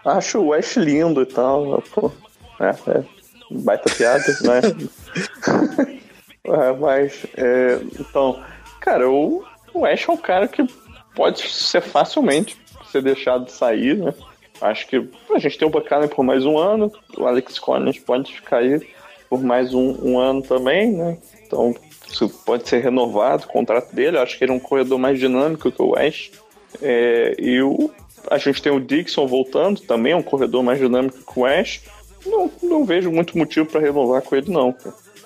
acho 0.06 0.40
o 0.40 0.48
West 0.49 0.76
lindo 0.77 1.22
e 1.22 1.26
tal. 1.26 1.82
Pô, 1.94 2.11
é, 2.60 2.69
é. 2.91 3.03
Baita 3.52 3.90
piada, 3.94 4.26
né? 4.44 5.95
É, 6.48 6.73
mas, 6.73 7.26
é, 7.38 7.80
então, 7.99 8.40
cara, 8.80 9.10
o 9.10 9.44
o 9.73 9.80
West 9.80 10.07
é 10.07 10.11
um 10.11 10.18
cara 10.18 10.48
que 10.48 10.64
pode 11.15 11.41
ser 11.41 11.81
facilmente 11.81 12.57
ser 12.91 13.01
deixado 13.01 13.45
de 13.45 13.51
sair, 13.51 13.97
né? 13.97 14.13
Acho 14.61 14.87
que 14.87 15.05
a 15.33 15.39
gente 15.39 15.57
tem 15.57 15.67
o 15.67 15.71
Buchanan 15.71 16.07
por 16.07 16.23
mais 16.23 16.45
um 16.45 16.57
ano, 16.57 16.91
o 17.17 17.25
Alex 17.25 17.59
Collins 17.59 17.99
pode 17.99 18.33
ficar 18.33 18.57
aí 18.57 18.79
por 19.29 19.43
mais 19.43 19.73
um, 19.73 19.97
um 20.01 20.17
ano 20.17 20.41
também, 20.41 20.91
né? 20.91 21.17
Então, 21.45 21.75
pode 22.45 22.67
ser 22.69 22.81
renovado 22.81 23.45
o 23.45 23.47
contrato 23.47 23.93
dele. 23.93 24.17
Acho 24.17 24.37
que 24.37 24.45
ele 24.45 24.51
é 24.51 24.55
um 24.55 24.59
corredor 24.59 24.97
mais 24.97 25.19
dinâmico 25.19 25.71
que 25.71 25.81
o 25.81 25.91
West. 25.91 26.31
É, 26.81 27.35
e 27.37 27.61
o, 27.61 27.91
a 28.29 28.37
gente 28.37 28.61
tem 28.61 28.71
o 28.71 28.79
Dixon 28.79 29.27
voltando, 29.27 29.81
também 29.81 30.13
é 30.13 30.15
um 30.15 30.23
corredor 30.23 30.63
mais 30.63 30.79
dinâmico 30.79 31.17
que 31.17 31.39
o 31.39 31.45
Ash. 31.45 31.81
Não, 32.25 32.49
não 32.63 32.85
vejo 32.85 33.11
muito 33.11 33.37
motivo 33.37 33.65
para 33.65 33.81
renovar 33.81 34.21
com 34.21 34.35
ele, 34.35 34.51
não. 34.51 34.75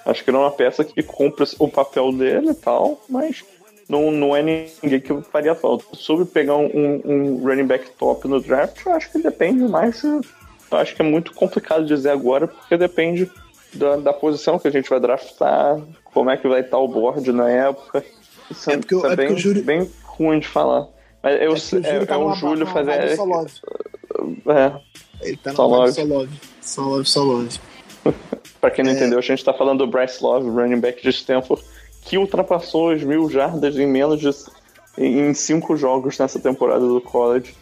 Acho 0.05 0.23
que 0.23 0.29
ele 0.29 0.37
é 0.37 0.39
uma 0.39 0.51
peça 0.51 0.83
que 0.83 1.03
cumpre 1.03 1.45
o 1.59 1.67
papel 1.67 2.11
dele 2.11 2.49
e 2.51 2.55
tal, 2.55 2.99
mas 3.07 3.43
não, 3.89 4.11
não 4.11 4.35
é 4.35 4.41
ninguém 4.43 5.01
que 5.01 5.21
faria 5.23 5.55
falta. 5.55 5.83
Sobre 5.93 6.23
pegar 6.25 6.55
um, 6.55 7.01
um 7.03 7.43
running 7.43 7.65
back 7.65 7.89
top 7.97 8.27
no 8.27 8.39
draft, 8.39 8.85
eu 8.85 8.93
acho 8.93 9.11
que 9.11 9.19
depende 9.19 9.63
mais. 9.63 10.03
Eu 10.03 10.21
acho 10.71 10.95
que 10.95 11.01
é 11.01 11.05
muito 11.05 11.33
complicado 11.33 11.85
dizer 11.85 12.11
agora, 12.11 12.47
porque 12.47 12.77
depende 12.77 13.29
da, 13.73 13.95
da 13.97 14.13
posição 14.13 14.59
que 14.59 14.67
a 14.67 14.71
gente 14.71 14.89
vai 14.89 14.99
draftar, 14.99 15.79
como 16.13 16.29
é 16.29 16.37
que 16.37 16.47
vai 16.47 16.61
estar 16.61 16.77
o 16.77 16.87
board 16.87 17.31
na 17.31 17.49
época. 17.49 18.05
Isso 18.49 18.69
é, 18.71 18.77
porque, 18.77 18.95
isso 18.95 19.05
é 19.07 19.13
é 19.13 19.15
bem, 19.15 19.35
bem 19.63 19.91
ruim 20.03 20.39
de 20.39 20.47
falar. 20.47 20.87
Mas 21.21 21.41
eu, 21.41 21.53
É 21.83 21.95
é, 21.97 22.05
tá 22.05 22.15
é 22.15 22.17
o 22.17 22.33
Júlio 22.33 22.65
fazer. 22.67 23.15
Solove. 23.15 23.51
É, 24.47 24.71
Ele 25.27 25.37
tá 25.37 25.53
Só 25.53 25.67
na 25.67 25.77
love. 25.77 25.91
só 25.93 26.03
love. 26.03 26.29
Só 26.61 26.81
love, 26.83 27.05
só 27.05 27.23
love. 27.23 27.59
Pra 28.61 28.69
quem 28.71 28.83
não 28.83 28.91
É. 28.91 28.95
entendeu, 28.95 29.19
a 29.19 29.21
gente 29.21 29.43
tá 29.43 29.53
falando 29.53 29.85
do 29.85 29.87
Bryce 29.87 30.21
Love, 30.23 30.49
running 30.49 30.79
back 30.79 31.01
de 31.01 31.09
Stanford, 31.09 31.63
que 32.09 32.17
ultrapassou 32.17 32.89
as 32.89 33.03
mil 33.03 33.29
jardas 33.29 33.77
em 33.77 33.85
menos 33.85 34.19
de. 34.19 34.31
em 34.97 35.31
cinco 35.35 35.77
jogos 35.77 36.17
nessa 36.17 36.39
temporada 36.39 36.85
do 36.85 36.99
college. 36.99 37.55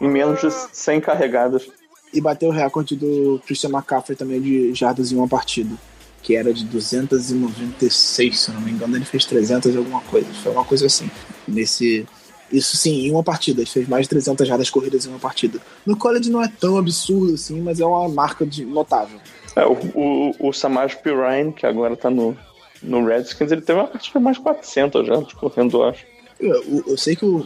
Em 0.00 0.08
menos 0.08 0.40
de 0.40 0.50
100 0.50 1.00
carregadas. 1.00 1.68
E 2.12 2.20
bateu 2.20 2.48
o 2.48 2.52
recorde 2.52 2.96
do 2.96 3.40
Christian 3.46 3.70
McCaffrey 3.70 4.16
também 4.16 4.40
de 4.40 4.74
jardas 4.74 5.12
em 5.12 5.16
uma 5.16 5.28
partida. 5.28 5.76
Que 6.20 6.34
era 6.34 6.52
de 6.52 6.64
296, 6.64 8.40
se 8.40 8.50
não 8.50 8.60
me 8.60 8.72
engano, 8.72 8.96
ele 8.96 9.04
fez 9.04 9.24
300 9.24 9.72
e 9.72 9.78
alguma 9.78 10.00
coisa. 10.00 10.26
Foi 10.42 10.50
uma 10.50 10.64
coisa 10.64 10.86
assim. 10.86 11.08
Nesse. 11.46 12.04
Isso 12.50 12.76
sim, 12.76 13.06
em 13.06 13.12
uma 13.12 13.22
partida. 13.22 13.60
Ele 13.60 13.70
fez 13.70 13.86
mais 13.86 14.06
de 14.06 14.08
300 14.10 14.48
jardas 14.48 14.68
corridas 14.68 15.06
em 15.06 15.10
uma 15.10 15.20
partida. 15.20 15.60
No 15.86 15.96
college 15.96 16.28
não 16.28 16.42
é 16.42 16.48
tão 16.48 16.76
absurdo 16.76 17.34
assim, 17.34 17.60
mas 17.60 17.78
é 17.78 17.86
uma 17.86 18.08
marca 18.08 18.44
de 18.44 18.64
notável. 18.64 19.20
É, 19.54 19.64
o, 19.64 19.76
o, 19.94 20.48
o 20.48 20.52
Samaj 20.52 20.96
Pirine, 20.96 21.52
que 21.52 21.66
agora 21.66 21.96
tá 21.96 22.10
no, 22.10 22.36
no 22.82 23.04
Redskins, 23.06 23.50
ele 23.52 23.60
teve 23.62 23.78
uma 23.78 23.88
partida 23.88 24.18
mais 24.20 24.36
de 24.36 24.42
400 24.42 25.06
jardas 25.06 25.32
correndo, 25.32 25.78
eu 25.78 25.84
acho. 25.88 26.04
Eu, 26.40 26.84
eu- 26.88 26.96
sei 26.98 27.14
que 27.14 27.24
o, 27.24 27.38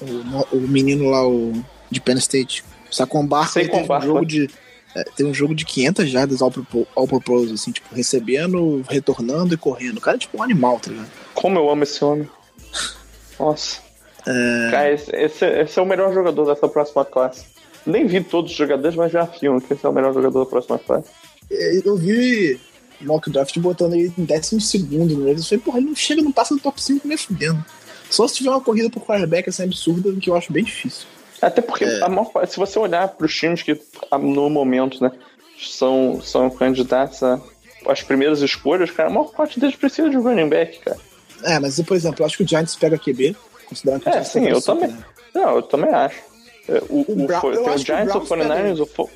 o, 0.00 0.56
o 0.56 0.60
menino 0.60 1.10
lá, 1.10 1.26
o 1.28 1.52
de 1.90 2.00
Penn 2.00 2.16
State, 2.18 2.64
o 2.90 2.94
Saquon 2.94 3.26
Barkley 3.26 3.68
teve 3.68 3.82
um 3.82 4.00
jogo 4.02 4.24
de 4.26 4.48
é, 4.96 5.04
teve 5.16 5.28
um 5.28 5.34
jogo 5.34 5.54
de 5.54 5.64
500 5.64 6.08
jardas 6.10 6.42
ao, 6.42 6.50
propo- 6.50 6.86
ao 6.96 7.06
propósito, 7.06 7.54
assim, 7.54 7.70
tipo, 7.70 7.94
recebendo, 7.94 8.82
retornando 8.88 9.54
e 9.54 9.56
correndo. 9.56 9.98
O 9.98 10.00
cara 10.00 10.16
é 10.16 10.20
tipo 10.20 10.38
um 10.38 10.42
animal, 10.42 10.80
tá 10.80 10.90
ligado? 10.90 11.08
Como 11.34 11.56
eu 11.58 11.70
amo 11.70 11.82
esse 11.84 12.04
homem. 12.04 12.28
Nossa. 13.38 13.80
Cara, 14.70 14.92
esse, 14.92 15.14
esse, 15.14 15.44
esse 15.46 15.78
é 15.78 15.82
o 15.82 15.86
melhor 15.86 16.12
jogador 16.12 16.44
dessa 16.46 16.68
próxima 16.68 17.04
classe. 17.04 17.44
Nem 17.86 18.06
vi 18.06 18.20
todos 18.22 18.50
os 18.50 18.56
jogadores, 18.56 18.94
mas 18.96 19.10
já 19.12 19.22
afirmo 19.22 19.60
que 19.60 19.72
esse 19.72 19.84
é 19.84 19.88
o 19.88 19.92
melhor 19.92 20.12
jogador 20.12 20.40
da 20.44 20.50
próxima 20.50 20.78
classe. 20.78 21.08
É, 21.50 21.80
Eu 21.84 21.96
vi 21.96 22.60
mock 23.02 23.30
draft 23.30 23.56
botando 23.58 23.94
ele 23.94 24.12
em 24.18 24.24
décimo 24.24 24.60
segundo 24.60 25.14
no 25.14 25.20
Ravens. 25.20 25.40
Eu 25.40 25.44
falei, 25.48 25.64
porra, 25.64 25.78
ele 25.78 25.86
não 25.88 25.96
chega, 25.96 26.22
não 26.22 26.32
passa 26.32 26.54
do 26.54 26.60
top 26.60 26.82
5 26.82 27.06
nem 27.08 27.16
fudendo. 27.16 27.64
Só 28.10 28.26
se 28.26 28.34
tiver 28.36 28.50
uma 28.50 28.60
corrida 28.60 28.90
pro 28.90 29.00
quarterback 29.00 29.48
assim 29.48 29.62
absurda, 29.64 30.12
que 30.20 30.28
eu 30.30 30.34
acho 30.36 30.52
bem 30.52 30.64
difícil. 30.64 31.06
Até 31.40 31.62
porque, 31.62 31.84
É. 31.84 32.02
a 32.02 32.08
maior 32.08 32.30
se 32.46 32.56
você 32.58 32.78
olhar 32.78 33.08
para 33.08 33.24
os 33.26 33.34
times 33.34 33.62
que 33.62 33.80
no 34.20 34.50
momento 34.50 35.02
né, 35.02 35.10
são, 35.58 36.20
são 36.22 36.50
candidatos 36.50 37.22
a- 37.22 37.40
às 37.86 38.02
primeiras 38.02 38.40
escolhas, 38.42 38.90
cara, 38.90 39.08
a 39.08 39.12
maior 39.12 39.30
parte 39.30 39.58
deles 39.58 39.76
precisa 39.76 40.10
de 40.10 40.16
um 40.18 40.22
running 40.22 40.48
back, 40.48 40.78
cara. 40.80 40.98
É, 41.44 41.58
mas 41.58 41.80
por 41.80 41.96
exemplo, 41.96 42.20
eu 42.22 42.26
acho 42.26 42.36
que 42.36 42.42
o 42.42 42.48
Giants 42.48 42.76
pega 42.76 42.98
QB, 42.98 43.34
considerando 43.66 44.02
que 44.02 44.08
o 44.10 44.12
É, 44.12 44.22
sim, 44.24 44.46
eu 44.46 44.60
super, 44.60 44.80
também. 44.88 44.96
né? 44.96 45.04
Não, 45.34 45.56
eu 45.56 45.62
também 45.62 45.90
acho. 45.94 46.20
É, 46.68 46.82
O, 46.90 47.04
O 47.08 47.22
o, 47.22 47.26
Brown- 47.26 47.40
o 47.42 47.68
acho 47.70 47.84
que 47.84 47.92
o 47.92 47.96
Giants, 47.96 48.14
o 48.14 48.20
Browns 48.20 48.28
pega 48.28 48.44
49ers, 48.44 48.80
o, 48.80 49.10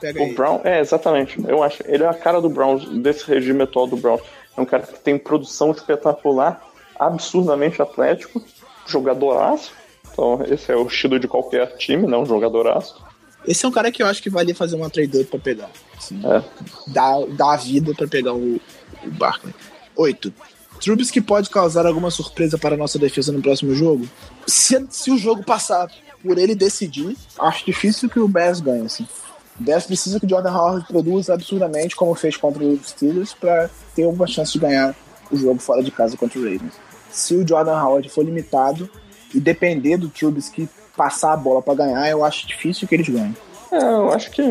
Pega 0.00 0.20
o 0.20 0.24
aí. 0.24 0.34
Brown. 0.34 0.60
É, 0.64 0.80
exatamente. 0.80 1.42
Eu 1.46 1.62
acho. 1.62 1.82
Ele 1.86 2.02
é 2.02 2.08
a 2.08 2.14
cara 2.14 2.40
do 2.40 2.48
Browns, 2.48 2.86
desse 3.02 3.24
regime 3.26 3.62
atual 3.62 3.86
do 3.86 3.96
Browns. 3.96 4.22
É 4.56 4.60
um 4.60 4.64
cara 4.64 4.82
que 4.84 4.98
tem 5.00 5.18
produção 5.18 5.70
espetacular, 5.72 6.62
absurdamente 6.98 7.80
atlético, 7.82 8.42
jogadoraço. 8.86 9.72
Então, 10.12 10.40
esse 10.48 10.70
é 10.70 10.76
o 10.76 10.86
estilo 10.86 11.18
de 11.18 11.26
qualquer 11.26 11.76
time, 11.76 12.06
não 12.06 12.22
um 12.22 12.26
jogadoraço. 12.26 13.02
Esse 13.46 13.64
é 13.64 13.68
um 13.68 13.72
cara 13.72 13.90
que 13.90 14.02
eu 14.02 14.06
acho 14.06 14.22
que 14.22 14.30
valia 14.30 14.54
fazer 14.54 14.76
uma 14.76 14.88
trade 14.88 15.18
up 15.18 15.24
pra 15.26 15.38
pegar. 15.40 15.70
Assim, 15.96 16.20
É. 16.24 16.42
dar, 16.86 17.26
dar 17.26 17.52
a 17.54 17.56
vida 17.56 17.92
pra 17.94 18.06
pegar 18.06 18.32
o, 18.32 18.56
o 18.56 19.10
Barkley. 19.10 19.52
8. 19.96 20.32
Trubisky 20.80 21.20
pode 21.20 21.50
causar 21.50 21.86
alguma 21.86 22.10
surpresa 22.10 22.56
para 22.58 22.74
a 22.74 22.78
nossa 22.78 22.98
defesa 22.98 23.32
no 23.32 23.42
próximo 23.42 23.74
jogo? 23.74 24.08
Se, 24.46 24.86
se 24.90 25.10
o 25.10 25.18
jogo 25.18 25.42
passar 25.44 25.90
por 26.22 26.38
ele 26.38 26.54
decidir, 26.54 27.16
acho 27.38 27.66
difícil 27.66 28.08
que 28.08 28.18
o 28.18 28.28
Bears 28.28 28.60
ganhe. 28.60 28.86
Assim. 28.86 29.06
Bears 29.58 29.86
precisa 29.86 30.18
que 30.18 30.26
o 30.26 30.28
Jordan 30.28 30.52
Howard 30.52 30.86
produza 30.86 31.34
absurdamente, 31.34 31.94
como 31.94 32.14
fez 32.14 32.36
contra 32.36 32.64
os 32.64 32.88
Steelers, 32.88 33.32
para 33.34 33.70
ter 33.94 34.04
alguma 34.04 34.26
chance 34.26 34.52
de 34.52 34.58
ganhar 34.58 34.94
o 35.30 35.36
jogo 35.36 35.60
fora 35.60 35.82
de 35.82 35.90
casa 35.90 36.16
contra 36.16 36.38
o 36.38 36.42
Ravens. 36.42 36.74
Se 37.10 37.34
o 37.34 37.46
Jordan 37.46 37.80
Howard 37.80 38.08
for 38.08 38.24
limitado 38.24 38.88
e 39.32 39.40
depender 39.40 39.96
do 39.96 40.08
Trubisky 40.08 40.68
passar 40.96 41.32
a 41.32 41.36
bola 41.36 41.62
para 41.62 41.74
ganhar, 41.74 42.08
eu 42.08 42.24
acho 42.24 42.46
difícil 42.46 42.88
que 42.88 42.94
eles 42.94 43.08
ganhem. 43.08 43.36
É, 43.70 43.82
eu 43.82 44.10
acho 44.12 44.30
que, 44.30 44.42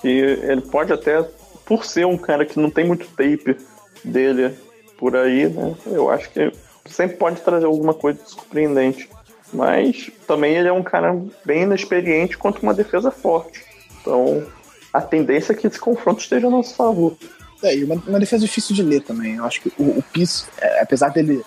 que 0.00 0.08
ele 0.08 0.60
pode 0.60 0.92
até, 0.92 1.22
por 1.64 1.84
ser 1.84 2.06
um 2.06 2.16
cara 2.16 2.44
que 2.44 2.58
não 2.58 2.70
tem 2.70 2.86
muito 2.86 3.06
tape 3.08 3.56
dele 4.04 4.54
por 4.98 5.16
aí, 5.16 5.48
né? 5.48 5.74
Eu 5.86 6.10
acho 6.10 6.30
que 6.30 6.52
sempre 6.86 7.16
pode 7.16 7.40
trazer 7.40 7.66
alguma 7.66 7.94
coisa 7.94 8.18
surpreendente. 8.24 9.08
Mas 9.52 10.10
também 10.26 10.56
ele 10.56 10.68
é 10.68 10.72
um 10.72 10.82
cara 10.82 11.16
bem 11.44 11.62
inexperiente 11.62 12.36
contra 12.36 12.62
uma 12.62 12.74
defesa 12.74 13.10
forte. 13.10 13.64
Então 14.04 14.46
a 14.92 15.00
tendência 15.00 15.52
é 15.52 15.56
que 15.56 15.66
esse 15.66 15.80
confronto 15.80 16.20
esteja 16.20 16.46
a 16.46 16.50
nosso 16.50 16.74
favor. 16.74 17.16
É, 17.62 17.74
e 17.74 17.82
uma, 17.82 17.94
uma 18.06 18.20
defesa 18.20 18.44
difícil 18.44 18.76
de 18.76 18.82
ler 18.82 19.00
também. 19.00 19.36
Eu 19.36 19.44
acho 19.44 19.62
que 19.62 19.72
o, 19.78 19.98
o 19.98 20.04
é, 20.60 20.82
apesar 20.82 21.08
dele 21.08 21.42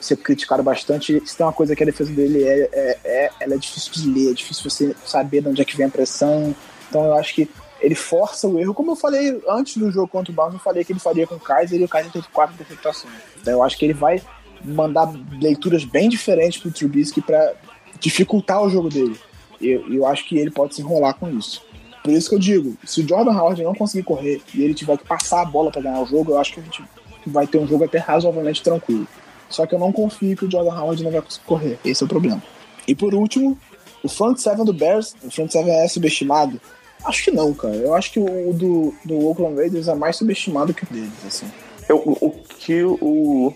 ser 0.00 0.16
criticado 0.16 0.62
bastante, 0.62 1.22
se 1.24 1.36
tem 1.36 1.46
uma 1.46 1.52
coisa 1.52 1.74
que 1.76 1.82
a 1.82 1.86
defesa 1.86 2.12
dele 2.12 2.44
é, 2.44 2.68
é, 2.72 2.98
é- 3.04 3.30
ela 3.40 3.54
é 3.54 3.58
difícil 3.58 3.92
de 3.92 4.10
ler, 4.10 4.30
é 4.30 4.34
difícil 4.34 4.68
você 4.68 4.94
saber 5.04 5.42
de 5.42 5.48
onde 5.48 5.62
é 5.62 5.64
que 5.64 5.76
vem 5.76 5.86
a 5.86 5.90
pressão. 5.90 6.54
Então 6.88 7.04
eu 7.04 7.14
acho 7.14 7.34
que 7.34 7.48
ele 7.80 7.94
força 7.94 8.48
o 8.48 8.58
erro, 8.58 8.74
como 8.74 8.92
eu 8.92 8.96
falei 8.96 9.40
antes 9.48 9.76
do 9.76 9.90
jogo 9.90 10.08
contra 10.08 10.32
o 10.32 10.34
Browns, 10.34 10.54
eu 10.54 10.60
falei 10.60 10.84
que 10.84 10.92
ele 10.92 11.00
faria 11.00 11.26
com 11.26 11.34
o 11.34 11.40
Kaiser 11.40 11.80
e 11.80 11.84
o 11.84 11.88
Kaiser 11.88 12.10
teve 12.10 12.26
quatro 12.32 12.54
interceptações. 12.54 13.14
Então 13.40 13.52
eu 13.52 13.62
acho 13.62 13.76
que 13.76 13.84
ele 13.84 13.92
vai 13.94 14.20
mandar 14.64 15.12
leituras 15.40 15.84
bem 15.84 16.08
diferentes 16.08 16.60
pro 16.60 16.70
Trubisky 16.70 17.20
para 17.20 17.54
dificultar 18.00 18.62
o 18.62 18.70
jogo 18.70 18.88
dele. 18.88 19.18
E 19.60 19.68
eu, 19.68 19.92
eu 19.92 20.06
acho 20.06 20.26
que 20.26 20.38
ele 20.38 20.50
pode 20.50 20.74
se 20.74 20.80
enrolar 20.82 21.14
com 21.14 21.28
isso. 21.30 21.65
Por 22.06 22.12
isso 22.14 22.28
que 22.28 22.34
eu 22.36 22.38
digo, 22.38 22.76
se 22.84 23.00
o 23.00 23.08
Jordan 23.08 23.32
Howard 23.32 23.62
não 23.64 23.74
conseguir 23.74 24.04
correr 24.04 24.40
e 24.54 24.62
ele 24.62 24.74
tiver 24.74 24.96
que 24.96 25.04
passar 25.04 25.42
a 25.42 25.44
bola 25.44 25.72
para 25.72 25.82
ganhar 25.82 26.00
o 26.00 26.06
jogo, 26.06 26.32
eu 26.32 26.38
acho 26.38 26.54
que 26.54 26.60
a 26.60 26.62
gente 26.62 26.84
vai 27.26 27.46
ter 27.48 27.58
um 27.58 27.66
jogo 27.66 27.82
até 27.84 27.98
razoavelmente 27.98 28.62
tranquilo. 28.62 29.06
Só 29.50 29.66
que 29.66 29.74
eu 29.74 29.78
não 29.78 29.90
confio 29.92 30.36
que 30.36 30.44
o 30.44 30.50
Jordan 30.50 30.70
Howard 30.72 31.02
não 31.02 31.10
vai 31.10 31.20
conseguir 31.20 31.44
correr. 31.46 31.78
Esse 31.84 32.04
é 32.04 32.06
o 32.06 32.08
problema. 32.08 32.40
E 32.86 32.94
por 32.94 33.12
último, 33.12 33.58
o 34.04 34.08
front 34.08 34.38
seven 34.38 34.64
do 34.64 34.72
Bears, 34.72 35.16
o 35.24 35.30
front 35.30 35.50
seven 35.50 35.72
é 35.74 35.88
subestimado? 35.88 36.60
Acho 37.04 37.24
que 37.24 37.30
não, 37.32 37.52
cara. 37.52 37.74
Eu 37.74 37.92
acho 37.94 38.12
que 38.12 38.20
o 38.20 38.52
do, 38.52 38.94
do 39.04 39.26
Oakland 39.26 39.56
Raiders 39.56 39.88
é 39.88 39.94
mais 39.96 40.14
subestimado 40.16 40.72
que 40.72 40.84
o 40.84 40.86
deles, 40.88 41.10
assim. 41.26 41.46
Eu- 41.88 41.98
o, 42.04 42.30
que 42.58 42.84
o, 42.84 43.52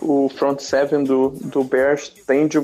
o 0.00 0.28
front 0.36 0.58
seven 0.60 1.04
do, 1.04 1.30
do 1.30 1.62
Bears 1.62 2.08
tem 2.26 2.48
de 2.48 2.60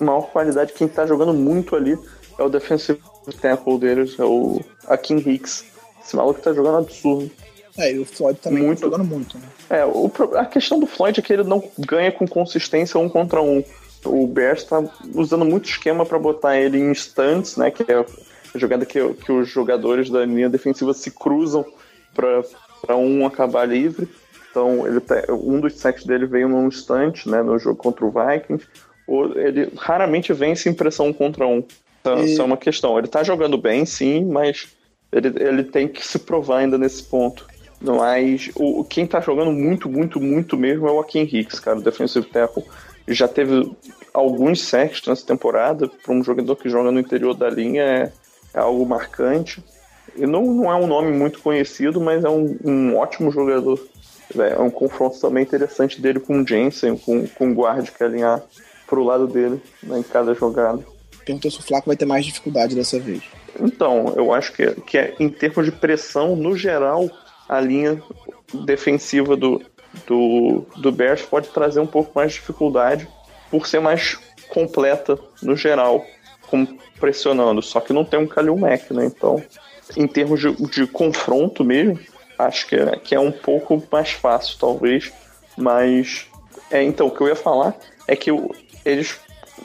maior 0.00 0.30
qualidade, 0.30 0.72
quem 0.72 0.86
tá 0.86 1.04
jogando 1.04 1.34
muito 1.34 1.74
ali 1.74 1.98
é 2.38 2.42
o 2.44 2.48
defensive 2.48 3.00
tackle 3.32 3.78
deles, 3.78 4.18
é 4.18 4.24
o 4.24 4.60
Akin 4.86 5.16
Hicks. 5.18 5.64
Esse 6.04 6.16
maluco 6.16 6.40
tá 6.40 6.52
jogando 6.52 6.78
absurdo. 6.78 7.30
É, 7.76 7.92
e 7.92 7.98
o 7.98 8.04
Floyd 8.04 8.40
também 8.40 8.64
Muito. 8.64 8.80
tá 8.80 8.86
jogando 8.86 9.04
muito, 9.04 9.38
né? 9.38 9.44
É, 9.70 9.84
o 9.84 10.10
a 10.36 10.44
questão 10.44 10.80
do 10.80 10.86
Floyd 10.86 11.20
é 11.20 11.22
que 11.22 11.32
ele 11.32 11.44
não 11.44 11.62
ganha 11.78 12.10
com 12.10 12.26
consistência 12.26 12.98
um 12.98 13.08
contra 13.08 13.40
um. 13.40 13.62
O 14.04 14.26
Bears 14.26 14.64
tá 14.64 14.82
usando 15.14 15.44
muito 15.44 15.68
esquema 15.68 16.04
para 16.04 16.18
botar 16.18 16.56
ele 16.56 16.78
em 16.78 16.92
stunts, 16.92 17.56
né? 17.56 17.70
Que 17.70 17.84
é 17.90 18.04
a 18.54 18.58
jogada 18.58 18.84
que, 18.84 19.14
que 19.14 19.30
os 19.30 19.48
jogadores 19.48 20.10
da 20.10 20.24
linha 20.24 20.48
defensiva 20.48 20.92
se 20.92 21.10
cruzam 21.10 21.64
para 22.14 22.96
um 22.96 23.24
acabar 23.26 23.64
livre. 23.68 24.08
Então, 24.50 24.86
ele 24.86 24.98
tá- 25.00 25.22
um 25.30 25.60
dos 25.60 25.74
sacks 25.78 26.04
dele 26.04 26.26
veio 26.26 26.48
num 26.48 26.68
stunt, 26.70 27.26
né? 27.26 27.42
No 27.42 27.58
jogo 27.58 27.76
contra 27.76 28.04
o 28.04 28.10
Vikings. 28.10 28.66
Ele 29.36 29.72
raramente 29.76 30.32
vence 30.32 30.68
em 30.68 30.74
pressão 30.74 31.08
um 31.08 31.12
contra 31.12 31.46
um. 31.46 31.62
Então, 32.00 32.18
E- 32.20 32.26
Isso 32.26 32.40
é 32.40 32.44
uma 32.44 32.56
questão. 32.56 32.98
Ele 32.98 33.08
tá 33.08 33.22
jogando 33.22 33.56
bem, 33.58 33.84
sim, 33.84 34.24
mas 34.24 34.68
ele, 35.12 35.32
ele 35.42 35.64
tem 35.64 35.88
que 35.88 36.06
se 36.06 36.18
provar 36.18 36.58
ainda 36.58 36.76
nesse 36.78 37.02
ponto. 37.02 37.46
Mas 37.80 38.50
o, 38.56 38.82
quem 38.84 39.06
tá 39.06 39.20
jogando 39.20 39.52
muito, 39.52 39.88
muito, 39.88 40.20
muito 40.20 40.56
mesmo 40.56 40.88
é 40.88 40.90
o 40.92 41.00
Akin 41.00 41.22
Hicks, 41.22 41.60
cara, 41.60 41.78
o 41.78 41.82
defensive 41.82 42.26
tackle. 42.26 42.64
Já 43.06 43.28
teve 43.28 43.70
alguns 44.12 44.62
sacks 44.62 45.06
nessa 45.06 45.24
temporada, 45.24 45.88
para 45.88 46.12
um 46.12 46.22
jogador 46.22 46.56
que 46.56 46.68
joga 46.68 46.90
no 46.90 46.98
interior 46.98 47.34
da 47.34 47.48
linha 47.48 47.82
é, 47.82 48.12
é 48.52 48.58
algo 48.60 48.84
marcante. 48.84 49.62
E 50.16 50.26
não, 50.26 50.42
não 50.42 50.70
é 50.70 50.74
um 50.74 50.86
nome 50.88 51.12
muito 51.12 51.38
conhecido, 51.38 52.00
mas 52.00 52.24
é 52.24 52.28
um, 52.28 52.56
um 52.64 52.96
ótimo 52.96 53.30
jogador. 53.30 53.78
É 54.36 54.58
um 54.60 54.70
confronto 54.70 55.18
também 55.20 55.44
interessante 55.44 56.00
dele 56.00 56.18
com 56.20 56.42
o 56.42 56.46
Jensen, 56.46 56.98
com, 56.98 57.26
com 57.28 57.50
o 57.50 57.54
guard 57.54 57.88
que 57.90 58.02
alinhar 58.02 58.42
pro 58.86 59.04
lado 59.04 59.26
dele 59.28 59.62
né, 59.82 60.00
em 60.00 60.02
cada 60.02 60.34
jogada. 60.34 60.84
Perguntou 61.28 61.50
se 61.50 61.60
o 61.60 61.62
Flaco 61.62 61.86
vai 61.86 61.96
ter 61.96 62.06
mais 62.06 62.24
dificuldade 62.24 62.74
dessa 62.74 62.98
vez. 62.98 63.22
Então, 63.60 64.14
eu 64.16 64.32
acho 64.32 64.52
que, 64.52 64.66
que 64.82 64.96
é, 64.96 65.14
em 65.20 65.28
termos 65.28 65.66
de 65.66 65.72
pressão, 65.72 66.34
no 66.34 66.56
geral, 66.56 67.08
a 67.46 67.60
linha 67.60 68.02
defensiva 68.64 69.36
do, 69.36 69.60
do, 70.06 70.64
do 70.76 70.90
Bears 70.90 71.22
pode 71.22 71.48
trazer 71.48 71.80
um 71.80 71.86
pouco 71.86 72.12
mais 72.14 72.32
de 72.32 72.38
dificuldade 72.38 73.06
por 73.50 73.66
ser 73.66 73.80
mais 73.80 74.18
completa 74.48 75.18
no 75.42 75.54
geral, 75.54 76.04
pressionando. 76.98 77.60
Só 77.60 77.80
que 77.80 77.92
não 77.92 78.04
tem 78.04 78.18
um 78.18 78.26
Kalil 78.26 78.56
Mack, 78.56 78.92
né? 78.92 79.04
Então, 79.04 79.42
em 79.96 80.06
termos 80.06 80.40
de, 80.40 80.50
de 80.68 80.86
confronto 80.86 81.62
mesmo, 81.62 81.98
acho 82.38 82.66
que 82.66 82.76
é, 82.76 82.96
que 82.96 83.14
é 83.14 83.20
um 83.20 83.32
pouco 83.32 83.82
mais 83.92 84.12
fácil, 84.12 84.56
talvez. 84.58 85.12
Mas, 85.56 86.26
é, 86.70 86.82
então, 86.82 87.08
o 87.08 87.10
que 87.10 87.20
eu 87.20 87.28
ia 87.28 87.36
falar 87.36 87.76
é 88.06 88.16
que 88.16 88.30
eles 88.84 89.18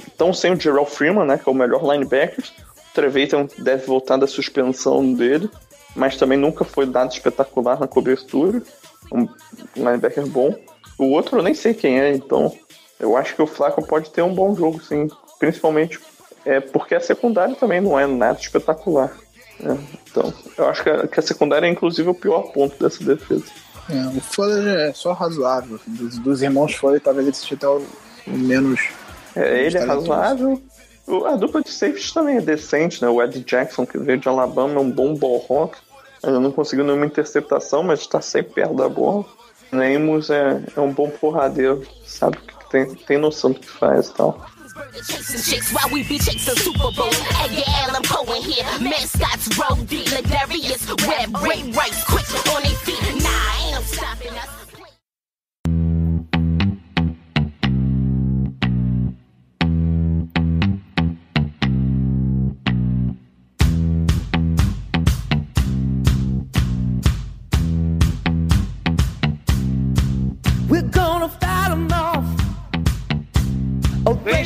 estão 0.08 0.34
sem 0.34 0.54
o 0.54 0.60
Gerald 0.60 0.90
Freeman, 0.90 1.26
né? 1.26 1.38
Que 1.38 1.48
é 1.48 1.52
o 1.52 1.56
melhor 1.56 1.84
linebacker. 1.84 2.44
O 2.44 2.94
Trevathan 2.94 3.48
deve 3.58 3.86
voltar 3.86 4.18
da 4.18 4.28
suspensão 4.28 5.14
dele, 5.14 5.50
mas 5.96 6.18
também 6.18 6.38
nunca 6.38 6.64
foi 6.64 6.86
dado 6.86 7.12
espetacular 7.12 7.80
na 7.80 7.88
cobertura. 7.88 8.62
Um 9.12 9.28
linebacker 9.76 10.28
bom. 10.28 10.56
O 10.98 11.06
outro 11.06 11.38
eu 11.38 11.44
nem 11.44 11.54
sei 11.54 11.74
quem 11.74 12.00
é, 12.00 12.14
então 12.14 12.56
eu 13.00 13.18
acho 13.18 13.36
que 13.36 13.42
o 13.42 13.48
Flaco 13.48 13.86
pode 13.86 14.10
ter 14.12 14.22
um 14.22 14.34
bom 14.34 14.56
jogo, 14.56 14.82
sim. 14.82 15.10
Principalmente 15.40 16.00
é, 16.46 16.60
porque 16.60 16.96
a 16.96 17.00
secundária 17.00 17.56
também 17.56 17.82
não 17.82 18.00
é 18.00 18.06
nada 18.06 18.40
espetacular. 18.40 19.12
Né? 19.60 19.78
Então, 20.10 20.34
eu 20.58 20.68
acho 20.68 20.84
que 20.84 20.90
a, 20.90 21.08
que 21.08 21.20
a, 21.20 21.24
secundária 21.24 21.68
é 21.68 21.70
inclusive 21.70 22.10
o 22.10 22.14
pior 22.14 22.52
ponto 22.52 22.82
dessa 22.82 23.04
defesa. 23.04 23.46
É, 23.90 24.18
o 24.18 24.22
Fuller 24.22 24.90
é 24.90 24.94
só 24.94 25.14
razoável. 25.14 25.80
Dos, 25.86 26.18
dos 26.20 26.42
irmãos 26.42 26.76
Fuller, 26.76 27.02
talvez 27.02 27.28
ele 27.28 27.36
seja 27.36 27.56
até 27.56 27.68
o, 27.68 27.84
menos. 28.28 28.82
É, 29.36 29.66
ele 29.66 29.78
é 29.78 29.84
razoável. 29.84 30.62
A 31.26 31.36
dupla 31.36 31.62
de 31.62 31.70
safety 31.70 32.14
também 32.14 32.38
é 32.38 32.42
decente, 32.42 33.02
né? 33.02 33.10
O 33.10 33.22
Ed 33.22 33.40
Jackson, 33.44 33.86
que 33.86 33.98
veio 33.98 34.18
de 34.18 34.28
Alabama, 34.28 34.76
é 34.76 34.80
um 34.80 34.90
bom 34.90 35.14
ball 35.14 35.38
rock. 35.38 35.78
Ainda 36.24 36.40
não 36.40 36.52
conseguiu 36.52 36.86
nenhuma 36.86 37.06
interceptação, 37.06 37.84
mas 37.84 38.00
está 38.00 38.22
sempre 38.22 38.54
perto 38.54 38.76
da 38.76 38.88
bola. 38.88 39.26
Neymos 39.72 40.30
é, 40.30 40.62
é 40.76 40.80
um 40.80 40.94
bom 40.94 41.10
porradeiro, 41.10 41.86
sabe 42.06 42.38
que 42.38 42.70
tem, 42.70 42.96
tem 42.96 43.18
noção 43.18 43.52
do 43.52 43.60
que 43.60 43.70
faz 43.70 44.08
e 44.08 44.14
tal. 44.14 44.46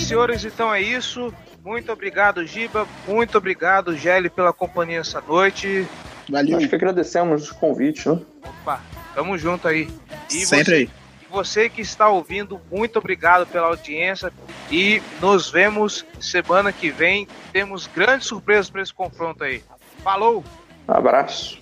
Senhores, 0.08 0.46
então 0.46 0.74
é 0.74 0.82
isso. 0.82 1.34
Muito 1.64 1.92
obrigado, 1.92 2.46
Giba. 2.46 2.88
Muito 3.08 3.38
obrigado, 3.38 3.96
Gelli, 3.96 4.30
pela 4.30 4.54
companhia 4.54 5.00
essa 5.00 5.22
noite. 5.22 5.86
Valeu. 6.30 6.58
Acho 6.58 6.70
que 6.70 6.76
agradecemos 6.76 7.52
o 7.52 7.56
convite, 7.56 8.08
né? 8.08 8.20
Opa, 8.44 8.82
tamo 9.14 9.38
junto 9.38 9.68
aí. 9.68 9.90
E 10.30 10.46
Sempre 10.46 10.66
você, 10.66 10.74
aí. 10.74 10.90
Você 11.30 11.70
que 11.70 11.82
está 11.82 12.08
ouvindo, 12.10 12.60
muito 12.72 13.00
obrigado 13.00 13.46
pela 13.46 13.68
audiência 13.68 14.32
e 14.72 15.02
nos 15.22 15.50
vemos 15.50 16.06
semana 16.20 16.72
que 16.72 16.90
vem. 16.90 17.28
Temos 17.52 17.88
grandes 17.88 18.28
surpresas 18.28 18.70
para 18.70 18.82
esse 18.82 18.94
confronto 18.94 19.44
aí. 19.44 19.62
Falou! 20.04 20.44
abraço. 20.88 21.62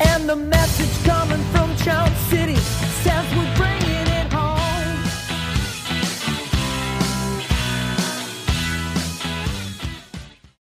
And 0.00 0.28
the 0.28 0.36
message 0.36 1.06
coming 1.06 1.42
from 1.52 1.74
Charles 1.76 2.16
City 2.28 2.56
says 2.56 3.24
we're 3.36 3.56
bringing. 3.56 3.75